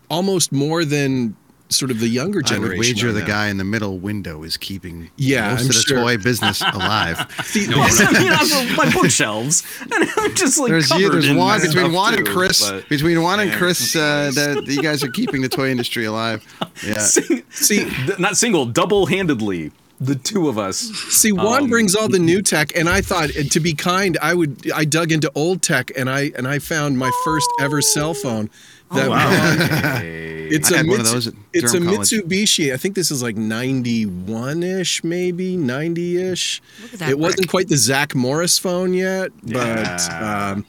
almost 0.09 0.51
more 0.51 0.83
than 0.83 1.35
sort 1.69 1.89
of 1.89 2.01
the 2.01 2.07
younger 2.09 2.41
generation. 2.41 2.63
I 2.63 2.67
would 2.67 2.83
generation. 2.83 2.95
wager 2.95 3.13
the 3.13 3.19
now. 3.21 3.27
guy 3.27 3.47
in 3.47 3.55
the 3.55 3.63
middle 3.63 3.97
window 3.97 4.43
is 4.43 4.57
keeping 4.57 5.09
Yeah, 5.15 5.51
most 5.51 5.61
I'm 5.61 5.67
of 5.67 5.73
the 5.75 5.81
sure. 5.81 5.97
toy 6.01 6.17
business 6.17 6.61
alive. 6.73 7.17
you 7.53 7.67
know, 7.67 7.77
my 8.75 8.91
bookshelves, 8.93 9.63
and 9.81 9.93
I'm 10.17 10.35
just 10.35 10.59
like 10.59 10.69
there's 10.69 10.89
you, 10.89 10.97
covered 10.97 11.13
there's 11.13 11.29
in 11.29 11.37
Juan 11.37 11.61
between 11.61 11.71
stuff, 11.85 11.93
Juan 11.93 12.13
and 12.15 12.25
too, 12.25 12.33
Chris. 12.33 12.69
but- 12.69 12.89
between 12.89 13.21
Juan 13.21 13.39
and 13.39 13.53
Chris, 13.53 13.95
uh, 13.95 14.31
that 14.35 14.65
you 14.67 14.81
guys 14.81 15.01
are 15.01 15.09
keeping 15.11 15.41
the 15.41 15.47
toy 15.49 15.69
industry 15.71 16.03
alive. 16.03 16.43
Yeah. 16.85 16.97
Sing- 16.99 17.89
th- 17.89 18.19
not 18.19 18.35
single, 18.35 18.65
double-handedly. 18.65 19.71
The 20.03 20.15
two 20.15 20.49
of 20.49 20.57
us. 20.57 20.77
See, 20.79 21.31
Juan 21.31 21.63
Um, 21.65 21.69
brings 21.69 21.93
all 21.95 22.09
the 22.09 22.17
new 22.17 22.41
tech, 22.41 22.75
and 22.75 22.89
I 22.89 23.01
thought, 23.01 23.29
uh, 23.37 23.43
to 23.51 23.59
be 23.59 23.73
kind, 23.73 24.17
I 24.19 24.33
would. 24.33 24.71
I 24.73 24.83
dug 24.83 25.11
into 25.11 25.31
old 25.35 25.61
tech, 25.61 25.91
and 25.95 26.09
I 26.09 26.31
and 26.35 26.47
I 26.47 26.57
found 26.57 26.97
my 26.97 27.11
first 27.23 27.47
ever 27.59 27.81
cell 27.83 28.15
phone. 28.15 28.49
That 28.93 29.07
was- 29.09 30.01
it's 30.51 30.71
I 30.71 30.73
a 30.73 30.77
had 30.79 30.87
one 30.87 30.99
of 31.01 31.05
Mitsu- 31.05 31.13
those 31.31 31.33
It's 31.53 31.73
a 31.75 31.79
college. 31.79 32.09
Mitsubishi. 32.09 32.73
I 32.73 32.77
think 32.77 32.95
this 32.95 33.11
is 33.11 33.21
like 33.21 33.37
ninety-one 33.37 34.63
ish, 34.63 35.03
maybe 35.03 35.55
ninety 35.55 36.17
ish. 36.17 36.61
Look 36.81 36.93
at 36.93 36.99
that 36.99 37.09
It 37.11 37.19
wasn't 37.19 37.47
quite 37.47 37.67
the 37.69 37.77
Zach 37.77 38.15
Morris 38.15 38.57
phone 38.57 38.93
yet, 38.95 39.31
but 39.43 39.53
Yeah. 39.55 40.51
um, 40.55 40.65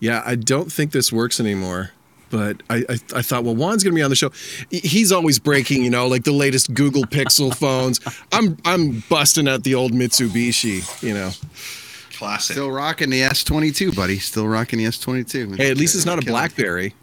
yeah, 0.00 0.22
I 0.24 0.34
don't 0.36 0.72
think 0.72 0.92
this 0.92 1.12
works 1.12 1.38
anymore. 1.38 1.90
But 2.30 2.62
I, 2.70 2.76
I, 2.88 2.98
I 3.16 3.22
thought, 3.22 3.44
well, 3.44 3.54
Juan's 3.56 3.82
gonna 3.82 3.94
be 3.96 4.02
on 4.02 4.10
the 4.10 4.16
show. 4.16 4.30
He's 4.70 5.10
always 5.12 5.38
breaking, 5.38 5.82
you 5.82 5.90
know, 5.90 6.06
like 6.06 6.24
the 6.24 6.32
latest 6.32 6.72
Google 6.74 7.02
Pixel 7.04 7.54
phones. 7.54 8.00
I'm 8.32 8.56
I'm 8.64 9.02
busting 9.08 9.48
out 9.48 9.64
the 9.64 9.74
old 9.74 9.92
Mitsubishi, 9.92 11.02
you 11.02 11.14
know. 11.14 11.30
Classic. 12.16 12.54
Still 12.54 12.70
rocking 12.70 13.10
the 13.10 13.22
S22, 13.22 13.96
buddy. 13.96 14.18
Still 14.18 14.46
rocking 14.46 14.78
the 14.78 14.84
S22. 14.84 15.56
Hey, 15.56 15.70
at 15.70 15.76
least 15.78 15.94
it's 15.94 16.04
not 16.06 16.18
a 16.18 16.22
Killing 16.22 16.28
it. 16.28 16.54
BlackBerry. 16.54 16.94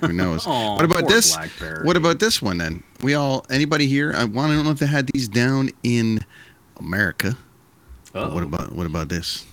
Who 0.00 0.12
knows? 0.12 0.46
Aw, 0.46 0.74
what 0.74 0.84
about 0.84 1.08
this? 1.08 1.34
Blackberry. 1.34 1.86
What 1.86 1.96
about 1.96 2.18
this 2.18 2.42
one 2.42 2.58
then? 2.58 2.82
We 3.02 3.14
all 3.14 3.46
anybody 3.48 3.86
here? 3.86 4.12
Uh, 4.12 4.22
I 4.22 4.24
want 4.24 4.52
to 4.52 4.62
know 4.62 4.70
if 4.70 4.78
they 4.80 4.86
had 4.86 5.06
these 5.06 5.28
down 5.28 5.70
in 5.82 6.20
America. 6.78 7.38
But 8.12 8.34
What 8.34 8.42
about 8.42 8.72
what 8.72 8.84
about 8.86 9.08
this? 9.08 9.46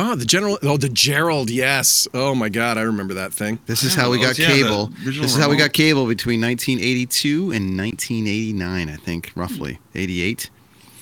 Oh, 0.00 0.14
the 0.14 0.24
general. 0.24 0.58
Oh, 0.62 0.76
the 0.76 0.88
Jerrold. 0.88 1.50
Yes. 1.50 2.06
Oh 2.14 2.34
my 2.34 2.48
God, 2.48 2.78
I 2.78 2.82
remember 2.82 3.14
that 3.14 3.32
thing. 3.32 3.58
This 3.66 3.82
is 3.82 3.94
how 3.96 4.10
we 4.10 4.18
got 4.18 4.28
those- 4.28 4.38
yeah, 4.38 4.46
cable. 4.48 4.92
This 5.04 5.16
is 5.16 5.36
how 5.36 5.50
we 5.50 5.56
got 5.56 5.72
cable 5.72 6.06
between 6.06 6.40
1982 6.40 7.50
and 7.52 7.76
1989, 7.76 8.88
I 8.88 8.96
think, 8.96 9.32
roughly 9.34 9.80
88. 9.96 10.50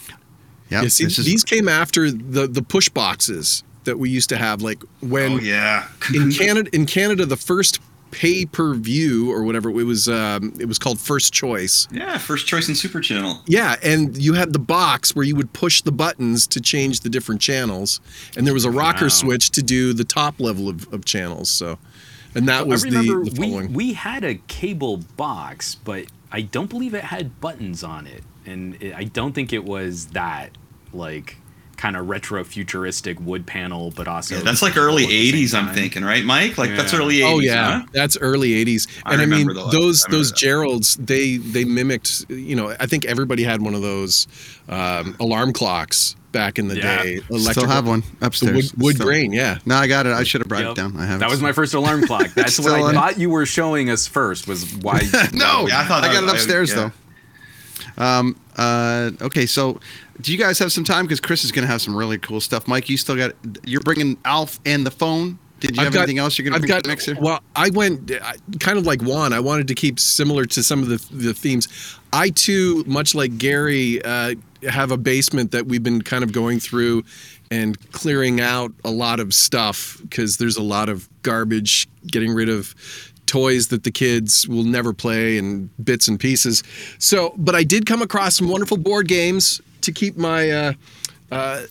Yep, 0.09 0.83
yeah. 0.83 0.89
See, 0.89 1.05
this 1.05 1.19
is- 1.19 1.27
these 1.27 1.45
came 1.45 1.69
after 1.69 2.11
the 2.11 2.47
the 2.47 2.63
push 2.63 2.89
boxes 2.89 3.63
that 3.85 3.99
we 3.99 4.09
used 4.11 4.31
to 4.31 4.37
have. 4.37 4.63
Like 4.63 4.83
when 5.01 5.33
Oh 5.35 5.39
yeah. 5.41 5.89
in 6.15 6.33
Canada, 6.33 6.71
in 6.73 6.87
Canada, 6.87 7.27
the 7.27 7.37
first 7.37 7.81
pay 8.17 8.47
per 8.47 8.73
view 8.75 9.31
or 9.31 9.43
whatever 9.43 9.69
it 9.69 9.85
was, 9.85 10.09
um, 10.09 10.55
it 10.59 10.65
was 10.65 10.79
called 10.79 10.99
First 10.99 11.35
Choice. 11.35 11.87
Yeah. 11.93 12.17
First 12.17 12.47
choice 12.47 12.67
and 12.67 12.75
Super 12.77 13.01
Channel. 13.03 13.43
Yeah, 13.47 13.77
and 13.83 14.17
you 14.17 14.33
had 14.33 14.55
the 14.55 14.59
box 14.59 15.15
where 15.15 15.25
you 15.27 15.37
would 15.37 15.53
push 15.53 15.83
the 15.83 15.93
buttons 15.93 16.47
to 16.47 16.61
change 16.63 17.01
the 17.01 17.11
different 17.11 17.43
channels, 17.43 18.01
and 18.35 18.47
there 18.47 18.55
was 18.55 18.65
a 18.65 18.71
rocker 18.71 19.05
Wow. 19.05 19.09
switch 19.11 19.51
to 19.51 19.63
do 19.63 19.93
the 19.93 20.05
top 20.05 20.41
level 20.41 20.67
of, 20.69 20.91
of 20.95 21.05
channels. 21.05 21.51
So, 21.51 21.79
and 22.35 22.49
that 22.49 22.67
was 22.67 22.87
I 22.87 22.89
the, 22.91 22.97
remember 23.01 23.31
the 23.31 23.41
we, 23.41 23.51
following. 23.51 23.73
we 23.75 23.93
had 23.93 24.25
a 24.25 24.37
cable 24.49 24.97
box, 25.19 25.75
but 25.75 26.07
I 26.33 26.41
don't 26.41 26.71
believe 26.71 26.95
it 26.95 27.05
had 27.05 27.39
buttons 27.43 27.85
on 27.85 28.07
it, 28.07 28.25
and 28.47 28.83
it, 28.83 28.95
I 28.95 29.05
don't 29.05 29.35
think 29.35 29.53
it 29.53 29.65
was 29.65 30.07
that 30.09 30.57
like 30.95 31.37
kind 31.77 31.97
of 31.97 32.09
retro 32.09 32.43
futuristic 32.45 33.19
wood 33.21 33.47
panel, 33.47 33.91
but 33.95 34.09
also 34.09 34.37
Yeah, 34.37 34.41
that's 34.43 34.63
like 34.63 34.77
early 34.77 35.05
at 35.05 35.09
the 35.11 35.31
same 35.33 35.45
'80s. 35.45 35.55
I'm 35.69 35.75
thinking, 35.75 36.05
right, 36.05 36.25
Mike? 36.25 36.57
Like 36.59 36.71
that's 36.77 36.95
early 36.95 37.17
'80s. 37.19 37.33
Oh 37.33 37.39
yeah, 37.41 37.81
huh? 37.81 37.87
that's 37.93 38.17
early 38.19 38.65
'80s, 38.65 38.87
and 39.07 39.21
I, 39.21 39.27
mean 39.27 39.47
those. 39.49 39.71
those 39.73 40.05
I 40.07 40.11
those 40.11 40.31
that. 40.31 40.39
Jerrolds. 40.39 40.97
They 41.07 41.37
they 41.37 41.65
mimicked. 41.65 42.27
You 42.31 42.57
know, 42.57 42.75
I 42.81 42.87
think 42.87 43.05
everybody 43.05 43.43
had 43.43 43.61
one 43.63 43.75
of 43.75 43.83
those 43.83 44.27
um, 44.69 45.17
alarm 45.21 45.53
clocks 45.53 46.17
back 46.33 46.59
in 46.59 46.69
the 46.69 46.77
Yeah. 46.77 47.03
day. 47.03 47.21
still 47.39 47.67
have 47.67 47.87
one 47.87 48.03
The 48.21 48.27
upstairs. 48.27 48.75
wood, 48.75 48.83
wood 48.83 48.99
grain, 48.99 49.33
yeah. 49.33 49.59
No, 49.65 49.77
I 49.77 49.87
got 49.87 50.05
it. 50.07 50.13
I 50.13 50.23
should 50.23 50.43
have 50.43 50.49
brought 50.49 50.63
Yep. 50.65 50.73
it 50.73 50.77
down. 50.77 50.97
I 50.99 51.07
have 51.07 51.21
That 51.21 51.31
was 51.31 51.41
my 51.41 51.53
first 51.53 51.73
alarm 51.73 52.07
clock. 52.07 52.29
That's 52.35 52.59
what 52.59 52.73
I 52.73 52.83
on. 52.83 52.95
thought 52.95 53.19
you 53.19 53.31
were 53.31 53.47
showing 53.47 53.89
us 53.89 54.07
first. 54.07 54.47
Was 54.47 54.75
why? 54.77 55.01
no, 55.33 55.67
Yeah, 55.67 55.81
I 55.81 55.85
thought 55.85 56.05
I 56.05 56.09
got 56.13 56.17
it 56.19 56.23
was- 56.25 56.33
I- 56.33 56.37
upstairs 56.37 56.71
yeah. 56.75 56.91
though. 57.97 58.03
Um. 58.05 58.37
Uh. 58.57 59.11
Okay. 59.23 59.47
So, 59.47 59.81
do 60.21 60.33
you 60.33 60.39
guys 60.39 60.59
have 60.59 60.73
some 60.73 60.85
time? 60.85 61.05
Because 61.05 61.21
Chris 61.21 61.45
is 61.45 61.53
going 61.53 61.65
to 61.65 61.71
have 61.71 61.83
some 61.83 61.95
really 61.95 62.19
cool 62.19 62.41
stuff. 62.41 62.67
Mike, 62.69 62.89
you 62.89 62.97
still 62.97 63.17
got. 63.17 63.33
You're 63.65 63.81
bringing 63.81 64.17
Alf 64.25 64.61
and 64.65 64.87
the 64.87 64.91
phone. 64.91 65.39
Did 65.61 65.77
you 65.77 65.85
have 65.85 65.97
anything 65.97 66.19
else 66.19 66.37
you're 66.37 66.45
going 66.45 66.53
to 66.55 66.61
bring 66.61 66.69
got, 66.69 66.77
to 66.77 66.83
the 66.83 66.89
mixer? 66.89 67.17
Well, 67.19 67.41
I 67.55 67.71
went 67.71 68.11
I, 68.11 68.35
kind 68.61 68.79
of 68.79 68.85
like 68.85 69.01
Juan. 69.01 69.33
I 69.33 69.41
wanted 69.41 69.69
to 69.69 69.75
keep 69.75 69.99
similar 69.99 70.45
to 70.45 70.63
some 70.63 70.83
of 70.83 70.89
the 70.89 70.99
the 71.15 71.33
themes. 71.33 71.69
I 72.13 72.31
too, 72.31 72.85
much 72.87 73.15
like 73.15 73.39
Gary, 73.39 74.03
uh, 74.05 74.35
have 74.69 74.91
a 74.91 74.99
basement 74.99 75.53
that 75.53 75.67
we've 75.67 75.83
been 75.83 76.03
kind 76.03 76.25
of 76.25 76.33
going 76.33 76.61
through 76.61 77.05
and 77.51 77.79
clearing 77.93 78.41
out 78.41 78.73
a 78.85 78.91
lot 78.91 79.19
of 79.19 79.33
stuff 79.33 79.99
because 80.03 80.37
there's 80.37 80.57
a 80.57 80.63
lot 80.63 80.89
of 80.89 81.09
garbage. 81.23 81.89
Getting 82.07 82.35
rid 82.35 82.49
of 82.49 82.75
toys 83.25 83.69
that 83.69 83.83
the 83.83 83.91
kids 83.91 84.47
will 84.47 84.63
never 84.63 84.93
play 84.93 85.39
and 85.39 85.69
bits 85.85 86.07
and 86.07 86.21
pieces. 86.21 86.63
So, 86.99 87.35
but 87.37 87.55
I 87.55 87.65
did 87.65 87.87
come 87.87 88.03
across 88.03 88.37
some 88.37 88.49
wonderful 88.49 88.77
board 88.77 89.09
games 89.09 89.61
to 89.87 89.93
keep 89.93 90.17
my. 90.17 90.51
Uh, 90.51 90.73
uh, 91.33 91.63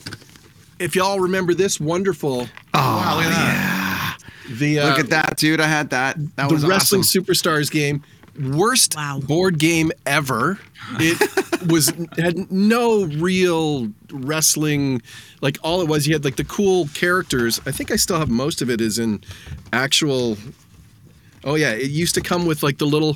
if 0.79 0.95
y'all 0.95 1.19
remember 1.21 1.53
this 1.53 1.79
wonderful 1.79 2.49
Wow, 2.73 3.15
look 3.17 3.25
at 3.25 3.29
that. 3.29 4.17
the 4.59 4.79
uh, 4.79 4.89
Look 4.89 4.99
at 4.99 5.09
that, 5.11 5.37
dude! 5.37 5.61
I 5.61 5.67
had 5.67 5.89
that. 5.91 6.17
That 6.35 6.51
was 6.51 6.61
the 6.61 6.67
was 6.67 6.75
Wrestling 6.75 6.99
awesome. 7.01 7.23
Superstars 7.23 7.71
game, 7.71 8.03
worst 8.51 8.95
Wow. 8.95 9.21
board 9.25 9.57
game 9.59 9.91
ever. 10.05 10.59
It 10.99 11.17
was 11.71 11.93
had 12.17 12.51
no 12.51 13.05
real 13.05 13.89
wrestling. 14.11 15.01
Like 15.41 15.57
all 15.63 15.81
it 15.81 15.87
was, 15.87 16.05
you 16.07 16.13
had 16.13 16.25
like 16.25 16.35
the 16.35 16.43
cool 16.43 16.87
characters. 16.93 17.61
I 17.65 17.71
think 17.71 17.91
I 17.91 17.95
still 17.95 18.19
have 18.19 18.29
most 18.29 18.61
of 18.61 18.69
it 18.69 18.81
is 18.81 18.99
in 18.99 19.23
actual. 19.71 20.37
Oh 21.45 21.55
yeah, 21.55 21.71
it 21.71 21.91
used 21.91 22.15
to 22.15 22.21
come 22.21 22.45
with 22.45 22.63
like 22.63 22.77
the 22.79 22.85
little, 22.87 23.15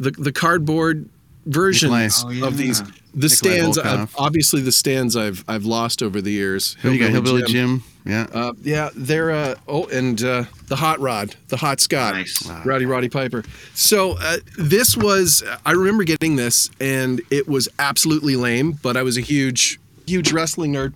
the 0.00 0.10
the 0.10 0.32
cardboard 0.32 1.08
versions 1.46 2.24
Nikolai. 2.24 2.40
Oh, 2.44 2.48
of 2.48 2.56
these. 2.56 2.82
Yeah. 3.14 3.20
The 3.20 3.28
Nikolai 3.28 3.56
stands, 3.56 3.78
Volkoff. 3.78 4.14
uh, 4.14 4.22
obviously 4.24 4.60
the 4.62 4.72
stands 4.72 5.16
I've 5.16 5.44
I've 5.48 5.64
lost 5.64 6.02
over 6.02 6.20
the 6.20 6.30
years. 6.32 6.74
Who 6.82 6.90
you 6.92 6.98
got? 7.00 7.10
Hillbilly 7.10 7.42
Jim. 7.44 7.82
Yeah. 8.04 8.26
Uh, 8.32 8.52
yeah, 8.62 8.88
they're 8.94 9.30
uh, 9.30 9.54
oh, 9.66 9.86
and 9.88 10.22
uh, 10.22 10.44
the 10.68 10.76
hot 10.76 10.98
rod, 11.00 11.34
the 11.48 11.56
hot 11.58 11.80
Scott, 11.80 12.14
Nice. 12.14 12.46
Roddy 12.64 12.86
Roddy 12.86 13.08
Piper. 13.10 13.44
So 13.74 14.16
uh, 14.18 14.38
this 14.56 14.96
was, 14.96 15.42
I 15.66 15.72
remember 15.72 16.04
getting 16.04 16.36
this, 16.36 16.70
and 16.80 17.20
it 17.30 17.46
was 17.48 17.68
absolutely 17.78 18.34
lame. 18.36 18.72
But 18.72 18.96
I 18.96 19.02
was 19.02 19.18
a 19.18 19.20
huge, 19.20 19.78
huge 20.06 20.32
wrestling 20.32 20.72
nerd. 20.72 20.94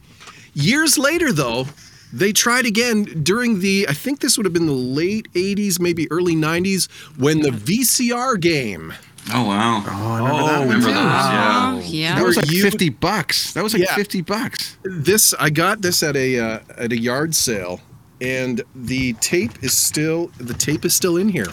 Years 0.55 0.97
later, 0.97 1.33
though, 1.33 1.67
they 2.15 2.33
tried 2.33 2.65
again 2.67 3.05
during 3.23 3.61
the, 3.61 3.87
I 3.89 3.93
think 3.95 4.21
this 4.21 4.37
would 4.39 4.47
have 4.47 4.53
been 4.55 4.67
the 4.67 4.73
late 4.73 5.31
'80s, 5.35 5.81
maybe 5.81 6.11
early 6.11 6.35
'90s, 6.35 6.91
when 7.19 7.41
the 7.41 7.51
VCR 7.51 8.41
game. 8.41 8.95
Oh 9.33 9.47
wow. 9.47 9.83
Oh, 9.87 9.91
I 9.91 10.19
remember 10.19 10.43
that 10.43 10.59
one 10.59 10.69
remember 10.69 10.87
too. 10.89 10.95
those? 10.95 10.95
Yeah. 10.95 11.73
Oh, 11.75 11.81
yeah. 11.85 12.15
That 12.17 12.25
was 12.25 12.37
like 12.37 12.51
You- 12.51 12.63
fifty 12.63 12.89
bucks. 12.89 13.53
That 13.53 13.63
was 13.63 13.73
like 13.73 13.83
Yeah. 13.85 13.95
fifty 13.95 14.21
bucks. 14.21 14.77
This 14.83 15.33
I 15.39 15.51
got 15.51 15.81
this 15.83 16.03
at 16.03 16.17
a 16.17 16.39
uh, 16.39 16.59
at 16.77 16.93
a 16.93 16.99
yard 16.99 17.35
sale, 17.35 17.81
and 18.21 18.63
the 18.75 19.13
tape 19.15 19.63
is 19.63 19.77
still 19.77 20.31
the 20.39 20.55
tape 20.55 20.85
is 20.85 20.95
still 20.95 21.17
in 21.17 21.29
here. 21.29 21.47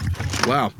Wow. 0.47 0.73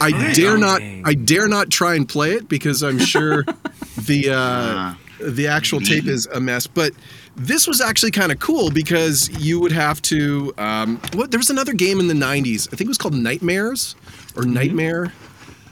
I 0.00 0.32
dare 0.32 0.56
not 0.56 0.80
I 1.04 1.14
dare 1.14 1.46
not 1.46 1.70
try 1.70 1.94
and 1.94 2.08
play 2.08 2.32
it 2.32 2.48
because 2.48 2.82
I'm 2.82 2.98
sure 2.98 3.44
the 3.98 4.30
uh, 4.30 4.94
the 5.20 5.46
actual 5.46 5.80
tape 5.80 6.06
is 6.06 6.26
a 6.26 6.40
mess. 6.40 6.66
But 6.66 6.92
this 7.36 7.66
was 7.68 7.80
actually 7.80 8.10
kind 8.10 8.32
of 8.32 8.40
cool 8.40 8.70
because 8.70 9.28
you 9.38 9.60
would 9.60 9.72
have 9.72 10.00
to. 10.02 10.52
Um, 10.58 11.00
what 11.12 11.30
there 11.30 11.38
was 11.38 11.50
another 11.50 11.72
game 11.74 12.00
in 12.00 12.08
the 12.08 12.14
'90s. 12.14 12.66
I 12.72 12.76
think 12.76 12.82
it 12.82 12.88
was 12.88 12.98
called 12.98 13.14
Nightmares 13.14 13.94
or 14.36 14.44
Nightmare. 14.44 15.12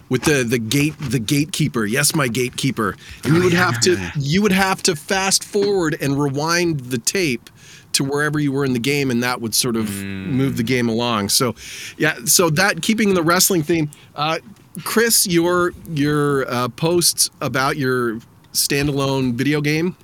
With 0.08 0.22
the 0.22 0.42
the 0.42 0.58
gate 0.58 0.94
the 0.98 1.18
gatekeeper, 1.18 1.84
yes, 1.84 2.14
my 2.14 2.28
gatekeeper, 2.28 2.96
and 3.24 3.36
you 3.36 3.42
would 3.42 3.52
have 3.52 3.78
to 3.80 3.98
you 4.16 4.40
would 4.40 4.52
have 4.52 4.82
to 4.84 4.96
fast 4.96 5.44
forward 5.44 5.98
and 6.00 6.18
rewind 6.18 6.80
the 6.80 6.96
tape 6.96 7.50
to 7.92 8.04
wherever 8.04 8.38
you 8.38 8.52
were 8.52 8.64
in 8.64 8.72
the 8.72 8.78
game, 8.78 9.10
and 9.10 9.22
that 9.22 9.40
would 9.40 9.54
sort 9.54 9.76
of 9.76 9.90
move 10.04 10.56
the 10.56 10.62
game 10.62 10.88
along. 10.88 11.28
So, 11.28 11.54
yeah, 11.96 12.16
so 12.24 12.48
that 12.50 12.80
keeping 12.80 13.14
the 13.14 13.22
wrestling 13.22 13.62
theme. 13.62 13.90
Uh, 14.14 14.38
Chris, 14.84 15.26
your 15.26 15.72
your 15.90 16.48
uh, 16.50 16.68
posts 16.68 17.30
about 17.40 17.76
your 17.76 18.20
standalone 18.52 19.34
video 19.34 19.60
game, 19.60 19.96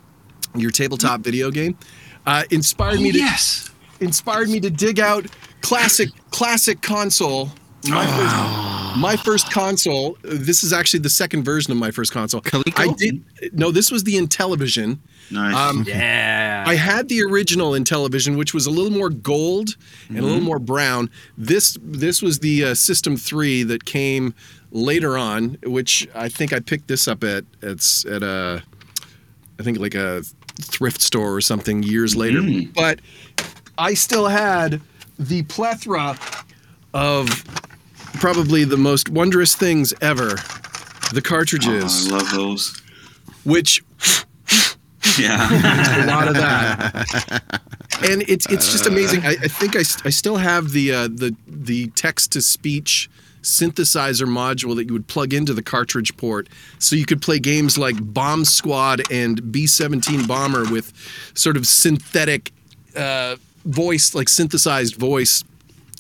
your 0.57 0.70
tabletop 0.70 1.20
video 1.20 1.50
game, 1.50 1.78
uh, 2.26 2.44
inspired 2.50 3.00
me 3.00 3.12
to 3.12 3.18
yes. 3.18 3.70
inspired 4.00 4.48
me 4.48 4.61
to 4.61 4.70
dig 4.70 4.98
out 4.98 5.26
classic 5.61 6.09
classic 6.30 6.82
console. 6.82 7.50
My 7.88 8.07
first, 8.07 8.84
my 8.97 9.16
first 9.16 9.51
console. 9.51 10.16
uh, 10.24 10.30
This 10.32 10.62
is 10.64 10.72
actually 10.72 11.01
the 11.01 11.11
second 11.11 11.45
version 11.45 11.72
of 11.72 11.78
my 11.78 11.90
first 11.90 12.12
console. 12.12 12.42
I 12.76 12.88
did 12.97 13.22
no. 13.53 13.70
This 13.70 13.90
was 13.90 14.05
the 14.05 14.14
Intellivision. 14.16 14.99
Nice. 15.30 15.86
yeah. 15.86 16.64
I 16.66 16.74
had 16.74 17.09
the 17.09 17.22
original 17.22 17.72
Intellivision, 17.72 18.36
which 18.36 18.53
was 18.55 18.66
a 18.66 18.70
little 18.70 18.90
more 18.92 19.09
gold 19.11 19.76
and 20.09 20.18
a 20.18 20.22
little 20.22 20.40
more 20.42 20.59
brown. 20.59 21.11
This 21.38 21.78
this 21.82 22.22
was 22.22 22.38
the 22.40 22.64
uh, 22.64 22.74
System 22.74 23.16
Three 23.16 23.62
that 23.64 23.84
came 23.84 24.34
later 24.70 25.16
on, 25.16 25.57
which 25.64 26.07
I 26.14 26.28
think 26.28 26.53
I 26.53 26.61
picked 26.61 26.88
this 26.88 27.09
up 27.09 27.24
at 27.24 27.45
it's 27.62 28.05
at 28.07 28.22
a 28.22 28.62
I 29.59 29.62
think 29.62 29.78
like 29.78 29.95
a 29.95 30.22
thrift 30.61 31.01
store 31.01 31.34
or 31.34 31.40
something 31.40 31.82
years 31.82 32.14
later. 32.16 32.40
But 32.74 33.01
I 33.78 33.95
still 33.95 34.28
had 34.28 34.80
the 35.18 35.42
plethora 35.45 36.18
of 36.92 37.28
probably 38.15 38.65
the 38.65 38.77
most 38.77 39.09
wondrous 39.09 39.55
things 39.55 39.93
ever, 40.01 40.37
the 41.12 41.23
cartridges, 41.23 42.11
Oh, 42.11 42.15
I 42.15 42.19
love 42.19 42.31
those. 42.33 42.83
which 43.45 43.83
Yeah. 45.19 45.49
a 46.05 46.07
lot 46.07 46.29
of 46.29 46.35
that. 46.35 47.53
And 48.03 48.23
it's 48.29 48.47
it's 48.47 48.73
just 48.73 48.87
amazing. 48.87 49.25
I, 49.25 49.31
I 49.31 49.49
think 49.49 49.77
I, 49.77 49.83
st- 49.83 50.07
I 50.07 50.11
still 50.11 50.37
have 50.37 50.73
the 50.73 50.93
uh, 50.93 51.09
the 51.09 51.35
the 51.47 51.89
text 51.89 52.33
to 52.33 52.43
speech 52.43 53.09
synthesizer 53.43 54.27
module 54.27 54.75
that 54.75 54.87
you 54.87 54.93
would 54.95 55.07
plug 55.07 55.35
into 55.35 55.53
the 55.55 55.62
cartridge 55.62 56.17
port, 56.17 56.49
so 56.79 56.97
you 56.97 57.05
could 57.07 57.21
play 57.23 57.39
games 57.39 57.77
like 57.79 57.95
Bomb 58.01 58.45
Squad 58.45 59.03
and 59.12 59.53
B 59.53 59.67
seventeen 59.67 60.27
Bomber 60.27 60.65
with 60.71 60.93
sort 61.35 61.57
of 61.57 61.67
synthetic 61.67 62.51
uh, 62.97 63.37
voice, 63.65 64.15
like 64.15 64.29
synthesized 64.29 64.97
voice. 64.97 65.45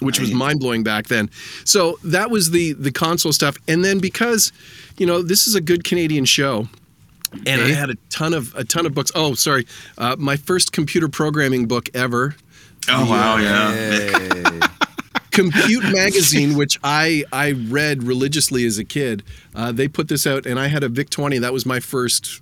Which 0.00 0.18
was 0.18 0.32
mind 0.32 0.60
blowing 0.60 0.82
back 0.82 1.06
then. 1.06 1.30
So 1.64 1.98
that 2.04 2.30
was 2.30 2.50
the 2.50 2.72
the 2.72 2.90
console 2.90 3.32
stuff, 3.32 3.56
and 3.68 3.84
then 3.84 4.00
because, 4.00 4.52
you 4.98 5.06
know, 5.06 5.22
this 5.22 5.46
is 5.46 5.54
a 5.54 5.60
good 5.60 5.84
Canadian 5.84 6.24
show, 6.24 6.68
and 7.46 7.62
I 7.62 7.68
had 7.68 7.90
a 7.90 7.94
ton 8.10 8.34
of 8.34 8.54
a 8.54 8.64
ton 8.64 8.86
of 8.86 8.94
books. 8.94 9.12
Oh, 9.14 9.34
sorry, 9.34 9.66
uh, 9.98 10.16
my 10.18 10.36
first 10.36 10.72
computer 10.72 11.08
programming 11.08 11.66
book 11.66 11.88
ever. 11.94 12.36
Oh 12.88 13.10
wow, 13.10 13.36
yeah. 13.38 14.68
Compute 15.30 15.84
magazine, 15.92 16.56
which 16.56 16.78
I 16.84 17.24
I 17.32 17.52
read 17.52 18.04
religiously 18.04 18.64
as 18.66 18.78
a 18.78 18.84
kid. 18.84 19.24
Uh, 19.54 19.72
they 19.72 19.88
put 19.88 20.06
this 20.08 20.26
out, 20.26 20.46
and 20.46 20.60
I 20.60 20.68
had 20.68 20.84
a 20.84 20.88
VIC 20.88 21.10
twenty. 21.10 21.38
That 21.38 21.52
was 21.52 21.66
my 21.66 21.80
first 21.80 22.40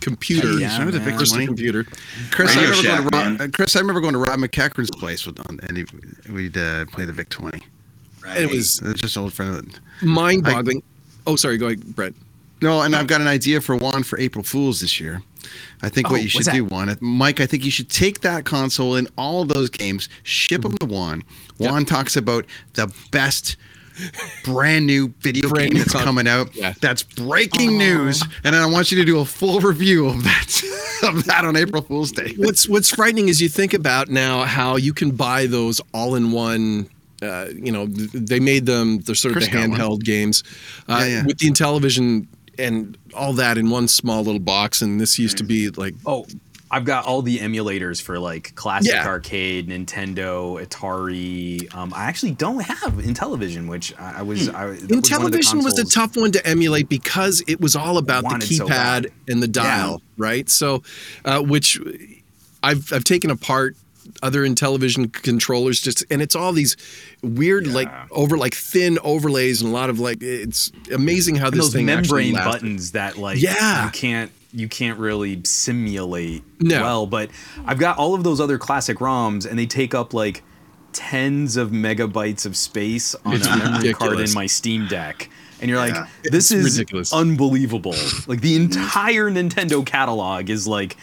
computer. 0.00 0.52
Yeah, 0.58 0.72
Remember 0.78 0.92
the 0.98 1.00
VIC 1.04 1.18
first 1.18 1.32
20? 1.32 1.46
computer. 1.46 1.84
Chris, 2.30 2.56
I 2.56 2.60
Radio 2.60 2.70
remember, 2.70 2.82
Shack, 2.82 2.98
going 2.98 3.10
to 3.10 3.16
Rob, 3.16 3.38
man. 3.38 3.40
uh, 3.40 3.50
Chris, 3.52 3.76
I 3.76 3.80
remember 3.80 4.00
going 4.00 4.12
to 4.14 4.18
Rob 4.18 4.38
McEachran's 4.38 4.90
place 4.90 5.26
with, 5.26 5.38
on, 5.48 5.60
and 5.68 5.76
he, 5.76 5.84
we'd 6.32 6.56
uh, 6.56 6.84
play 6.86 7.04
the 7.04 7.12
Vic 7.12 7.28
20. 7.28 7.60
Right. 8.24 8.36
It 8.42 8.50
was 8.50 8.80
It's 8.84 9.00
just 9.00 9.16
an 9.16 9.22
old 9.24 9.32
friend 9.32 9.78
mind 10.02 10.44
boggling. 10.44 10.82
Oh, 11.26 11.36
sorry. 11.36 11.58
Go 11.58 11.66
ahead, 11.66 11.94
Brett. 11.96 12.14
No, 12.60 12.82
and 12.82 12.94
I've 12.94 13.08
got 13.08 13.20
an 13.20 13.26
idea 13.26 13.60
for 13.60 13.76
Juan 13.76 14.04
for 14.04 14.18
April 14.20 14.44
Fools 14.44 14.80
this 14.80 15.00
year. 15.00 15.20
I 15.82 15.88
think 15.88 16.08
Oh, 16.08 16.12
what 16.12 16.22
you 16.22 16.28
should 16.28 16.38
what's 16.46 16.52
do, 16.56 16.62
that? 16.62 16.70
Juan, 16.72 16.96
Mike, 17.00 17.40
I 17.40 17.46
think 17.46 17.64
you 17.64 17.72
should 17.72 17.88
take 17.90 18.20
that 18.20 18.44
console 18.44 18.94
and 18.94 19.08
all 19.18 19.44
those 19.44 19.68
games, 19.68 20.08
ship 20.22 20.62
them 20.62 20.76
to 20.78 20.86
Juan. 20.86 21.24
Juan 21.58 21.84
talks 21.84 22.16
about 22.16 22.46
the 22.74 22.92
best 23.10 23.56
brand 24.44 24.86
new 24.86 25.08
video 25.20 25.48
Brand 25.48 25.70
game 25.70 25.74
new 25.74 25.78
that's 25.80 25.92
con- 25.92 26.04
coming 26.04 26.28
out. 26.28 26.54
Yeah. 26.54 26.74
That's 26.80 27.02
breaking 27.02 27.78
news, 27.78 28.22
and 28.44 28.54
I 28.56 28.66
want 28.66 28.90
you 28.90 28.98
to 28.98 29.04
do 29.04 29.20
a 29.20 29.24
full 29.24 29.60
review 29.60 30.08
of 30.08 30.22
that 30.24 30.62
of 31.02 31.24
that 31.24 31.44
on 31.44 31.56
April 31.56 31.82
Fool's 31.82 32.12
Day. 32.12 32.34
What's 32.36 32.68
What's 32.68 32.90
frightening 32.90 33.28
is 33.28 33.40
you 33.40 33.48
think 33.48 33.74
about 33.74 34.08
now 34.08 34.44
how 34.44 34.76
you 34.76 34.92
can 34.92 35.10
buy 35.12 35.46
those 35.46 35.80
all 35.92 36.14
in 36.14 36.32
one. 36.32 36.88
Uh, 37.20 37.46
you 37.54 37.70
know, 37.70 37.86
they 37.86 38.40
made 38.40 38.66
them 38.66 38.98
the 39.00 39.14
sort 39.14 39.30
of 39.30 39.36
Chris 39.36 39.46
the 39.46 39.52
got 39.52 39.68
one. 39.68 39.78
handheld 39.78 40.02
games 40.02 40.42
uh, 40.88 40.98
Yeah, 41.02 41.06
yeah. 41.06 41.24
with 41.26 41.38
the 41.38 41.48
Intellivision 41.48 42.26
and 42.58 42.98
all 43.14 43.32
that 43.34 43.56
in 43.56 43.70
one 43.70 43.86
small 43.86 44.24
little 44.24 44.40
box. 44.40 44.82
And 44.82 45.00
this 45.00 45.20
used 45.20 45.38
to 45.38 45.44
be 45.44 45.68
like 45.70 45.94
Oh, 46.04 46.26
I've 46.72 46.86
got 46.86 47.04
all 47.04 47.20
the 47.20 47.38
emulators 47.38 48.00
for 48.00 48.18
like 48.18 48.54
classic 48.54 48.90
Yeah. 48.92 49.06
arcade, 49.06 49.68
Nintendo, 49.68 50.64
Atari. 50.66 51.72
Um, 51.74 51.92
I 51.94 52.04
actually 52.04 52.32
don't 52.32 52.62
have 52.62 52.94
Intellivision, 52.94 53.68
which 53.68 53.92
I, 53.98 54.20
I 54.20 54.22
was. 54.22 54.48
I, 54.48 54.68
that 54.70 54.90
was 54.90 55.50
the 55.50 55.60
was 55.62 55.78
a 55.78 55.84
tough 55.84 56.16
one 56.16 56.32
to 56.32 56.44
emulate 56.46 56.88
because 56.88 57.42
it 57.46 57.60
was 57.60 57.76
all 57.76 57.98
about 57.98 58.22
the 58.22 58.28
Wanted 58.30 58.56
so 58.56 58.66
keypad 58.66 59.10
and 59.28 59.42
the 59.42 59.48
dial, 59.48 60.00
right? 60.16 60.48
So, 60.48 60.82
uh, 61.26 61.40
which 61.42 61.78
I've 62.62 62.90
I've 62.92 63.04
taken 63.04 63.30
apart 63.30 63.76
other 64.22 64.42
Intellivision 64.42 65.12
controllers 65.12 65.80
just 65.80 66.04
and 66.10 66.20
it's 66.20 66.34
all 66.34 66.52
these 66.52 66.76
weird 67.22 67.66
like 67.68 67.88
over 68.10 68.36
like 68.36 68.54
thin 68.54 68.98
overlays 69.04 69.62
and 69.62 69.70
a 69.70 69.72
lot 69.72 69.90
of 69.90 70.00
like 70.00 70.18
it's 70.22 70.72
amazing 70.92 71.36
how 71.36 71.46
and 71.46 71.54
this 71.54 71.66
those 71.66 71.72
thing 71.72 71.86
membrane 71.86 72.34
buttons 72.34 72.92
that 72.92 73.16
like 73.16 73.40
Yeah. 73.40 73.84
you 73.84 73.90
can't 73.92 74.32
you 74.52 74.68
can't 74.68 74.98
really 74.98 75.40
simulate 75.44 76.42
No. 76.60 76.80
well 76.82 77.06
but 77.06 77.30
i've 77.66 77.78
got 77.78 77.98
all 77.98 78.14
of 78.14 78.22
those 78.24 78.40
other 78.40 78.58
classic 78.58 78.98
roms 78.98 79.46
and 79.48 79.58
they 79.58 79.66
take 79.66 79.94
up 79.94 80.12
like 80.14 80.42
tens 80.92 81.56
of 81.56 81.70
megabytes 81.70 82.44
of 82.44 82.56
space 82.56 83.14
on 83.24 83.34
It's 83.34 83.46
a 83.46 83.56
memory 83.56 83.92
card 83.94 84.20
in 84.20 84.32
my 84.34 84.46
steam 84.46 84.86
deck 84.88 85.30
and 85.60 85.70
you're 85.70 85.78
like 85.78 85.94
this 86.24 86.50
It's 86.50 86.64
is 86.66 86.78
ridiculous. 86.78 87.12
unbelievable 87.12 87.94
like 88.26 88.40
the 88.42 88.56
entire 88.56 89.30
nintendo 89.30 89.84
catalog 89.86 90.50
is 90.50 90.66
like 90.68 90.96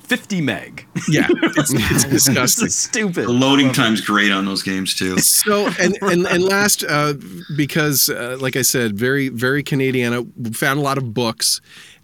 50 0.00 0.40
meg 0.40 0.86
Yeah, 1.06 1.26
it's, 1.42 1.70
it's 1.74 2.04
this 2.04 2.04
disgusting. 2.24 2.66
is 2.68 2.76
stupid 2.88 3.26
The 3.26 3.32
loading 3.32 3.72
time's 3.74 4.00
great 4.00 4.32
on 4.32 4.46
those 4.46 4.62
games 4.62 4.94
too. 4.94 5.18
So 5.18 5.66
and 5.78 5.98
and 6.00 6.26
and 6.26 6.42
last, 6.44 6.82
uh, 6.82 7.12
because 7.58 8.08
uh, 8.08 8.38
like 8.40 8.56
I 8.56 8.62
said, 8.62 8.96
very 8.98 9.28
very 9.28 9.62
Canadian. 9.62 10.14
I 10.14 10.50
found 10.52 10.78
a 10.80 10.82
lot 10.82 10.96
of 10.96 11.12
books, 11.12 11.60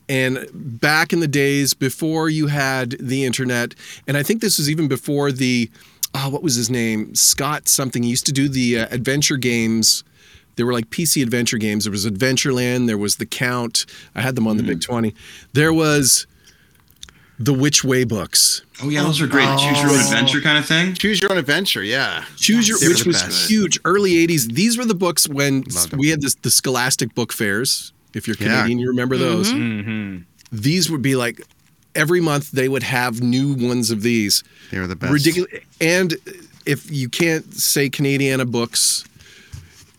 and 0.09 0.47
back 0.53 1.13
in 1.13 1.21
the 1.21 1.29
days 1.29 1.75
before 1.75 2.29
you 2.29 2.49
had 2.49 2.91
the 3.01 3.25
internet, 3.25 3.75
and 4.07 4.17
I 4.17 4.23
think 4.23 4.41
this 4.41 4.59
was 4.59 4.69
even 4.71 4.89
before 4.89 5.33
the, 5.33 5.71
oh, 6.15 6.29
what 6.31 6.43
was 6.43 6.55
his 6.57 6.69
name, 6.71 7.15
Scott 7.15 7.69
something. 7.69 8.03
He 8.03 8.11
used 8.11 8.27
to 8.27 8.33
do 8.33 8.49
the 8.49 8.81
uh, 8.81 8.87
adventure 8.91 9.37
games. 9.37 10.05
They 10.57 10.63
were 10.63 10.73
like 10.73 10.91
PC 10.91 11.23
adventure 11.23 11.59
games. 11.59 11.85
There 11.85 11.91
was 11.91 12.07
Adventureland. 12.07 12.87
There 12.87 12.99
was 12.99 13.17
The 13.17 13.27
Count. 13.27 13.87
I 14.15 14.21
had 14.21 14.37
them 14.37 14.47
on 14.47 14.57
the 14.57 14.63
VIC 14.63 14.83
Twenty. 14.83 15.15
There 15.53 15.73
was 15.73 16.27
the 17.41 17.53
Which 17.53 17.83
Way 17.83 18.05
books. 18.05 18.63
Oh 18.81 18.89
yeah, 18.89 19.03
those 19.03 19.21
are 19.21 19.27
great. 19.27 19.49
Choose 19.59 19.81
your 19.83 19.91
own 19.91 19.99
adventure 20.01 20.41
kind 20.41 20.57
of 20.59 20.67
thing. 20.67 20.95
Choose 20.95 21.21
your 21.21 21.33
own 21.33 21.39
adventure, 21.39 21.83
yeah. 21.83 22.25
Choose 22.37 22.69
your, 22.69 22.79
They 22.79 22.87
which 22.89 23.05
was 23.05 23.21
best. 23.21 23.51
huge, 23.51 23.81
early 23.85 24.13
'80s. 24.27 24.53
These 24.53 24.79
were 24.79 24.85
the 24.85 24.95
books 24.95 25.29
when 25.29 25.65
we 25.97 26.11
had 26.11 26.21
this, 26.21 26.37
the 26.37 26.51
Scholastic 26.53 27.15
book 27.17 27.33
fairs. 27.33 27.93
If 28.15 28.27
you're 28.27 28.37
Yeah. 28.39 28.57
Canadian, 28.63 28.79
you 28.79 28.89
remember 28.89 29.17
those. 29.17 29.53
Mm-hmm. 29.53 30.23
These 30.53 30.91
would 30.91 31.03
be 31.03 31.17
like 31.17 31.41
every 31.95 32.21
month 32.21 32.51
they 32.53 32.69
would 32.69 32.83
have 32.83 33.21
new 33.23 33.55
ones 33.55 33.91
of 33.91 34.03
these. 34.03 34.43
They 34.71 34.79
were 34.79 34.87
the 34.87 34.97
best. 34.97 35.13
Ridiculous. 35.13 35.53
And 35.81 36.15
if 36.67 36.91
you 36.91 37.09
can't 37.09 37.53
say 37.55 37.91
Canadiana 37.91 38.51
books, 38.51 39.05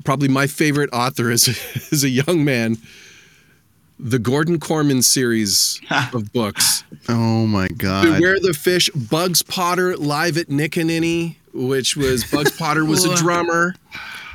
probably 0.03 0.27
my 0.27 0.47
favorite 0.47 0.89
author 0.93 1.29
as 1.31 1.47
a, 1.47 1.51
as 1.93 2.03
a 2.03 2.09
young 2.09 2.43
man, 2.45 2.77
the 3.99 4.19
Gordon 4.19 4.59
Korman 4.59 5.03
series 5.03 5.79
of 6.13 6.31
books. 6.33 6.83
Oh 7.07 7.45
my 7.47 7.67
god. 7.69 8.03
Beware 8.17 8.39
the 8.39 8.53
Fish, 8.53 8.89
Bugs 8.91 9.41
Potter, 9.41 9.95
live 9.97 10.37
at 10.37 10.47
Nickaninny, 10.47 11.35
which 11.53 11.95
was 11.95 12.23
Bugs 12.25 12.51
Potter 12.57 12.83
was 12.85 13.05
a 13.05 13.15
drummer. 13.17 13.75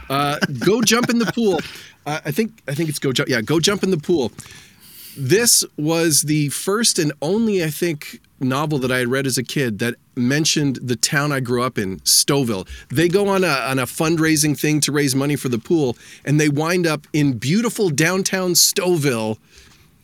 Uh, 0.08 0.38
go 0.64 0.80
jump 0.82 1.08
in 1.10 1.18
the 1.18 1.30
pool. 1.32 1.60
Uh, 2.06 2.20
I 2.24 2.30
think 2.30 2.62
I 2.68 2.74
think 2.74 2.88
it's 2.88 2.98
go 2.98 3.12
jump. 3.12 3.28
Yeah, 3.28 3.40
go 3.40 3.60
jump 3.60 3.82
in 3.82 3.90
the 3.90 3.98
pool. 3.98 4.32
This 5.16 5.64
was 5.76 6.22
the 6.22 6.48
first 6.50 6.98
and 6.98 7.12
only, 7.20 7.64
I 7.64 7.70
think, 7.70 8.20
novel 8.38 8.78
that 8.78 8.92
I 8.92 8.98
had 8.98 9.08
read 9.08 9.26
as 9.26 9.36
a 9.36 9.42
kid 9.42 9.78
that 9.80 9.96
mentioned 10.16 10.76
the 10.76 10.96
town 10.96 11.32
I 11.32 11.40
grew 11.40 11.62
up 11.62 11.78
in, 11.78 11.98
Stouffville. 12.00 12.66
They 12.88 13.08
go 13.08 13.28
on 13.28 13.44
a 13.44 13.48
on 13.48 13.78
a 13.78 13.86
fundraising 13.86 14.58
thing 14.58 14.80
to 14.80 14.92
raise 14.92 15.14
money 15.14 15.36
for 15.36 15.48
the 15.48 15.58
pool, 15.58 15.96
and 16.24 16.40
they 16.40 16.48
wind 16.48 16.86
up 16.86 17.06
in 17.12 17.38
beautiful 17.38 17.90
downtown 17.90 18.52
Stouffville 18.52 19.38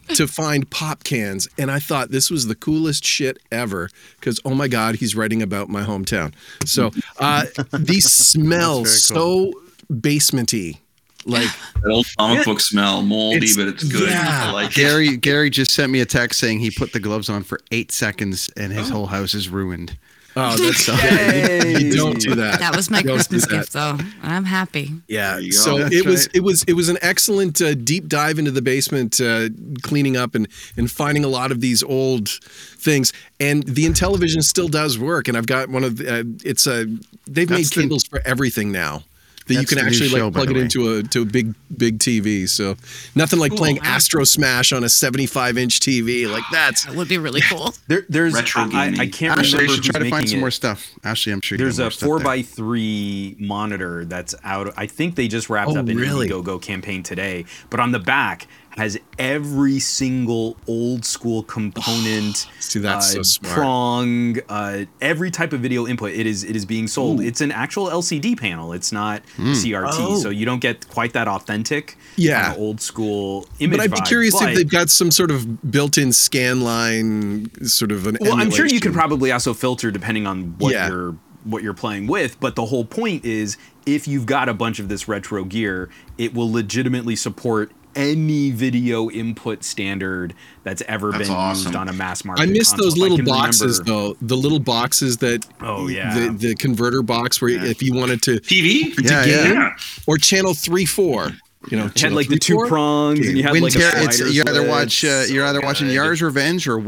to 0.09 0.27
find 0.29 0.71
pop 0.71 1.05
cans, 1.05 1.49
and 1.59 1.71
I 1.71 1.79
thought 1.79 2.11
this 2.11 2.31
was 2.31 2.47
the 2.47 2.55
coolest 2.55 3.05
shit 3.05 3.39
ever 3.51 3.89
because 4.19 4.41
oh 4.45 4.55
my 4.55 4.69
god, 4.69 4.97
he's 4.97 5.15
writing 5.15 5.43
about 5.43 5.69
my 5.69 5.83
hometown. 5.83 6.35
So 6.65 6.91
uh, 7.19 7.47
these 7.73 8.05
smell 8.13 8.79
cool. 8.79 8.87
so 8.87 9.53
basementy, 9.91 10.79
like 11.27 11.49
That 11.83 11.91
old 11.91 12.07
comic 12.19 12.45
book 12.45 12.61
smell, 12.61 13.03
moldy, 13.03 13.37
It's- 13.39 13.57
but 13.57 13.69
it's 13.69 13.85
good. 13.85 14.09
yeah. 14.11 14.45
I 14.49 14.53
like 14.53 14.71
it. 14.71 14.75
Gary 14.77 15.17
Gary 15.17 15.51
just 15.51 15.73
sent 15.73 15.93
me 15.93 16.01
a 16.01 16.07
text 16.07 16.41
saying 16.41 16.61
he 16.61 16.71
put 16.71 16.93
the 16.93 17.01
gloves 17.01 17.29
on 17.29 17.43
for 17.43 17.61
eight 17.71 17.93
seconds 17.93 18.49
and 18.57 18.73
his 18.73 18.91
Oh. 18.91 18.95
whole 18.95 19.07
house 19.07 19.35
is 19.35 19.49
ruined. 19.49 19.97
oh, 20.39 20.55
that's 20.59 20.87
yeah, 20.89 21.65
you, 21.65 21.87
you 21.87 21.97
don't 21.97 22.21
do 22.21 22.35
that. 22.35 22.59
That 22.61 22.77
was 22.77 22.91
my 22.91 23.01
Don't 23.01 23.15
Christmas 23.15 23.47
gift, 23.47 23.73
though. 23.73 23.97
I'm 24.23 24.45
happy. 24.45 24.93
Yeah. 25.09 25.41
So 25.51 25.79
That's 25.79 25.95
it 25.95 26.05
was 26.05 26.27
right. 26.27 26.37
it 26.37 26.43
was 26.43 26.63
it 26.65 26.73
was 26.75 26.89
an 26.91 26.99
excellent 27.01 27.59
uh, 27.63 27.73
deep 27.75 28.07
dive 28.07 28.39
into 28.39 28.51
the 28.51 28.61
basement, 28.61 29.19
uh, 29.19 29.49
cleaning 29.83 30.15
up 30.19 30.35
and 30.35 30.47
and 30.77 30.91
finding 30.91 31.25
a 31.25 31.29
lot 31.29 31.53
of 31.53 31.63
these 31.63 31.83
old 31.83 32.29
things. 32.29 33.15
And 33.41 33.63
the 33.63 33.87
Intellivision 33.87 34.43
still 34.43 34.69
does 34.69 34.99
work. 34.99 35.27
And 35.29 35.39
I've 35.39 35.47
got 35.47 35.71
one 35.71 35.85
of 35.85 35.97
the, 35.97 36.21
uh, 36.21 36.25
it's 36.45 36.67
a 36.67 36.85
they've 37.27 37.49
made 37.49 37.61
That's 37.61 37.71
the- 37.75 37.83
cables 37.83 38.05
for 38.05 38.21
everything 38.27 38.71
now. 38.71 39.05
That 39.47 39.55
you 39.55 39.67
can 39.67 39.79
actually 39.79 40.09
show, 40.09 40.25
like 40.27 40.35
plug 40.35 40.51
it 40.51 40.55
way. 40.57 40.63
into 40.63 40.93
a 40.95 41.03
to 41.05 41.23
a 41.23 41.25
big 41.25 41.55
big 41.77 41.99
TV. 41.99 42.49
So 42.49 42.77
nothing 43.15 43.39
like 43.39 43.55
playing 43.55 43.77
Astrosmash 43.79 44.77
on 44.77 44.83
a 44.85 44.89
75 44.89 45.57
inch 45.59 45.81
TV. 45.81 46.29
Like 46.31 46.45
that's 46.51 46.85
That 46.85 46.95
would 46.97 47.09
be 47.09 47.19
really 47.19 47.41
cool. 47.43 47.73
There, 47.87 48.05
there's 48.09 48.35
Retro 48.35 48.63
I, 48.63 48.65
I 48.65 48.91
gaming. 48.91 49.11
can't 49.13 49.39
Ashley, 49.39 49.61
remember 49.61 49.83
should 49.83 49.93
try 49.93 50.01
to 50.03 50.11
find 50.11 50.29
some 50.29 50.39
it. 50.39 50.41
more 50.41 50.51
stuff. 50.51 50.91
Ashley, 51.05 51.33
I'm 51.33 51.41
sure 51.41 51.57
you 51.57 51.65
There's 51.65 51.79
got 51.79 51.85
more 51.85 51.89
a 51.89 51.93
stuff 51.93 52.07
four 52.07 52.19
there. 52.19 52.25
by 52.25 52.43
three 52.43 53.37
monitor 53.39 54.05
that's 54.05 54.35
out. 54.45 54.73
I 54.77 54.87
think 54.87 55.15
they 55.15 55.29
just 55.29 55.49
wrapped 55.49 55.71
Oh, 55.71 55.79
up 55.81 55.89
an 55.89 55.97
really? 55.97 56.29
Indiegogo 56.29 56.61
campaign 56.61 57.03
today, 57.03 57.45
but 57.71 57.81
on 57.81 57.93
the 57.93 57.99
back 58.01 58.47
has 58.77 58.99
every 59.19 59.79
single 59.79 60.57
old 60.67 61.05
school 61.05 61.43
component. 61.45 62.47
See, 62.61 62.79
that's 62.79 63.13
so 63.13 63.21
uh, 63.21 63.23
smart. 63.23 63.55
Prong, 63.55 64.37
uh, 64.49 64.85
every 65.01 65.31
type 65.31 65.53
of 65.53 65.61
video 65.61 65.87
input. 65.87 66.13
It 66.13 66.27
is 66.27 66.45
it 66.45 66.55
is 66.57 66.65
being 66.67 66.87
sold. 66.87 67.21
Ooh. 67.21 67.23
It's 67.23 67.41
an 67.41 67.53
actual 67.53 67.87
LCD 67.87 68.39
panel. 68.39 68.73
It's 68.73 68.93
not 68.93 69.23
CRT, 69.39 69.89
Oh. 69.99 70.19
so 70.21 70.29
you 70.31 70.45
don't 70.45 70.61
get 70.61 70.87
quite 70.89 71.13
that 71.15 71.27
authentic, 71.29 71.97
Yeah. 72.17 72.49
kinda 72.51 72.59
old 72.61 72.81
school 72.81 73.49
image. 73.61 73.79
but 73.79 73.85
I'd 73.85 73.91
be 73.91 73.97
vibe, 74.01 74.07
curious 74.09 74.35
but- 74.39 74.51
if 74.51 74.57
they've 74.57 74.69
got 74.69 74.91
some 74.91 75.11
sort 75.11 75.31
of 75.31 75.71
built-in 75.71 76.13
scan 76.13 76.61
line, 76.61 77.51
sort 77.67 77.93
of 77.93 78.07
an. 78.07 78.19
well, 78.21 78.33
I'm 78.35 78.51
sure 78.51 78.59
you 78.67 78.77
emulation. 78.77 78.81
could 78.81 78.93
probably 78.93 79.33
also 79.33 79.55
filter 79.55 79.91
depending 79.91 80.27
on 80.27 80.55
what 80.59 80.73
Yeah. 80.73 80.89
you're 80.89 81.17
what 81.45 81.63
you're 81.63 81.75
playing 81.75 82.09
with. 82.09 82.41
But 82.41 82.57
the 82.57 82.67
whole 82.67 82.85
point 82.85 83.25
is, 83.25 83.57
if 83.87 84.09
you've 84.09 84.27
got 84.27 84.49
a 84.49 84.55
bunch 84.55 84.81
of 84.81 84.89
this 84.89 85.07
retro 85.07 85.45
gear, 85.45 85.89
it 86.19 86.35
will 86.35 86.51
legitimately 86.51 87.15
support 87.15 87.71
any 87.97 88.51
video 88.51 89.11
input 89.11 89.65
standard 89.65 90.35
that's 90.63 90.83
ever 90.87 91.11
That's 91.11 91.29
been 91.29 91.37
awesome. 91.37 91.67
used 91.69 91.77
on 91.77 91.89
a 91.89 91.93
mass 91.93 92.25
market. 92.25 92.43
I 92.43 92.47
miss 92.47 92.71
console. 92.71 92.85
those 92.87 92.97
little 92.99 93.23
boxes 93.25 93.81
remember- 93.81 94.15
though. 94.15 94.17
The 94.27 94.37
little 94.37 94.61
boxes 94.61 95.17
that 95.19 95.45
Oh, 95.61 95.89
yeah. 95.89 96.15
the, 96.29 96.31
the 96.49 96.55
converter 96.55 97.03
box 97.03 97.41
where 97.41 97.51
if 97.51 97.83
you 97.83 97.95
wanted 97.95 98.23
to 98.23 98.33
TV? 98.41 98.95
to 98.95 99.03
Yeah, 99.03 99.25
game 99.25 99.53
yeah. 99.55 99.71
or 100.07 100.19
channel 100.19 100.55
three 100.55 100.85
four, 100.87 101.31
you 101.71 101.77
know, 101.77 101.85
It 101.85 101.89
had 101.89 101.95
channel 101.97 102.17
like 102.17 102.29
the 102.29 102.39
two 102.39 102.57
3-4? 102.59 102.69
prongs, 102.69 103.27
and 103.27 103.37
you 103.37 103.43
had 103.43 103.53
Win 103.53 103.63
like 103.65 103.75
a 103.75 103.79
Ter- 103.79 103.91
it's, 104.05 104.21
you 104.21 104.43
either 104.43 104.55
switch. 104.61 104.69
watch 104.69 105.05
uh, 105.05 105.25
you're 105.29 105.45
either 105.47 105.61
So 105.61 105.67
watching. 105.67 105.89
Yars 105.89 106.23
Revenge 106.23 106.69
or 106.69 106.79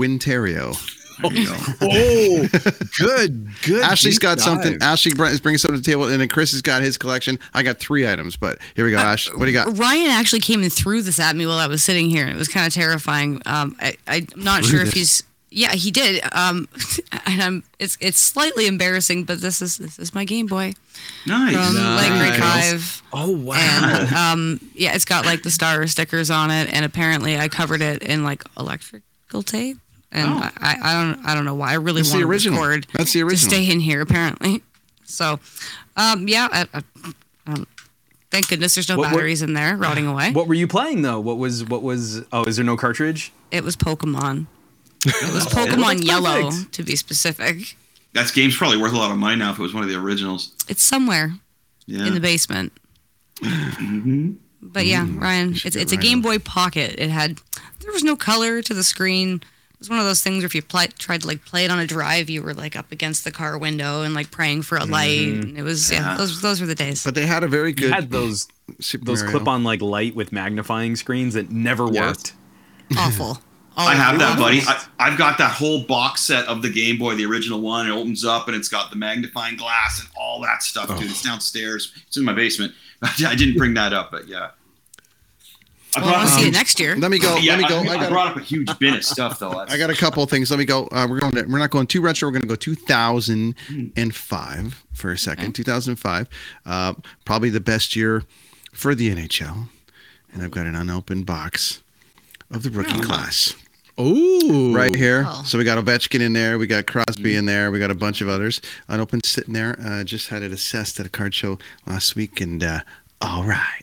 Wintario. 1.19 1.75
Oh, 1.81 2.87
good, 2.99 3.49
good. 3.65 3.83
Ashley's 3.83 4.19
got 4.19 4.39
dive. 4.39 4.45
something. 4.45 4.79
Ashley 4.83 5.13
br- 5.15 5.27
is 5.27 5.41
bringing 5.41 5.59
something 5.59 5.77
to 5.81 5.83
the 5.83 5.91
table, 5.91 6.05
and 6.09 6.21
then 6.21 6.29
Chris 6.29 6.53
has 6.53 6.63
got 6.63 6.83
his 6.83 6.97
collection. 6.99 7.39
I 7.55 7.63
got 7.63 7.79
three 7.79 8.09
items, 8.11 8.37
but 8.37 8.59
here 8.77 8.85
we 8.85 8.91
go, 8.93 8.99
Ash. 8.99 9.29
What 9.33 9.41
do 9.41 9.47
you 9.47 9.53
got? 9.53 9.77
Ryan 9.79 10.09
actually 10.11 10.41
came 10.41 10.63
and 10.63 10.73
threw 10.73 11.03
this 11.03 11.19
at 11.21 11.37
me 11.37 11.47
while 11.47 11.59
I 11.59 11.67
was 11.67 11.83
sitting 11.83 12.11
here. 12.11 12.27
It 12.27 12.37
was 12.37 12.49
kind 12.49 12.67
of 12.67 12.73
terrifying. 12.75 13.43
Um, 13.47 13.77
I, 13.81 13.95
I'm 14.07 14.27
not 14.37 14.65
Threw 14.65 14.79
sure 14.79 14.87
if 14.87 14.93
he's. 14.93 15.23
Yeah, 15.51 15.73
he 15.73 15.91
did. 15.91 16.23
Um, 16.33 16.69
and 17.27 17.43
I'm. 17.43 17.65
It's 17.79 17.97
it's 18.01 18.19
slightly 18.19 18.67
embarrassing, 18.67 19.25
but 19.25 19.41
this 19.41 19.63
is 19.63 19.79
this 19.79 19.99
is 19.99 20.15
my 20.15 20.25
Game 20.25 20.47
Boy 20.47 20.75
Nice. 21.27 21.55
from 21.55 21.75
Lake 21.97 22.21
Creek 22.21 22.43
Hive. 22.43 23.03
Oh 23.13 23.31
wow. 23.31 23.55
And 23.57 24.13
um, 24.15 24.61
yeah, 24.75 24.95
it's 24.95 25.07
got 25.07 25.25
like 25.25 25.43
the 25.43 25.51
star 25.51 25.87
stickers 25.87 26.31
on 26.31 26.51
it, 26.51 26.73
and 26.73 26.85
apparently 26.85 27.39
I 27.39 27.49
covered 27.49 27.81
it 27.81 28.03
in 28.03 28.25
like 28.25 28.45
electrical 28.59 29.43
tape. 29.43 29.79
And 30.11 30.27
Oh. 30.29 30.39
I, 30.39 30.51
I, 30.61 30.77
I 30.83 31.05
don't 31.05 31.27
I 31.27 31.35
don't 31.35 31.45
know 31.45 31.55
why 31.55 31.71
I 31.73 31.75
really 31.75 32.01
want 32.03 32.09
the 32.09 32.15
wanted 32.19 32.29
original. 32.29 32.61
the 32.61 32.67
cord 32.67 32.87
That's 32.95 33.13
the 33.13 33.23
to 33.29 33.37
stay 33.37 33.71
in 33.71 33.81
here 33.81 34.01
apparently. 34.01 34.63
So, 35.05 35.39
um, 35.97 36.29
yeah, 36.29 36.49
I, 36.51 36.67
I, 36.75 36.83
um, 37.47 37.67
thank 38.31 38.49
goodness 38.49 38.75
there's 38.75 38.89
no 38.89 38.97
What- 38.97 39.09
what- 39.09 39.17
batteries 39.17 39.43
in 39.43 39.53
there 39.55 39.77
rotting 39.77 40.07
away. 40.13 40.33
What 40.33 40.49
were 40.49 40.55
you 40.55 40.67
playing 40.69 41.03
though? 41.03 41.21
What 41.21 41.39
was 41.39 41.65
what 41.65 41.83
was? 41.83 42.23
Oh, 42.33 42.45
is 42.45 42.57
there 42.57 42.65
no 42.65 42.77
cartridge? 42.77 43.33
It 43.51 43.65
was 43.65 43.77
Pokemon. 43.77 44.47
It 45.05 45.33
was 45.35 45.47
Pokemon 45.53 45.97
that's 45.97 46.03
Yellow 46.05 46.51
to 46.73 46.83
be 46.83 46.97
specific. 46.97 47.77
That 48.15 48.33
game's 48.33 48.57
probably 48.57 48.79
worth 48.79 48.93
a 48.95 48.97
lot 48.97 49.11
of 49.11 49.19
money 49.19 49.37
now 49.37 49.51
if 49.53 49.59
it 49.59 49.63
was 49.63 49.75
one 49.75 49.83
of 49.85 49.89
the 49.91 49.97
originals. 49.97 50.53
It's 50.69 50.83
somewhere 50.83 51.35
Yeah. 51.87 52.07
in 52.07 52.15
the 52.15 52.21
basement. 52.21 52.73
But 54.61 54.87
yeah, 54.87 55.07
Ryan, 55.09 55.53
it's 55.65 55.77
it's 55.77 55.93
a 55.93 55.97
Ryan 55.97 56.01
Game 56.09 56.21
Boy 56.23 56.39
Pocket. 56.41 56.97
It 56.99 57.11
had 57.11 57.41
there 57.81 57.93
was 57.93 58.03
no 58.03 58.17
color 58.17 58.61
to 58.63 58.75
the 58.75 58.83
screen. 58.83 59.41
It 59.79 59.83
was 59.83 59.91
one 59.91 60.01
of 60.01 60.07
those 60.07 60.23
things 60.23 60.39
where 60.39 60.47
if 60.47 60.57
you 60.57 60.63
play, 60.63 60.89
tried 60.99 61.21
to 61.21 61.29
like 61.29 61.45
play 61.45 61.65
it 61.65 61.71
on 61.71 61.79
a 61.79 61.87
drive, 61.87 62.29
you 62.29 62.43
were 62.43 62.53
like 62.53 62.75
up 62.75 62.91
against 62.91 63.23
the 63.23 63.31
car 63.31 63.57
window 63.57 64.03
and 64.03 64.13
like 64.13 64.33
praying 64.33 64.63
for 64.63 64.77
a 64.77 64.81
mm-hmm. 64.81 64.93
light. 64.93 65.29
And 65.29 65.57
it 65.57 65.63
was 65.63 65.93
yeah, 65.93 66.11
Yeah. 66.11 66.17
those 66.17 66.43
those 66.43 66.61
were 66.61 66.67
the 66.67 66.75
days. 66.75 67.05
But 67.05 67.15
they 67.15 67.27
had 67.27 67.45
a 67.45 67.49
very 67.49 67.71
You 67.71 67.75
good 67.77 67.93
had 67.93 68.11
those 68.11 68.49
Super 68.81 69.05
those 69.05 69.23
clip-on 69.23 69.63
like 69.63 69.81
light 69.81 70.17
with 70.17 70.33
magnifying 70.33 70.97
screens 70.97 71.35
that 71.35 71.51
never 71.51 71.91
Yes. 71.93 72.05
worked. 72.05 72.35
Awful. 72.97 73.41
I 73.77 73.95
have 73.95 74.19
that, 74.19 74.37
buddy. 74.37 74.61
I, 74.67 74.85
I've 74.99 75.17
got 75.17 75.39
that 75.39 75.53
whole 75.53 75.85
box 75.85 76.23
set 76.23 76.47
of 76.49 76.63
the 76.63 76.71
Game 76.71 76.99
Boy, 76.99 77.15
the 77.15 77.27
original 77.27 77.61
one. 77.61 77.87
It 77.87 77.93
opens 77.93 78.25
up 78.25 78.49
and 78.49 78.57
it's 78.57 78.69
got 78.69 78.91
the 78.91 78.97
magnifying 78.97 79.57
glass 79.57 80.01
and 80.01 80.09
all 80.17 80.41
that 80.43 80.65
stuff, 80.65 80.87
oh. 80.89 80.99
dude. 80.99 81.09
It's 81.09 81.23
downstairs. 81.23 81.93
It's 82.09 82.17
in 82.17 82.25
my 82.25 82.33
basement. 82.33 82.75
I 83.03 83.37
didn't 83.37 83.57
bring 83.57 83.75
that 83.75 83.93
up, 83.93 84.11
but 84.11 84.27
yeah. 84.27 84.51
I 85.97 86.01
Well, 86.01 86.09
I 86.15 86.19
want 86.19 86.29
to 86.29 86.35
see 86.35 86.49
it 86.49 86.53
next 86.53 86.79
year. 86.81 86.97
Let 86.97 87.11
me 87.11 87.19
go. 87.19 87.37
yeah, 87.37 87.57
let 87.57 87.63
me 87.63 87.69
go. 87.69 87.77
I, 87.79 87.81
I 87.81 87.83
I 87.97 88.01
got. 88.01 88.11
brought 88.11 88.29
up 88.29 88.37
a 88.37 88.41
huge 88.41 88.79
bin 88.79 88.95
of 88.95 89.05
stuff 89.05 89.39
though. 89.39 89.51
That's, 89.51 89.73
I 89.73 89.79
got 89.79 89.91
a 89.91 89.95
couple 89.95 90.23
of 90.23 90.31
things. 90.31 90.51
Let 90.51 90.59
me 90.59 90.65
go. 90.65 90.89
Uh, 90.93 91.07
we're 91.09 91.21
going. 91.21 91.33
To, 91.33 91.43
we're 91.45 91.59
not 91.59 91.71
going 91.71 91.87
too 91.87 92.01
retro. 92.01 92.29
We're 92.29 92.33
going 92.33 92.43
to 92.43 92.49
go 92.49 92.57
2005 92.57 94.85
for 94.93 95.13
a 95.13 95.19
second. 95.19 95.55
2005, 95.55 96.29
uh, 96.67 96.95
probably 97.25 97.51
the 97.51 97.61
best 97.61 97.97
year 97.97 98.25
for 98.73 98.95
the 98.95 99.15
NHL, 99.15 99.69
and 100.33 100.43
I've 100.43 100.51
got 100.51 100.67
an 100.67 100.75
unopened 100.75 101.27
box 101.27 101.83
of 102.51 102.63
the 102.63 102.71
rookie 102.71 103.01
class 103.01 103.55
Oh, 104.01 104.73
right 104.73 104.95
here. 104.95 105.25
Oh. 105.27 105.43
So 105.45 105.59
we 105.59 105.65
got 105.65 105.85
Ovechkin 105.85 106.21
in 106.21 106.33
there. 106.33 106.57
We 106.57 106.69
got 106.69 106.87
Crosby 106.87 107.35
in 107.35 107.47
there. 107.47 107.73
We 107.73 107.81
got 107.81 107.91
a 107.91 107.97
bunch 107.97 108.21
of 108.21 108.29
others 108.29 108.61
unopened 108.87 109.25
sitting 109.25 109.55
there. 109.55 109.77
Uh, 109.85 110.05
just 110.05 110.29
had 110.29 110.43
it 110.43 110.53
assessed 110.53 111.01
at 111.01 111.07
a 111.07 111.09
card 111.09 111.35
show 111.35 111.59
last 111.85 112.15
week, 112.15 112.41
and 112.41 112.63
uh, 112.63 112.81
all 113.21 113.43
right. 113.45 113.83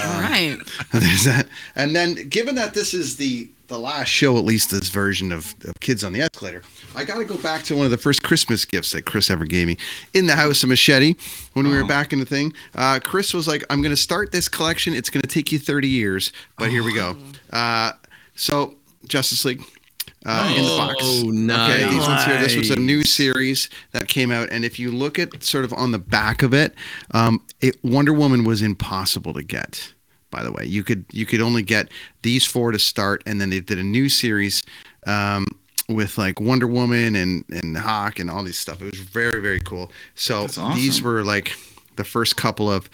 All 0.00 0.20
right. 0.20 0.58
There's 0.92 1.24
that. 1.24 1.48
And 1.74 1.94
then, 1.94 2.28
given 2.28 2.54
that 2.56 2.74
this 2.74 2.94
is 2.94 3.16
the 3.16 3.48
the 3.68 3.78
last 3.78 4.08
show, 4.08 4.38
at 4.38 4.44
least 4.44 4.70
this 4.70 4.88
version 4.90 5.32
of, 5.32 5.54
of 5.64 5.74
Kids 5.80 6.04
on 6.04 6.12
the 6.12 6.20
Escalator, 6.20 6.62
I 6.94 7.02
got 7.02 7.18
to 7.18 7.24
go 7.24 7.36
back 7.36 7.64
to 7.64 7.76
one 7.76 7.84
of 7.84 7.90
the 7.90 7.98
first 7.98 8.22
Christmas 8.22 8.64
gifts 8.64 8.92
that 8.92 9.06
Chris 9.06 9.28
ever 9.28 9.44
gave 9.44 9.66
me 9.66 9.76
in 10.14 10.26
the 10.26 10.36
house 10.36 10.62
of 10.62 10.68
Machete 10.68 11.16
when 11.54 11.66
we 11.66 11.74
were 11.74 11.84
back 11.84 12.12
in 12.12 12.20
the 12.20 12.26
thing. 12.26 12.52
Uh, 12.76 13.00
Chris 13.02 13.34
was 13.34 13.48
like, 13.48 13.64
"I'm 13.70 13.82
going 13.82 13.94
to 13.94 14.00
start 14.00 14.30
this 14.32 14.48
collection. 14.48 14.94
It's 14.94 15.10
going 15.10 15.22
to 15.22 15.28
take 15.28 15.50
you 15.50 15.58
30 15.58 15.88
years, 15.88 16.32
but 16.58 16.70
here 16.70 16.84
we 16.84 16.94
go." 16.94 17.16
Uh, 17.52 17.92
so, 18.34 18.74
Justice 19.06 19.44
League. 19.44 19.62
Uh, 20.28 20.54
in 20.56 20.64
the 20.64 20.68
box. 20.70 20.94
Oh, 21.00 21.28
Okay, 21.28 21.88
these 21.88 22.06
ones 22.06 22.24
here. 22.24 22.40
This 22.40 22.56
was 22.56 22.70
a 22.70 22.76
new 22.76 23.04
series 23.04 23.70
that 23.92 24.08
came 24.08 24.32
out, 24.32 24.48
and 24.50 24.64
if 24.64 24.76
you 24.76 24.90
look 24.90 25.20
at 25.20 25.44
sort 25.44 25.64
of 25.64 25.72
on 25.72 25.92
the 25.92 26.00
back 26.00 26.42
of 26.42 26.52
it, 26.52 26.74
um, 27.12 27.40
it 27.60 27.76
Wonder 27.84 28.12
Woman 28.12 28.42
was 28.44 28.60
impossible 28.60 29.32
to 29.34 29.42
get. 29.44 29.92
By 30.32 30.42
the 30.42 30.50
way, 30.50 30.64
you 30.64 30.82
could 30.82 31.04
you 31.12 31.26
could 31.26 31.40
only 31.40 31.62
get 31.62 31.90
these 32.22 32.44
four 32.44 32.72
to 32.72 32.78
start, 32.78 33.22
and 33.24 33.40
then 33.40 33.50
they 33.50 33.60
did 33.60 33.78
a 33.78 33.84
new 33.84 34.08
series 34.08 34.64
um, 35.06 35.46
with 35.88 36.18
like 36.18 36.40
Wonder 36.40 36.66
Woman 36.66 37.14
and 37.14 37.44
and 37.50 37.76
Hawk 37.76 38.18
and 38.18 38.28
all 38.28 38.42
these 38.42 38.58
stuff. 38.58 38.82
It 38.82 38.90
was 38.90 39.00
very 39.00 39.40
very 39.40 39.60
cool. 39.60 39.92
So 40.16 40.44
awesome. 40.44 40.74
these 40.74 41.00
were 41.00 41.22
like 41.22 41.52
the 41.94 42.04
first 42.04 42.36
couple 42.36 42.68
of 42.70 42.90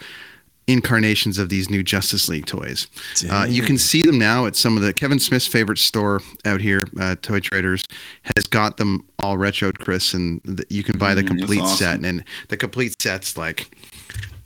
incarnations 0.67 1.37
of 1.37 1.49
these 1.49 1.69
new 1.69 1.83
Justice 1.83 2.29
League 2.29 2.45
toys. 2.45 2.87
Uh, 3.29 3.45
you 3.49 3.61
can 3.63 3.77
see 3.77 4.01
them 4.03 4.17
now 4.17 4.45
at 4.45 4.55
some 4.55 4.77
of 4.77 4.83
the 4.83 4.93
Kevin 4.93 5.19
Smith's 5.19 5.47
favorite 5.47 5.77
store 5.77 6.21
out 6.45 6.61
here, 6.61 6.87
uh, 6.99 7.15
Toy 7.21 7.39
Traders, 7.39 7.83
has 8.35 8.45
got 8.45 8.77
them 8.77 9.05
all 9.19 9.37
retroed, 9.37 9.77
Chris, 9.79 10.13
and 10.13 10.41
th- 10.45 10.59
you 10.69 10.83
can 10.83 10.97
buy 10.97 11.13
the 11.13 11.21
Mm, 11.23 11.27
complete 11.27 11.59
awesome. 11.61 11.77
set, 11.77 12.09
and 12.09 12.23
the 12.47 12.57
complete 12.57 12.95
set's 13.01 13.37
like. 13.37 13.75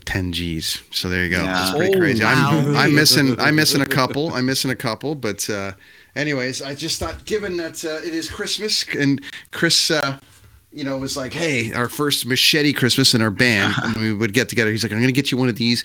10 0.06 0.31
G's. 0.31 0.81
So 0.91 1.10
there 1.10 1.26
you 1.26 1.30
go. 1.30 1.44
Yeah. 1.44 1.52
That's 1.53 1.72
pretty 1.76 1.94
Oh, 1.94 1.99
crazy. 1.99 2.23
wow. 2.23 2.49
I'm 2.60 2.76
I'm 2.77 2.95
missing 2.95 3.38
I'm 3.41 3.56
missing 3.57 3.81
a 3.81 3.85
couple. 3.85 4.34
I'm 4.35 4.45
missing 4.45 4.72
a 4.72 4.76
couple, 4.76 5.15
but 5.15 5.49
uh 5.49 5.73
anyways, 6.15 6.61
I 6.61 6.76
just 6.76 6.98
thought 6.98 7.26
given 7.26 7.57
that 7.57 7.84
uh, 7.84 7.99
it 8.07 8.14
is 8.14 8.30
Christmas 8.30 8.85
and 8.98 9.22
Chris 9.52 9.91
uh 9.91 10.18
you 10.72 10.84
know, 10.84 10.95
it 10.95 10.99
was 10.99 11.18
like, 11.18 11.34
hey, 11.34 11.73
our 11.73 11.89
first 11.89 12.26
machete 12.26 12.73
Christmas 12.73 13.14
in 13.14 13.22
our 13.22 13.31
band, 13.31 13.73
and 13.84 13.95
we 13.98 14.14
would 14.14 14.34
get 14.34 14.49
together. 14.49 14.72
He's 14.72 14.84
like, 14.84 14.91
I'm 14.91 14.99
going 14.99 15.07
to 15.07 15.14
get 15.14 15.31
you 15.31 15.38
one 15.38 15.49
of 15.49 15.56
these 15.56 15.84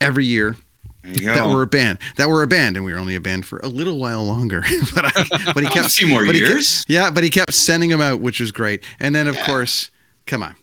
every 0.00 0.24
year. 0.24 0.56
That 1.02 1.22
go. 1.36 1.54
were 1.54 1.62
a 1.62 1.66
band. 1.66 1.98
That 2.16 2.28
were 2.28 2.42
a 2.42 2.46
band, 2.46 2.76
and 2.76 2.84
we 2.84 2.92
were 2.92 2.98
only 2.98 3.14
a 3.14 3.20
band 3.22 3.46
for 3.46 3.58
a 3.60 3.68
little 3.68 3.98
while 3.98 4.22
longer. 4.24 4.60
but 4.94 5.06
I, 5.06 5.52
but 5.54 5.62
he 5.64 5.68
kept 5.70 5.86
a 5.86 5.90
few 5.90 6.06
more 6.06 6.24
he 6.24 6.32
kept- 6.32 6.38
years. 6.38 6.84
yeah, 6.88 7.10
but 7.10 7.24
he 7.24 7.30
kept 7.30 7.54
sending 7.54 7.88
them 7.88 8.02
out, 8.02 8.20
which 8.20 8.38
was 8.38 8.52
great. 8.52 8.84
And 9.00 9.14
then 9.14 9.26
of 9.26 9.38
course, 9.40 9.90
come 10.26 10.42
on, 10.42 10.56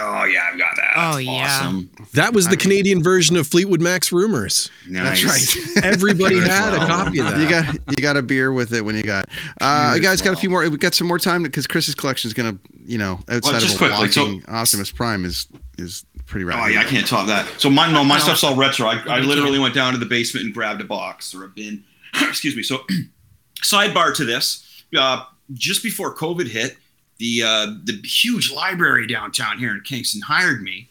Oh 0.00 0.24
yeah, 0.24 0.48
I've 0.50 0.58
got 0.58 0.76
that. 0.76 0.92
Oh, 0.96 1.12
That's 1.16 1.24
yeah. 1.24 1.80
That 2.14 2.32
was 2.32 2.48
the 2.48 2.56
Canadian 2.56 3.02
version 3.02 3.36
of 3.36 3.46
Fleetwood 3.46 3.80
Mac's 3.80 4.12
Rumors. 4.12 4.70
Nice. 4.88 5.24
that's 5.24 5.76
right. 5.76 5.84
Everybody 5.84 6.36
Good 6.36 6.48
had 6.48 6.74
a 6.74 6.86
copy 6.86 7.18
of 7.20 7.26
that. 7.26 7.38
you 7.40 7.48
got 7.48 7.74
you 7.90 8.02
got 8.02 8.16
a 8.16 8.22
beer 8.22 8.52
with 8.52 8.72
it 8.72 8.84
when 8.84 8.96
you 8.96 9.02
got. 9.02 9.28
Uh, 9.60 9.92
Cheers, 9.94 10.04
guys, 10.04 10.22
got 10.22 10.34
a 10.34 10.36
few 10.36 10.50
more. 10.50 10.68
We 10.68 10.76
got 10.76 10.94
some 10.94 11.06
more 11.06 11.18
time 11.18 11.42
because 11.42 11.66
Chris's 11.66 11.94
collection 11.94 12.28
is 12.28 12.34
gonna, 12.34 12.58
you 12.84 12.98
know, 12.98 13.20
outside 13.28 13.60
just 13.60 13.80
of 13.80 13.82
a 13.82 13.96
quickly, 13.96 14.40
so- 14.40 14.40
Optimus 14.48 14.90
Prime 14.90 15.24
is 15.24 15.48
is 15.78 16.04
pretty 16.26 16.44
rad. 16.44 16.60
Oh 16.62 16.66
yeah, 16.68 16.80
I 16.80 16.84
can't 16.84 17.06
top 17.06 17.26
that. 17.26 17.48
So 17.58 17.68
my 17.70 17.90
no, 17.90 18.04
my 18.04 18.18
stuff's 18.18 18.44
all 18.44 18.54
retro. 18.56 18.86
I, 18.86 19.02
I 19.08 19.20
literally 19.20 19.58
went 19.58 19.74
down 19.74 19.92
to 19.94 19.98
the 19.98 20.06
basement 20.06 20.46
and 20.46 20.54
grabbed 20.54 20.80
a 20.80 20.84
box 20.84 21.34
or 21.34 21.44
a 21.44 21.48
bin. 21.48 21.84
Excuse 22.22 22.54
me. 22.56 22.62
So 22.62 22.80
sidebar 23.62 24.14
to 24.14 24.24
this, 24.24 24.84
uh, 24.96 25.24
just 25.54 25.82
before 25.82 26.14
COVID 26.14 26.48
hit, 26.48 26.76
the 27.18 27.42
uh, 27.42 27.66
the 27.84 28.00
huge 28.04 28.52
library 28.52 29.06
downtown 29.06 29.58
here 29.58 29.72
in 29.72 29.80
Kingston 29.80 30.22
hired 30.22 30.62
me 30.62 30.88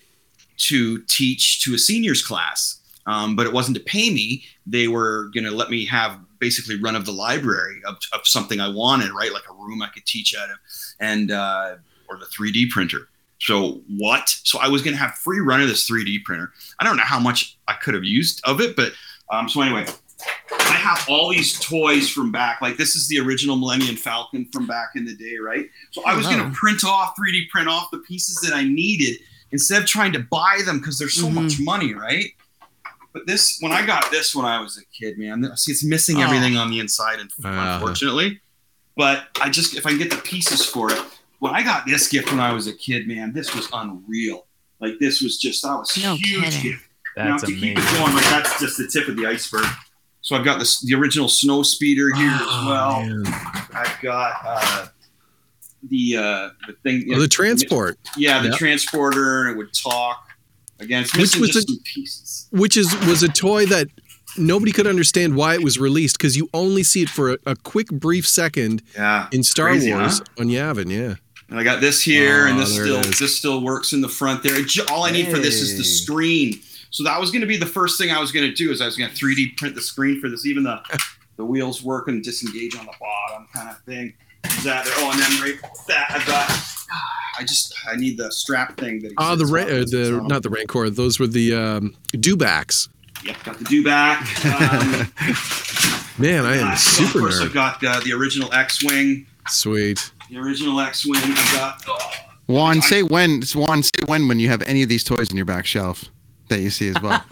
to 0.57 1.01
teach 1.03 1.63
to 1.63 1.75
a 1.75 1.77
seniors 1.77 2.21
class. 2.21 2.81
Um, 3.05 3.37
but 3.37 3.45
it 3.45 3.53
wasn't 3.53 3.77
to 3.77 3.83
pay 3.83 4.09
me. 4.09 4.43
They 4.65 4.89
were 4.89 5.29
going 5.33 5.45
to 5.45 5.51
let 5.51 5.69
me 5.69 5.85
have 5.85 6.19
basically 6.39 6.79
run 6.79 6.95
of 6.95 7.05
the 7.05 7.13
library 7.13 7.81
of, 7.85 7.97
of 8.13 8.27
something 8.27 8.59
I 8.59 8.67
wanted, 8.67 9.11
right? 9.11 9.31
Like 9.31 9.49
a 9.49 9.53
room 9.53 9.81
I 9.81 9.87
could 9.87 10.05
teach 10.05 10.35
out 10.35 10.49
of, 10.49 10.57
and 10.99 11.31
uh, 11.31 11.75
or 12.09 12.17
the 12.17 12.25
3D 12.25 12.69
printer. 12.69 13.07
So 13.39 13.81
what? 13.87 14.27
So 14.43 14.59
I 14.59 14.67
was 14.67 14.81
going 14.81 14.95
to 14.95 14.99
have 14.99 15.13
free 15.15 15.39
run 15.39 15.61
of 15.61 15.67
this 15.67 15.89
3D 15.89 16.23
printer. 16.23 16.51
I 16.79 16.83
don't 16.83 16.97
know 16.97 17.03
how 17.03 17.19
much 17.19 17.57
I 17.67 17.73
could 17.73 17.93
have 17.93 18.03
used 18.03 18.41
of 18.45 18.59
it, 18.59 18.75
but 18.75 18.91
um, 19.29 19.47
so 19.47 19.61
anyway, 19.61 19.85
I 20.52 20.73
have 20.73 21.06
all 21.10 21.30
these 21.30 21.60
toys 21.60 22.10
from 22.10 22.31
back. 22.31 22.61
Like 22.61 22.77
this 22.77 22.95
is 22.95 23.07
the 23.07 23.19
original 23.19 23.56
Millennium 23.56 23.95
Falcon 23.95 24.45
from 24.52 24.65
back 24.68 24.89
in 24.95 25.06
the 25.06 25.15
day, 25.15 25.38
right? 25.38 25.65
So 25.91 26.03
I 26.06 26.15
was 26.15 26.26
going 26.27 26.39
to 26.39 26.49
print 26.57 26.84
off 26.84 27.15
3D 27.15 27.49
print 27.49 27.68
off 27.68 27.89
the 27.91 27.99
pieces 27.99 28.38
that 28.41 28.53
I 28.56 28.64
needed 28.64 29.18
instead 29.52 29.81
of 29.81 29.88
trying 29.88 30.11
to 30.14 30.19
buy 30.19 30.61
them 30.65 30.80
because 30.80 30.98
there's 30.99 31.14
so 31.14 31.30
much 31.30 31.60
money, 31.60 31.94
right? 31.94 32.26
But 33.14 33.26
this, 33.26 33.57
when 33.61 33.72
I 33.72 33.85
got 33.85 34.11
this 34.11 34.35
when 34.35 34.45
I 34.45 34.60
was 34.61 34.77
a 34.77 34.85
kid, 34.98 35.18
man, 35.18 35.49
see, 35.56 35.72
it's 35.72 35.84
missing 35.84 36.18
Oh. 36.18 36.22
everything 36.22 36.57
on 36.57 36.69
the 36.69 36.80
inside, 36.80 37.19
and 37.19 37.31
Uh-huh. 37.44 37.73
unfortunately. 37.76 38.39
But 38.95 39.27
I 39.41 39.49
just, 39.49 39.76
if 39.76 39.85
I 39.85 39.89
can 39.89 39.98
get 39.99 40.10
the 40.11 40.18
pieces 40.18 40.65
for 40.65 40.91
it, 40.91 41.02
when 41.39 41.53
I 41.53 41.64
got 41.64 41.85
this 41.85 42.07
gift 42.07 42.30
when 42.31 42.39
I 42.39 42.52
was 42.52 42.68
a 42.68 42.73
kid, 42.73 43.07
man, 43.07 43.31
this 43.34 43.56
was 43.56 43.68
unreal. 43.73 44.45
Like 44.80 44.99
this 44.99 45.22
was 45.22 45.38
just, 45.38 45.64
that 45.64 45.77
was 45.77 45.95
No 46.03 46.15
huge 46.15 46.44
kidding. 46.44 46.61
gift. 46.72 46.84
That's 47.15 47.41
now, 47.44 47.48
to 47.49 47.56
keep 47.56 47.77
it 47.77 47.84
going, 47.98 48.14
like 48.14 48.26
that's 48.26 48.60
just 48.60 48.77
the 48.77 48.88
tip 48.88 49.07
of 49.07 49.15
the 49.15 49.26
iceberg. 49.26 49.65
So 50.27 50.35
I've 50.35 50.43
got 50.43 50.59
this, 50.59 50.81
the 50.81 50.93
original 50.93 51.29
snow 51.29 51.63
speeder 51.63 52.13
here 52.13 52.27
as 52.29 52.41
Oh, 52.41 52.65
well. 52.67 53.01
man. 53.01 53.23
I've 53.73 53.97
got 54.01 54.33
uh, 54.45 54.87
the 55.89 56.17
uh, 56.17 56.49
the 56.67 56.73
thing, 56.83 57.05
Oh, 57.15 57.19
the 57.21 57.29
transport, 57.29 57.97
Yeah, 58.17 58.41
the 58.41 58.49
Yeah. 58.49 58.57
transporter. 58.57 59.47
It 59.47 59.55
would 59.55 59.71
talk. 59.73 60.27
Again, 60.81 61.05
Which 61.17 61.37
was 61.37 61.51
just 61.51 61.69
a- 61.71 62.57
which 62.57 62.75
is 62.75 62.93
was 63.07 63.23
a 63.23 63.29
toy 63.29 63.67
that 63.67 63.87
nobody 64.37 64.73
could 64.73 64.85
understand 64.85 65.37
why 65.37 65.53
it 65.53 65.63
was 65.63 65.79
released 65.79 66.17
because 66.17 66.35
you 66.35 66.49
only 66.53 66.83
see 66.83 67.03
it 67.03 67.09
for 67.09 67.31
a, 67.31 67.37
a 67.45 67.55
quick, 67.55 67.87
brief 67.87 68.27
second 68.27 68.83
Yeah, 68.95 69.29
in 69.31 69.43
Star 69.43 69.69
Crazy, 69.69 69.93
Wars 69.93 70.17
huh? 70.19 70.41
on 70.41 70.47
Yavin. 70.49 70.91
Yeah. 70.91 71.15
And 71.49 71.57
I 71.57 71.63
got 71.63 71.79
this 71.79 72.01
here, 72.01 72.47
and 72.47 72.57
Oh, 72.57 72.59
this 72.59 72.73
still 72.73 73.01
this 73.01 73.37
still 73.37 73.61
works 73.63 73.93
in 73.93 74.01
the 74.01 74.09
front 74.09 74.43
there. 74.43 74.57
All 74.91 75.03
I 75.05 75.11
need 75.11 75.29
for 75.29 75.37
this 75.37 75.61
is 75.61 75.77
the 75.77 75.85
screen. 75.85 76.59
So 76.97 77.03
that 77.03 77.19
was 77.21 77.29
going 77.29 77.41
to 77.41 77.47
be 77.47 77.57
the 77.57 77.67
first 77.67 77.99
thing 77.99 78.09
I 78.09 78.19
was 78.19 78.31
going 78.31 78.49
to 78.49 78.55
do 78.55 78.71
is 78.71 78.81
I 78.81 78.87
was 78.87 78.97
going 78.97 79.11
to 79.11 79.15
3D 79.15 79.55
print 79.57 79.75
the 79.75 79.81
screen 79.81 80.19
for 80.19 80.29
this. 80.29 80.47
Even 80.47 80.63
the 80.63 80.81
the 81.35 81.45
wheels 81.45 81.83
work 81.83 82.07
and 82.07 82.23
disengage 82.23 82.75
on 82.75 82.87
the 82.87 82.93
bottom 82.99 83.47
kind 83.53 83.69
of 83.69 83.77
thing. 83.83 84.15
Is 84.45 84.63
that 84.63 84.83
there? 84.83 84.95
Oh, 84.97 85.11
and 85.11 85.21
then 85.21 85.41
right 85.43 85.61
that 85.89 86.07
I've 86.09 86.25
got. 86.25 86.49
I 87.37 87.43
just 87.43 87.75
I 87.87 87.97
need 87.97 88.17
the 88.17 88.31
strap 88.31 88.77
thing 88.77 89.03
that. 89.03 89.13
Ah, 89.19 89.35
the 89.35 89.43
exists 89.43 89.53
ra- 89.53 90.09
uh, 90.09 90.21
the 90.21 90.27
not 90.27 90.41
the 90.41 90.49
Rancor. 90.49 90.89
Those 90.89 91.19
were 91.19 91.27
the 91.27 91.53
um, 91.53 91.95
Dewbacks. 92.13 92.89
Yep, 93.23 93.43
got 93.43 93.59
the 93.59 93.65
Dewback. 93.65 94.17
Um, 94.47 95.13
Man, 96.23 96.45
I 96.45 96.55
am 96.55 96.69
uh, 96.69 96.75
super 96.77 97.19
Of 97.19 97.23
course, 97.25 97.41
I've 97.41 97.53
got 97.53 97.83
uh, 97.85 97.99
the 97.99 98.13
original 98.13 98.51
X-wing. 98.51 99.27
Sweet. 99.49 100.11
The 100.31 100.39
original 100.39 100.79
X-wing. 100.79 101.21
I've 101.23 101.53
got. 101.53 101.83
oh, 101.87 102.11
Juan, 102.47 102.81
say 102.81 103.03
when. 103.03 103.43
Juan, 103.53 103.83
say 103.83 104.01
when 104.07 104.27
when 104.27 104.39
you 104.39 104.49
have 104.49 104.63
any 104.63 104.81
of 104.81 104.89
these 104.89 105.03
toys 105.03 105.29
in 105.29 105.35
your 105.35 105.45
back 105.45 105.67
shelf 105.67 106.09
that 106.49 106.59
you 106.61 106.69
see 106.69 106.89
as 106.89 107.01
well. 107.01 107.23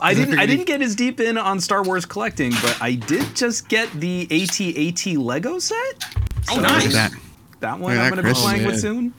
I 0.00 0.14
didn't. 0.14 0.34
I 0.38 0.42
figured 0.42 0.48
didn't 0.48 0.66
get 0.66 0.82
as 0.82 0.94
deep 0.94 1.20
in 1.20 1.38
on 1.38 1.60
Star 1.60 1.82
Wars 1.82 2.04
collecting, 2.04 2.50
but 2.62 2.76
I 2.80 2.94
did 2.94 3.34
just 3.34 3.68
get 3.68 3.90
the 3.92 4.22
AT-AT 4.30 5.16
Lego 5.18 5.58
set. 5.58 6.04
Oh, 6.50 6.60
nice. 6.60 6.92
That. 6.92 7.12
That 7.60 7.78
one 7.78 7.92
Look 7.94 8.00
at 8.00 8.04
I'm 8.06 8.10
going 8.14 8.24
to 8.24 8.28
be 8.34 8.34
playing 8.34 8.64
Oh, 8.64 8.68
with 8.68 8.80
soon. 8.80 9.14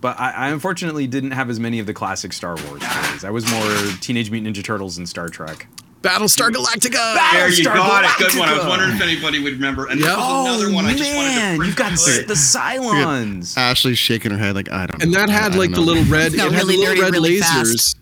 But 0.00 0.18
I, 0.18 0.30
I 0.32 0.48
unfortunately 0.48 1.06
didn't 1.06 1.32
have 1.32 1.50
as 1.50 1.60
many 1.60 1.78
of 1.78 1.86
the 1.86 1.92
classic 1.92 2.32
Star 2.32 2.56
Wars 2.56 2.80
toys. 2.82 3.24
I 3.24 3.30
was 3.30 3.50
more 3.50 3.70
Teenage 4.00 4.30
Mutant 4.30 4.56
Ninja 4.56 4.64
Turtles 4.64 4.96
and 4.96 5.06
Star 5.06 5.28
Trek. 5.28 5.66
Battlestar 6.00 6.48
Galactica. 6.48 6.92
There 7.32 7.50
you 7.50 7.62
Battlestar 7.62 7.74
got 7.74 8.04
it. 8.04 8.10
Good 8.32 8.38
one. 8.40 8.48
I 8.48 8.56
was 8.56 8.64
wondering 8.66 8.92
if 8.96 9.02
anybody 9.02 9.42
would 9.42 9.52
remember. 9.52 9.84
And 9.88 10.00
Yep. 10.00 10.08
this 10.08 10.16
was 10.16 10.46
another 10.62 10.72
one 10.74 10.86
I 10.86 10.94
just 10.94 11.14
wanted 11.14 11.28
to 11.28 11.36
Oh, 11.36 11.58
man, 11.58 11.60
you've 11.66 11.76
got 11.76 11.98
good. 11.98 12.26
the 12.26 12.32
Cylons. 12.32 13.58
Ashley's 13.58 13.98
shaking 13.98 14.30
her 14.30 14.38
head 14.38 14.54
like 14.54 14.70
I 14.72 14.86
don't. 14.86 14.98
know. 14.98 15.02
And 15.04 15.14
that 15.14 15.28
had 15.28 15.54
like 15.54 15.72
don't 15.72 15.84
the 15.84 15.92
little 15.92 16.04
red. 16.04 16.32
It 16.32 16.40
had 16.40 16.52
really 16.52 16.76
the 16.76 16.80
little 16.80 17.02
red 17.02 17.12
really 17.12 17.38
lasers. 17.40 17.94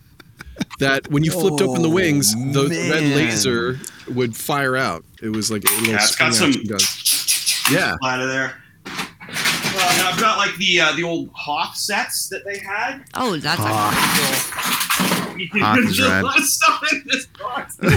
That 0.80 1.10
when 1.10 1.24
you 1.24 1.30
flipped 1.32 1.60
open 1.60 1.82
the 1.82 1.88
wings, 1.90 2.32
the 2.52 2.68
red 2.68 3.02
laser 3.16 3.78
would 4.08 4.36
fire 4.36 4.76
out. 4.76 5.04
It 5.22 5.30
was 5.30 5.50
like 5.50 5.64
a 5.64 5.72
little. 5.72 5.88
Yeah, 5.88 5.96
it's 5.96 6.16
got 6.16 6.34
some- 6.34 6.52
gun. 6.52 6.78
Yeah. 7.70 7.96
out 8.02 8.20
of 8.20 8.28
there. 8.28 8.54
Well, 8.86 9.90
and 9.90 10.02
I've 10.08 10.18
got 10.18 10.38
like 10.38 10.56
the 10.56 10.80
uh, 10.80 10.92
the 10.92 11.02
old 11.02 11.28
Hoth 11.34 11.76
sets 11.76 12.28
that 12.30 12.42
they 12.46 12.58
had. 12.58 13.04
Oh, 13.14 13.36
that's 13.36 13.60
actually 13.60 15.46
Hoth 15.60 15.78
is 15.80 15.84
There's 15.96 16.00
a 16.00 16.08
rad. 16.08 16.24
lot 16.24 16.38
of 16.38 16.44
stuff 16.44 16.82
in 16.92 17.02
this 17.06 17.26
box. 17.26 17.78
all 17.82 17.88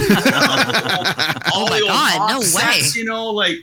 Oh 1.54 1.66
my 1.70 1.76
the 1.78 1.82
old 1.82 1.88
God, 1.88 2.18
Hoth 2.18 2.30
no 2.54 2.58
way. 2.68 2.80
you 2.94 3.04
know, 3.04 3.30
like 3.30 3.56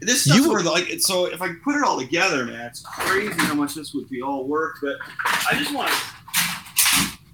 this 0.00 0.22
stuff 0.24 0.36
You- 0.36 0.50
were 0.52 0.62
like 0.62 0.88
so. 1.00 1.26
If 1.26 1.42
I 1.42 1.48
put 1.64 1.74
it 1.74 1.82
all 1.82 1.98
together, 1.98 2.44
man, 2.46 2.66
it's 2.66 2.80
crazy 2.80 3.32
how 3.34 3.54
much 3.54 3.74
this 3.74 3.92
would 3.94 4.08
be 4.08 4.22
all 4.22 4.44
work. 4.46 4.76
But 4.80 4.96
I 5.50 5.54
just 5.58 5.74
want 5.74 5.88
to. 5.90 5.94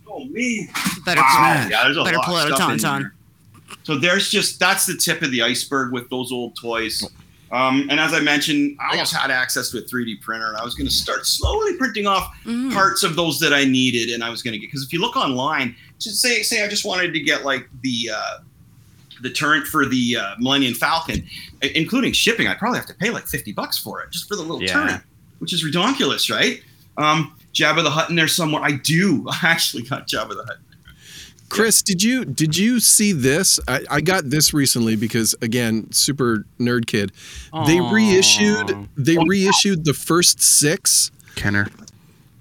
Oh 0.09 0.25
me. 0.27 0.69
better. 1.05 1.21
Wow. 1.21 1.67
Yeah, 1.71 1.85
there's 1.85 1.97
a 1.97 2.05
Better 2.05 2.17
lot 2.19 2.27
pull 2.27 2.37
of 2.37 2.53
out 2.53 2.59
a 2.59 2.63
tauntaun. 2.63 3.11
So 3.83 3.97
there's 3.97 4.31
just 4.31 4.59
that's 4.61 4.87
the 4.87 4.97
tip 4.97 5.23
of 5.23 5.31
the 5.31 5.43
iceberg 5.43 5.93
with 5.93 6.09
those 6.11 6.31
old 6.33 6.57
toys. 6.61 7.03
Um, 7.53 7.87
and 7.91 8.01
as 8.01 8.13
I 8.13 8.21
mentioned, 8.21 8.77
I 8.81 8.93
almost 8.93 9.15
had 9.15 9.31
access 9.31 9.71
to 9.71 9.79
a 9.79 9.83
3D 9.83 10.21
printer, 10.21 10.49
and 10.49 10.57
I 10.57 10.65
was 10.65 10.75
going 10.75 10.89
to 10.89 10.93
start 10.93 11.27
slowly 11.27 11.77
printing 11.77 12.07
off 12.07 12.33
Mm. 12.45 12.73
parts 12.73 13.05
of 13.05 13.15
those 13.15 13.39
that 13.39 13.53
I 13.53 13.65
needed, 13.65 14.11
and 14.13 14.25
I 14.25 14.31
was 14.31 14.43
going 14.43 14.53
to 14.53 14.59
get 14.59 14.67
because 14.67 14.83
if 14.83 14.93
you 14.93 15.01
look 15.01 15.17
online, 15.17 15.77
just 16.01 16.21
say 16.21 16.43
say 16.43 16.65
I 16.65 16.69
just 16.69 16.85
wanted 16.85 17.13
to 17.15 17.21
get 17.21 17.45
like 17.45 17.69
the 17.83 18.11
uh, 18.15 18.39
the 19.23 19.31
turret 19.31 19.67
for 19.67 19.87
the 19.87 20.17
uh, 20.17 20.35
Millennium 20.39 20.75
Falcon, 20.75 21.25
including 21.63 22.13
shipping, 22.13 22.49
I'd 22.49 22.59
probably 22.59 22.79
have 22.79 22.89
to 22.89 22.95
pay 22.95 23.11
like 23.11 23.27
50 23.27 23.53
bucks 23.53 23.79
for 23.79 24.03
it 24.03 24.11
just 24.11 24.29
for 24.29 24.35
the 24.37 24.43
little 24.43 24.63
Yeah. 24.63 24.73
turret, 24.73 25.01
which 25.39 25.53
is 25.53 25.65
ridiculous, 25.65 26.29
right? 26.29 26.61
Um, 26.99 27.36
Jabba 27.57 27.83
the 27.83 27.91
Hutt 27.91 28.11
in 28.11 28.17
there 28.17 28.29
somewhere. 28.29 28.63
I 28.63 28.73
do. 28.73 29.25
I 29.31 29.39
actually 29.43 29.85
got 29.85 30.07
Jabba 30.07 30.31
the 30.31 30.45
Hutt. 30.47 30.59
Chris, 31.49 31.81
did 31.81 32.03
you 32.03 32.25
did 32.25 32.57
you 32.57 32.81
see 32.81 33.13
this? 33.13 33.61
I, 33.69 33.85
I 33.89 34.01
got 34.01 34.31
this 34.31 34.53
recently 34.53 34.97
because 34.97 35.35
again, 35.41 35.91
super 35.93 36.45
nerd 36.59 36.87
kid. 36.87 37.13
They 37.67 37.81
reissued 37.81 38.89
they 38.97 39.17
reissued 39.17 39.85
the 39.85 39.95
first 39.95 40.43
six, 40.43 41.13
Kenner. 41.37 41.69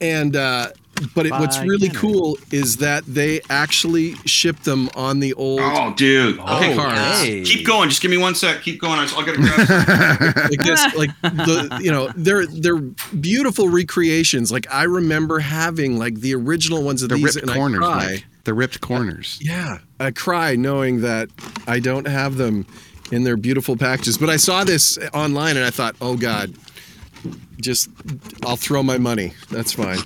and 0.02 0.36
uh, 0.36 0.70
but 1.14 1.26
it, 1.26 1.32
what's 1.32 1.60
really 1.60 1.88
Kenner. 1.90 2.00
cool 2.00 2.38
is 2.52 2.78
that 2.78 3.06
they 3.06 3.42
actually 3.50 4.14
shipped 4.26 4.64
them 4.64 4.90
on 4.96 5.20
the 5.20 5.34
old. 5.34 5.60
Oh, 5.62 5.94
dude. 5.96 6.40
Okay, 6.40 6.76
Oh, 6.78 6.90
hey. 7.22 7.44
Keep 7.44 7.66
going. 7.68 7.90
Just 7.90 8.02
give 8.02 8.12
me 8.12 8.18
one 8.18 8.36
sec. 8.36 8.62
Keep 8.62 8.80
going. 8.82 9.00
I 9.00 9.04
will 9.16 9.24
get 9.24 9.36
grab. 9.36 10.36
like 10.50 10.60
this 10.64 10.96
like 10.96 11.10
the 11.22 11.80
you 11.82 11.92
know 11.92 12.10
they're 12.16 12.46
they're 12.48 12.78
beautiful 13.20 13.70
recreations 13.70 14.52
like 14.52 14.66
i 14.72 14.84
remember 14.84 15.40
having 15.40 15.98
like 15.98 16.16
the 16.22 16.34
original 16.36 16.84
ones 16.84 17.02
of 17.04 17.10
The 17.10 17.16
these 17.16 17.36
ripped 17.36 17.48
and 17.48 17.52
corners, 17.52 17.84
I 17.84 17.92
cry. 17.92 18.06
Mike. 18.14 18.26
The 18.44 18.54
ripped 18.54 18.82
corners. 18.82 19.40
yeah 19.42 19.80
i 20.00 20.12
cry 20.12 20.56
knowing 20.56 21.02
that 21.02 21.30
i 21.68 21.80
don't 21.80 22.08
have 22.08 22.38
them 22.38 22.66
in 23.12 23.24
their 23.24 23.38
beautiful 23.38 23.76
packages 23.78 24.18
but 24.18 24.30
i 24.30 24.38
saw 24.38 24.64
this 24.64 24.98
online 25.14 25.58
and 25.58 25.66
i 25.66 25.70
thought 25.70 25.96
oh 26.02 26.16
god 26.18 26.54
just 27.62 27.90
i'll 28.46 28.58
throw 28.58 28.84
my 28.84 28.98
money 28.98 29.34
that's 29.50 29.72
fine 29.74 29.98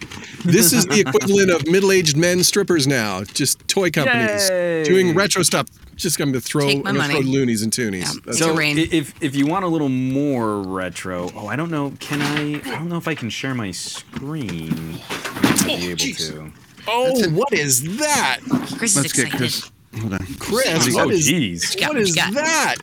this 0.46 0.72
is 0.74 0.86
the 0.86 1.00
equivalent 1.00 1.50
of 1.52 1.68
middle-aged 1.68 2.16
men 2.16 2.44
strippers 2.44 2.88
now 2.88 3.24
just 3.24 3.66
toy 3.68 3.90
companies 3.90 4.50
Yay. 4.50 4.84
doing 4.84 5.14
retro 5.16 5.44
stuff 5.44 5.68
just 5.96 6.18
gonna 6.18 6.40
throw, 6.40 6.66
Take 6.68 6.84
my 6.86 6.92
I'm 6.92 6.96
gonna 6.96 7.10
money. 7.10 7.22
throw 7.24 7.30
loonies 7.32 7.62
and 7.62 7.74
toonies 7.74 8.00
Yeah. 8.04 8.12
That's 8.26 8.28
It's 8.38 8.42
a 8.42 8.44
So 8.46 8.56
rain. 8.56 8.78
if 8.78 9.14
if 9.22 9.36
you 9.36 9.46
want 9.48 9.66
a 9.66 9.68
little 9.68 9.90
more 9.90 10.62
retro, 10.62 11.30
oh 11.36 11.48
I 11.48 11.58
don't 11.58 11.70
know, 11.70 11.92
can 12.00 12.22
I? 12.22 12.62
I 12.72 12.76
don't 12.78 12.88
know 12.88 12.96
if 12.96 13.10
I 13.10 13.16
can 13.16 13.30
share 13.30 13.54
my 13.54 13.72
screen. 13.72 14.98
I 15.10 15.42
might 15.44 15.66
be 15.66 15.72
oh, 15.74 15.76
able 15.90 15.98
jeez. 15.98 16.30
to. 16.30 16.52
oh 16.88 17.30
what 17.32 17.52
is 17.52 17.98
that 17.98 18.40
Chris 18.78 18.96
Let's 18.96 19.12
get. 19.12 19.30
Chris. 19.32 19.70
hold 20.00 20.14
on. 20.14 20.20
Chris, 20.40 20.88
Oh, 20.90 21.06
what 21.06 21.14
is, 21.14 21.26
geez. 21.28 21.76
got- 21.76 21.90
what 21.90 21.98
what 21.98 22.02
is 22.08 22.16
got? 22.16 22.34
that? 22.34 22.78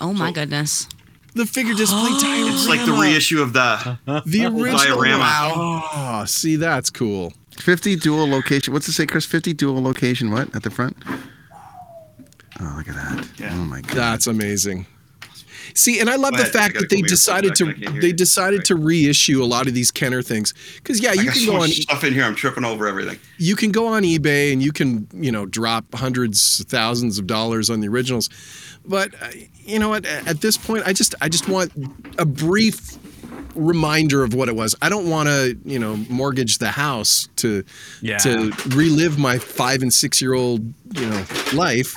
Oh 0.00 0.12
my 0.12 0.32
goodness. 0.32 0.88
The 1.36 1.46
figure 1.46 1.74
display 1.74 2.10
diorama. 2.20 2.52
It's 2.54 2.68
like 2.68 2.84
the 2.86 2.92
reissue 2.92 3.42
of 3.42 3.52
the 3.52 3.98
The 4.26 4.46
original. 4.46 4.78
diorama. 4.78 5.18
Wow. 5.18 6.20
Oh, 6.22 6.24
see, 6.24 6.56
that's 6.56 6.90
cool. 6.90 7.32
50 7.58 7.96
dual 7.96 8.28
location. 8.28 8.72
What's 8.74 8.88
it 8.88 8.92
say, 8.92 9.06
Chris? 9.06 9.24
50 9.26 9.52
dual 9.54 9.82
location. 9.82 10.30
What 10.30 10.54
at 10.54 10.62
the 10.62 10.70
front? 10.70 10.96
Oh, 12.60 12.74
look 12.78 12.88
at 12.88 12.94
that. 12.94 13.28
Oh 13.52 13.54
my 13.64 13.80
god. 13.82 13.94
That's 13.96 14.26
amazing. 14.26 14.86
See, 15.74 16.00
and 16.00 16.08
I 16.08 16.16
love 16.16 16.30
Go 16.32 16.38
the 16.38 16.42
ahead, 16.44 16.52
fact 16.54 16.74
that 16.78 16.88
they 16.88 16.96
come 17.02 17.04
here 17.04 17.08
for 17.08 17.36
a 17.38 17.42
decided 17.42 17.54
to 17.56 17.64
they 18.00 18.06
you. 18.08 18.12
decided 18.14 18.64
to 18.66 18.76
reissue 18.76 19.42
a 19.42 19.44
lot 19.44 19.66
of 19.66 19.74
these 19.74 19.90
Kenner 19.90 20.22
things 20.22 20.54
because 20.76 21.00
yeah, 21.00 21.10
I 21.10 21.14
you 21.14 21.24
got 21.24 21.34
can 21.34 21.42
so 21.42 21.52
go 21.52 21.62
on 21.62 21.68
stuff 21.68 22.04
in 22.04 22.14
here. 22.14 22.24
I'm 22.24 22.34
tripping 22.34 22.64
over 22.64 22.86
everything. 22.86 23.18
you 23.36 23.56
can 23.56 23.72
go 23.72 23.88
on 23.88 24.02
eBay 24.04 24.52
and 24.52 24.62
you 24.62 24.72
can 24.72 25.06
you 25.12 25.30
know 25.32 25.44
drop 25.44 25.84
hundreds 25.94 26.64
thousands 26.66 27.18
of 27.18 27.26
dollars 27.26 27.68
on 27.68 27.80
the 27.80 27.88
originals, 27.88 28.30
but 28.86 29.12
uh, 29.20 29.28
you 29.66 29.78
know 29.78 29.88
what? 29.90 30.06
At 30.06 30.40
this 30.40 30.56
point, 30.56 30.84
I 30.86 30.92
just 30.92 31.14
I 31.20 31.28
just 31.28 31.48
want 31.48 31.72
a 32.18 32.24
brief 32.24 32.96
reminder 33.54 34.22
of 34.22 34.34
what 34.34 34.48
it 34.48 34.54
was. 34.56 34.74
I 34.82 34.88
don't 34.88 35.08
want 35.08 35.28
to 35.28 35.58
you 35.64 35.78
know 35.78 35.96
mortgage 36.08 36.58
the 36.58 36.68
house 36.70 37.28
to 37.36 37.64
Yeah. 38.02 38.18
to 38.18 38.52
relive 38.68 39.18
my 39.18 39.38
five 39.38 39.82
and 39.82 39.92
six 39.92 40.20
year 40.20 40.34
old 40.34 40.60
you 40.94 41.06
know 41.06 41.24
life. 41.54 41.94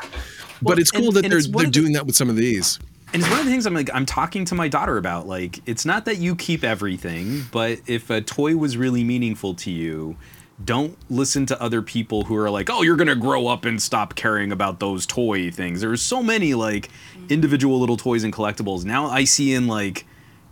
Well, 0.62 0.76
but 0.76 0.80
it's 0.80 0.92
cool 0.92 1.08
and- 1.08 1.16
that 1.18 1.26
and 1.26 1.32
they're 1.34 1.42
they're 1.42 1.66
the- 1.66 1.72
doing 1.72 1.94
that 1.94 2.06
with 2.06 2.16
some 2.16 2.30
of 2.30 2.36
these. 2.36 2.80
And 3.12 3.24
it's 3.24 3.32
one 3.32 3.40
of 3.40 3.46
the 3.46 3.52
things 3.52 3.66
I'm 3.66 3.74
like 3.74 3.90
I'm 3.94 4.06
talking 4.06 4.46
to 4.46 4.56
my 4.56 4.68
daughter 4.68 4.98
about. 4.98 5.28
Like, 5.28 5.62
it's 5.66 5.84
not 5.84 6.06
that 6.06 6.18
you 6.20 6.36
keep 6.36 6.64
everything, 6.64 7.44
but 7.52 7.80
if 7.88 8.10
a 8.12 8.22
toy 8.22 8.56
was 8.56 8.78
really 8.78 9.04
meaningful 9.04 9.56
to 9.56 9.72
you, 9.72 10.16
don't 10.64 10.98
listen 11.10 11.46
to 11.48 11.62
other 11.62 11.82
people 11.82 12.26
who 12.26 12.36
are 12.36 12.50
like, 12.50 12.70
"Oh, 12.70 12.82
you're 12.82 12.96
gonna 12.96 13.16
grow 13.16 13.48
up 13.48 13.66
and 13.66 13.82
stop 13.82 14.16
caring 14.16 14.52
about 14.52 14.80
those 14.80 15.06
toy 15.06 15.52
things." 15.52 15.82
There's 15.82 16.02
so 16.02 16.22
many 16.22 16.54
like 16.54 16.88
mm-hmm. 16.88 17.28
individual 17.30 17.80
little 17.80 17.98
toys 17.98 18.24
and 18.24 18.34
collectibles. 18.34 18.84
Now 18.84 19.08
I 19.08 19.24
see 19.24 19.54
in 19.54 19.68
like 19.68 20.06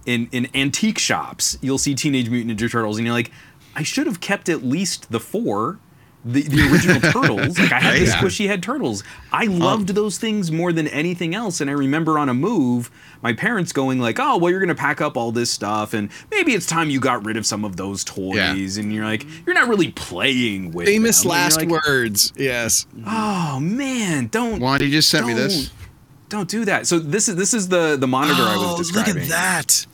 in 0.06 0.30
in 0.32 0.48
antique 0.56 0.98
shops, 0.98 1.58
you'll 1.62 1.78
see 1.78 1.94
Teenage 1.94 2.30
Mutant 2.30 2.60
Ninja 2.60 2.72
Turtles, 2.72 2.98
and 2.98 3.06
you're 3.06 3.16
like, 3.16 3.32
I 3.76 3.84
should 3.84 4.08
have 4.08 4.20
kept 4.20 4.50
at 4.50 4.64
least 4.64 5.12
the 5.12 5.20
four. 5.20 5.80
The, 6.28 6.42
the 6.44 6.70
original 6.72 7.00
turtles, 7.12 7.58
like 7.58 7.72
I 7.72 7.80
had 7.80 7.94
the 8.02 8.06
Yeah. 8.06 8.16
squishy 8.22 8.48
head 8.48 8.62
turtles. 8.62 9.04
I 9.32 9.46
um, 9.46 9.60
loved 9.60 9.90
those 9.90 10.18
things 10.18 10.52
more 10.52 10.74
than 10.74 10.88
anything 10.88 11.34
else. 11.34 11.62
And 11.62 11.70
I 11.70 11.74
remember 11.74 12.20
on 12.20 12.28
a 12.30 12.34
move, 12.34 12.92
my 13.22 13.34
parents 13.34 13.72
going 13.72 14.00
like, 14.00 14.20
"Oh, 14.20 14.38
well, 14.38 14.52
you're 14.52 14.60
gonna 14.60 14.76
pack 14.76 15.00
up 15.00 15.16
all 15.16 15.32
this 15.32 15.50
stuff, 15.50 15.94
and 15.94 16.10
maybe 16.30 16.54
it's 16.54 16.66
time 16.66 16.90
you 16.90 17.00
got 17.00 17.26
rid 17.26 17.38
of 17.38 17.46
some 17.46 17.64
of 17.64 17.78
those 17.78 18.04
toys." 18.04 18.78
And 18.78 18.94
you're 18.94 19.06
like, 19.06 19.26
you're 19.46 19.56
not 19.56 19.68
really 19.70 19.92
playing 19.92 20.72
with 20.74 20.86
Famous 20.88 21.22
them. 21.22 21.32
Last 21.32 21.58
like, 21.58 21.70
words. 21.70 22.34
Yes. 22.36 22.86
Oh 23.06 23.60
man, 23.62 24.28
don't 24.28 24.60
Juan, 24.60 24.82
you 24.82 24.90
just 24.90 25.10
sent 25.10 25.28
me 25.28 25.34
this. 25.34 25.72
Don't 26.30 26.50
do 26.50 26.66
that. 26.66 26.88
So 26.88 27.00
this 27.00 27.30
is 27.30 27.38
this 27.38 27.54
is 27.54 27.70
the 27.70 27.96
the 27.98 28.08
monitor 28.08 28.42
I 28.44 28.58
was 28.58 28.78
describing. 28.78 29.14
Oh, 29.14 29.16
Look 29.16 29.24
at 29.24 29.30
that. 29.30 29.86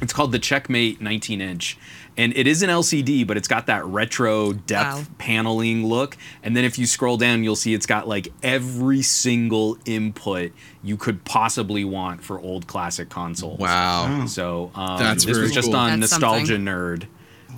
It's 0.00 0.12
called 0.12 0.30
the 0.32 0.38
Checkmate 0.38 1.00
19 1.00 1.40
inch. 1.40 1.76
And 2.18 2.36
it 2.36 2.46
is 2.48 2.62
an 2.62 2.68
LCD, 2.68 3.26
but 3.26 3.36
it's 3.36 3.48
got 3.48 3.66
that 3.66 3.84
retro 3.86 4.52
depth 4.52 4.96
Wow. 4.98 5.04
paneling 5.18 5.86
look. 5.86 6.16
And 6.42 6.56
then 6.56 6.64
if 6.64 6.78
you 6.78 6.84
scroll 6.86 7.16
down, 7.16 7.44
you'll 7.44 7.54
see 7.56 7.72
it's 7.74 7.86
got 7.86 8.08
like 8.08 8.32
every 8.42 9.02
single 9.02 9.78
input 9.86 10.52
you 10.82 10.96
could 10.96 11.24
possibly 11.24 11.84
want 11.84 12.22
for 12.24 12.40
old 12.40 12.66
classic 12.66 13.08
consoles. 13.08 13.60
Wow. 13.60 14.26
So 14.26 14.70
um, 14.74 14.98
That's 14.98 15.24
this 15.24 15.32
very 15.34 15.46
was 15.46 15.54
just 15.54 15.68
cool. 15.68 15.76
on 15.76 16.00
That's 16.00 16.12
Nostalgia 16.12 16.46
something. 16.56 16.64
Nerd. 16.66 17.06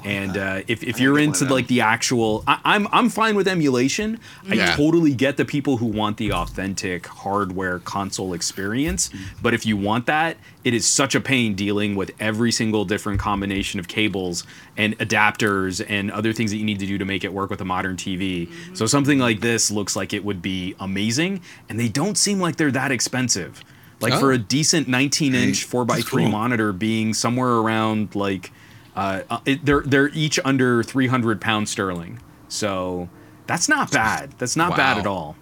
And 0.05 0.37
uh, 0.37 0.63
if, 0.67 0.83
if 0.83 0.99
you're 1.01 1.19
into 1.19 1.45
like 1.45 1.67
the 1.67 1.81
actual, 1.83 2.43
I, 2.47 2.59
I'm 2.65 2.89
I'm 2.93 3.09
fine 3.09 3.35
with 3.37 3.47
emulation. 3.49 4.19
I 4.49 4.57
totally 4.77 5.15
get 5.15 5.37
the 5.37 5.45
people 5.45 5.77
who 5.77 5.87
want 5.87 6.17
the 6.17 6.33
authentic 6.33 7.07
hardware 7.07 7.79
console 7.81 8.33
experience. 8.33 9.09
Mm. 9.11 9.19
But 9.43 9.55
if 9.55 9.67
you 9.67 9.77
want 9.77 10.07
that, 10.07 10.37
it 10.65 10.75
is 10.75 10.87
such 10.87 11.15
a 11.15 11.21
pain 11.21 11.55
dealing 11.55 11.95
with 11.97 12.11
every 12.21 12.53
single 12.53 12.85
different 12.85 13.21
combination 13.21 13.81
of 13.81 13.89
cables 13.89 14.45
and 14.77 14.99
adapters 14.99 15.85
and 15.89 16.11
other 16.11 16.33
things 16.33 16.51
that 16.51 16.57
you 16.59 16.65
need 16.65 16.79
to 16.81 16.87
do 16.87 16.99
to 16.99 17.05
make 17.05 17.25
it 17.25 17.33
work 17.33 17.51
with 17.51 17.61
a 17.61 17.65
modern 17.65 17.97
TV. 17.97 18.49
Mm-hmm. 18.49 18.75
So 18.75 18.87
something 18.87 19.19
like 19.19 19.41
this 19.41 19.71
looks 19.71 19.97
like 19.97 20.13
it 20.13 20.25
would 20.25 20.43
be 20.43 20.75
amazing, 20.81 21.43
and 21.69 21.79
they 21.79 21.89
don't 21.89 22.17
seem 22.17 22.41
like 22.41 22.57
they're 22.57 22.71
that 22.71 22.91
expensive. 22.93 23.63
Like 24.01 24.15
for 24.19 24.33
Oh. 24.33 24.37
a 24.37 24.39
decent 24.39 24.89
19 24.89 25.35
inch 25.35 25.69
4x3 25.69 26.05
cool. 26.05 26.29
monitor 26.31 26.73
being 26.73 27.13
somewhere 27.13 27.51
around 27.57 28.15
like 28.15 28.51
uh, 28.97 29.23
uh, 29.31 29.39
it, 29.47 29.65
they're 29.65 29.83
they're 29.83 30.09
each 30.09 30.39
under 30.45 30.83
300 30.83 31.41
pounds 31.41 31.71
sterling. 31.71 32.21
So 32.49 33.09
that's 33.47 33.69
not 33.69 33.91
bad. 33.91 34.33
That's 34.39 34.57
not 34.57 34.77
bad 34.77 34.99
at 34.99 35.07
all. 35.07 35.37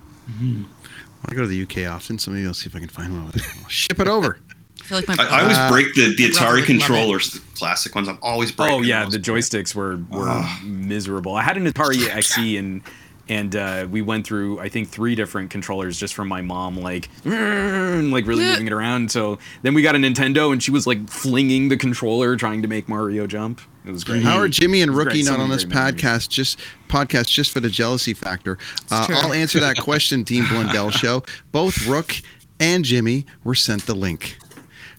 I 1.26 1.34
go 1.34 1.42
to 1.42 1.46
the 1.48 1.62
UK 1.62 1.90
often, 1.92 2.18
so 2.18 2.30
maybe 2.30 2.46
I'll 2.46 2.54
see 2.54 2.68
if 2.68 2.76
I 2.76 2.78
can 2.80 2.88
find 2.88 3.12
one. 3.12 3.32
I'll 3.62 3.68
ship 3.68 3.98
it 3.98 4.08
over. 4.08 4.38
I 4.80 4.84
feel 4.84 4.98
like 4.98 5.08
my 5.08 5.16
I, 5.18 5.26
I 5.38 5.42
always 5.42 5.58
Uh, 5.58 5.70
break 5.70 5.94
the, 5.94 6.14
the 6.14 6.30
Atari 6.30 6.64
controllers, 6.64 7.30
the 7.32 7.40
classic 7.56 7.94
ones. 7.94 8.08
I'm 8.08 8.18
always 8.22 8.52
breaking. 8.52 8.74
Oh 8.78 8.82
yeah, 8.82 9.04
the 9.06 9.18
joysticks 9.18 9.74
were 9.74 9.96
were 10.10 10.44
miserable. 10.62 11.34
I 11.34 11.42
had 11.42 11.56
an 11.56 11.66
Atari 11.66 11.96
XE 12.08 12.58
and 12.58 12.82
and 13.28 13.54
uh, 13.56 13.86
we 13.90 14.00
went 14.02 14.26
through 14.26 14.58
I 14.60 14.68
think 14.68 14.88
three 14.88 15.14
different 15.14 15.50
controllers 15.50 15.98
just 15.98 16.14
from 16.14 16.28
my 16.28 16.40
mom 16.42 16.76
like 16.76 17.08
"Mm," 17.24 18.10
like 18.12 18.26
really 18.26 18.44
Yeah. 18.44 18.52
moving 18.52 18.66
it 18.68 18.72
around. 18.72 19.10
So 19.10 19.38
then 19.62 19.74
we 19.74 19.82
got 19.82 19.94
a 19.94 19.98
Nintendo 19.98 20.52
and 20.52 20.62
she 20.62 20.70
was 20.70 20.86
like 20.86 21.08
flinging 21.08 21.68
the 21.68 21.76
controller 21.76 22.36
trying 22.36 22.62
to 22.62 22.68
make 22.68 22.88
Mario 22.88 23.26
jump. 23.26 23.60
It 23.86 23.90
was 23.92 24.04
great. 24.04 24.22
How 24.22 24.36
are 24.38 24.48
Jimmy 24.48 24.82
and 24.82 24.94
Rookie 24.94 25.22
not 25.22 25.40
on 25.40 25.48
this 25.50 25.64
great 25.64 25.74
memories. 25.74 26.02
podcast? 26.02 26.28
Just 26.28 26.58
podcast 26.88 27.28
just 27.30 27.50
for 27.52 27.60
the 27.60 27.70
jealousy 27.70 28.12
factor. 28.14 28.58
Uh. 28.90 29.06
I'll 29.10 29.32
answer 29.32 29.60
that 29.60 29.78
question, 29.78 30.22
Dean 30.24 30.46
Blundell 30.48 30.90
show. 31.02 31.22
Both 31.52 31.86
Rook 31.86 32.16
and 32.60 32.84
Jimmy 32.84 33.24
were 33.44 33.54
sent 33.54 33.86
the 33.86 33.94
link. 33.94 34.36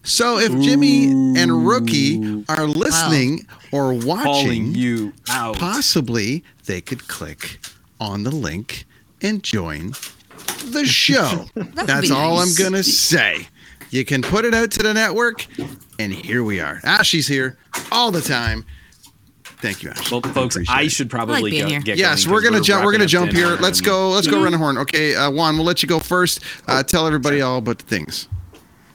So 0.02 0.38
if 0.38 0.50
Jimmy 0.62 1.04
and 1.38 1.66
Rookie 1.68 2.42
are 2.48 2.66
listening 2.66 3.46
or 3.70 3.92
Calling 4.00 4.06
watching, 4.06 4.74
you 4.74 5.12
out. 5.28 5.56
possibly 5.58 6.42
they 6.64 6.80
could 6.80 7.06
click 7.06 7.60
on 8.00 8.24
the 8.24 8.34
link 8.34 8.86
and 9.22 9.42
join 9.42 9.92
the 10.66 10.84
show. 10.84 11.44
That's 11.54 12.10
all 12.10 12.36
nice. 12.36 12.58
I'm 12.58 12.64
gonna 12.64 12.82
say. 12.82 13.46
You 13.90 14.04
can 14.04 14.22
put 14.22 14.44
it 14.44 14.54
out 14.54 14.70
to 14.72 14.82
the 14.84 14.94
network, 14.94 15.46
and 15.98 16.12
here 16.12 16.44
we 16.44 16.60
are. 16.60 16.80
Ashley's 16.84 17.26
here 17.26 17.58
all 17.90 18.10
the 18.12 18.20
time. 18.20 18.64
Thank 19.44 19.82
you, 19.82 19.90
Ashley. 19.90 20.20
Well, 20.22 20.32
folks, 20.32 20.54
Appreciate 20.54 20.74
I 20.74 20.82
it. 20.82 20.92
should 20.92 21.08
I 21.08 21.16
probably 21.16 21.50
like 21.50 21.68
go, 21.68 21.80
get 21.80 21.98
Yes, 21.98 22.24
going 22.24 22.34
we're 22.34 22.42
gonna 22.42 22.60
jump. 22.60 22.84
We're 22.84 22.92
gonna 22.92 23.06
jump 23.06 23.32
here. 23.32 23.56
Let's 23.56 23.80
go. 23.80 24.10
Let's 24.10 24.26
go 24.26 24.42
run 24.42 24.54
a 24.54 24.58
horn. 24.58 24.78
Okay, 24.78 25.14
uh, 25.14 25.30
Juan, 25.30 25.56
we'll 25.56 25.66
let 25.66 25.82
you 25.82 25.88
go 25.88 25.98
first. 25.98 26.40
Uh, 26.66 26.82
tell 26.82 27.06
everybody 27.06 27.42
all 27.42 27.58
about 27.58 27.78
the 27.78 27.84
things. 27.84 28.28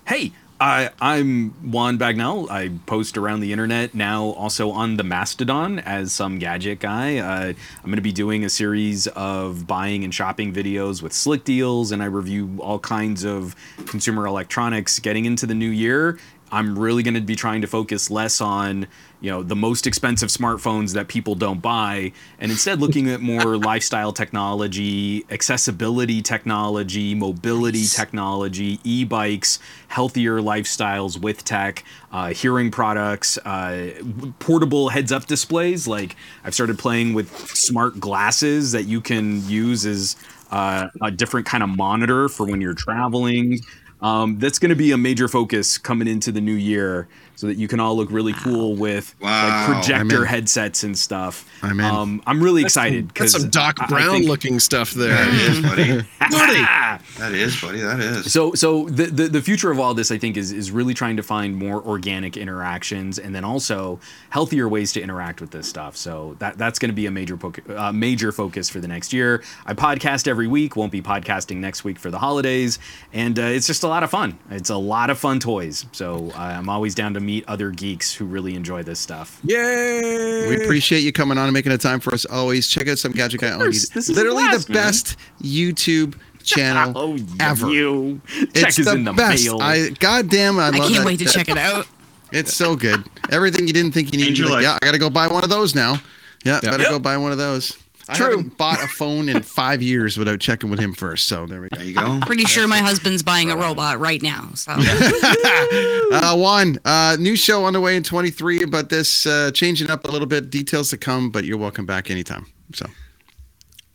Hey, 0.07 0.31
I, 0.59 0.91
I'm 1.01 1.49
Juan 1.69 1.97
Bagnell. 1.97 2.49
I 2.49 2.71
post 2.85 3.17
around 3.17 3.41
the 3.41 3.51
internet 3.51 3.93
now, 3.93 4.23
also 4.23 4.71
on 4.71 4.95
the 4.95 5.03
Mastodon 5.03 5.79
as 5.79 6.13
some 6.13 6.39
gadget 6.39 6.79
guy. 6.79 7.17
Uh, 7.17 7.47
I'm 7.49 7.85
going 7.85 7.97
to 7.97 8.01
be 8.01 8.13
doing 8.13 8.45
a 8.45 8.49
series 8.49 9.07
of 9.07 9.67
buying 9.67 10.05
and 10.05 10.15
shopping 10.15 10.53
videos 10.53 11.01
with 11.01 11.11
Slickdeals, 11.11 11.91
and 11.91 12.01
I 12.01 12.05
review 12.05 12.57
all 12.61 12.79
kinds 12.79 13.25
of 13.25 13.53
consumer 13.85 14.25
electronics. 14.25 14.97
Getting 14.99 15.25
into 15.25 15.45
the 15.45 15.55
new 15.55 15.69
year, 15.69 16.19
I'm 16.55 16.79
really 16.79 17.03
going 17.03 17.15
to 17.15 17.21
be 17.21 17.35
trying 17.35 17.59
to 17.61 17.67
focus 17.67 18.09
less 18.09 18.39
on 18.39 18.87
you 19.19 19.29
know 19.29 19.43
the 19.43 19.57
most 19.57 19.85
expensive 19.85 20.29
smartphones 20.29 20.93
that 20.93 21.09
people 21.09 21.35
don't 21.35 21.61
buy 21.61 22.13
and 22.39 22.49
instead 22.49 22.79
looking 22.79 23.09
at 23.09 23.19
more 23.19 23.57
lifestyle 23.71 24.13
technology 24.13 25.25
accessibility 25.29 26.21
technology 26.21 27.13
mobility 27.13 27.85
technology 27.85 28.79
e-bikes 28.85 29.59
healthier 29.89 30.39
lifestyles 30.39 31.19
with 31.19 31.43
tech 31.43 31.83
uh, 32.13 32.29
hearing 32.29 32.71
products 32.71 33.37
uh, 33.39 33.91
portable 34.39 34.89
heads-up 34.89 35.25
displays. 35.25 35.87
Like 35.87 36.15
i've 36.45 36.53
started 36.53 36.79
playing 36.79 37.13
with 37.13 37.29
smart 37.49 37.99
glasses 37.99 38.71
that 38.71 38.83
you 38.83 39.01
can 39.01 39.45
use 39.49 39.85
as 39.85 40.15
uh, 40.51 40.87
a 41.01 41.11
different 41.11 41.45
kind 41.45 41.63
of 41.63 41.69
monitor 41.69 42.29
for 42.29 42.45
when 42.45 42.61
you're 42.61 42.75
traveling 42.75 43.59
um, 44.01 44.39
that's 44.39 44.59
going 44.59 44.69
to 44.69 44.75
be 44.75 44.91
a 44.91 44.97
major 44.97 45.27
focus 45.27 45.77
coming 45.77 46.07
into 46.07 46.31
the 46.31 46.41
new 46.41 46.53
year 46.53 47.07
so 47.35 47.47
that 47.47 47.57
you 47.57 47.67
can 47.67 47.79
all 47.79 47.95
look 47.95 48.09
really 48.11 48.33
cool 48.33 48.75
with 48.75 49.15
Wow. 49.21 49.67
like 49.67 49.83
projector 49.83 50.25
headsets 50.25 50.83
and 50.83 50.97
stuff. 50.97 51.45
I'm 51.61 51.79
in. 51.79 51.85
Um, 51.85 52.21
I'm 52.25 52.41
really 52.43 52.61
excited 52.63 53.09
That's 53.09 53.13
because 53.13 53.31
some 53.41 53.49
Doc 53.49 53.75
Brown 53.89 54.23
looking 54.23 54.59
stuff 54.59 54.91
there. 54.91 55.15
That 55.25 55.33
is, 55.33 55.61
buddy. 55.61 56.05
Buddy. 56.19 57.01
That 57.19 57.33
is, 57.33 57.59
buddy. 57.61 57.79
That 57.81 57.99
is. 57.99 58.31
So, 58.31 58.53
so 58.53 58.85
the, 58.87 59.05
the 59.05 59.27
the 59.27 59.41
future 59.41 59.71
of 59.71 59.79
all 59.79 59.93
this, 59.93 60.11
I 60.11 60.17
think, 60.17 60.37
is 60.37 60.51
is 60.51 60.71
really 60.71 60.93
trying 60.93 61.17
to 61.17 61.23
find 61.23 61.55
more 61.55 61.81
organic 61.83 62.35
interactions, 62.37 63.19
and 63.19 63.33
then 63.33 63.43
also 63.43 63.99
healthier 64.29 64.67
ways 64.67 64.91
to 64.93 65.01
interact 65.01 65.39
with 65.41 65.51
this 65.51 65.67
stuff. 65.67 65.95
So 65.97 66.35
that 66.39 66.57
that's 66.57 66.79
going 66.79 66.89
to 66.89 66.95
be 66.95 67.05
a 67.05 67.11
major 67.11 67.37
po- 67.37 67.53
uh, 67.75 67.91
major 67.91 68.31
focus 68.31 68.69
for 68.69 68.79
the 68.79 68.87
next 68.87 69.13
year. 69.13 69.43
I 69.65 69.73
podcast 69.73 70.27
every 70.27 70.47
week. 70.47 70.75
Won't 70.75 70.91
be 70.91 71.01
podcasting 71.01 71.57
next 71.57 71.83
week 71.83 71.99
for 71.99 72.09
the 72.11 72.19
holidays, 72.19 72.79
and 73.13 73.37
uh, 73.39 73.43
it's 73.43 73.67
just 73.67 73.83
a 73.83 73.87
lot 73.87 74.03
of 74.03 74.09
fun. 74.09 74.37
It's 74.51 74.69
a 74.69 74.77
lot 74.77 75.09
of 75.09 75.17
fun 75.17 75.39
toys. 75.39 75.85
So 75.91 76.31
uh, 76.35 76.37
I'm 76.39 76.69
always 76.69 76.95
down 76.95 77.13
to 77.15 77.19
meet 77.25 77.43
other 77.47 77.71
geeks 77.71 78.13
who 78.13 78.25
really 78.25 78.55
enjoy 78.55 78.83
this 78.83 78.99
stuff. 78.99 79.39
Yay! 79.43 80.47
We 80.47 80.63
appreciate 80.63 80.99
you 81.01 81.11
coming 81.11 81.37
on 81.37 81.45
and 81.45 81.53
making 81.53 81.71
a 81.71 81.77
time 81.77 81.99
for 81.99 82.13
us 82.13 82.25
always. 82.25 82.67
Check 82.67 82.87
out 82.87 82.97
some 82.99 83.11
Gadget 83.11 83.41
Guy 83.41 83.51
on 83.51 83.59
YouTube. 83.59 83.93
this 83.93 84.09
is 84.09 84.15
Literally 84.15 84.43
blast, 84.43 84.67
the 84.67 84.73
man. 84.73 84.83
best 84.83 85.17
YouTube 85.41 86.15
channel 86.43 86.93
Oh, 86.95 87.17
ever. 87.39 87.69
You. 87.71 88.21
It's 88.35 88.53
Check 88.61 88.79
is 88.79 88.85
the 88.85 88.93
in 88.93 89.03
the 89.03 89.13
best. 89.13 89.45
mail. 89.45 89.59
I 89.61 89.89
goddamn, 89.99 90.59
I 90.59 90.67
I 90.67 90.69
love 90.69 90.75
I 90.75 90.77
can't 90.79 90.93
that- 90.95 91.05
wait 91.05 91.19
to 91.19 91.25
that- 91.25 91.33
check 91.33 91.49
it 91.49 91.57
out. 91.57 91.87
It's 92.31 92.53
so 92.53 92.75
good. 92.75 93.03
Everything 93.31 93.67
you 93.67 93.73
didn't 93.73 93.91
think 93.93 94.11
you 94.11 94.19
needed. 94.19 94.45
Like, 94.49 94.63
yeah, 94.63 94.77
I 94.81 94.85
got 94.85 94.91
to 94.93 94.97
go 94.99 95.09
buy 95.09 95.27
one 95.27 95.43
of 95.43 95.49
those 95.49 95.73
now. 95.75 96.01
Yeah, 96.43 96.59
better 96.59 96.83
Yep. 96.83 96.91
go 96.91 96.99
buy 96.99 97.17
one 97.17 97.31
of 97.31 97.37
those. 97.37 97.77
I 98.07 98.13
True. 98.15 98.37
haven't 98.37 98.57
bought 98.57 98.83
a 98.83 98.87
phone 98.87 99.29
in 99.29 99.41
five 99.41 99.81
years 99.81 100.17
without 100.17 100.39
checking 100.39 100.69
with 100.69 100.79
him 100.79 100.93
first. 100.93 101.27
So 101.27 101.45
there 101.47 101.61
we 101.61 101.69
go. 101.69 101.77
There 101.77 101.85
you 101.87 101.93
go. 101.95 102.19
Pretty 102.21 102.43
sure 102.45 102.67
my 102.67 102.77
husband's 102.77 103.23
buying 103.23 103.49
a 103.49 103.57
robot 103.57 103.99
right 103.99 104.21
now. 104.21 104.49
So 104.53 104.73
Uh, 104.77 106.35
Juan, 106.37 106.77
uh, 106.85 107.17
new 107.19 107.35
show 107.35 107.63
on 107.65 107.73
the 107.73 107.81
way 107.81 107.95
in 107.95 108.03
23, 108.03 108.65
but 108.65 108.89
this 108.89 109.25
uh, 109.25 109.49
changing 109.51 109.89
up 109.89 110.05
a 110.05 110.11
little 110.11 110.27
bit. 110.27 110.49
Details 110.49 110.89
to 110.91 110.97
come, 110.97 111.29
but 111.31 111.45
you're 111.45 111.57
welcome 111.57 111.85
back 111.85 112.11
anytime. 112.11 112.45
So 112.73 112.85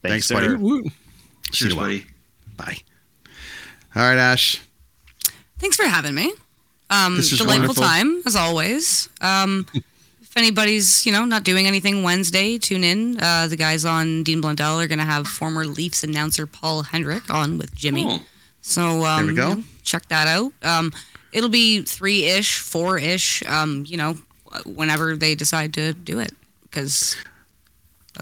thanks, 0.03 0.27
sir. 0.27 0.35
buddy. 0.35 0.49
Woot, 0.49 0.85
woot. 0.85 0.93
See 1.53 1.65
you 1.67 1.71
Cheers, 1.71 1.75
buddy. 1.75 2.07
Bye. 2.57 2.79
All 3.95 4.03
right, 4.03 4.19
Ash. 4.19 4.61
thanks 5.59 5.77
for 5.77 5.85
having 5.85 6.15
me. 6.15 6.33
Um, 6.91 7.17
This 7.17 7.31
is 7.33 7.39
delightful 7.39 7.69
wonderful. 7.69 7.85
time 7.85 8.23
as 8.27 8.35
always. 8.37 9.09
Um, 9.21 9.67
if 10.31 10.37
anybody's 10.37 11.05
you 11.05 11.13
know 11.13 11.25
not 11.25 11.43
doing 11.43 11.67
anything 11.67 12.03
Wednesday, 12.03 12.57
tune 12.59 12.85
in. 12.85 13.21
Uh, 13.21 13.49
the 13.49 13.57
guys 13.57 13.85
on 13.85 14.23
Dean 14.23 14.41
Blundell 14.41 14.81
are 14.81 14.87
going 14.87 14.99
to 15.01 15.05
have 15.05 15.27
former 15.27 15.67
Leafs 15.67 16.05
announcer 16.05 16.47
Paul 16.47 16.83
Hendrick 16.83 17.29
on 17.29 17.59
with 17.59 17.75
Jimmy. 17.75 18.05
Oh. 18.09 18.21
So 18.63 19.05
um, 19.05 19.27
There 19.27 19.35
we 19.35 19.37
go. 19.37 19.49
you 19.51 19.57
know, 19.57 19.63
check 19.83 20.07
that 20.09 20.29
out. 20.29 20.53
Um, 20.63 20.93
it'll 21.33 21.49
be 21.49 21.83
three 21.83 22.27
ish, 22.27 22.59
four 22.59 22.99
ish. 22.99 23.43
Um, 23.47 23.85
you 23.87 23.97
know, 23.97 24.17
whenever 24.65 25.17
they 25.17 25.35
decide 25.35 25.75
to 25.75 25.93
do 25.95 26.21
it, 26.21 26.33
because. 26.63 27.17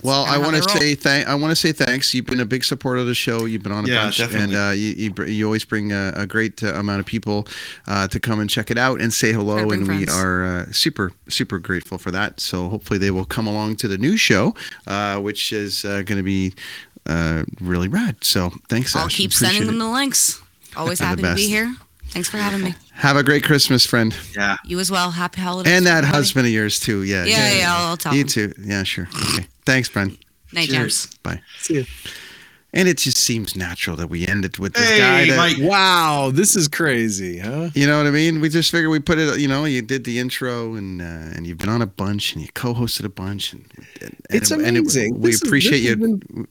Well, 0.03 0.25
I 0.25 0.39
want 0.39 0.57
to 0.57 0.63
say 0.63 0.95
thank. 0.95 1.27
I 1.29 1.35
want 1.35 1.51
to 1.51 1.57
say 1.57 1.73
thanks. 1.73 2.13
You've 2.15 2.27
been 2.27 2.41
a 2.41 2.45
big 2.47 2.65
supporter 2.65 3.01
of 3.01 3.07
the 3.07 3.15
show. 3.15 3.45
You've 3.45 3.63
been 3.63 3.73
on 3.73 3.85
a 3.85 3.89
Yeah, 3.89 4.03
bunch, 4.05 4.19
definitely. 4.19 4.55
and 4.57 4.69
uh, 4.69 4.73
you, 4.73 4.95
you 4.97 5.11
br- 5.13 5.27
you 5.27 5.45
always 5.45 5.65
bring 5.65 5.93
a, 5.93 6.13
a 6.17 6.27
great 6.27 6.63
uh, 6.63 6.75
amount 6.75 7.01
of 7.01 7.07
people 7.07 7.47
uh, 7.87 8.09
to 8.09 8.21
come 8.21 8.41
and 8.41 8.49
check 8.51 8.71
it 8.71 8.79
out 8.79 9.01
and 9.01 9.13
say 9.13 9.33
hello. 9.33 9.57
Gotta 9.57 9.67
bring 9.69 9.81
And 9.83 9.89
we 9.89 10.07
are 10.09 10.45
uh, 10.45 10.67
super 10.73 11.13
super 11.29 11.59
grateful 11.59 11.99
for 11.99 12.11
that. 12.11 12.41
So 12.41 12.69
hopefully 12.69 12.99
they 12.99 13.11
will 13.11 13.25
come 13.25 13.47
along 13.47 13.77
to 13.77 13.89
the 13.89 13.99
new 13.99 14.17
show, 14.17 14.55
uh, 14.87 15.19
which 15.21 15.53
is 15.53 15.85
uh, 15.85 16.03
going 16.03 16.19
to 16.19 16.23
be 16.23 16.55
uh, 17.07 17.45
really 17.61 17.89
rad. 17.89 18.17
So 18.23 18.51
thanks. 18.69 18.95
I'll 18.95 19.07
Ash. 19.07 19.17
keep 19.17 19.31
Appreciate 19.31 19.49
sending 19.59 19.67
them 19.67 19.79
the 19.79 19.89
links. 19.89 20.41
Always 20.77 21.01
You're 21.01 21.17
the 21.17 21.23
happy 21.27 21.41
to 21.43 21.47
be 21.47 21.49
here. 21.49 21.75
Thanks 22.11 22.29
for 22.29 22.39
having 22.39 22.63
me. 22.63 22.75
Have 22.93 23.17
a 23.17 23.23
great 23.23 23.45
Christmas, 23.45 23.87
friend, 23.87 24.15
Yeah. 24.37 24.57
You 24.65 24.81
as 24.81 24.91
well. 24.91 25.11
Happy 25.11 25.41
holidays. 25.41 25.73
and 25.73 25.87
that 25.87 26.05
husband 26.05 26.47
of 26.47 26.53
yours 26.53 26.81
too. 26.81 27.03
Yeah, 27.03 27.25
Yeah, 27.25 27.53
yeah, 27.53 27.75
I'll, 27.77 27.87
I'll 27.89 27.97
tell 27.97 28.15
You 28.15 28.25
them. 28.25 28.53
too. 28.53 28.55
Yeah, 28.65 28.83
sure. 28.83 29.09
Okay. 29.35 29.47
Thanks, 29.65 29.89
friend. 29.89 30.17
Night, 30.53 30.69
Cheers. 30.69 31.05
gents. 31.07 31.15
Bye. 31.19 31.41
See 31.61 31.79
ya. 31.81 31.85
And 32.75 32.87
it 32.87 32.99
just 32.99 33.17
seems 33.17 33.57
natural 33.57 33.97
that 33.97 34.09
we 34.11 34.27
end 34.27 34.45
it 34.45 34.59
with 34.59 34.75
this 34.75 34.87
Hey, 34.89 34.99
guy. 34.99 35.27
That, 35.29 35.37
Mike. 35.39 35.57
Wow, 35.61 36.31
this 36.33 36.55
is 36.55 36.69
crazy, 36.69 37.39
huh? 37.39 37.71
You 37.75 37.87
know 37.87 37.97
what 37.97 38.07
I 38.07 38.11
mean? 38.11 38.43
We 38.43 38.51
just 38.51 38.71
figured 38.71 38.91
we 38.91 39.01
put 39.01 39.19
it. 39.19 39.39
You 39.41 39.49
know, 39.49 39.65
you 39.65 39.81
did 39.81 40.05
the 40.05 40.19
intro, 40.19 40.75
and 40.75 41.01
uh, 41.01 41.05
and 41.05 41.47
you've 41.47 41.57
been 41.57 41.71
on 41.71 41.81
a 41.81 41.87
bunch, 41.87 42.35
and 42.35 42.43
you 42.43 42.49
co-hosted 42.53 43.05
a 43.07 43.09
bunch, 43.09 43.55
and, 43.55 43.65
and 44.03 44.17
It's 44.29 44.51
and 44.51 44.61
it- 44.63 44.69
amazing. 44.81 45.19
we 45.19 45.31
This 45.31 45.37
is- 45.37 45.49
appreciate 45.49 45.81
this 45.81 45.89
has 45.89 45.99
you. 45.99 46.47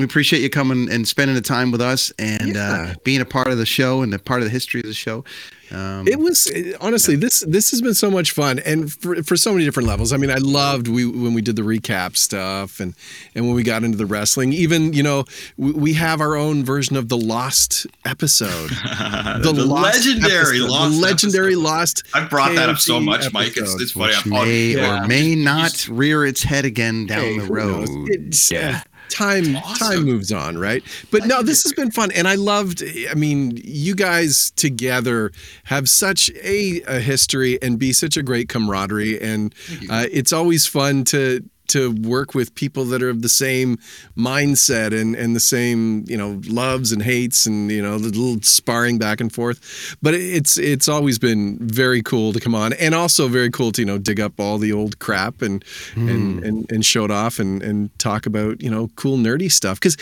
We 0.00 0.04
appreciate 0.06 0.40
you 0.42 0.50
coming 0.50 0.90
and 0.90 1.06
spending 1.06 1.34
the 1.36 1.42
time 1.42 1.70
with 1.70 1.80
us, 1.80 2.10
and 2.18 2.54
Yeah. 2.56 2.72
uh, 2.72 2.94
being 3.04 3.20
a 3.20 3.24
part 3.26 3.48
of 3.48 3.58
the 3.58 3.66
show 3.66 4.02
and 4.02 4.12
a 4.14 4.18
part 4.18 4.40
of 4.40 4.44
the 4.46 4.50
history 4.50 4.80
of 4.80 4.86
the 4.86 4.94
show. 4.94 5.24
Um, 5.72 6.08
It 6.08 6.18
was 6.18 6.50
eh, 6.52 6.72
honestly 6.80 7.14
this 7.14 7.44
this 7.46 7.70
has 7.70 7.80
been 7.80 7.94
so 7.94 8.10
much 8.10 8.32
fun 8.32 8.58
and 8.66 8.92
for, 8.92 9.22
for 9.22 9.36
so 9.36 9.52
many 9.52 9.64
different 9.64 9.88
levels. 9.88 10.12
I 10.12 10.16
mean, 10.16 10.30
I 10.30 10.38
loved 10.38 10.88
we 10.88 11.06
when 11.06 11.32
we 11.32 11.42
did 11.42 11.54
the 11.54 11.62
recap 11.62 12.16
stuff 12.16 12.80
and 12.80 12.92
and 13.36 13.46
when 13.46 13.54
we 13.54 13.62
got 13.62 13.84
into 13.84 13.96
the 13.96 14.06
wrestling. 14.06 14.52
Even 14.52 14.92
you 14.94 15.04
know 15.04 15.26
we, 15.56 15.70
we 15.70 15.92
have 15.92 16.20
our 16.20 16.34
own 16.34 16.64
version 16.64 16.96
of 16.96 17.08
the 17.08 17.16
Lost 17.16 17.86
episode, 18.04 18.70
The 19.42 19.52
lost 19.54 19.94
legendary 20.06 20.58
episode, 20.58 20.70
Lost 20.70 20.94
the 20.96 21.00
legendary 21.02 21.52
episode. 21.52 21.62
Lost. 21.62 22.02
I've 22.14 22.30
brought 22.30 22.54
that 22.56 22.68
up 22.68 22.78
so 22.78 22.94
KOT 22.94 23.02
much, 23.04 23.32
Mike. 23.32 23.48
It's, 23.50 23.58
episode. 23.58 23.80
it's 23.82 23.92
funny. 23.92 24.08
which 24.16 24.26
may 24.26 24.62
yeah. 24.74 25.04
or 25.04 25.06
may 25.06 25.36
not 25.36 25.86
rear 25.88 26.26
its 26.26 26.42
head 26.42 26.64
again 26.64 27.06
down 27.06 27.20
Hey, 27.20 27.38
the 27.38 27.44
who 27.44 27.54
knows? 27.54 27.88
road. 27.88 28.08
It's, 28.10 28.50
Yeah. 28.50 28.82
Time 29.10 29.56
Awesome. 29.56 29.88
time 29.88 30.04
moves 30.04 30.32
on, 30.32 30.56
right? 30.58 30.82
But 31.10 31.26
no, 31.26 31.42
this 31.42 31.62
has 31.64 31.72
been 31.72 31.90
fun, 31.90 32.10
and 32.12 32.26
I 32.28 32.36
loved. 32.36 32.82
I 33.10 33.14
mean, 33.14 33.60
you 33.62 33.94
guys 33.94 34.52
together 34.56 35.32
have 35.64 35.88
such 35.88 36.30
a, 36.42 36.82
a 36.86 37.00
history 37.00 37.60
and 37.62 37.78
be 37.78 37.92
such 37.92 38.16
a 38.16 38.22
great 38.22 38.48
camaraderie, 38.48 39.20
and 39.20 39.54
uh, 39.90 40.06
it's 40.10 40.32
always 40.32 40.66
fun 40.66 41.04
to 41.04 41.44
to 41.70 41.92
work 41.92 42.34
with 42.34 42.54
people 42.54 42.84
that 42.86 43.02
are 43.02 43.10
of 43.10 43.22
the 43.22 43.28
same 43.28 43.78
mindset 44.16 44.98
and 44.98 45.14
and 45.14 45.34
the 45.34 45.40
same 45.40 46.04
you 46.06 46.16
know 46.16 46.40
loves 46.46 46.92
and 46.92 47.02
hates 47.02 47.46
and 47.46 47.70
you 47.70 47.82
know 47.82 47.98
the 47.98 48.08
little 48.08 48.40
sparring 48.42 48.98
back 48.98 49.20
and 49.20 49.32
forth. 49.32 49.96
But 50.02 50.14
it's 50.14 50.58
it's 50.58 50.88
always 50.88 51.18
been 51.18 51.58
very 51.60 52.02
cool 52.02 52.32
to 52.32 52.40
come 52.40 52.54
on 52.54 52.72
and 52.74 52.94
also 52.94 53.28
very 53.28 53.50
cool 53.50 53.72
to 53.72 53.82
you 53.82 53.86
know 53.86 53.98
dig 53.98 54.20
up 54.20 54.38
all 54.38 54.58
the 54.58 54.72
old 54.72 54.98
crap 54.98 55.42
and 55.42 55.64
and, 55.94 56.40
hmm. 56.40 56.44
and 56.44 56.72
and 56.72 56.84
show 56.84 57.04
it 57.04 57.10
off 57.10 57.38
and 57.38 57.62
and 57.62 57.96
talk 57.98 58.26
about 58.26 58.60
you 58.60 58.70
know 58.70 58.88
cool 58.96 59.16
nerdy 59.16 59.50
stuff. 59.50 59.80
Because 59.80 59.96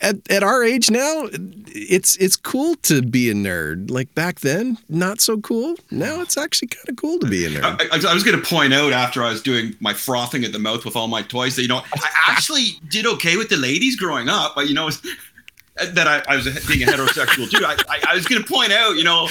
at, 0.00 0.16
at 0.30 0.42
our 0.42 0.62
age 0.62 0.90
now 0.90 1.28
it's 1.70 2.16
it's 2.16 2.36
cool 2.36 2.74
to 2.76 3.02
be 3.02 3.30
a 3.30 3.34
nerd. 3.34 3.90
Like 3.90 4.14
back 4.14 4.40
then 4.40 4.78
not 4.88 5.20
so 5.20 5.38
cool. 5.38 5.74
Now 5.90 6.20
it's 6.20 6.36
actually 6.36 6.68
kind 6.68 6.88
of 6.88 6.96
cool 6.96 7.18
to 7.18 7.26
be 7.26 7.44
a 7.46 7.50
nerd. 7.50 7.62
I, 7.92 7.96
I- 7.96 8.10
I 8.10 8.14
was 8.14 8.22
going 8.24 8.40
to 8.40 8.44
point 8.48 8.72
out 8.72 8.92
after 8.92 9.22
I 9.24 9.30
was 9.30 9.42
doing 9.42 9.74
my 9.80 9.92
frothing 9.94 10.44
at 10.44 10.52
the 10.52 10.58
mouth 10.58 10.84
with 10.84 10.94
all 10.96 11.08
my 11.08 11.22
toys 11.22 11.56
that 11.56 11.62
you 11.62 11.68
know 11.68 11.82
I 11.94 12.08
actually 12.28 12.78
did 12.88 13.06
okay 13.06 13.36
with 13.36 13.48
the 13.48 13.56
ladies 13.56 13.96
growing 13.96 14.28
up, 14.28 14.54
but 14.54 14.68
you 14.68 14.74
know 14.74 14.88
that 15.76 16.06
I, 16.08 16.22
I 16.32 16.36
was 16.36 16.46
a, 16.46 16.66
being 16.68 16.88
a 16.88 16.90
heterosexual 16.92 17.48
dude. 17.50 17.64
I, 17.64 17.74
I, 17.88 18.00
I 18.10 18.14
was 18.14 18.26
going 18.26 18.42
to 18.42 18.48
point 18.48 18.72
out, 18.72 18.96
you 18.96 19.04
know, 19.04 19.28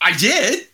I 0.00 0.16
did, 0.16 0.66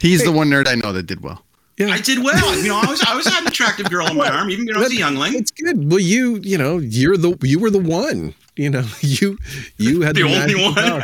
He's 0.00 0.22
the 0.24 0.30
one 0.32 0.48
nerd 0.50 0.68
I 0.68 0.74
know 0.76 0.92
that 0.92 1.04
did 1.04 1.22
well. 1.22 1.42
Yeah 1.78 1.88
I 1.88 2.00
did 2.00 2.22
well. 2.22 2.56
You 2.62 2.68
know, 2.68 2.80
I 2.82 2.86
was 2.86 3.02
I 3.02 3.14
was 3.14 3.26
an 3.26 3.46
attractive 3.46 3.88
girl 3.90 4.06
on 4.06 4.16
my 4.16 4.28
arm, 4.28 4.50
even 4.50 4.66
when 4.66 4.76
I 4.76 4.80
was 4.80 4.92
a 4.92 4.96
youngling. 4.96 5.34
It's 5.34 5.50
good. 5.50 5.90
Well, 5.90 6.00
you 6.00 6.36
you 6.42 6.58
know 6.58 6.78
you're 6.78 7.16
the 7.16 7.36
you 7.42 7.58
were 7.58 7.70
the 7.70 7.80
one. 7.80 8.34
You 8.58 8.70
know 8.70 8.84
you 9.00 9.38
you 9.76 10.02
had 10.02 10.16
The 10.16 10.22
the, 10.22 10.42
only 10.42 10.54
one. 10.54 11.02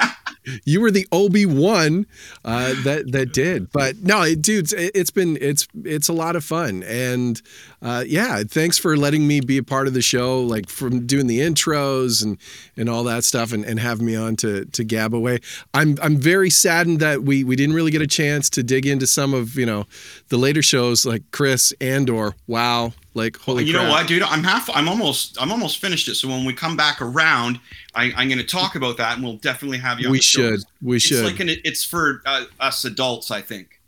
You 0.64 0.82
were 0.82 0.90
the 0.90 1.06
Obi 1.10 1.46
one 1.46 2.06
uh, 2.44 2.74
that 2.82 3.12
that 3.12 3.32
did. 3.32 3.72
But 3.72 4.02
no, 4.02 4.22
it, 4.22 4.42
dudes, 4.42 4.74
it, 4.74 4.90
it's 4.94 5.10
been 5.10 5.38
it's 5.40 5.66
it's 5.84 6.08
a 6.08 6.12
lot 6.12 6.36
of 6.36 6.44
fun. 6.44 6.82
And 6.82 7.40
uh, 7.80 8.04
yeah, 8.06 8.42
thanks 8.46 8.76
for 8.76 8.96
letting 8.96 9.26
me 9.26 9.40
be 9.40 9.56
a 9.56 9.62
part 9.62 9.86
of 9.86 9.94
the 9.94 10.02
show, 10.02 10.42
like 10.42 10.68
from 10.68 11.06
doing 11.06 11.28
the 11.28 11.40
intros 11.40 12.22
and 12.22 12.36
and 12.76 12.90
all 12.90 13.04
that 13.04 13.24
stuff, 13.24 13.52
and, 13.52 13.64
and 13.64 13.80
having 13.80 14.04
me 14.04 14.16
on 14.16 14.36
to 14.36 14.66
to 14.66 14.84
gab 14.84 15.14
away. 15.14 15.38
I'm 15.72 15.96
I'm 16.02 16.18
very 16.18 16.50
saddened 16.50 17.00
that 17.00 17.22
we 17.22 17.42
we 17.42 17.56
didn't 17.56 17.74
really 17.74 17.90
get 17.90 18.02
a 18.02 18.06
chance 18.06 18.50
to 18.50 18.62
dig 18.62 18.86
into 18.86 19.06
some 19.06 19.32
of 19.32 19.56
you 19.56 19.64
know 19.64 19.86
the 20.28 20.36
later 20.36 20.62
shows 20.62 21.06
like 21.06 21.22
Chris 21.30 21.72
Andor. 21.80 22.34
Wow, 22.46 22.92
like 23.14 23.36
holy 23.38 23.64
you 23.64 23.72
crap. 23.72 23.84
know 23.84 23.90
what, 23.90 24.06
dude? 24.06 24.22
I'm 24.22 24.42
half. 24.44 24.68
I'm 24.74 24.88
almost. 24.88 25.36
I'm 25.40 25.50
almost 25.52 25.78
finished 25.78 26.08
it. 26.08 26.16
So 26.16 26.28
when 26.28 26.44
we 26.44 26.52
come 26.52 26.76
back 26.76 27.00
around, 27.00 27.60
I, 27.94 28.12
I'm 28.16 28.28
going 28.28 28.38
to 28.38 28.44
talk 28.44 28.74
about 28.74 28.96
that, 28.98 29.14
and 29.16 29.24
we'll 29.24 29.36
definitely 29.36 29.78
have 29.78 30.00
you. 30.00 30.06
On 30.06 30.12
We 30.12 30.20
show. 30.20 30.50
should. 30.56 30.60
We 30.82 30.96
it's 30.96 31.04
should. 31.06 31.24
like 31.24 31.40
an. 31.40 31.48
It's 31.64 31.84
for 31.84 32.22
uh, 32.26 32.44
us 32.60 32.84
adults, 32.84 33.30
I 33.30 33.40
think. 33.40 33.80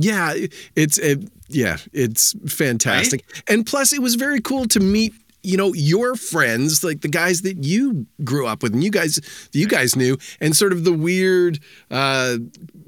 Yeah, 0.00 0.34
it's 0.76 0.96
it, 0.98 1.28
yeah, 1.48 1.78
it's 1.92 2.34
fantastic. 2.46 3.24
Right? 3.34 3.42
And 3.48 3.66
plus 3.66 3.92
it 3.92 4.00
was 4.00 4.14
very 4.14 4.40
cool 4.40 4.66
to 4.68 4.78
meet, 4.78 5.12
you 5.42 5.56
know, 5.56 5.72
your 5.74 6.14
friends, 6.14 6.84
like 6.84 7.00
the 7.00 7.08
guys 7.08 7.42
that 7.42 7.64
you 7.64 8.06
grew 8.22 8.46
up 8.46 8.62
with 8.62 8.74
and 8.74 8.84
you 8.84 8.92
guys 8.92 9.18
you 9.52 9.66
guys 9.66 9.96
knew 9.96 10.16
and 10.40 10.56
sort 10.56 10.70
of 10.72 10.84
the 10.84 10.92
weird 10.92 11.58
uh 11.90 12.36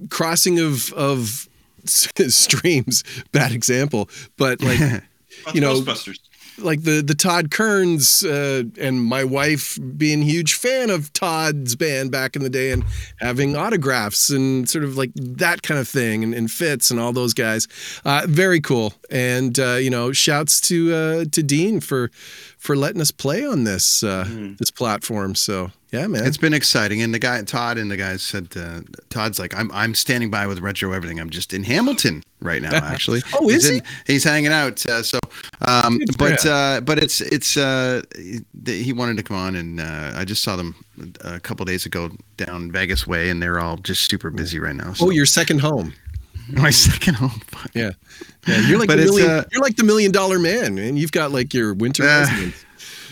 crossing 0.09 0.61
of 0.61 0.93
of 0.93 1.49
streams, 1.85 3.03
bad 3.33 3.51
example, 3.53 4.09
but 4.37 4.63
like 4.63 4.79
you 5.55 5.61
know, 5.61 5.83
like 6.59 6.83
the 6.83 7.03
the 7.03 7.15
Todd 7.15 7.51
Kerns 7.51 8.23
uh, 8.25 8.65
and 8.79 9.03
my 9.03 9.25
wife 9.25 9.79
being 9.97 10.23
huge 10.23 10.55
fan 10.55 10.91
of 10.91 11.13
Todd's 11.13 11.77
band 11.77 12.11
back 12.11 12.37
in 12.37 12.43
the 12.43 12.51
day 12.51 12.71
and 12.71 12.85
having 13.19 13.57
autographs 13.57 14.31
and 14.31 14.69
sort 14.69 14.85
of 14.85 14.97
like 14.97 15.11
that 15.15 15.63
kind 15.63 15.81
of 15.81 15.89
thing 15.89 16.23
and, 16.25 16.35
and 16.35 16.51
Fitz 16.51 16.91
and 16.91 17.01
all 17.01 17.13
those 17.13 17.35
guys. 17.35 17.69
Uh, 18.05 18.23
very 18.29 18.61
cool. 18.61 18.95
And 19.11 19.59
uh, 19.59 19.75
you 19.75 19.91
know, 19.91 20.13
shouts 20.13 20.61
to 20.63 20.95
uh, 20.95 21.25
to 21.33 21.43
Dean 21.43 21.81
for 21.81 22.11
for 22.59 22.77
letting 22.77 23.01
us 23.01 23.11
play 23.11 23.45
on 23.47 23.65
this 23.65 24.03
uh, 24.03 24.27
this 24.59 24.71
platform. 24.71 25.35
So 25.35 25.71
yeah, 25.93 26.07
man. 26.07 26.25
It's 26.27 26.37
been 26.37 26.55
exciting, 26.55 27.03
and 27.03 27.13
the 27.13 27.19
guy 27.19 27.43
Todd 27.43 27.79
and 27.79 27.91
the 27.91 27.97
guys 27.97 28.23
said 28.23 28.49
uh, 28.57 28.81
Todd's 29.09 29.39
like 29.39 29.55
I'm 29.55 29.71
I'm 29.73 29.95
standing 29.95 30.31
by 30.31 30.47
with 30.47 30.61
retro 30.61 30.93
everything. 30.93 31.19
I'm 31.19 31.31
just 31.31 31.53
in 31.53 31.65
Hamilton 31.65 32.23
right 32.41 32.63
now, 32.63 32.75
actually. 32.75 33.23
Oh, 33.35 33.49
is 33.49 33.69
he's 33.69 33.79
in- 33.79 33.85
He's 34.07 34.25
hanging 34.25 34.53
out. 34.53 34.85
Uh, 34.87 35.03
so, 35.03 35.19
um, 35.67 36.01
but 36.19 36.45
uh, 36.47 36.81
but 36.83 37.03
it's 37.03 37.21
it's 37.21 37.57
uh, 37.57 38.03
he 38.17 38.41
he 38.65 38.93
wanted 38.93 39.17
to 39.17 39.23
come 39.23 39.37
on, 39.37 39.57
and 39.57 39.81
uh, 39.81 40.13
I 40.15 40.25
just 40.25 40.43
saw 40.43 40.57
them 40.57 40.75
a 41.23 41.41
couple 41.41 41.65
days 41.65 41.87
ago 41.87 42.11
down 42.37 42.71
Vegas 42.71 43.07
way, 43.07 43.31
and 43.31 43.43
they're 43.43 43.59
all 43.59 43.77
just 43.77 44.09
super 44.11 44.31
busy 44.31 44.59
right 44.59 44.77
now. 44.77 44.93
So. 44.93 45.07
oh, 45.07 45.11
your 45.11 45.27
second 45.27 45.61
home. 45.61 45.93
my 46.53 46.71
second 46.71 47.15
home. 47.15 47.41
Yeah. 47.75 47.91
Yeah, 48.47 48.61
you're 48.67 48.79
like 48.79 48.89
But 48.89 48.97
the 48.97 49.05
million, 49.05 49.31
uh, 49.31 49.45
you're 49.53 49.63
like 49.63 49.77
the 49.77 49.85
million 49.85 50.11
dollar 50.11 50.39
man, 50.39 50.75
man. 50.75 50.97
You've 50.97 51.13
got 51.13 51.31
like 51.31 51.55
your 51.55 51.75
winter 51.75 52.03
residence. 52.05 52.65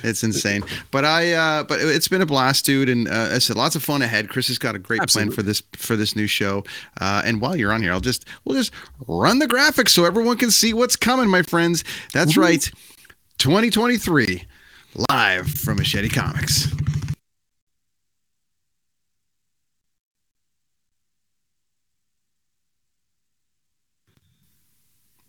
It's 0.03 0.23
insane. 0.23 0.63
But 0.91 1.05
I, 1.05 1.33
uh, 1.33 1.63
but 1.65 1.81
it's 1.81 2.09
been 2.09 2.23
a 2.23 2.27
blast, 2.27 2.65
dude. 2.65 2.89
And 2.89 3.09
uh, 3.09 3.31
I 3.33 3.39
said 3.39 3.57
lots 3.57 3.77
of 3.77 3.83
fun 3.83 4.03
ahead. 4.03 4.29
Chris 4.29 4.49
has 4.49 4.59
got 4.59 4.75
a 4.75 4.79
great 4.79 5.01
Absolutely. 5.01 5.35
plan 5.35 5.37
for 5.37 5.43
this 5.43 5.63
for 5.77 5.97
this 5.97 6.17
new 6.17 6.27
show. 6.27 6.65
Uh, 7.01 7.23
and 7.25 7.41
while 7.41 7.57
you're 7.57 7.73
on 7.73 7.83
here, 7.83 7.93
I'll 7.93 8.01
just 8.01 8.25
we'll 8.45 8.57
just 8.57 8.73
run 9.07 9.39
the 9.39 9.47
graphics 9.47 9.91
so 9.91 10.05
everyone 10.05 10.37
can 10.37 10.51
see 10.51 10.73
what's 10.73 10.97
coming, 10.97 11.29
my 11.29 11.43
friends. 11.43 11.85
That's 12.13 12.37
right, 12.37 12.71
2023, 13.39 14.45
live 15.11 15.49
from 15.51 15.77
Machete 15.79 16.09
Comics. 16.09 16.69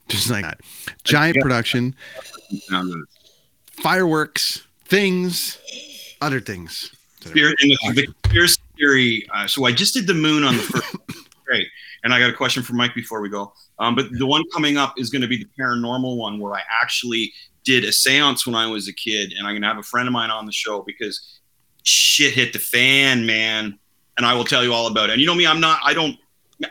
Just 0.09 0.31
like 0.31 0.43
that. 0.43 0.59
Giant 1.03 1.37
production, 1.39 1.95
fireworks, 3.81 4.67
things, 4.85 5.57
other 6.21 6.39
things. 6.39 6.95
Spirit 7.21 7.57
the 7.59 7.77
conspiracy 8.23 8.61
theory. 8.77 9.27
Uh, 9.33 9.47
so 9.47 9.65
I 9.65 9.71
just 9.71 9.93
did 9.93 10.07
the 10.07 10.13
moon 10.13 10.43
on 10.43 10.55
the 10.55 10.63
first. 10.63 10.95
great. 11.45 11.67
And 12.03 12.13
I 12.13 12.19
got 12.19 12.29
a 12.29 12.33
question 12.33 12.63
for 12.63 12.73
Mike 12.73 12.95
before 12.95 13.21
we 13.21 13.29
go. 13.29 13.53
Um, 13.79 13.95
but 13.95 14.05
the 14.11 14.25
one 14.25 14.43
coming 14.53 14.77
up 14.77 14.93
is 14.97 15.09
going 15.09 15.21
to 15.21 15.27
be 15.27 15.37
the 15.37 15.49
paranormal 15.59 16.17
one 16.17 16.39
where 16.39 16.53
I 16.53 16.61
actually 16.81 17.33
did 17.65 17.83
a 17.83 17.91
seance 17.91 18.45
when 18.45 18.55
I 18.55 18.67
was 18.67 18.87
a 18.87 18.93
kid. 18.93 19.33
And 19.37 19.45
I'm 19.45 19.53
going 19.53 19.63
to 19.63 19.67
have 19.67 19.77
a 19.77 19.83
friend 19.83 20.07
of 20.07 20.13
mine 20.13 20.29
on 20.29 20.45
the 20.45 20.51
show 20.51 20.81
because 20.81 21.39
shit 21.83 22.33
hit 22.33 22.53
the 22.53 22.59
fan, 22.59 23.25
man. 23.25 23.77
And 24.17 24.25
I 24.25 24.33
will 24.33 24.45
tell 24.45 24.63
you 24.63 24.73
all 24.73 24.87
about 24.87 25.09
it. 25.09 25.13
And 25.13 25.21
you 25.21 25.27
know 25.27 25.35
me, 25.35 25.45
I'm 25.45 25.59
not, 25.59 25.79
I 25.83 25.93
don't, 25.93 26.17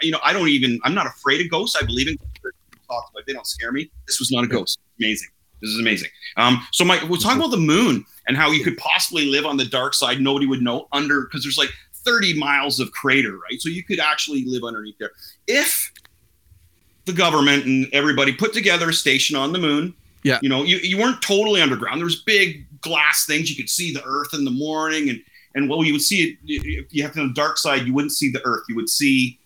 you 0.02 0.10
know, 0.10 0.20
I 0.22 0.32
don't 0.32 0.48
even, 0.48 0.78
I'm 0.84 0.94
not 0.94 1.06
afraid 1.06 1.40
of 1.44 1.50
ghosts. 1.50 1.76
I 1.80 1.84
believe 1.84 2.08
in 2.08 2.16
ghosts. 2.88 3.10
They 3.26 3.32
don't 3.32 3.46
scare 3.46 3.72
me. 3.72 3.90
This 4.06 4.18
was 4.18 4.30
not 4.30 4.44
a 4.44 4.46
ghost. 4.46 4.78
Amazing. 4.98 5.28
This 5.60 5.70
is 5.70 5.78
amazing. 5.80 6.10
Um, 6.36 6.64
so, 6.72 6.84
Mike, 6.84 7.02
we're 7.08 7.16
talking 7.18 7.38
about 7.40 7.50
the 7.50 7.56
moon 7.56 8.04
and 8.26 8.36
how 8.36 8.50
you 8.50 8.62
could 8.62 8.76
possibly 8.76 9.26
live 9.26 9.44
on 9.46 9.56
the 9.56 9.64
dark 9.64 9.94
side. 9.94 10.20
Nobody 10.20 10.46
would 10.46 10.62
know 10.62 10.86
under 10.92 11.22
because 11.22 11.42
there's 11.42 11.58
like 11.58 11.70
30 11.94 12.38
miles 12.38 12.78
of 12.80 12.90
crater, 12.92 13.38
right? 13.38 13.60
So 13.60 13.68
you 13.68 13.82
could 13.82 13.98
actually 14.00 14.44
live 14.46 14.62
underneath 14.64 14.98
there. 14.98 15.10
If 15.46 15.92
the 17.06 17.12
government 17.12 17.64
and 17.64 17.86
everybody 17.92 18.32
put 18.32 18.52
together 18.52 18.90
a 18.90 18.92
station 18.92 19.34
on 19.36 19.52
the 19.52 19.58
moon, 19.58 19.94
Yeah. 20.22 20.38
you 20.42 20.48
know, 20.48 20.62
you, 20.62 20.76
you 20.78 20.98
weren't 20.98 21.22
totally 21.22 21.60
underground. 21.60 21.98
There 22.00 22.04
was 22.04 22.22
big 22.22 22.66
glass 22.82 23.24
things. 23.26 23.50
You 23.50 23.56
could 23.56 23.70
see 23.70 23.92
the 23.92 24.04
Earth 24.04 24.34
in 24.34 24.44
the 24.44 24.50
morning, 24.50 25.08
and 25.10 25.20
and 25.54 25.68
well, 25.68 25.82
you 25.82 25.92
would 25.94 26.02
see 26.02 26.22
it. 26.22 26.38
If 26.46 26.92
you 26.94 27.02
have 27.02 27.14
to 27.14 27.20
on 27.20 27.28
the 27.28 27.34
dark 27.34 27.56
side, 27.58 27.86
you 27.86 27.94
wouldn't 27.94 28.12
see 28.12 28.30
the 28.30 28.44
Earth. 28.44 28.64
You 28.68 28.76
would 28.76 28.90
see 28.90 29.38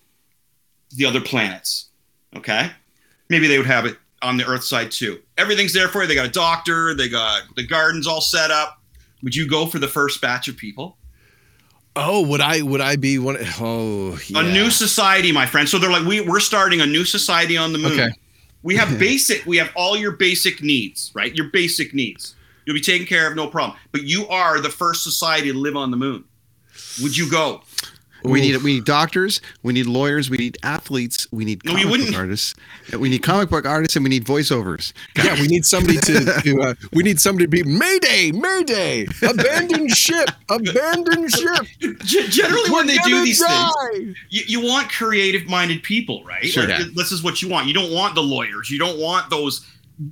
the 0.91 1.05
other 1.05 1.21
planets. 1.21 1.89
Okay, 2.35 2.69
maybe 3.29 3.47
they 3.47 3.57
would 3.57 3.65
have 3.67 3.85
it 3.85 3.97
on 4.23 4.37
the 4.37 4.45
Earth 4.47 4.63
side 4.63 4.91
too. 4.91 5.21
Everything's 5.37 5.73
there 5.73 5.87
for 5.87 6.01
you. 6.01 6.07
They 6.07 6.15
got 6.15 6.25
a 6.25 6.31
doctor. 6.31 6.95
They 6.95 7.09
got 7.09 7.43
the 7.55 7.65
gardens 7.65 8.07
all 8.07 8.21
set 8.21 8.51
up. 8.51 8.79
Would 9.21 9.35
you 9.35 9.47
go 9.47 9.65
for 9.65 9.79
the 9.79 9.87
first 9.87 10.21
batch 10.21 10.47
of 10.47 10.57
people? 10.57 10.97
Oh, 11.95 12.25
would 12.27 12.41
I 12.41 12.61
would 12.61 12.81
I 12.81 12.95
be 12.95 13.19
one? 13.19 13.37
Oh, 13.59 14.17
yeah. 14.27 14.39
A 14.39 14.43
new 14.43 14.71
society, 14.71 15.31
my 15.31 15.45
friend. 15.45 15.69
So 15.69 15.77
they're 15.77 15.91
like, 15.91 16.05
we, 16.05 16.21
we're 16.21 16.39
starting 16.39 16.81
a 16.81 16.85
new 16.85 17.05
society 17.05 17.55
on 17.55 17.71
the 17.71 17.79
moon. 17.79 17.93
Okay. 17.93 18.09
We 18.63 18.75
have 18.75 18.97
basic, 18.99 19.45
we 19.45 19.57
have 19.57 19.69
all 19.75 19.95
your 19.95 20.13
basic 20.13 20.63
needs, 20.63 21.11
right? 21.13 21.35
Your 21.35 21.49
basic 21.49 21.93
needs. 21.93 22.35
You'll 22.65 22.75
be 22.75 22.81
taken 22.81 23.05
care 23.05 23.29
of, 23.29 23.35
no 23.35 23.47
problem. 23.47 23.77
But 23.91 24.03
you 24.03 24.27
are 24.27 24.59
the 24.59 24.69
first 24.69 25.03
society 25.03 25.51
to 25.51 25.57
live 25.57 25.75
on 25.75 25.91
the 25.91 25.97
moon. 25.97 26.23
Would 27.01 27.15
you 27.15 27.29
go? 27.29 27.61
We 28.23 28.41
need 28.41 28.57
we 28.63 28.75
need 28.75 28.85
doctors, 28.85 29.41
we 29.63 29.73
need 29.73 29.85
lawyers, 29.85 30.29
we 30.29 30.37
need 30.37 30.57
athletes, 30.63 31.27
we 31.31 31.43
need 31.45 31.63
No, 31.65 31.73
comic 31.73 31.87
book 32.05 32.15
artists, 32.15 32.55
we 32.97 33.09
need 33.09 33.21
comic 33.23 33.49
book 33.49 33.65
artists, 33.65 33.95
and 33.95 34.03
we 34.03 34.09
need 34.09 34.25
voiceovers. 34.25 34.93
Yeah, 35.17 35.35
we 35.39 35.47
need 35.47 35.65
somebody 35.65 35.97
to. 35.97 36.41
to 36.41 36.61
uh, 36.61 36.73
we 36.93 37.03
need 37.03 37.19
somebody 37.19 37.45
to 37.45 37.49
be 37.49 37.63
Mayday, 37.63 38.31
Mayday, 38.31 39.07
abandoned 39.21 39.91
ship, 39.97 40.29
abandoned 40.49 41.31
ship. 41.31 41.65
G- 41.79 42.27
generally, 42.29 42.69
when 42.71 42.87
We're 42.87 42.93
they 42.93 42.97
do 42.99 43.23
these 43.23 43.39
die. 43.41 43.69
things, 43.93 44.17
you, 44.29 44.43
you 44.47 44.61
want 44.61 44.89
creative 44.89 45.45
minded 45.47 45.83
people, 45.83 46.23
right? 46.23 46.45
Sure. 46.45 46.67
Like, 46.67 46.93
This 46.95 47.11
is 47.11 47.23
what 47.23 47.41
you 47.41 47.49
want. 47.49 47.67
You 47.67 47.73
don't 47.73 47.91
want 47.93 48.15
the 48.15 48.23
lawyers. 48.23 48.69
You 48.69 48.79
don't 48.79 48.99
want 48.99 49.29
those. 49.29 49.65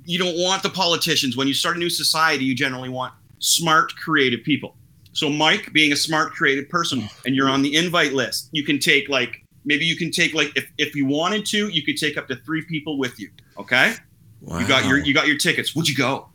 You 0.04 0.18
don't 0.18 0.36
want 0.38 0.62
the 0.62 0.70
politicians. 0.70 1.36
When 1.36 1.48
you 1.48 1.54
start 1.54 1.76
a 1.76 1.78
new 1.78 1.90
society, 1.90 2.44
you 2.44 2.54
generally 2.54 2.88
want 2.88 3.14
smart, 3.38 3.94
creative 3.96 4.42
people. 4.44 4.76
So, 5.12 5.28
Mike, 5.28 5.72
being 5.72 5.92
a 5.92 5.96
smart, 5.96 6.32
creative 6.32 6.68
person, 6.68 7.08
and 7.26 7.34
you're 7.34 7.48
on 7.48 7.62
the 7.62 7.76
invite 7.76 8.12
list, 8.12 8.48
you 8.52 8.64
can 8.64 8.78
take 8.78 9.08
like 9.08 9.44
maybe 9.64 9.84
you 9.84 9.96
can 9.96 10.10
take 10.10 10.34
like 10.34 10.52
if 10.56 10.70
if 10.78 10.94
you 10.94 11.06
wanted 11.06 11.46
to, 11.46 11.68
you 11.68 11.82
could 11.82 11.96
take 11.96 12.16
up 12.16 12.28
to 12.28 12.36
three 12.36 12.64
people 12.64 12.98
with 12.98 13.18
you. 13.20 13.30
Okay. 13.58 13.94
You 14.42 14.66
got 14.66 14.86
your 14.86 14.98
you 14.98 15.14
got 15.14 15.26
your 15.26 15.38
tickets. 15.38 15.74
Would 15.76 15.88
you 15.88 15.96
go? 15.96 16.28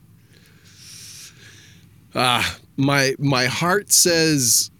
Ah, 2.16 2.58
my 2.78 3.16
my 3.20 3.46
heart 3.46 3.92
says 3.92 4.72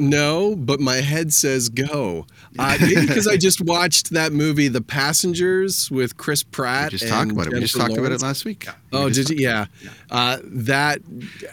no, 0.00 0.54
but 0.54 0.78
my 0.78 0.96
head 0.96 1.32
says 1.32 1.68
go. 1.68 2.26
Uh, 2.58 2.76
maybe 2.80 3.00
because 3.06 3.26
I 3.26 3.36
just 3.36 3.60
watched 3.60 4.10
that 4.10 4.32
movie, 4.32 4.68
The 4.68 4.80
Passengers, 4.80 5.90
with 5.90 6.16
Chris 6.16 6.42
Pratt. 6.42 6.92
We 6.92 6.98
just 6.98 7.04
and 7.04 7.12
talked 7.12 7.30
about 7.32 7.46
it. 7.48 7.54
We 7.54 7.60
just 7.60 7.74
Jennifer 7.74 7.88
talked 7.88 7.98
about 7.98 8.12
it 8.12 8.22
last 8.22 8.44
week. 8.44 8.66
We 8.92 8.98
Oh, 8.98 9.10
did 9.10 9.28
you? 9.30 9.36
Yeah. 9.38 9.66
Uh, 10.10 10.38
that, 10.44 11.00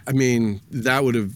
I 0.07 0.11
mean, 0.11 0.61
that 0.71 1.03
would 1.03 1.15
have. 1.15 1.33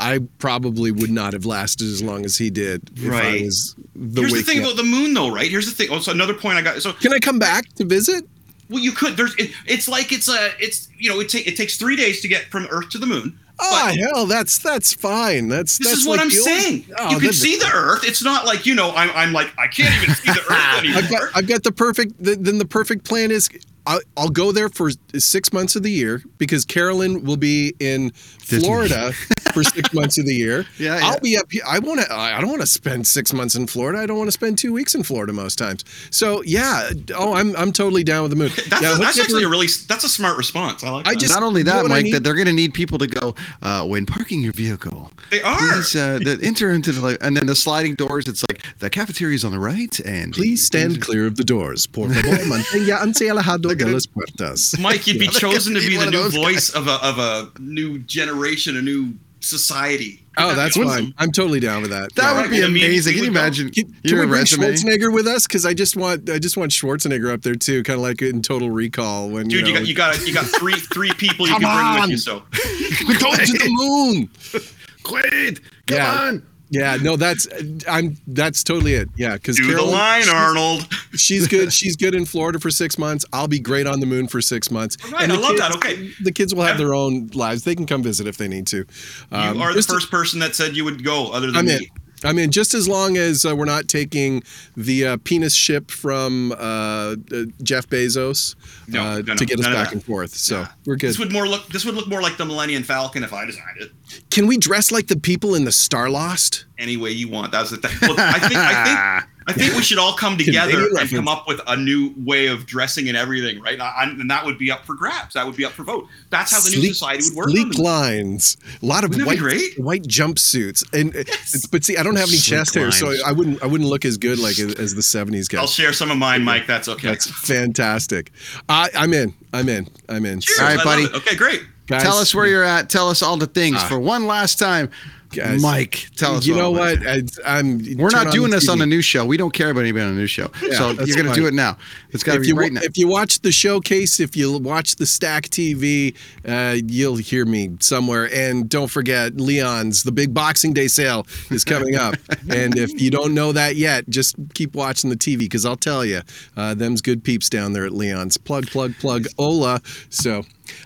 I 0.00 0.20
probably 0.38 0.90
would 0.92 1.10
not 1.10 1.32
have 1.32 1.44
lasted 1.44 1.86
as 1.88 2.02
long 2.02 2.24
as 2.24 2.38
he 2.38 2.50
did 2.50 2.90
if 2.96 3.04
I 3.06 3.08
Right. 3.08 3.44
was 3.44 3.74
the 3.94 4.22
Here's 4.22 4.32
the 4.32 4.42
thing 4.42 4.58
up. 4.60 4.64
about 4.64 4.76
the 4.76 4.82
moon, 4.82 5.14
though, 5.14 5.30
right? 5.32 5.50
Here's 5.50 5.66
the 5.66 5.72
thing. 5.72 5.88
Oh, 5.90 5.94
also, 5.94 6.10
another 6.10 6.34
point 6.34 6.56
I 6.58 6.62
got. 6.62 6.80
So 6.82 6.92
Can 6.94 7.12
I 7.12 7.18
come 7.18 7.38
back 7.38 7.72
to 7.74 7.84
visit? 7.84 8.24
Well, 8.68 8.78
you 8.82 8.92
could. 8.92 9.16
There's. 9.16 9.34
It, 9.36 9.50
it's 9.66 9.88
like 9.88 10.12
it's 10.12 10.28
a. 10.28 10.50
It's 10.58 10.88
you 10.98 11.10
know. 11.10 11.20
It 11.20 11.28
take. 11.28 11.46
It 11.46 11.56
takes 11.56 11.76
three 11.76 11.96
days 11.96 12.20
to 12.22 12.28
get 12.28 12.44
from 12.50 12.66
Earth 12.70 12.88
to 12.90 12.98
the 12.98 13.06
moon. 13.06 13.38
Oh 13.62 13.92
hell, 13.98 14.24
that's 14.26 14.56
that's 14.58 14.94
fine. 14.94 15.48
That's 15.48 15.76
This 15.78 15.88
that's 15.88 16.00
is 16.00 16.06
what 16.06 16.16
like 16.16 16.20
I'm 16.22 16.28
the 16.30 16.36
old- 16.38 16.44
saying. 16.46 16.86
Oh, 16.98 17.10
you 17.10 17.18
can 17.18 17.32
see 17.34 17.58
the 17.58 17.70
Earth. 17.74 18.04
It's 18.04 18.22
not 18.22 18.46
like 18.46 18.64
you 18.66 18.74
know. 18.74 18.92
I'm. 18.94 19.10
I'm 19.14 19.32
like 19.32 19.52
I 19.58 19.66
can't 19.66 19.92
even 20.02 20.14
see 20.14 20.32
the 20.32 20.40
Earth 20.40 20.78
anymore. 20.78 21.02
I've 21.02 21.10
got 21.10 21.22
I've 21.34 21.46
got 21.48 21.62
the 21.64 21.72
perfect. 21.72 22.24
th- 22.24 22.38
Then 22.40 22.58
the 22.58 22.64
perfect 22.64 23.04
plan 23.04 23.30
is. 23.30 23.48
I'll, 23.90 24.00
I'll 24.16 24.28
go 24.28 24.52
there 24.52 24.68
for 24.68 24.90
six 25.18 25.52
months 25.52 25.74
of 25.74 25.82
the 25.82 25.90
year 25.90 26.22
because 26.38 26.64
Carolyn 26.64 27.24
will 27.24 27.36
be 27.36 27.74
in 27.80 28.10
Florida 28.12 29.12
for 29.52 29.64
six 29.64 29.92
months 29.92 30.16
of 30.16 30.26
the 30.26 30.34
year. 30.34 30.64
Yeah, 30.78 30.96
yeah. 30.98 31.06
I'll 31.06 31.18
be 31.18 31.36
up 31.36 31.50
here. 31.50 31.62
I 31.66 31.80
want 31.80 32.00
to. 32.00 32.12
I 32.12 32.40
don't 32.40 32.50
want 32.50 32.60
to 32.60 32.68
spend 32.68 33.06
six 33.06 33.32
months 33.32 33.56
in 33.56 33.66
Florida. 33.66 33.98
I 33.98 34.06
don't 34.06 34.16
want 34.16 34.28
to 34.28 34.32
spend 34.32 34.58
two 34.58 34.72
weeks 34.72 34.94
in 34.94 35.02
Florida 35.02 35.32
most 35.32 35.56
times. 35.56 35.84
So 36.10 36.42
yeah. 36.42 36.90
Oh, 37.16 37.34
I'm 37.34 37.56
I'm 37.56 37.72
totally 37.72 38.04
down 38.04 38.22
with 38.22 38.30
the 38.30 38.36
move. 38.36 38.54
That's, 38.68 38.80
yeah, 38.82 38.94
a, 38.94 38.98
that's 38.98 39.16
me 39.16 39.22
up 39.22 39.24
actually 39.26 39.44
a 39.44 39.48
really. 39.48 39.66
That's 39.88 40.04
a 40.04 40.08
smart 40.08 40.36
response. 40.38 40.84
I 40.84 40.90
like. 40.90 41.08
I 41.08 41.14
just- 41.14 41.34
Not 41.34 41.42
only 41.42 41.62
you 41.62 41.64
know 41.64 41.82
that, 41.82 41.84
I 41.86 41.88
Mike, 41.88 42.12
that 42.12 42.22
they're 42.22 42.34
going 42.34 42.46
to 42.46 42.52
need 42.52 42.74
people 42.74 42.98
to 42.98 43.08
go 43.08 43.34
uh, 43.62 43.84
when 43.86 44.06
parking 44.06 44.40
your 44.40 44.52
vehicle. 44.52 45.10
They 45.32 45.42
are. 45.42 45.58
Please, 45.58 45.96
uh, 45.96 46.18
the, 46.22 46.38
enter 46.42 46.70
into 46.70 46.92
the 46.92 47.18
and 47.20 47.36
then 47.36 47.46
the 47.46 47.56
sliding 47.56 47.96
doors. 47.96 48.28
It's 48.28 48.44
like 48.48 48.62
the 48.78 48.88
cafeteria 48.88 49.34
is 49.34 49.44
on 49.44 49.50
the 49.50 49.58
right, 49.58 49.98
and 50.00 50.32
Please 50.32 50.64
stand 50.64 51.02
clear 51.02 51.26
of 51.26 51.36
the 51.36 51.44
doors. 51.44 51.86
Por 51.86 52.08
favor, 52.08 52.36
mantenga 52.44 53.00
ante 53.02 53.26
alejado 53.26 53.76
de 53.86 53.92
las 53.92 54.06
puertas. 54.06 54.78
Mike, 54.78 55.06
you'd 55.06 55.18
be 55.18 55.26
Yeah, 55.26 55.30
chosen 55.32 55.74
to 55.74 55.80
be 55.80 55.96
the 55.96 56.10
new 56.10 56.28
voice 56.30 56.70
of 56.70 56.86
a 56.88 56.94
of 57.04 57.18
a 57.18 57.50
new 57.60 57.98
generation, 58.00 58.76
a 58.76 58.82
new 58.82 59.14
society. 59.40 60.22
Oh, 60.36 60.48
that 60.48 60.54
that's 60.56 60.76
be 60.78 60.84
fine. 60.84 61.14
I'm 61.18 61.32
totally 61.32 61.60
down 61.60 61.82
with 61.82 61.90
that. 61.90 62.14
that 62.14 62.22
Yeah. 62.34 62.40
would 62.42 62.50
be 62.50 62.60
amazing. 62.62 63.14
Can 63.14 63.24
you 63.24 63.30
imagine 63.30 63.70
Can, 63.70 63.84
can 63.86 63.94
we 64.04 64.10
bring 64.12 64.28
resume? 64.30 64.66
Schwarzenegger 64.72 65.12
with 65.12 65.26
us? 65.26 65.46
Because 65.46 65.64
I 65.66 65.74
just 65.74 65.96
want 65.96 66.28
I 66.30 66.38
just 66.38 66.56
want 66.56 66.70
Schwarzenegger 66.72 67.32
up 67.32 67.42
there 67.42 67.54
too, 67.54 67.82
kind 67.82 67.96
of 67.96 68.02
like 68.02 68.22
in 68.22 68.42
Total 68.42 68.70
Recall 68.70 69.28
when 69.30 69.48
Dude, 69.48 69.66
you, 69.66 69.66
you, 69.68 69.72
know, 69.74 69.78
got 69.80 69.88
you 69.88 69.94
got 69.94 70.26
you 70.28 70.34
got 70.34 70.44
three 70.58 70.74
three 70.74 71.12
people 71.12 71.46
you 71.46 71.52
Come 71.54 71.62
can 71.62 71.92
bring 71.92 72.00
with 72.02 72.10
you. 72.10 72.18
So 72.18 72.42
we're 73.08 73.18
going 73.18 73.38
to 73.38 73.52
the 73.58 73.68
moon. 73.70 74.28
Quaid, 75.02 75.60
come 75.86 75.96
Yeah. 75.96 76.20
on. 76.28 76.42
Yeah, 76.70 76.96
no, 77.02 77.16
that's 77.16 77.48
I'm 77.88 78.16
that's 78.28 78.62
totally 78.62 78.94
it. 78.94 79.08
Yeah, 79.16 79.34
because 79.34 79.56
do 79.56 79.74
the 79.74 79.82
line, 79.82 80.28
Arnold. 80.28 80.86
She's 81.14 81.48
good. 81.48 81.72
She's 81.80 81.96
good 81.96 82.14
in 82.14 82.24
Florida 82.24 82.60
for 82.60 82.70
six 82.70 82.96
months. 82.96 83.24
I'll 83.32 83.48
be 83.48 83.58
great 83.58 83.88
on 83.88 83.98
the 83.98 84.06
moon 84.06 84.28
for 84.28 84.40
six 84.40 84.70
months. 84.70 84.96
Right, 85.10 85.26
the 85.28 85.34
I 85.34 85.36
love 85.36 85.50
kids, 85.50 85.60
that. 85.60 85.74
Okay. 85.76 86.10
the 86.22 86.30
kids 86.32 86.54
will 86.54 86.62
have 86.62 86.78
their 86.78 86.94
own 86.94 87.28
lives. 87.34 87.64
They 87.64 87.74
can 87.74 87.86
come 87.86 88.04
visit 88.04 88.28
if 88.28 88.36
they 88.36 88.46
need 88.46 88.68
to. 88.68 88.86
Um, 89.32 89.56
you 89.56 89.62
are 89.62 89.74
the 89.74 89.82
first 89.82 90.10
person 90.12 90.38
that 90.40 90.54
said 90.54 90.76
you 90.76 90.84
would 90.84 91.02
go, 91.04 91.32
other 91.32 91.48
than 91.48 91.56
I'm 91.56 91.66
me. 91.66 91.74
in. 91.74 91.80
I'm 92.24 92.38
in. 92.38 92.50
Just 92.50 92.74
as 92.74 92.88
long 92.88 93.16
as 93.16 93.44
uh, 93.44 93.54
we're 93.56 93.64
not 93.64 93.88
taking 93.88 94.42
the 94.76 95.06
uh, 95.06 95.16
penis 95.24 95.54
ship 95.54 95.90
from 95.90 96.52
uh, 96.52 96.54
uh, 96.56 97.14
Jeff 97.62 97.88
Bezos 97.88 98.54
No, 98.88 99.00
uh, 99.02 99.14
no, 99.16 99.20
no, 99.22 99.36
to 99.36 99.46
get 99.46 99.58
us 99.58 99.66
back 99.66 99.92
and 99.92 100.04
forth. 100.04 100.34
So 100.34 100.60
Yeah. 100.60 100.68
we're 100.86 100.96
good. 100.96 101.10
This 101.10 101.18
would 101.18 101.32
more 101.32 101.48
look. 101.48 101.66
This 101.68 101.84
would 101.84 101.94
look 101.94 102.08
more 102.08 102.20
like 102.22 102.36
the 102.36 102.44
Millennium 102.44 102.82
Falcon 102.82 103.22
if 103.24 103.32
I 103.32 103.44
designed 103.46 103.78
it. 103.80 103.92
Can 104.30 104.46
we 104.46 104.58
dress 104.58 104.90
like 104.92 105.06
the 105.06 105.18
people 105.18 105.54
in 105.54 105.64
the 105.64 105.70
Starlost? 105.70 106.64
Any 106.78 106.96
way 106.96 107.10
you 107.10 107.28
want. 107.28 107.52
That's 107.52 107.70
the 107.70 107.76
thing. 107.78 107.90
I 108.02 108.38
think. 108.38 108.56
I 108.56 109.20
think. 109.20 109.26
I 109.50 109.52
think 109.52 109.74
we 109.74 109.82
should 109.82 109.98
all 109.98 110.14
come 110.14 110.36
together 110.38 110.72
and 110.78 110.92
reference. 110.94 111.12
come 111.12 111.28
up 111.28 111.46
with 111.48 111.60
a 111.66 111.76
new 111.76 112.12
way 112.16 112.46
of 112.46 112.66
dressing 112.66 113.08
and 113.08 113.16
everything, 113.16 113.60
right? 113.60 113.74
And, 113.74 113.82
I- 113.82 114.04
and 114.04 114.30
that 114.30 114.44
would 114.44 114.58
be 114.58 114.70
up 114.70 114.84
for 114.86 114.94
grabs. 114.94 115.34
That 115.34 115.46
would 115.46 115.56
be 115.56 115.64
up 115.64 115.72
for 115.72 115.84
vote. 115.84 116.06
That's 116.30 116.52
how 116.52 116.60
the 116.60 116.70
new 116.76 116.88
society 116.94 117.24
would 117.30 117.36
work. 117.36 117.50
Sleek 117.50 117.78
lines, 117.78 118.56
a 118.82 118.86
lot 118.86 119.04
of 119.04 119.14
white 119.24 119.38
great? 119.38 119.78
white 119.78 120.04
jumpsuits, 120.04 120.84
and 120.98 121.14
uh, 121.16 121.24
but 121.70 121.84
see, 121.84 121.96
I 121.96 122.02
don't 122.02 122.16
have 122.16 122.28
any 122.28 122.36
Sleek 122.38 122.58
chest 122.58 122.74
hair, 122.74 122.90
so. 122.90 123.14
I 123.26 123.32
wouldn't 123.32 123.62
I 123.62 123.66
wouldn't 123.66 123.90
look 123.90 124.04
as 124.04 124.16
good 124.18 124.38
like 124.38 124.58
as, 124.58 124.74
as 124.74 124.94
the 124.94 125.02
'70s 125.02 125.54
I'll 125.58 125.66
share 125.66 125.92
some 125.92 126.10
of 126.10 126.16
mine, 126.18 126.42
Mike. 126.44 126.66
That's 126.66 126.88
okay. 126.88 127.08
That's 127.08 127.26
fantastic. 127.46 128.32
I, 128.68 128.88
I'm 128.96 129.12
in. 129.12 129.34
I'm 129.52 129.68
in. 129.68 129.88
I'm 130.08 130.24
in. 130.24 130.40
Cheers. 130.40 130.58
All 130.60 130.66
right, 130.66 130.84
buddy. 130.84 131.06
Okay, 131.06 131.36
great. 131.36 131.62
Guys- 131.86 132.02
tell 132.02 132.18
us 132.18 132.34
where 132.34 132.46
you're 132.46 132.62
at. 132.64 132.88
Tell 132.88 133.08
us 133.08 133.20
all 133.22 133.36
the 133.36 133.46
things 133.46 133.76
Ah. 133.80 133.88
for 133.88 133.98
one 133.98 134.26
last 134.26 134.58
time. 134.58 134.90
Guys, 135.30 135.62
Mike, 135.62 136.08
tell 136.16 136.36
us. 136.36 136.46
You 136.46 136.56
know 136.56 136.72
what? 136.72 137.06
I, 137.06 137.22
am 137.44 137.78
We're 137.96 138.10
not 138.10 138.32
doing 138.32 138.50
this 138.50 138.68
on 138.68 138.78
the 138.78 138.86
new 138.86 139.00
show. 139.00 139.24
We 139.24 139.36
don't 139.36 139.52
care 139.52 139.70
about 139.70 139.82
anybody 139.82 140.04
on 140.04 140.14
the 140.14 140.20
new 140.20 140.26
show. 140.26 140.50
Yeah, 140.60 140.72
so 140.72 140.90
you're 141.04 141.16
going 141.16 141.28
to 141.28 141.34
do 141.34 141.46
it 141.46 141.54
now. 141.54 141.76
It's 142.10 142.24
got 142.24 142.32
to 142.32 142.38
if 142.38 142.42
be 142.42 142.48
you, 142.48 142.56
right 142.56 142.72
now. 142.72 142.80
If 142.82 142.98
you 142.98 143.06
watch 143.06 143.40
the 143.40 143.52
showcase, 143.52 144.18
if 144.18 144.36
you 144.36 144.58
watch 144.58 144.96
the 144.96 145.06
Stack 145.06 145.44
TV, 145.44 146.16
uh, 146.44 146.78
you'll 146.84 147.16
hear 147.16 147.46
me 147.46 147.76
somewhere. 147.78 148.28
And 148.34 148.68
don't 148.68 148.90
forget, 148.90 149.36
Leon's 149.36 150.02
the 150.02 150.10
big 150.10 150.34
Boxing 150.34 150.72
Day 150.72 150.88
sale 150.88 151.26
is 151.50 151.64
coming 151.64 151.94
up. 151.94 152.14
and 152.50 152.76
if 152.76 153.00
you 153.00 153.10
don't 153.10 153.32
know 153.32 153.52
that 153.52 153.76
yet, 153.76 154.08
just 154.08 154.34
keep 154.54 154.74
watching 154.74 155.10
the 155.10 155.16
TV 155.16 155.40
because 155.40 155.64
I'll 155.64 155.76
tell 155.76 156.04
you, 156.04 156.22
uh, 156.56 156.74
them's 156.74 157.00
good 157.00 157.22
peeps 157.22 157.48
down 157.48 157.72
there 157.72 157.86
at 157.86 157.92
Leon's. 157.92 158.36
Plug, 158.36 158.66
plug, 158.66 158.94
plug. 158.98 159.26
Ola. 159.38 159.80
So, 160.08 160.40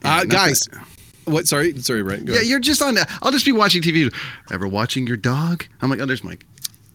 uh, 0.04 0.24
not 0.24 0.28
guys. 0.28 0.68
What? 1.24 1.46
Sorry, 1.48 1.76
sorry, 1.80 2.02
right? 2.02 2.20
yeah, 2.22 2.40
you're 2.40 2.60
just 2.60 2.82
on. 2.82 2.96
I'll 3.22 3.32
just 3.32 3.44
be 3.46 3.52
watching 3.52 3.82
TV. 3.82 4.12
Ever 4.52 4.66
watching 4.68 5.06
your 5.06 5.16
dog? 5.16 5.64
I'm 5.82 5.90
like, 5.90 6.00
oh, 6.00 6.06
there's 6.06 6.24
Mike. 6.24 6.44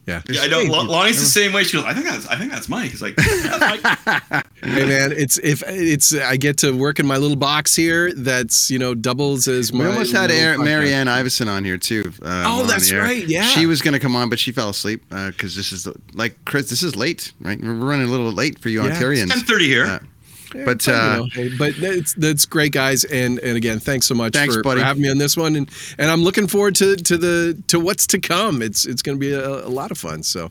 Yeah. 0.08 0.24
Yeah, 0.28 0.42
I 0.42 0.48
know. 0.48 0.62
Lon- 0.64 0.88
Lonnie's 0.88 1.20
the 1.20 1.26
same 1.28 1.54
way. 1.54 1.64
She 1.64 1.78
goes, 1.78 1.86
I 1.86 1.94
think 1.94 2.08
that's, 2.08 2.26
I 2.26 2.36
think 2.36 2.52
that's 2.52 2.68
Mike. 2.68 2.92
It's 2.94 3.02
like, 3.02 3.14
hey 4.64 4.86
man, 4.86 5.12
it's 5.12 5.38
if 5.38 5.64
it's 5.68 6.16
I 6.16 6.36
get 6.36 6.58
to 6.60 6.72
work 6.76 7.00
in 7.00 7.06
my 7.06 7.18
little 7.18 7.36
box 7.38 7.76
here. 7.76 8.12
That's 8.14 8.72
you 8.72 8.80
know 8.80 8.96
doubles 8.96 9.48
as 9.48 9.72
my. 9.72 9.84
We 9.86 9.92
almost 9.92 10.12
had 10.12 10.32
Aaron. 10.32 10.64
Marianne 10.64 11.08
Iverson 11.08 11.48
on 11.48 11.64
here 11.64 11.78
too. 11.78 12.12
Uh, 12.24 12.44
Oh, 12.48 12.66
that's 12.66 12.90
the 12.90 12.98
right, 12.98 13.28
yeah. 13.28 13.44
she 13.44 13.66
was 13.68 13.82
going 13.84 13.94
to 13.94 14.00
come 14.00 14.16
on, 14.16 14.30
but 14.30 14.40
she 14.40 14.52
fell 14.52 14.70
asleep 14.70 15.04
because 15.10 15.56
this 15.56 15.72
is 15.72 15.88
like 16.14 16.44
Chris. 16.46 16.70
This 16.70 16.82
is 16.82 16.96
late, 16.96 17.32
right? 17.42 17.60
We're 17.62 17.74
running 17.74 18.08
a 18.08 18.12
little 18.12 18.32
late 18.32 18.58
for 18.60 18.70
you 18.70 18.84
Yeah, 18.84 18.92
Ontarians. 19.00 19.30
ten 19.30 19.40
thirty 19.42 19.68
here. 19.68 19.86
Uh, 19.86 20.00
Yeah, 20.54 20.66
but 20.66 20.86
you 20.88 20.94
uh, 20.94 21.28
know, 21.36 21.50
but 21.58 21.76
that's 21.78 22.14
that's 22.14 22.46
great, 22.46 22.72
guys, 22.72 23.04
and 23.04 23.38
and 23.40 23.56
again, 23.56 23.80
thanks 23.80 24.08
so 24.08 24.16
much 24.16 24.34
Thanks, 24.34 24.56
for, 24.56 24.64
buddy. 24.64 24.80
for 24.80 24.86
having 24.86 25.04
me 25.04 25.10
on 25.10 25.18
this 25.20 25.38
one, 25.38 25.56
and 25.56 25.70
and 25.98 26.10
I'm 26.10 26.24
looking 26.24 26.48
forward 26.48 26.76
to 26.76 26.96
to 26.96 27.18
the 27.18 27.62
to 27.68 27.80
what's 27.80 28.08
to 28.08 28.20
come. 28.20 28.62
It's 28.62 28.86
it's 28.86 29.02
going 29.04 29.18
to 29.18 29.20
be 29.20 29.32
a, 29.32 29.48
a 29.48 29.70
lot 29.70 29.92
of 29.92 29.98
fun. 30.00 30.24
So, 30.24 30.50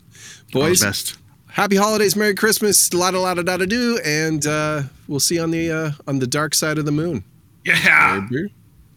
boys, 0.52 0.82
best. 0.82 1.18
happy 1.48 1.74
holidays, 1.76 2.14
Merry 2.14 2.34
Christmas, 2.34 2.94
la 2.94 3.10
da 3.10 3.18
la 3.18 3.34
da 3.34 3.42
da 3.42 3.56
da 3.56 3.64
do, 3.64 3.98
and 4.04 4.46
uh, 4.46 4.82
we'll 5.08 5.20
see 5.20 5.34
you 5.34 5.42
on 5.42 5.50
the 5.50 5.70
uh, 5.70 5.90
on 6.06 6.20
the 6.20 6.26
dark 6.28 6.54
side 6.54 6.78
of 6.78 6.84
the 6.84 6.92
moon. 6.92 7.24
Yeah. 7.64 8.20
Baby. 8.30 8.52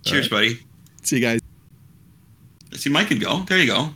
Cheers, 0.06 0.30
buddy. 0.30 0.60
See 1.04 1.18
you 1.18 1.22
guys. 1.24 1.40
See, 2.74 2.90
Mike 2.90 3.08
can 3.08 3.20
go. 3.20 3.40
There 3.40 3.58
you 3.58 3.68
go. 3.68 3.90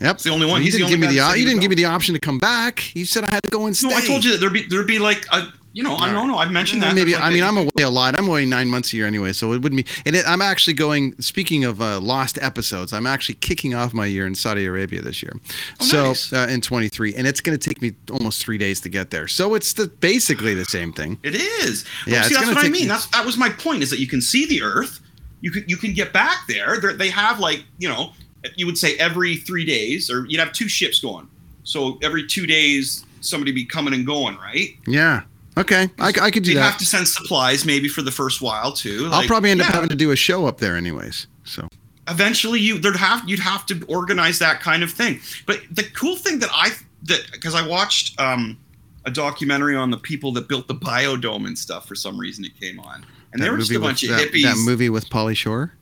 Yep. 0.00 0.14
It's 0.14 0.24
the 0.24 0.30
only 0.30 0.46
one. 0.46 0.60
You 0.60 0.64
He's 0.64 0.74
the 0.74 0.78
didn't 0.80 0.94
only 0.94 0.98
give 0.98 1.00
me 1.10 1.16
the. 1.16 1.20
that 1.22 1.30
You 1.32 1.36
he 1.36 1.44
didn't 1.44 1.56
would 1.56 1.60
give 1.62 1.70
me 1.70 1.76
the 1.76 1.84
option 1.86 2.14
to 2.14 2.20
come 2.20 2.38
back. 2.38 2.94
You 2.94 3.04
said 3.04 3.24
I 3.24 3.34
had 3.34 3.42
to 3.42 3.50
go 3.50 3.66
and 3.66 3.76
stay. 3.76 3.88
No, 3.88 3.96
I 3.96 4.00
told 4.06 4.24
you 4.24 4.32
that 4.32 4.38
there'd 4.38 4.52
be 4.52 4.66
there'd 4.66 4.86
be 4.86 4.98
like 4.98 5.26
a 5.32 5.52
you 5.72 5.82
know 5.82 5.94
I 5.94 6.12
don't 6.12 6.28
know 6.28 6.38
I've 6.38 6.50
mentioned 6.50 6.82
that 6.82 6.94
Maybe 6.94 7.12
There's 7.12 7.22
I 7.22 7.30
mean 7.30 7.44
I'm 7.44 7.56
away 7.56 7.82
a 7.82 7.90
lot. 7.90 8.18
I'm 8.18 8.28
away 8.28 8.44
nine 8.44 8.68
months 8.68 8.92
a 8.92 8.96
year 8.96 9.06
anyway, 9.06 9.32
so 9.32 9.52
it 9.52 9.62
wouldn't 9.62 9.84
be. 9.84 10.02
And 10.06 10.16
it, 10.16 10.26
I'm 10.26 10.42
actually 10.42 10.74
going. 10.74 11.20
Speaking 11.20 11.64
of 11.64 11.80
uh, 11.80 12.00
lost 12.00 12.38
episodes, 12.40 12.92
I'm 12.92 13.06
actually 13.06 13.36
kicking 13.36 13.74
off 13.74 13.92
my 13.94 14.06
year 14.06 14.26
in 14.26 14.34
Saudi 14.34 14.66
Arabia 14.66 15.00
this 15.02 15.22
year. 15.22 15.32
Oh, 15.80 15.84
so 15.84 16.04
nice. 16.08 16.32
uh, 16.32 16.46
in 16.50 16.60
23, 16.60 17.14
and 17.14 17.26
it's 17.26 17.40
going 17.40 17.58
to 17.58 17.68
take 17.68 17.80
me 17.80 17.94
almost 18.10 18.42
three 18.44 18.58
days 18.58 18.80
to 18.82 18.88
get 18.88 19.10
there. 19.10 19.28
So 19.28 19.54
it's 19.54 19.72
the 19.72 19.88
basically 19.88 20.54
the 20.54 20.64
same 20.64 20.92
thing. 20.92 21.18
It 21.22 21.34
is. 21.34 21.84
Yeah, 22.06 22.22
see, 22.22 22.34
that's 22.34 22.46
what 22.48 22.64
I 22.64 22.68
mean. 22.68 22.88
That's 22.88 23.06
that 23.06 23.24
was 23.24 23.36
my 23.36 23.48
point. 23.48 23.82
Is 23.82 23.90
that 23.90 24.00
you 24.00 24.06
can 24.06 24.20
see 24.20 24.46
the 24.46 24.62
Earth. 24.62 25.00
You 25.40 25.50
can 25.50 25.64
you 25.66 25.76
can 25.76 25.92
get 25.94 26.12
back 26.12 26.46
there. 26.48 26.78
They're, 26.78 26.92
they 26.92 27.10
have 27.10 27.38
like 27.38 27.64
you 27.78 27.88
know 27.88 28.12
you 28.56 28.66
would 28.66 28.78
say 28.78 28.96
every 28.96 29.36
three 29.36 29.64
days, 29.64 30.10
or 30.10 30.26
you'd 30.26 30.40
have 30.40 30.52
two 30.52 30.68
ships 30.68 30.98
going. 30.98 31.28
So 31.62 31.98
every 32.02 32.26
two 32.26 32.46
days, 32.46 33.04
somebody 33.20 33.52
be 33.52 33.64
coming 33.64 33.94
and 33.94 34.06
going, 34.06 34.36
right? 34.38 34.70
Yeah. 34.86 35.22
Okay. 35.60 35.88
I, 35.98 36.08
I 36.20 36.30
could 36.30 36.42
do 36.42 36.50
that. 36.54 36.54
You'd 36.54 36.56
that. 36.58 36.70
have 36.72 36.78
to 36.78 36.86
send 36.86 37.06
supplies 37.08 37.64
maybe 37.64 37.88
for 37.88 38.02
the 38.02 38.10
first 38.10 38.40
while 38.40 38.72
too. 38.72 39.08
I'll 39.12 39.26
probably 39.26 39.50
end 39.50 39.60
up 39.60 39.68
having 39.68 39.88
to 39.90 39.94
do 39.96 40.10
a 40.10 40.16
show 40.16 40.46
up 40.46 40.58
there 40.58 40.76
anyways. 40.76 41.26
So 41.44 41.68
eventually 42.08 42.58
you 42.60 42.78
there'd 42.78 42.96
have 42.96 43.28
you'd 43.28 43.38
have 43.38 43.64
to 43.66 43.84
organize 43.86 44.38
that 44.40 44.58
kind 44.60 44.82
of 44.82 44.90
thing 44.90 45.20
but 45.46 45.60
the 45.70 45.84
cool 45.94 46.16
thing 46.16 46.38
that 46.40 46.48
i 46.52 46.70
that 47.04 47.20
because 47.30 47.54
i 47.54 47.64
watched 47.64 48.18
um 48.18 48.58
a 49.04 49.10
documentary 49.10 49.76
on 49.76 49.90
the 49.90 49.98
people 49.98 50.32
that 50.32 50.48
built 50.48 50.66
the 50.66 50.74
biodome 50.74 51.46
and 51.46 51.56
stuff 51.56 51.86
for 51.86 51.94
some 51.94 52.18
reason 52.18 52.44
it 52.44 52.58
came 52.58 52.80
on 52.80 53.04
and 53.32 53.40
they 53.40 53.46
That 53.46 53.52
were 53.52 53.58
just 53.58 53.70
a 53.70 53.78
bunch 53.78 54.02
with- 54.02 54.10
of 54.12 54.16
hippies 54.16 54.42
That 54.42 54.56
movie 54.64 54.88
with 54.88 55.08
Pauly 55.08 55.36
Shore. 55.36 55.72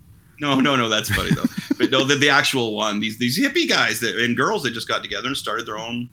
no 0.40 0.58
no 0.60 0.76
no 0.76 0.88
that's 0.90 1.08
funny 1.08 1.30
though 1.30 1.44
but 1.78 1.90
no 1.90 2.04
the, 2.04 2.16
the 2.16 2.28
actual 2.28 2.74
one 2.74 3.00
these 3.00 3.16
these 3.16 3.38
hippie 3.38 3.68
guys 3.68 4.00
that 4.00 4.16
and 4.16 4.36
girls 4.36 4.64
that 4.64 4.72
just 4.72 4.88
got 4.88 5.02
together 5.02 5.28
and 5.28 5.36
started 5.36 5.64
their 5.66 5.78
own 5.78 6.10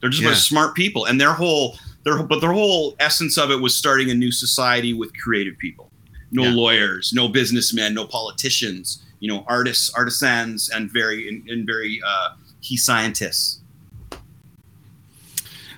they're 0.00 0.10
just 0.10 0.22
a 0.22 0.26
bunch 0.26 0.34
of 0.36 0.38
Yeah. 0.42 0.48
smart 0.48 0.76
people 0.76 1.06
and 1.06 1.20
their 1.20 1.32
whole 1.32 1.76
their 2.06 2.22
but 2.22 2.40
their 2.40 2.52
whole 2.52 2.94
essence 3.00 3.36
of 3.36 3.50
it 3.50 3.60
was 3.60 3.74
starting 3.74 4.10
a 4.10 4.14
new 4.14 4.32
society 4.32 4.92
with 4.94 5.10
creative 5.22 5.58
people 5.58 5.90
no 6.30 6.44
Yeah. 6.44 6.50
lawyers 6.62 7.12
no 7.12 7.28
businessmen 7.28 7.92
no 7.94 8.06
politicians 8.06 9.02
you 9.20 9.28
know 9.30 9.44
artists 9.48 9.90
artisans 9.94 10.70
and 10.70 10.90
very 10.90 11.28
and, 11.28 11.46
and 11.50 11.66
very 11.66 12.00
uh 12.06 12.28
key 12.62 12.76
scientists 12.78 13.60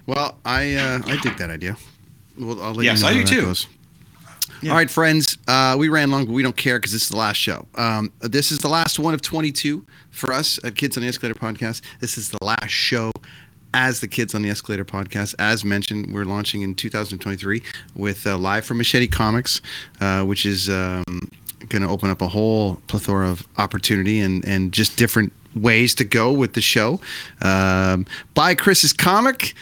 Well, 0.06 0.38
I 0.44 0.74
uh, 0.76 1.00
I 1.06 1.16
dig 1.22 1.36
that 1.36 1.50
idea. 1.50 1.76
Well, 2.38 2.62
I'll 2.62 2.72
let 2.74 2.84
Yes, 2.84 2.98
you 3.00 3.05
know 3.05 3.10
I 3.10 3.14
do 3.14 3.24
too. 3.24 3.42
goes. 3.42 3.66
Yeah. 4.62 4.70
All 4.70 4.76
right, 4.78 4.90
friends. 4.90 5.36
Uh, 5.46 5.76
we 5.78 5.88
ran 5.90 6.10
long, 6.10 6.24
but 6.24 6.32
we 6.32 6.42
don't 6.42 6.56
care 6.56 6.78
because 6.78 6.92
this 6.92 7.02
is 7.02 7.09
the 7.10 7.16
last 7.18 7.36
show. 7.36 7.66
Um, 7.74 8.10
this 8.20 8.50
is 8.50 8.59
the 8.59 8.68
last 8.68 8.98
one 8.98 9.12
of 9.14 9.20
22 9.20 9.84
for 10.10 10.32
us 10.32 10.59
at 10.64 10.74
Kids 10.76 10.96
on 10.96 11.02
the 11.02 11.09
Escalator 11.09 11.38
podcast. 11.38 11.82
This 12.00 12.16
is 12.16 12.30
the 12.30 12.38
last 12.42 12.70
show 12.70 13.12
as 13.74 14.01
the 14.01 14.09
Kids 14.09 14.35
on 14.35 14.43
the 14.43 14.51
Escalator 14.51 14.85
podcast. 14.85 15.35
As 15.39 15.65
mentioned, 15.65 16.12
we're 16.12 16.24
launching 16.24 16.62
in 16.62 16.74
2023 16.74 17.62
with 17.95 18.27
uh, 18.27 18.39
live 18.39 18.65
from 18.65 18.78
Machete 18.78 19.07
Comics, 19.09 19.61
uh, 20.01 20.24
which 20.24 20.47
is 20.47 20.69
um, 20.69 21.05
going 21.69 21.82
to 21.82 21.89
open 21.89 22.11
up 22.11 22.23
a 22.23 22.28
whole 22.28 22.77
plethora 22.86 23.28
of 23.28 23.47
opportunity 23.59 24.20
and 24.20 24.45
and 24.45 24.73
just 24.73 24.97
different 24.97 25.32
ways 25.55 25.95
to 25.97 26.05
go 26.05 26.32
with 26.32 26.55
the 26.55 26.61
show. 26.61 27.01
Um, 27.43 28.07
buy 28.35 28.55
Chris's 28.55 28.93
comic. 28.93 29.55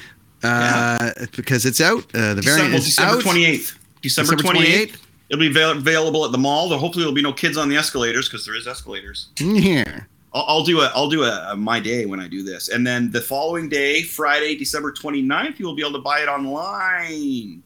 Uh, 0.42 1.10
because 1.34 1.64
it's 1.66 1.80
out. 1.80 2.04
Uh, 2.14 2.34
the 2.34 2.42
variant 2.42 2.72
December, 2.72 3.16
December 3.16 3.16
out. 3.16 3.22
28th 3.22 3.78
December, 4.02 4.36
December 4.36 4.58
28th 4.60 4.86
28th? 4.86 4.96
it'll 5.30 5.40
be 5.40 5.60
available 5.60 6.24
at 6.24 6.30
the 6.30 6.38
mall 6.38 6.68
Though 6.68 6.78
hopefully 6.78 7.02
there'll 7.02 7.14
be 7.14 7.22
no 7.22 7.32
kids 7.32 7.56
on 7.56 7.68
the 7.68 7.76
escalators 7.76 8.28
because 8.28 8.46
there 8.46 8.54
is 8.54 8.68
escalators 8.68 9.28
Yeah. 9.40 10.02
I'll, 10.36 10.44
I'll 10.48 10.62
do 10.62 10.80
a 10.82 10.92
I'll 10.94 11.08
do 11.08 11.24
a, 11.24 11.48
a 11.52 11.56
my 11.56 11.80
day 11.80 12.04
when 12.04 12.20
I 12.20 12.28
do 12.28 12.42
this, 12.42 12.68
and 12.68 12.86
then 12.86 13.10
the 13.10 13.22
following 13.22 13.70
day, 13.70 14.02
Friday, 14.02 14.54
December 14.54 14.92
29th, 14.92 15.58
you 15.58 15.64
will 15.64 15.74
be 15.74 15.80
able 15.80 15.94
to 15.94 16.00
buy 16.02 16.20
it 16.20 16.28
online. 16.28 17.62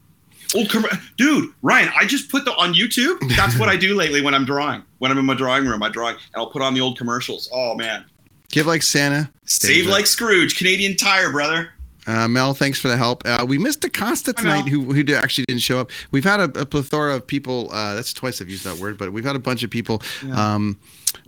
Old 0.55 0.69
com- 0.69 0.85
dude, 1.17 1.53
Ryan, 1.61 1.91
I 1.99 2.05
just 2.05 2.31
put 2.31 2.45
the 2.45 2.53
on 2.55 2.73
YouTube. 2.73 3.35
That's 3.35 3.57
what 3.59 3.67
I 3.67 3.75
do 3.75 3.95
lately 3.95 4.21
when 4.21 4.33
I'm 4.33 4.45
drawing. 4.45 4.83
When 4.99 5.11
I'm 5.11 5.17
in 5.17 5.25
my 5.25 5.33
drawing 5.33 5.65
room, 5.65 5.83
I 5.83 5.89
draw, 5.89 6.09
and 6.09 6.17
I'll 6.35 6.49
put 6.49 6.61
on 6.61 6.73
the 6.73 6.81
old 6.81 6.97
commercials. 6.97 7.49
Oh 7.53 7.75
man, 7.75 8.05
Give 8.49 8.65
like 8.67 8.83
Santa. 8.83 9.29
save 9.45 9.87
like 9.87 10.07
Scrooge, 10.07 10.57
Canadian 10.57 10.95
Tire, 10.95 11.31
brother. 11.31 11.71
Uh, 12.07 12.27
Mel, 12.27 12.53
thanks 12.53 12.79
for 12.79 12.87
the 12.87 12.97
help. 12.97 13.21
Uh, 13.25 13.45
we 13.47 13.57
missed 13.59 13.83
Acosta 13.83 14.33
tonight, 14.33 14.67
who 14.67 14.91
who 14.93 15.13
actually 15.13 15.45
didn't 15.45 15.61
show 15.61 15.79
up. 15.79 15.91
We've 16.11 16.23
had 16.23 16.39
a, 16.39 16.61
a 16.61 16.65
plethora 16.65 17.15
of 17.15 17.27
people. 17.27 17.69
Uh, 17.71 17.95
that's 17.95 18.13
twice 18.13 18.41
I've 18.41 18.49
used 18.49 18.63
that 18.63 18.77
word, 18.77 18.97
but 18.97 19.13
we've 19.13 19.25
had 19.25 19.35
a 19.35 19.39
bunch 19.39 19.61
of 19.63 19.69
people 19.69 20.01
um, 20.33 20.79